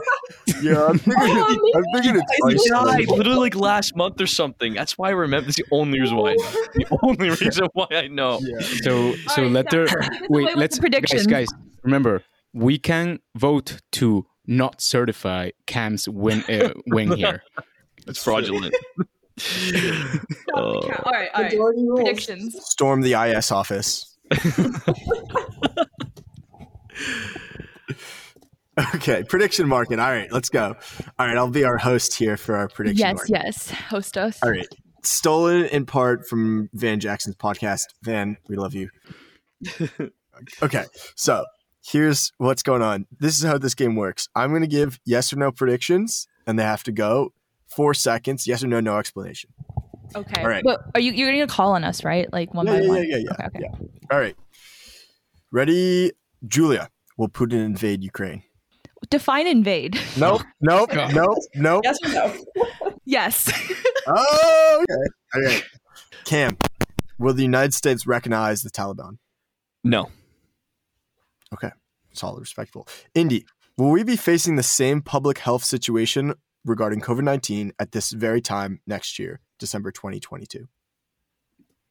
yeah. 0.62 0.86
I'm 0.86 0.98
thinking. 0.98 1.16
Oh, 1.18 1.46
It's, 1.50 1.76
I'm 1.76 1.84
thinking 2.02 2.22
it's 2.48 2.64
He 2.64 2.70
died 2.70 3.08
literally 3.08 3.38
like 3.38 3.54
last 3.54 3.94
month 3.96 4.20
or 4.20 4.26
something. 4.26 4.74
That's 4.74 4.98
why 4.98 5.08
I 5.08 5.12
remember. 5.12 5.46
That's 5.46 5.56
the 5.56 5.64
only 5.70 6.00
reason 6.00 6.16
why. 6.16 6.30
I 6.32 6.34
know. 6.36 6.50
The 6.74 6.98
only 7.02 7.30
reason 7.30 7.66
why 7.74 7.86
I 7.92 8.08
know. 8.08 8.40
Yeah. 8.42 8.58
so, 8.82 9.14
so 9.28 9.42
right, 9.42 9.50
let 9.50 9.70
Zach, 9.70 9.72
her 9.72 9.86
take 9.86 9.96
us 10.00 10.18
wait. 10.28 10.56
Let's 10.56 10.76
the 10.76 10.80
predictions. 10.82 11.26
guys, 11.26 11.48
guys. 11.48 11.58
Remember, 11.82 12.22
we 12.52 12.78
can 12.78 13.20
vote 13.36 13.80
to 13.92 14.26
not 14.50 14.80
certify 14.82 15.50
Cam's 15.66 16.06
win 16.08 16.44
uh, 16.50 16.72
win 16.88 17.12
here. 17.12 17.42
It's 18.06 18.22
fraudulent. 18.22 18.74
Uh, 20.54 20.60
All 20.60 20.80
right, 21.06 21.30
all 21.32 21.42
right. 21.42 21.52
Majority. 21.52 21.86
Predictions. 21.94 22.56
Storm 22.66 23.00
the 23.00 23.14
IS 23.14 23.50
office. 23.50 24.18
okay, 28.94 29.24
prediction 29.24 29.68
market. 29.68 29.98
All 29.98 30.10
right, 30.10 30.30
let's 30.32 30.48
go. 30.48 30.76
All 31.18 31.26
right, 31.26 31.36
I'll 31.36 31.48
be 31.48 31.64
our 31.64 31.78
host 31.78 32.14
here 32.14 32.36
for 32.36 32.56
our 32.56 32.68
prediction 32.68 32.98
Yes, 33.06 33.16
market. 33.16 33.30
yes. 33.30 33.70
Host 33.70 34.16
us. 34.18 34.38
All 34.42 34.50
right. 34.50 34.68
Stolen 35.02 35.64
in 35.66 35.86
part 35.86 36.26
from 36.28 36.68
Van 36.74 37.00
Jackson's 37.00 37.36
podcast. 37.36 37.82
Van, 38.02 38.36
we 38.48 38.56
love 38.56 38.74
you. 38.74 38.90
okay, 40.62 40.84
so 41.16 41.44
here's 41.84 42.32
what's 42.38 42.62
going 42.62 42.82
on. 42.82 43.06
This 43.18 43.38
is 43.38 43.44
how 43.44 43.58
this 43.58 43.74
game 43.74 43.96
works. 43.96 44.28
I'm 44.34 44.50
going 44.50 44.62
to 44.62 44.66
give 44.68 44.98
yes 45.04 45.32
or 45.32 45.36
no 45.36 45.50
predictions, 45.52 46.26
and 46.46 46.58
they 46.58 46.62
have 46.62 46.82
to 46.84 46.92
go 46.92 47.32
four 47.74 47.94
seconds. 47.94 48.46
Yes 48.46 48.62
or 48.64 48.66
no, 48.68 48.80
no 48.80 48.98
explanation. 48.98 49.50
Okay. 50.14 50.40
All 50.42 50.48
right. 50.48 50.64
But 50.64 50.80
are 50.94 51.00
you 51.00 51.12
you're 51.12 51.30
gonna 51.30 51.46
call 51.46 51.72
on 51.72 51.84
us, 51.84 52.02
right? 52.02 52.30
Like 52.32 52.52
one 52.52 52.66
Yeah, 52.66 52.72
by 52.72 52.80
yeah, 52.80 52.88
one. 52.88 52.96
yeah, 52.96 53.02
yeah, 53.04 53.16
yeah, 53.38 53.46
Okay, 53.46 53.58
okay. 53.68 53.86
All 54.10 54.18
right. 54.18 54.36
Ready, 55.52 56.12
Julia? 56.46 56.88
Will 57.16 57.28
Putin 57.28 57.64
invade 57.64 58.02
Ukraine? 58.02 58.42
Define 59.08 59.46
invade. 59.46 59.98
Nope, 60.18 60.42
nope, 60.60 60.90
God. 60.90 61.14
nope, 61.14 61.38
nope. 61.54 61.82
Yes 61.84 61.96
or 62.04 62.08
no? 62.12 62.34
yes. 63.04 63.52
Oh, 64.06 64.84
okay. 65.34 65.46
Okay. 65.46 65.62
Cam, 66.24 66.56
will 67.18 67.32
the 67.34 67.42
United 67.42 67.72
States 67.74 68.06
recognize 68.06 68.62
the 68.62 68.70
Taliban? 68.70 69.18
no. 69.84 70.08
Solid, 72.12 72.40
respectful. 72.40 72.88
Indy, 73.14 73.46
will 73.78 73.90
we 73.90 74.02
be 74.02 74.16
facing 74.16 74.56
the 74.56 74.62
same 74.64 75.00
public 75.00 75.38
health 75.38 75.62
situation 75.64 76.34
regarding 76.64 77.00
COVID 77.00 77.22
19 77.22 77.72
at 77.78 77.92
this 77.92 78.10
very 78.10 78.40
time 78.40 78.80
next 78.86 79.18
year, 79.18 79.40
December 79.60 79.92
2022? 79.92 80.66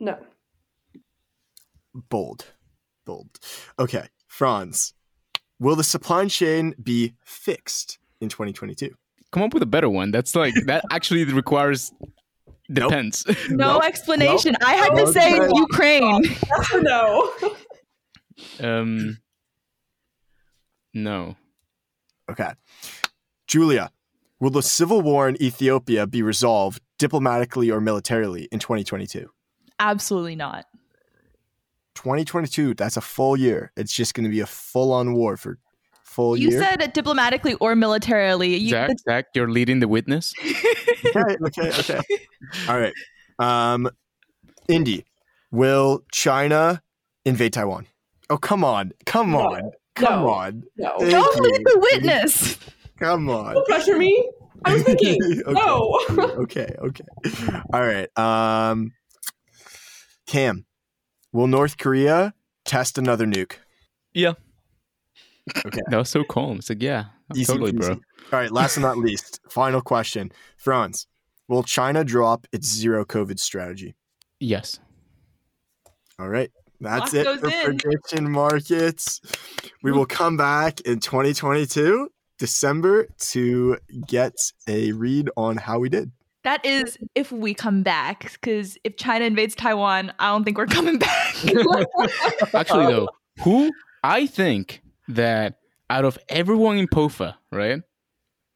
No. 0.02 0.18
Bold. 1.94 2.45
Bold. 3.06 3.30
Okay. 3.80 4.07
Franz, 4.27 4.94
will 5.60 5.76
the 5.76 5.84
supply 5.84 6.27
chain 6.27 6.76
be 6.81 7.14
fixed 7.23 7.98
in 8.22 8.27
2022? 8.30 8.91
Come 9.31 9.44
up 9.44 9.53
with 9.53 9.64
a 9.64 9.68
better 9.68 9.90
one. 9.90 10.11
That's 10.11 10.36
like 10.36 10.53
that 10.65 10.84
actually 10.91 11.23
requires 11.26 11.91
Nope. 12.68 12.90
depends. 12.90 13.26
No 13.49 13.73
Nope. 13.73 13.84
explanation. 13.86 14.56
I 14.64 14.73
had 14.73 14.95
to 14.95 15.07
say 15.14 15.40
Ukraine. 15.53 16.23
No? 16.81 17.31
um, 18.60 19.18
no. 20.94 21.36
Okay. 22.30 22.52
Julia, 23.48 23.91
will 24.40 24.52
the 24.52 24.61
civil 24.61 25.02
war 25.02 25.28
in 25.28 25.41
Ethiopia 25.41 26.06
be 26.06 26.22
resolved 26.22 26.82
diplomatically 26.99 27.72
or 27.72 27.82
militarily 27.82 28.48
in 28.52 28.60
2022? 28.60 29.30
Absolutely 29.80 30.36
not. 30.36 30.66
2022, 31.95 32.76
that's 32.76 32.98
a 32.98 33.02
full 33.02 33.36
year. 33.36 33.72
It's 33.76 33.91
just 33.94 34.14
going 34.14 34.24
to 34.26 34.30
be 34.30 34.40
a 34.40 34.45
full 34.45 34.94
on 34.94 35.14
war 35.14 35.36
for 35.38 35.57
full 36.03 36.38
You 36.38 36.49
year. 36.49 36.60
You 36.60 36.66
said 36.66 36.94
diplomatically 36.94 37.56
or 37.56 37.76
militarily. 37.76 38.56
You, 38.56 38.70
Zach, 38.70 38.91
Zach, 39.07 39.26
you're 39.36 39.49
leading 39.49 39.80
the 39.80 39.88
witness. 39.88 40.34
okay, 41.16 41.36
okay, 41.45 41.70
okay. 41.80 41.99
All 42.68 42.80
right. 42.80 42.94
Um, 43.40 43.90
Indy, 44.68 45.06
will 45.52 46.03
China 46.11 46.82
invade 47.26 47.53
Taiwan? 47.53 47.88
Oh, 48.30 48.38
come 48.38 48.64
on. 48.64 48.91
Come 49.06 49.32
No. 49.32 49.40
on. 49.40 49.72
Come 50.00 50.24
No. 50.24 50.30
on. 50.30 50.64
No. 50.78 50.98
Thank 51.00 51.12
Don't 51.12 51.36
you. 51.36 51.42
lead 51.52 51.66
the 51.66 51.80
witness. 51.80 52.58
Come 53.00 53.30
on. 53.30 53.54
Don't 53.56 53.68
pressure 53.68 53.98
me. 53.98 54.30
I 54.66 54.74
was 54.74 54.84
thinking. 54.84 55.18
okay. 55.46 55.52
No. 55.54 56.00
okay, 56.44 56.76
okay. 56.80 57.06
All 57.74 57.82
right. 57.82 58.10
Um 58.18 58.92
Cam, 60.28 60.66
will 61.32 61.48
North 61.48 61.78
Korea 61.78 62.34
test 62.66 62.98
another 62.98 63.26
nuke? 63.26 63.54
Yeah. 64.14 64.34
Okay. 65.66 65.80
That 65.88 65.98
was 65.98 66.10
so 66.10 66.24
calm. 66.24 66.58
It's 66.58 66.70
like, 66.70 66.84
yeah, 66.84 67.06
Easy 67.36 67.52
totally, 67.52 67.72
bro. 67.72 67.90
All 67.92 68.00
right, 68.32 68.52
last 68.52 68.76
but 68.76 68.82
not 68.82 68.98
least, 68.98 69.40
final 69.50 69.82
question. 69.82 70.32
Franz, 70.58 71.08
will 71.48 71.64
China 71.64 72.04
drop 72.04 72.46
its 72.52 72.68
zero 72.68 73.04
COVID 73.06 73.40
strategy? 73.40 73.96
Yes. 74.40 74.80
All 76.20 76.30
right. 76.30 76.52
That's 76.81 77.14
Lock 77.14 77.26
it 77.26 77.39
for 77.39 77.49
in. 77.49 77.77
prediction 77.77 78.31
markets. 78.31 79.22
We 79.84 79.91
will 79.91 80.06
come 80.06 80.38
back 80.38 80.81
in 80.81 80.99
2022, 80.99 82.10
December, 82.38 83.07
to 83.31 83.77
get 84.07 84.34
a 84.68 84.93
read 84.93 85.30
on 85.35 85.57
how 85.57 85.80
we 85.80 85.89
did. 85.89 86.11
That 86.43 86.65
is 86.65 86.97
if 87.15 87.31
we 87.34 87.53
come 87.53 87.84
back, 87.84 88.31
because 88.34 88.77
if 88.85 88.95
China 88.95 89.26
invades 89.26 89.56
Taiwan, 89.56 90.14
I 90.19 90.30
don't 90.30 90.45
think 90.45 90.57
we're 90.57 90.68
coming 90.68 90.97
back. 90.97 91.35
Actually, 92.53 92.85
though, 92.85 93.10
who 93.41 93.72
I 94.03 94.26
think 94.26 94.81
that 95.10 95.56
out 95.89 96.06
of 96.06 96.18
everyone 96.30 96.77
in 96.77 96.88
POFA, 96.88 97.35
right, 97.51 97.81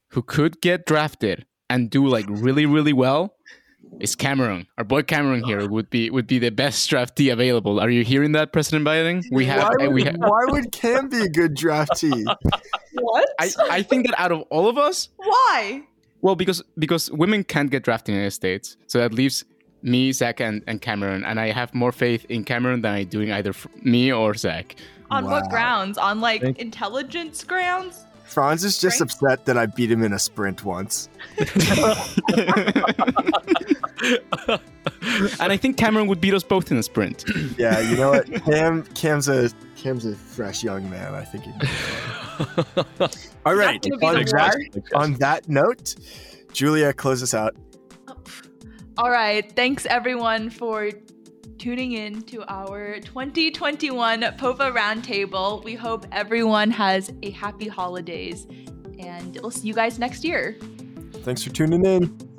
who 0.09 0.21
could 0.21 0.61
get 0.61 0.85
drafted 0.85 1.45
and 1.69 1.89
do 1.89 2.07
like 2.07 2.25
really, 2.29 2.65
really 2.65 2.93
well, 2.93 3.35
is 3.99 4.15
Cameron. 4.15 4.67
Our 4.77 4.83
boy 4.83 5.03
Cameron 5.03 5.43
here 5.43 5.67
would 5.69 5.89
be 5.89 6.09
would 6.09 6.27
be 6.27 6.39
the 6.39 6.49
best 6.51 6.89
draftee 6.89 7.31
available. 7.31 7.79
Are 7.79 7.89
you 7.89 8.03
hearing 8.03 8.31
that, 8.33 8.51
President 8.51 8.85
Biden? 8.85 9.23
We 9.31 9.45
have, 9.45 9.61
why, 9.63 9.85
would, 9.87 9.93
we 9.93 10.03
have. 10.03 10.15
why 10.17 10.45
would 10.47 10.71
Cam 10.71 11.09
be 11.09 11.21
a 11.21 11.29
good 11.29 11.55
draftee? 11.55 12.23
what? 12.93 13.29
I, 13.39 13.49
I 13.69 13.81
think 13.83 14.07
that 14.07 14.19
out 14.19 14.31
of 14.31 14.41
all 14.49 14.67
of 14.67 14.77
us, 14.77 15.09
Why? 15.17 15.83
well, 16.21 16.35
because 16.35 16.61
because 16.77 17.11
women 17.11 17.43
can't 17.43 17.69
get 17.71 17.83
drafted 17.83 18.09
in 18.09 18.15
the 18.15 18.19
United 18.21 18.31
States, 18.35 18.77
so 18.87 18.99
that 18.99 19.13
leaves 19.13 19.45
me, 19.81 20.11
Zach, 20.13 20.39
and, 20.39 20.63
and 20.67 20.81
Cameron, 20.81 21.25
and 21.25 21.39
I 21.39 21.51
have 21.51 21.73
more 21.73 21.91
faith 21.91 22.25
in 22.29 22.43
Cameron 22.45 22.81
than 22.81 22.93
I 22.93 23.03
do 23.03 23.19
in 23.19 23.31
either 23.31 23.49
f- 23.49 23.67
me 23.81 24.13
or 24.13 24.33
Zach. 24.33 24.75
On 25.11 25.25
Wow. 25.25 25.31
what 25.31 25.49
grounds? 25.49 25.97
On 25.97 26.21
like 26.21 26.41
Thank- 26.41 26.59
intelligence 26.59 27.43
grounds? 27.43 28.05
Franz 28.33 28.63
is 28.63 28.77
just 28.79 28.99
Right? 28.99 29.09
upset 29.11 29.45
that 29.45 29.57
I 29.57 29.67
beat 29.67 29.91
him 29.91 30.03
in 30.03 30.11
a 30.13 30.19
sprint 30.19 30.63
once. 30.63 31.07
and 35.39 35.51
I 35.51 35.57
think 35.57 35.77
Cameron 35.77 36.07
would 36.07 36.19
beat 36.21 36.33
us 36.33 36.43
both 36.43 36.71
in 36.71 36.77
a 36.77 36.83
sprint. 36.83 37.25
Yeah, 37.57 37.79
you 37.81 37.95
know 37.97 38.09
what? 38.09 38.25
Cam 38.45 38.83
Cam's 38.95 39.27
a 39.27 39.49
Cam's 39.75 40.05
a 40.05 40.15
fresh 40.15 40.63
young 40.63 40.89
man. 40.89 41.13
I 41.13 41.23
think. 41.23 41.43
He'd. 41.43 41.53
All 43.45 43.55
right. 43.55 43.85
On 44.01 44.15
that, 44.25 44.83
on 44.95 45.13
that 45.15 45.47
note, 45.47 45.95
Julia, 46.51 46.93
close 46.93 47.21
us 47.21 47.33
out. 47.33 47.55
All 48.97 49.11
right. 49.11 49.51
Thanks 49.55 49.85
everyone 49.85 50.49
for 50.49 50.89
tuning 51.63 51.93
in 51.93 52.21
to 52.23 52.43
our 52.51 52.99
2021 52.99 54.19
POFA 54.21 54.75
Roundtable. 54.75 55.63
We 55.63 55.75
hope 55.75 56.05
everyone 56.11 56.69
has 56.71 57.13
a 57.23 57.29
happy 57.29 57.69
holidays 57.69 58.47
and 58.99 59.39
we'll 59.41 59.49
see 59.49 59.69
you 59.69 59.73
guys 59.73 59.97
next 59.97 60.25
year. 60.25 60.57
Thanks 61.23 61.41
for 61.41 61.51
tuning 61.51 61.85
in. 61.85 62.32